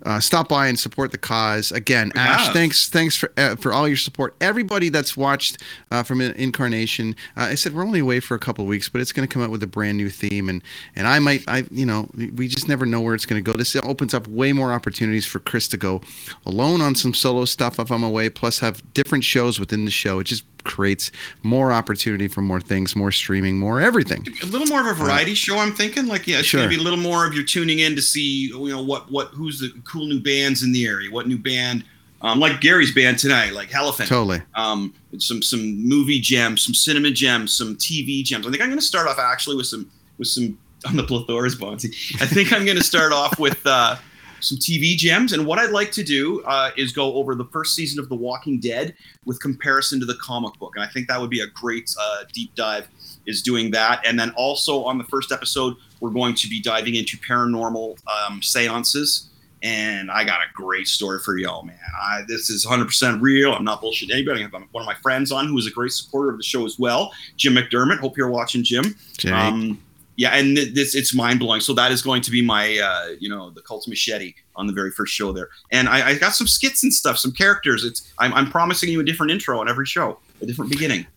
uh, 0.03 0.19
stop 0.19 0.49
by 0.49 0.67
and 0.67 0.80
support 0.80 1.11
the 1.11 1.17
cause. 1.17 1.71
Again, 1.71 2.11
We 2.15 2.21
Ash, 2.21 2.45
have. 2.45 2.53
thanks 2.53 2.89
thanks 2.89 3.15
for 3.15 3.31
uh, 3.38 3.55
for 3.55 3.71
all 3.73 3.88
your 3.88 3.97
support. 3.97 4.35
Everybody 4.41 4.89
that's 4.89 5.15
watched 5.17 5.57
uh, 5.91 6.03
from 6.03 6.21
Incarnation. 6.21 7.15
Uh, 7.38 7.41
I 7.51 7.55
said 7.55 7.73
we're 7.73 7.84
only 7.85 7.99
away 7.99 8.19
for 8.19 8.35
a 8.35 8.39
couple 8.39 8.63
of 8.63 8.69
weeks, 8.69 8.89
but 8.89 9.01
it's 9.01 9.11
going 9.11 9.27
to 9.27 9.34
come 9.34 9.41
out 9.41 9.49
with 9.49 9.63
a 9.63 9.67
brand 9.67 9.97
new 9.97 10.09
theme, 10.09 10.49
and 10.49 10.61
and 10.95 11.07
I 11.07 11.19
might 11.19 11.43
I 11.47 11.65
you 11.71 11.85
know 11.85 12.09
we 12.35 12.47
just 12.47 12.67
never 12.67 12.85
know 12.85 13.01
where 13.01 13.15
it's 13.15 13.25
going 13.25 13.43
to 13.43 13.51
go. 13.51 13.57
This 13.57 13.75
opens 13.77 14.13
up 14.13 14.27
way 14.27 14.53
more 14.53 14.71
opportunities 14.73 15.25
for 15.25 15.39
Chris 15.39 15.67
to 15.69 15.77
go 15.77 16.01
alone 16.45 16.81
on 16.81 16.95
some 16.95 17.13
solo 17.13 17.45
stuff 17.45 17.80
if 17.80 17.91
I'm 17.91 18.03
away, 18.03 18.30
plus 18.30 18.59
have 18.59 18.81
different 18.93 19.23
shows 19.23 19.59
within 19.59 19.85
the 19.85 19.91
show. 19.91 20.19
It 20.19 20.25
just 20.25 20.43
creates 20.64 21.11
more 21.44 21.72
opportunity 21.72 22.27
for 22.27 22.41
more 22.41 22.61
things, 22.61 22.95
more 22.95 23.11
streaming, 23.11 23.60
more 23.60 23.80
everything. 23.81 24.26
A 24.41 24.45
little 24.45 24.68
more 24.68 24.80
of 24.81 24.88
a 24.88 24.94
variety 24.94 25.34
show, 25.35 25.57
I'm 25.60 25.73
thinking. 25.73 26.07
Like, 26.07 26.27
yeah, 26.27 26.40
it's 26.40 26.48
Sure. 26.48 26.60
gonna 26.61 26.69
be 26.69 26.77
a 26.77 26.81
little 26.84 26.99
more 26.99 27.26
of 27.26 27.34
you're 27.34 27.44
tuning 27.44 27.80
in 27.80 27.95
to 27.95 28.02
see, 28.02 28.48
you 28.48 28.69
know, 28.69 28.81
what 28.81 29.11
what 29.11 29.27
who's 29.30 29.60
the 29.60 29.72
cool 29.84 30.07
new 30.07 30.19
bands 30.19 30.64
in 30.64 30.72
the 30.72 30.85
area, 30.85 31.11
what 31.11 31.27
new 31.27 31.38
band, 31.38 31.84
um, 32.22 32.40
like 32.40 32.61
Gary's 32.61 32.94
band 32.94 33.19
tonight, 33.19 33.53
like 33.53 33.73
Elephant. 33.76 34.07
Totally. 34.10 34.41
Um, 34.56 34.94
some 35.18 35.41
some 35.41 35.88
movie 35.88 36.19
gems, 36.19 36.64
some 36.64 36.73
cinema 36.73 37.11
gems, 37.11 37.53
some 37.53 37.76
TV 37.76 38.23
gems. 38.23 38.48
I 38.48 38.49
think 38.52 38.61
I'm 38.64 38.69
gonna 38.69 38.81
start 38.81 39.07
off 39.07 39.19
actually 39.19 39.56
with 39.57 39.68
some 39.68 39.90
with 40.18 40.27
some 40.27 40.57
on 40.85 40.95
the 40.98 41.03
plethores, 41.03 41.56
Bonzi. 41.56 41.94
I 42.22 42.26
think 42.26 42.52
I'm 42.52 42.65
gonna 42.65 42.84
start 42.84 43.11
off 43.14 43.38
with 43.40 43.60
uh, 43.65 43.95
some 44.43 44.57
TV 44.57 44.95
gems. 44.97 45.33
And 45.33 45.45
what 45.45 45.59
I'd 45.59 45.71
like 45.71 45.91
to 45.93 46.03
do 46.03 46.41
uh, 46.43 46.71
is 46.77 46.91
go 46.91 47.13
over 47.15 47.35
the 47.35 47.45
first 47.45 47.75
season 47.75 47.99
of 47.99 48.09
The 48.09 48.15
Walking 48.15 48.59
Dead 48.59 48.95
with 49.25 49.41
comparison 49.41 49.99
to 49.99 50.05
the 50.05 50.15
comic 50.15 50.53
book. 50.59 50.73
And 50.75 50.83
I 50.83 50.87
think 50.87 51.07
that 51.07 51.19
would 51.19 51.29
be 51.29 51.41
a 51.41 51.47
great 51.47 51.93
uh, 51.99 52.23
deep 52.31 52.53
dive, 52.55 52.87
is 53.25 53.41
doing 53.41 53.71
that. 53.71 54.05
And 54.05 54.19
then 54.19 54.31
also 54.31 54.83
on 54.83 54.97
the 54.97 55.03
first 55.05 55.31
episode, 55.31 55.75
we're 55.99 56.11
going 56.11 56.35
to 56.35 56.47
be 56.47 56.61
diving 56.61 56.95
into 56.95 57.17
paranormal 57.17 57.97
um, 58.07 58.41
seances. 58.41 59.29
And 59.61 60.11
I 60.11 60.25
got 60.25 60.41
a 60.41 60.51
great 60.53 60.87
story 60.87 61.19
for 61.19 61.37
y'all, 61.37 61.63
man. 61.63 61.77
I, 62.01 62.23
this 62.27 62.49
is 62.49 62.65
100% 62.65 63.21
real. 63.21 63.53
I'm 63.53 63.63
not 63.63 63.81
bullshitting 63.81 64.11
anybody. 64.11 64.41
I 64.41 64.43
have 64.43 64.51
one 64.51 64.81
of 64.81 64.85
my 64.85 64.95
friends 64.95 65.31
on 65.31 65.47
who 65.47 65.57
is 65.57 65.67
a 65.67 65.71
great 65.71 65.93
supporter 65.93 66.31
of 66.31 66.37
the 66.37 66.43
show 66.43 66.65
as 66.65 66.77
well, 66.77 67.13
Jim 67.37 67.55
McDermott. 67.55 67.99
Hope 67.99 68.17
you're 68.17 68.29
watching, 68.29 68.61
Jim. 68.61 68.93
Jimmy. 69.17 69.37
Um, 69.37 69.83
yeah, 70.15 70.30
and 70.30 70.56
th- 70.56 70.73
this 70.73 70.95
it's 70.95 71.14
mind 71.14 71.40
blowing. 71.40 71.61
So 71.61 71.73
that 71.73 71.91
is 71.91 72.02
going 72.02 72.22
to 72.23 72.31
be 72.31 72.41
my 72.41 72.77
uh, 72.77 73.15
you 73.19 73.30
know 73.30 73.49
the 73.49 73.61
cult 73.61 73.88
machete 73.88 74.35
on 74.56 74.68
the 74.68 74.73
very 74.73 74.91
first 74.91 75.14
show 75.14 75.31
there, 75.31 75.49
and 75.72 75.90
I, 75.90 76.10
I 76.10 76.18
got 76.18 76.34
some 76.34 76.48
skits 76.48 76.84
and 76.84 76.94
stuff, 76.94 77.18
some 77.18 77.31
characters. 77.31 77.84
It's 77.84 78.11
I'm, 78.19 78.34
I'm 78.34 78.49
promising 78.49 78.90
you 78.90 78.99
a 78.99 79.03
different 79.03 79.31
intro 79.31 79.60
on 79.60 79.69
every 79.69 79.85
show, 79.85 80.19
a 80.41 80.45
different 80.45 80.72
beginning. 80.72 81.07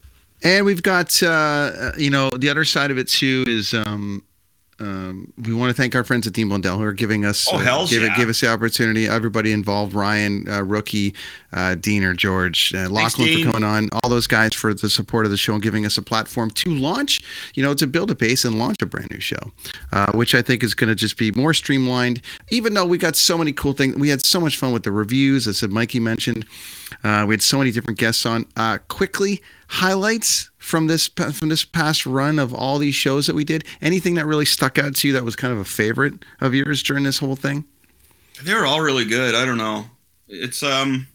And 0.43 0.67
we've 0.67 0.83
got, 0.83 1.23
uh, 1.23 1.93
you 1.97 2.11
know, 2.11 2.29
the 2.31 2.51
other 2.51 2.65
side 2.65 2.91
of 2.91 2.99
it 2.99 3.09
too 3.09 3.45
is 3.47 3.73
um, 3.73 4.23
um, 4.79 5.33
we 5.43 5.55
want 5.55 5.71
to 5.71 5.75
thank 5.75 5.95
our 5.95 6.05
friends 6.05 6.27
at 6.27 6.33
Dean 6.35 6.49
Blundell 6.49 6.77
who 6.79 6.85
are 6.85 6.93
giving 6.93 7.25
us, 7.25 7.47
Oh, 7.51 7.57
uh, 7.59 7.87
give, 7.87 8.03
yeah. 8.03 8.17
give 8.17 8.29
us 8.29 8.41
the 8.41 8.49
opportunity. 8.53 9.07
Everybody 9.09 9.53
involved, 9.53 9.95
Ryan, 9.95 10.47
uh, 10.49 10.63
Rookie, 10.63 11.15
uh, 11.53 11.77
Dean 11.77 12.05
or 12.05 12.13
George, 12.13 12.75
uh, 12.75 12.89
Lachlan 12.91 13.27
Dean. 13.29 13.45
for 13.47 13.53
coming 13.53 13.67
on, 13.67 13.89
all 14.03 14.11
those 14.11 14.27
guys 14.27 14.53
for 14.55 14.75
the 14.75 14.91
support 14.91 15.25
of 15.25 15.31
the 15.31 15.37
show 15.39 15.55
and 15.55 15.63
giving 15.63 15.87
us 15.87 15.97
a 15.97 16.03
platform 16.03 16.51
to 16.51 16.71
launch, 16.75 17.23
you 17.55 17.63
know, 17.63 17.73
to 17.75 17.87
build 17.87 18.11
a 18.11 18.15
base 18.15 18.45
and 18.45 18.59
launch 18.59 18.77
a 18.83 18.87
brand 18.87 19.11
new 19.11 19.21
show, 19.21 19.53
uh, 19.93 20.13
which 20.13 20.35
I 20.35 20.43
think 20.43 20.63
is 20.63 20.75
going 20.75 20.89
to 20.89 20.95
just 20.95 21.17
be 21.17 21.33
more 21.33 21.55
streamlined. 21.55 22.21
Even 22.51 22.75
though 22.75 22.85
we 22.87 22.99
got 22.99 23.17
so 23.17 23.39
many 23.39 23.53
cool 23.53 23.73
things, 23.73 23.97
we 23.97 24.11
had 24.11 24.25
so 24.25 24.41
much 24.41 24.59
fun 24.59 24.73
with 24.73 24.83
the 24.83 24.93
reviews, 24.93 25.47
as 25.47 25.63
Mikey 25.67 26.01
mentioned. 26.01 26.45
Uh, 27.03 27.25
we 27.27 27.33
had 27.33 27.43
so 27.43 27.59
many 27.59 27.71
different 27.71 27.99
guests 27.99 28.27
on. 28.27 28.45
Uh, 28.57 28.79
quickly, 28.89 29.41
highlights 29.69 30.51
from 30.67 30.89
this 30.89 31.07
from 31.07 31.49
this 31.49 31.65
past 31.65 32.05
run 32.07 32.41
of 32.41 32.53
all 32.53 32.79
these 32.79 32.95
shows 32.97 33.27
that 33.29 33.37
we 33.37 33.45
did. 33.45 33.65
Anything 33.81 34.15
that 34.17 34.27
really 34.27 34.45
stuck 34.45 34.79
out 34.79 34.97
to 34.97 35.07
you 35.07 35.15
that 35.15 35.23
was 35.25 35.37
kind 35.37 35.53
of 35.53 35.61
a 35.61 35.65
favorite 35.65 36.15
of 36.41 36.55
yours 36.55 36.83
during 36.83 37.05
this 37.05 37.19
whole 37.19 37.37
thing? 37.37 37.65
They 38.43 38.53
were 38.53 38.67
all 38.67 38.81
really 38.81 39.05
good. 39.05 39.37
I 39.37 39.45
don't 39.45 39.59
know. 39.59 39.87
It's 40.29 40.65
um, 40.65 41.07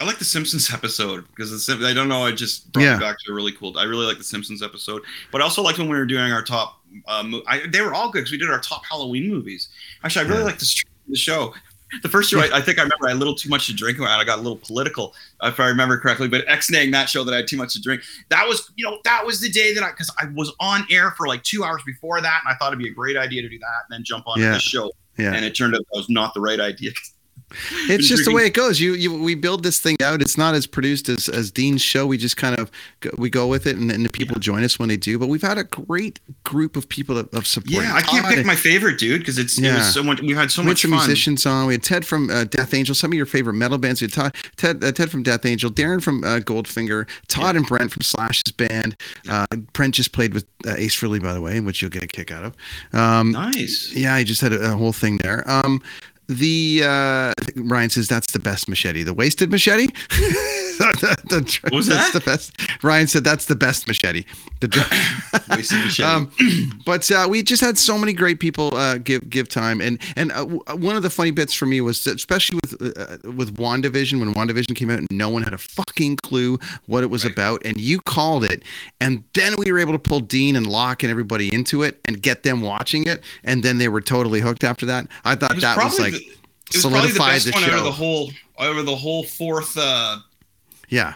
I 0.00 0.04
like 0.04 0.18
the 0.18 0.24
Simpsons 0.24 0.70
episode 0.72 1.24
because 1.34 1.66
the 1.66 1.86
I 1.88 1.92
don't 1.92 2.08
know. 2.08 2.22
I 2.24 2.30
just 2.30 2.70
brought 2.72 2.84
Yeah. 2.84 2.94
me 2.94 3.00
back 3.00 3.16
to 3.26 3.32
a 3.32 3.34
really 3.34 3.50
cool. 3.52 3.76
I 3.76 3.82
really 3.82 4.06
like 4.06 4.18
the 4.18 4.24
Simpsons 4.24 4.62
episode, 4.62 5.02
but 5.32 5.40
I 5.40 5.44
also 5.44 5.60
liked 5.62 5.78
when 5.78 5.88
we 5.88 5.96
were 5.96 6.06
doing 6.06 6.30
our 6.32 6.42
top. 6.42 6.80
Mo- 7.24 7.42
I, 7.48 7.66
they 7.66 7.80
were 7.80 7.92
all 7.94 8.10
good 8.12 8.20
because 8.20 8.30
we 8.30 8.38
did 8.38 8.48
our 8.48 8.60
top 8.60 8.84
Halloween 8.88 9.28
movies. 9.28 9.68
Actually, 10.04 10.26
I 10.26 10.28
really 10.28 10.40
Yeah. 10.42 10.46
like 10.46 10.58
the, 10.60 10.82
the 11.08 11.16
show. 11.16 11.52
The 12.02 12.08
first 12.08 12.32
year, 12.32 12.42
I, 12.42 12.58
I 12.58 12.60
think 12.60 12.78
I 12.78 12.82
remember 12.82 13.06
I 13.06 13.10
had 13.10 13.16
a 13.16 13.18
little 13.18 13.34
too 13.34 13.48
much 13.48 13.66
to 13.68 13.74
drink, 13.74 13.98
and 13.98 14.06
I 14.08 14.24
got 14.24 14.38
a 14.38 14.42
little 14.42 14.58
political, 14.58 15.14
uh, 15.40 15.48
if 15.48 15.60
I 15.60 15.68
remember 15.68 15.98
correctly. 15.98 16.26
But 16.28 16.44
X-naying 16.48 16.90
that 16.92 17.08
show 17.08 17.22
that 17.24 17.32
I 17.32 17.38
had 17.38 17.46
too 17.48 17.56
much 17.56 17.72
to 17.74 17.80
drink. 17.80 18.02
That 18.28 18.46
was, 18.48 18.72
you 18.76 18.84
know, 18.84 18.98
that 19.04 19.24
was 19.24 19.40
the 19.40 19.48
day 19.48 19.72
that 19.74 19.84
I, 19.84 19.90
because 19.90 20.12
I 20.18 20.26
was 20.34 20.52
on 20.58 20.84
air 20.90 21.12
for 21.12 21.28
like 21.28 21.42
two 21.44 21.62
hours 21.62 21.82
before 21.86 22.20
that, 22.20 22.42
and 22.44 22.52
I 22.52 22.58
thought 22.58 22.68
it'd 22.68 22.80
be 22.80 22.88
a 22.88 22.92
great 22.94 23.16
idea 23.16 23.42
to 23.42 23.48
do 23.48 23.58
that, 23.58 23.84
and 23.88 23.96
then 23.98 24.04
jump 24.04 24.26
on 24.26 24.40
Yeah. 24.40 24.54
this 24.54 24.62
show. 24.62 24.90
Yeah. 25.16 25.32
And 25.32 25.44
it 25.44 25.54
turned 25.54 25.74
out 25.74 25.78
that 25.92 25.96
was 25.96 26.10
not 26.10 26.34
the 26.34 26.40
right 26.40 26.60
idea. 26.60 26.90
It's 27.88 28.08
just 28.08 28.24
the 28.24 28.32
way 28.32 28.44
it 28.46 28.54
goes. 28.54 28.80
You, 28.80 28.94
you 28.94 29.22
we 29.22 29.34
build 29.34 29.62
this 29.62 29.78
thing 29.78 29.96
out. 30.02 30.20
It's 30.20 30.36
not 30.36 30.54
as 30.54 30.66
produced 30.66 31.08
as, 31.08 31.28
as 31.28 31.50
Dean's 31.50 31.80
show. 31.80 32.06
We 32.06 32.18
just 32.18 32.36
kind 32.36 32.58
of 32.58 32.70
go, 33.00 33.10
we 33.16 33.30
go 33.30 33.46
with 33.46 33.66
it, 33.66 33.76
and, 33.76 33.90
and 33.90 34.04
the 34.04 34.10
people 34.10 34.38
join 34.40 34.64
us 34.64 34.78
when 34.78 34.88
they 34.88 34.96
do. 34.96 35.18
But 35.18 35.28
we've 35.28 35.42
had 35.42 35.56
a 35.56 35.64
great 35.64 36.18
group 36.44 36.76
of 36.76 36.88
people 36.88 37.16
of, 37.18 37.32
of 37.32 37.46
support. 37.46 37.70
Yeah, 37.84 37.94
I 37.94 38.02
can't 38.02 38.24
Todd- 38.24 38.34
pick 38.34 38.46
my 38.46 38.56
favorite 38.56 38.98
dude 38.98 39.20
because 39.20 39.38
it's 39.38 39.58
it 39.58 39.64
Yeah. 39.64 39.76
was 39.78 39.94
so 39.94 40.02
much. 40.02 40.20
We 40.20 40.32
had 40.34 40.50
so 40.50 40.62
we 40.62 40.66
had 40.68 40.72
much 40.72 40.82
fun. 40.82 40.90
musicians 40.90 41.46
on. 41.46 41.66
We 41.66 41.74
had 41.74 41.82
Ted 41.82 42.04
from 42.04 42.30
uh, 42.30 42.44
Death 42.44 42.74
Angel. 42.74 42.94
Some 42.94 43.12
of 43.12 43.16
your 43.16 43.26
favorite 43.26 43.54
metal 43.54 43.78
bands. 43.78 44.00
We 44.00 44.06
had 44.06 44.12
Todd, 44.12 44.34
Ted, 44.56 44.82
uh, 44.84 44.92
Ted 44.92 45.10
from 45.10 45.22
Death 45.22 45.46
Angel, 45.46 45.70
Darren 45.70 46.02
from 46.02 46.24
uh, 46.24 46.40
Goldfinger, 46.40 47.08
Todd 47.28 47.56
and 47.56 47.66
Brent 47.66 47.92
from 47.92 48.02
Slash's 48.02 48.52
band. 48.52 48.96
Uh, 49.28 49.46
Brent 49.72 49.94
just 49.94 50.12
played 50.12 50.34
with 50.34 50.46
uh, 50.66 50.74
Ace 50.76 50.94
Frehley, 50.98 51.22
by 51.22 51.32
the 51.32 51.40
way, 51.40 51.60
which 51.60 51.80
you'll 51.80 51.90
get 51.92 52.02
a 52.02 52.06
kick 52.08 52.30
out 52.30 52.44
of. 52.44 52.56
Um, 52.92 53.30
nice. 53.32 53.92
Yeah, 53.94 54.14
I 54.14 54.24
just 54.24 54.40
had 54.40 54.52
a, 54.52 54.72
a 54.72 54.76
whole 54.76 54.92
thing 54.92 55.18
there. 55.18 55.48
Um, 55.48 55.80
the 56.28 56.82
uh, 56.84 57.32
Ryan 57.56 57.90
says 57.90 58.08
that's 58.08 58.32
the 58.32 58.38
best 58.38 58.68
machete. 58.68 59.02
The 59.02 59.14
wasted 59.14 59.50
machete. 59.50 59.88
The- 61.00 61.16
the- 61.28 61.58
What 61.64 61.72
was 61.72 61.86
that's 61.86 62.12
that? 62.12 62.24
the 62.24 62.30
best. 62.30 62.52
Ryan 62.82 63.06
said 63.06 63.24
that's 63.24 63.46
the 63.46 63.56
best 63.56 63.86
machete. 63.86 64.24
The 64.60 64.68
machete. 65.48 66.02
um, 66.02 66.30
but 66.84 67.10
uh, 67.10 67.26
we 67.28 67.42
just 67.42 67.60
had 67.62 67.76
so 67.78 67.98
many 67.98 68.12
great 68.12 68.40
people 68.40 68.74
uh, 68.76 68.98
give 68.98 69.28
give 69.28 69.48
time, 69.48 69.80
and 69.80 70.00
and 70.16 70.32
uh, 70.32 70.36
w- 70.44 70.60
one 70.76 70.96
of 70.96 71.02
the 71.02 71.10
funny 71.10 71.30
bits 71.30 71.52
for 71.54 71.66
me 71.66 71.80
was 71.80 72.04
that 72.04 72.16
especially 72.16 72.58
with 72.62 72.96
uh, 72.98 73.16
with 73.32 73.56
Wandavision 73.56 74.20
when 74.20 74.34
Wandavision 74.34 74.74
came 74.76 74.90
out, 74.90 75.00
no 75.10 75.28
one 75.28 75.42
had 75.42 75.52
a 75.52 75.58
fucking 75.58 76.16
clue 76.18 76.58
what 76.86 77.02
it 77.02 77.08
was 77.10 77.24
about, 77.24 77.62
and 77.64 77.76
you 77.78 78.00
called 78.00 78.44
it, 78.44 78.62
and 79.00 79.24
then 79.34 79.54
we 79.58 79.70
were 79.72 79.78
able 79.78 79.92
to 79.92 79.98
pull 79.98 80.20
Dean 80.20 80.56
and 80.56 80.66
Locke 80.66 81.02
and 81.02 81.10
everybody 81.10 81.52
into 81.54 81.82
it 81.82 82.00
and 82.04 82.22
get 82.22 82.42
them 82.42 82.60
watching 82.60 83.06
it, 83.06 83.22
and 83.44 83.62
then 83.62 83.78
they 83.78 83.88
were 83.88 84.00
totally 84.00 84.40
hooked 84.40 84.64
after 84.64 84.86
that. 84.86 85.06
I 85.24 85.34
thought 85.34 85.54
was 85.54 85.62
that 85.62 85.76
was 85.76 85.98
like 85.98 86.12
the- 86.12 86.18
it 86.74 86.74
was 86.74 86.82
probably 86.82 87.00
the 87.12 87.14
solidified 87.14 87.32
best 87.34 87.46
the 87.46 87.52
one 87.52 87.64
out 87.64 87.78
of 87.78 87.84
the 87.84 87.92
whole 87.92 88.30
over 88.58 88.82
the 88.82 88.96
whole 88.96 89.22
fourth. 89.22 89.76
Uh, 89.76 90.18
Yeah. 90.88 91.14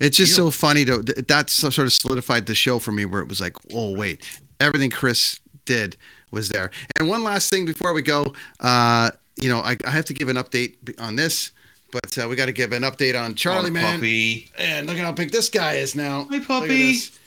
It's 0.00 0.16
just 0.16 0.34
so 0.34 0.50
funny 0.50 0.84
to 0.86 1.02
th- 1.02 1.26
that 1.26 1.50
sort 1.50 1.78
of 1.78 1.92
solidified 1.92 2.46
the 2.46 2.54
show 2.54 2.78
for 2.78 2.90
me 2.90 3.04
where 3.04 3.20
it 3.20 3.28
was 3.28 3.40
like, 3.40 3.54
oh 3.74 3.94
wait, 3.94 4.24
everything 4.58 4.90
Chris 4.90 5.38
did 5.66 5.96
was 6.30 6.48
there. 6.48 6.70
And 6.98 7.08
one 7.08 7.22
last 7.22 7.50
thing 7.50 7.66
before 7.66 7.92
we 7.92 8.00
go, 8.00 8.34
uh, 8.60 9.10
you 9.36 9.50
know, 9.50 9.60
I, 9.60 9.76
I 9.84 9.90
have 9.90 10.06
to 10.06 10.14
give 10.14 10.28
an 10.28 10.36
update 10.36 10.76
on 10.98 11.16
this, 11.16 11.52
but 11.92 12.16
uh, 12.16 12.26
we 12.28 12.36
got 12.36 12.46
to 12.46 12.52
give 12.52 12.72
an 12.72 12.82
update 12.82 13.20
on 13.20 13.34
Charlie 13.34 13.70
oh, 13.70 13.74
Man. 13.74 13.96
puppy. 13.96 14.50
And 14.56 14.86
look 14.86 14.96
at 14.96 15.04
how 15.04 15.12
big 15.12 15.32
this 15.32 15.50
guy 15.50 15.74
is 15.74 15.94
now. 15.94 16.26
Hi, 16.30 16.40
puppy. 16.40 16.92
this. 16.92 17.18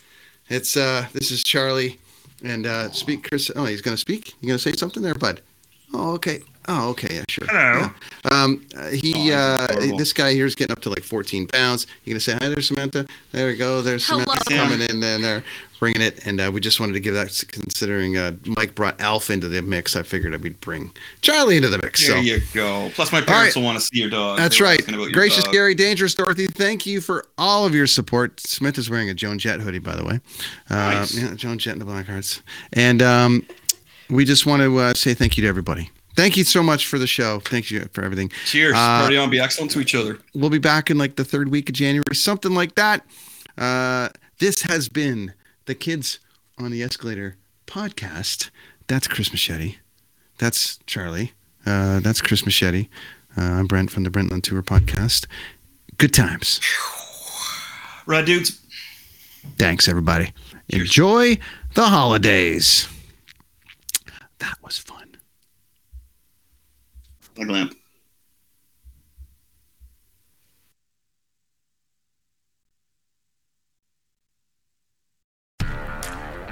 It's 0.50 0.76
uh, 0.76 1.08
this 1.14 1.32
is 1.32 1.44
Charlie, 1.44 2.00
and 2.44 2.66
uh, 2.66 2.92
speak 2.92 3.30
Chris. 3.30 3.50
Oh, 3.56 3.66
he's 3.66 3.82
gonna 3.82 3.98
speak. 3.98 4.34
You 4.42 4.48
gonna 4.48 4.60
say 4.60 4.74
something 4.74 5.02
there, 5.02 5.16
bud? 5.16 5.42
Oh, 5.94 6.14
okay. 6.14 6.42
Oh, 6.68 6.90
okay. 6.92 7.16
Yeah, 7.16 7.24
sure. 7.28 7.48
Hello. 7.50 7.90
Yeah. 8.26 8.44
Um, 8.44 8.66
uh, 8.78 8.90
he, 8.90 9.32
Oh, 9.34 9.36
uh, 9.36 9.68
adorable. 9.70 9.98
this 9.98 10.14
guy 10.14 10.34
here 10.34 10.46
is 10.46 10.56
getting 10.56 10.72
up 10.72 10.82
to 10.84 10.90
like 10.90 11.04
14 11.04 11.48
pounds. 11.48 11.88
You're 12.06 12.14
gonna 12.14 12.20
say 12.22 12.34
hi 12.34 12.48
there, 12.50 12.62
Samantha? 12.62 13.06
There 13.32 13.48
we 13.48 13.56
go. 13.58 13.82
There's 13.82 14.06
Samantha 14.06 14.32
Hello. 14.48 14.64
coming 14.64 14.82
in 14.82 15.04
and 15.04 15.24
they're 15.24 15.44
bringing 15.80 16.02
it. 16.02 16.26
And 16.26 16.40
uh, 16.40 16.50
we 16.54 16.62
just 16.62 16.80
wanted 16.80 16.94
to 16.94 17.02
give 17.02 17.14
that, 17.16 17.44
considering 17.50 18.16
uh, 18.18 18.34
Mike 18.46 18.76
brought 18.76 19.00
Alf 19.02 19.30
into 19.30 19.50
the 19.50 19.62
mix. 19.62 19.96
I 19.98 20.04
figured 20.04 20.42
we'd 20.42 20.60
bring 20.62 20.92
Charlie 21.22 21.58
into 21.58 21.68
the 21.70 21.80
mix. 21.80 22.08
There 22.08 22.16
so 22.16 22.22
you 22.22 22.40
go. 22.54 22.90
Plus, 22.96 23.12
my 23.12 23.20
parents 23.20 23.56
right. 23.56 23.62
will 23.62 23.66
want 23.66 23.80
to 23.80 23.86
see 23.86 24.00
your 24.00 24.10
dog. 24.10 24.38
that's 24.38 24.58
They 24.58 24.64
right. 24.64 24.80
asking 24.80 24.94
about 24.96 25.04
your 25.06 25.12
Gracious 25.14 25.44
dog. 25.44 25.54
Gary, 25.54 25.76
dangerous 25.76 26.16
Dorothy. 26.16 26.48
Thank 26.48 26.86
you 26.86 27.02
for 27.02 27.26
all 27.38 27.66
of 27.66 27.76
your 27.76 27.88
support. 27.88 28.40
Smith 28.40 28.78
is 28.78 28.90
wearing 28.90 29.10
a 29.10 29.14
Joan 29.14 29.38
Jett 29.38 29.60
hoodie, 29.60 29.80
by 29.80 29.96
the 29.96 30.06
way. 30.06 30.20
Uh, 30.70 30.76
Nice. 30.94 31.14
Yeah, 31.18 31.34
Joan 31.34 31.58
Jett 31.58 31.74
and 31.74 31.82
the 31.82 31.86
Blackhearts. 31.86 32.42
And 32.72 33.02
um, 33.02 33.46
we 34.10 34.24
just 34.24 34.46
want 34.46 34.62
to 34.62 34.78
uh, 34.80 34.94
say 34.94 35.14
thank 35.14 35.36
you 35.38 35.42
to 35.44 35.48
everybody. 35.50 35.90
Thank 36.16 36.38
you 36.38 36.44
so 36.44 36.62
much 36.62 36.86
for 36.88 37.00
the 37.00 37.08
show. 37.08 37.40
Thank 37.40 37.72
you 37.72 37.88
for 37.94 38.04
everything. 38.04 38.30
Cheers. 38.46 38.74
Uh, 38.76 39.02
Party 39.02 39.18
on. 39.18 39.30
Be 39.30 39.40
excellent 39.40 39.72
to 39.72 39.80
each 39.80 39.96
other. 39.96 40.20
We'll 40.36 40.50
be 40.50 40.60
back 40.60 40.90
in 40.92 40.98
like 40.98 41.16
the 41.16 41.26
third 41.26 41.50
week 41.50 41.70
of 41.70 41.76
January, 41.76 42.04
something 42.14 42.54
like 42.54 42.76
that. 42.76 43.06
Uh, 43.58 44.10
this 44.40 44.62
has 44.64 44.90
been 44.90 45.34
the 45.66 45.76
Kids 45.76 46.20
on 46.58 46.72
the 46.72 46.84
Escalator 46.84 47.38
podcast. 47.66 48.50
That's 48.88 49.08
Chris 49.08 49.32
Machete. 49.32 49.78
That's 50.38 50.80
Charlie. 50.86 51.34
Uh, 51.66 52.00
that's 52.00 52.22
Chris 52.22 52.46
Machete. 52.46 52.90
Uh, 53.38 53.42
I'm 53.42 53.68
Brent 53.68 53.90
from 53.90 54.04
the 54.04 54.10
Brentland 54.12 54.44
Tour 54.44 54.62
podcast. 54.62 55.26
Good 55.98 56.14
times. 56.14 56.60
Right, 58.06 58.26
dudes. 58.26 58.60
Thanks, 59.58 59.88
everybody. 59.88 60.34
Enjoy 60.70 61.38
the 61.74 61.86
holidays. 61.86 62.88
That 64.40 64.58
was 64.62 64.78
fun. 64.78 65.03
Like 67.38 67.50
lamp. 67.50 67.76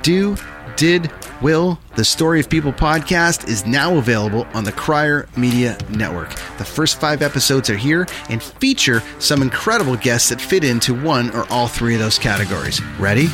Do, 0.03 0.35
Did, 0.77 1.11
Will, 1.43 1.79
the 1.95 2.03
Story 2.03 2.39
of 2.39 2.49
People 2.49 2.73
podcast 2.73 3.47
is 3.47 3.67
now 3.67 3.97
available 3.97 4.47
on 4.55 4.63
the 4.63 4.71
Crier 4.71 5.29
Media 5.37 5.77
Network. 5.91 6.31
The 6.57 6.65
first 6.65 6.99
five 6.99 7.21
episodes 7.21 7.69
are 7.69 7.77
here 7.77 8.07
and 8.29 8.41
feature 8.41 9.03
some 9.19 9.43
incredible 9.43 9.95
guests 9.95 10.29
that 10.29 10.41
fit 10.41 10.63
into 10.63 10.99
one 10.99 11.29
or 11.35 11.45
all 11.51 11.67
three 11.67 11.93
of 11.93 11.99
those 11.99 12.17
categories. 12.17 12.81
Ready? 12.97 13.27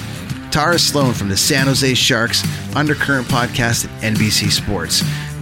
Tara 0.52 0.78
Sloan 0.80 1.14
from 1.14 1.30
the 1.30 1.38
San 1.38 1.68
Jose 1.68 1.94
Sharks 1.94 2.44
Undercurrent 2.76 3.28
podcast 3.28 3.86
at 3.86 4.14
NBC 4.16 4.52
Sports. 4.52 5.04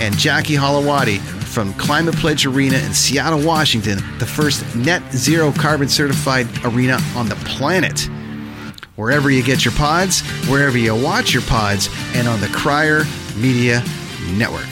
And 0.00 0.16
Jackie 0.16 0.54
Holowati 0.54 1.18
from 1.18 1.72
Climate 1.74 2.16
Pledge 2.16 2.46
Arena 2.46 2.78
in 2.78 2.94
Seattle, 2.94 3.44
Washington, 3.44 3.98
the 4.18 4.26
first 4.26 4.64
net 4.74 5.02
zero 5.12 5.52
carbon 5.52 5.88
certified 5.88 6.46
arena 6.64 6.98
on 7.14 7.28
the 7.28 7.36
planet. 7.36 8.08
Wherever 8.96 9.30
you 9.30 9.42
get 9.42 9.64
your 9.64 9.74
pods, 9.74 10.20
wherever 10.48 10.76
you 10.78 10.94
watch 10.94 11.32
your 11.32 11.42
pods, 11.42 11.88
and 12.14 12.28
on 12.28 12.40
the 12.40 12.48
Crier 12.48 13.04
Media 13.36 13.82
Network. 14.32 14.68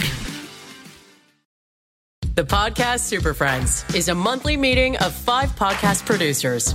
The 2.35 2.45
Podcast 2.45 3.01
Super 3.01 3.35
Friends 3.35 3.85
is 3.95 4.09
a 4.09 4.15
monthly 4.15 4.57
meeting 4.57 4.97
of 4.99 5.13
five 5.13 5.51
podcast 5.57 6.07
producers. 6.07 6.75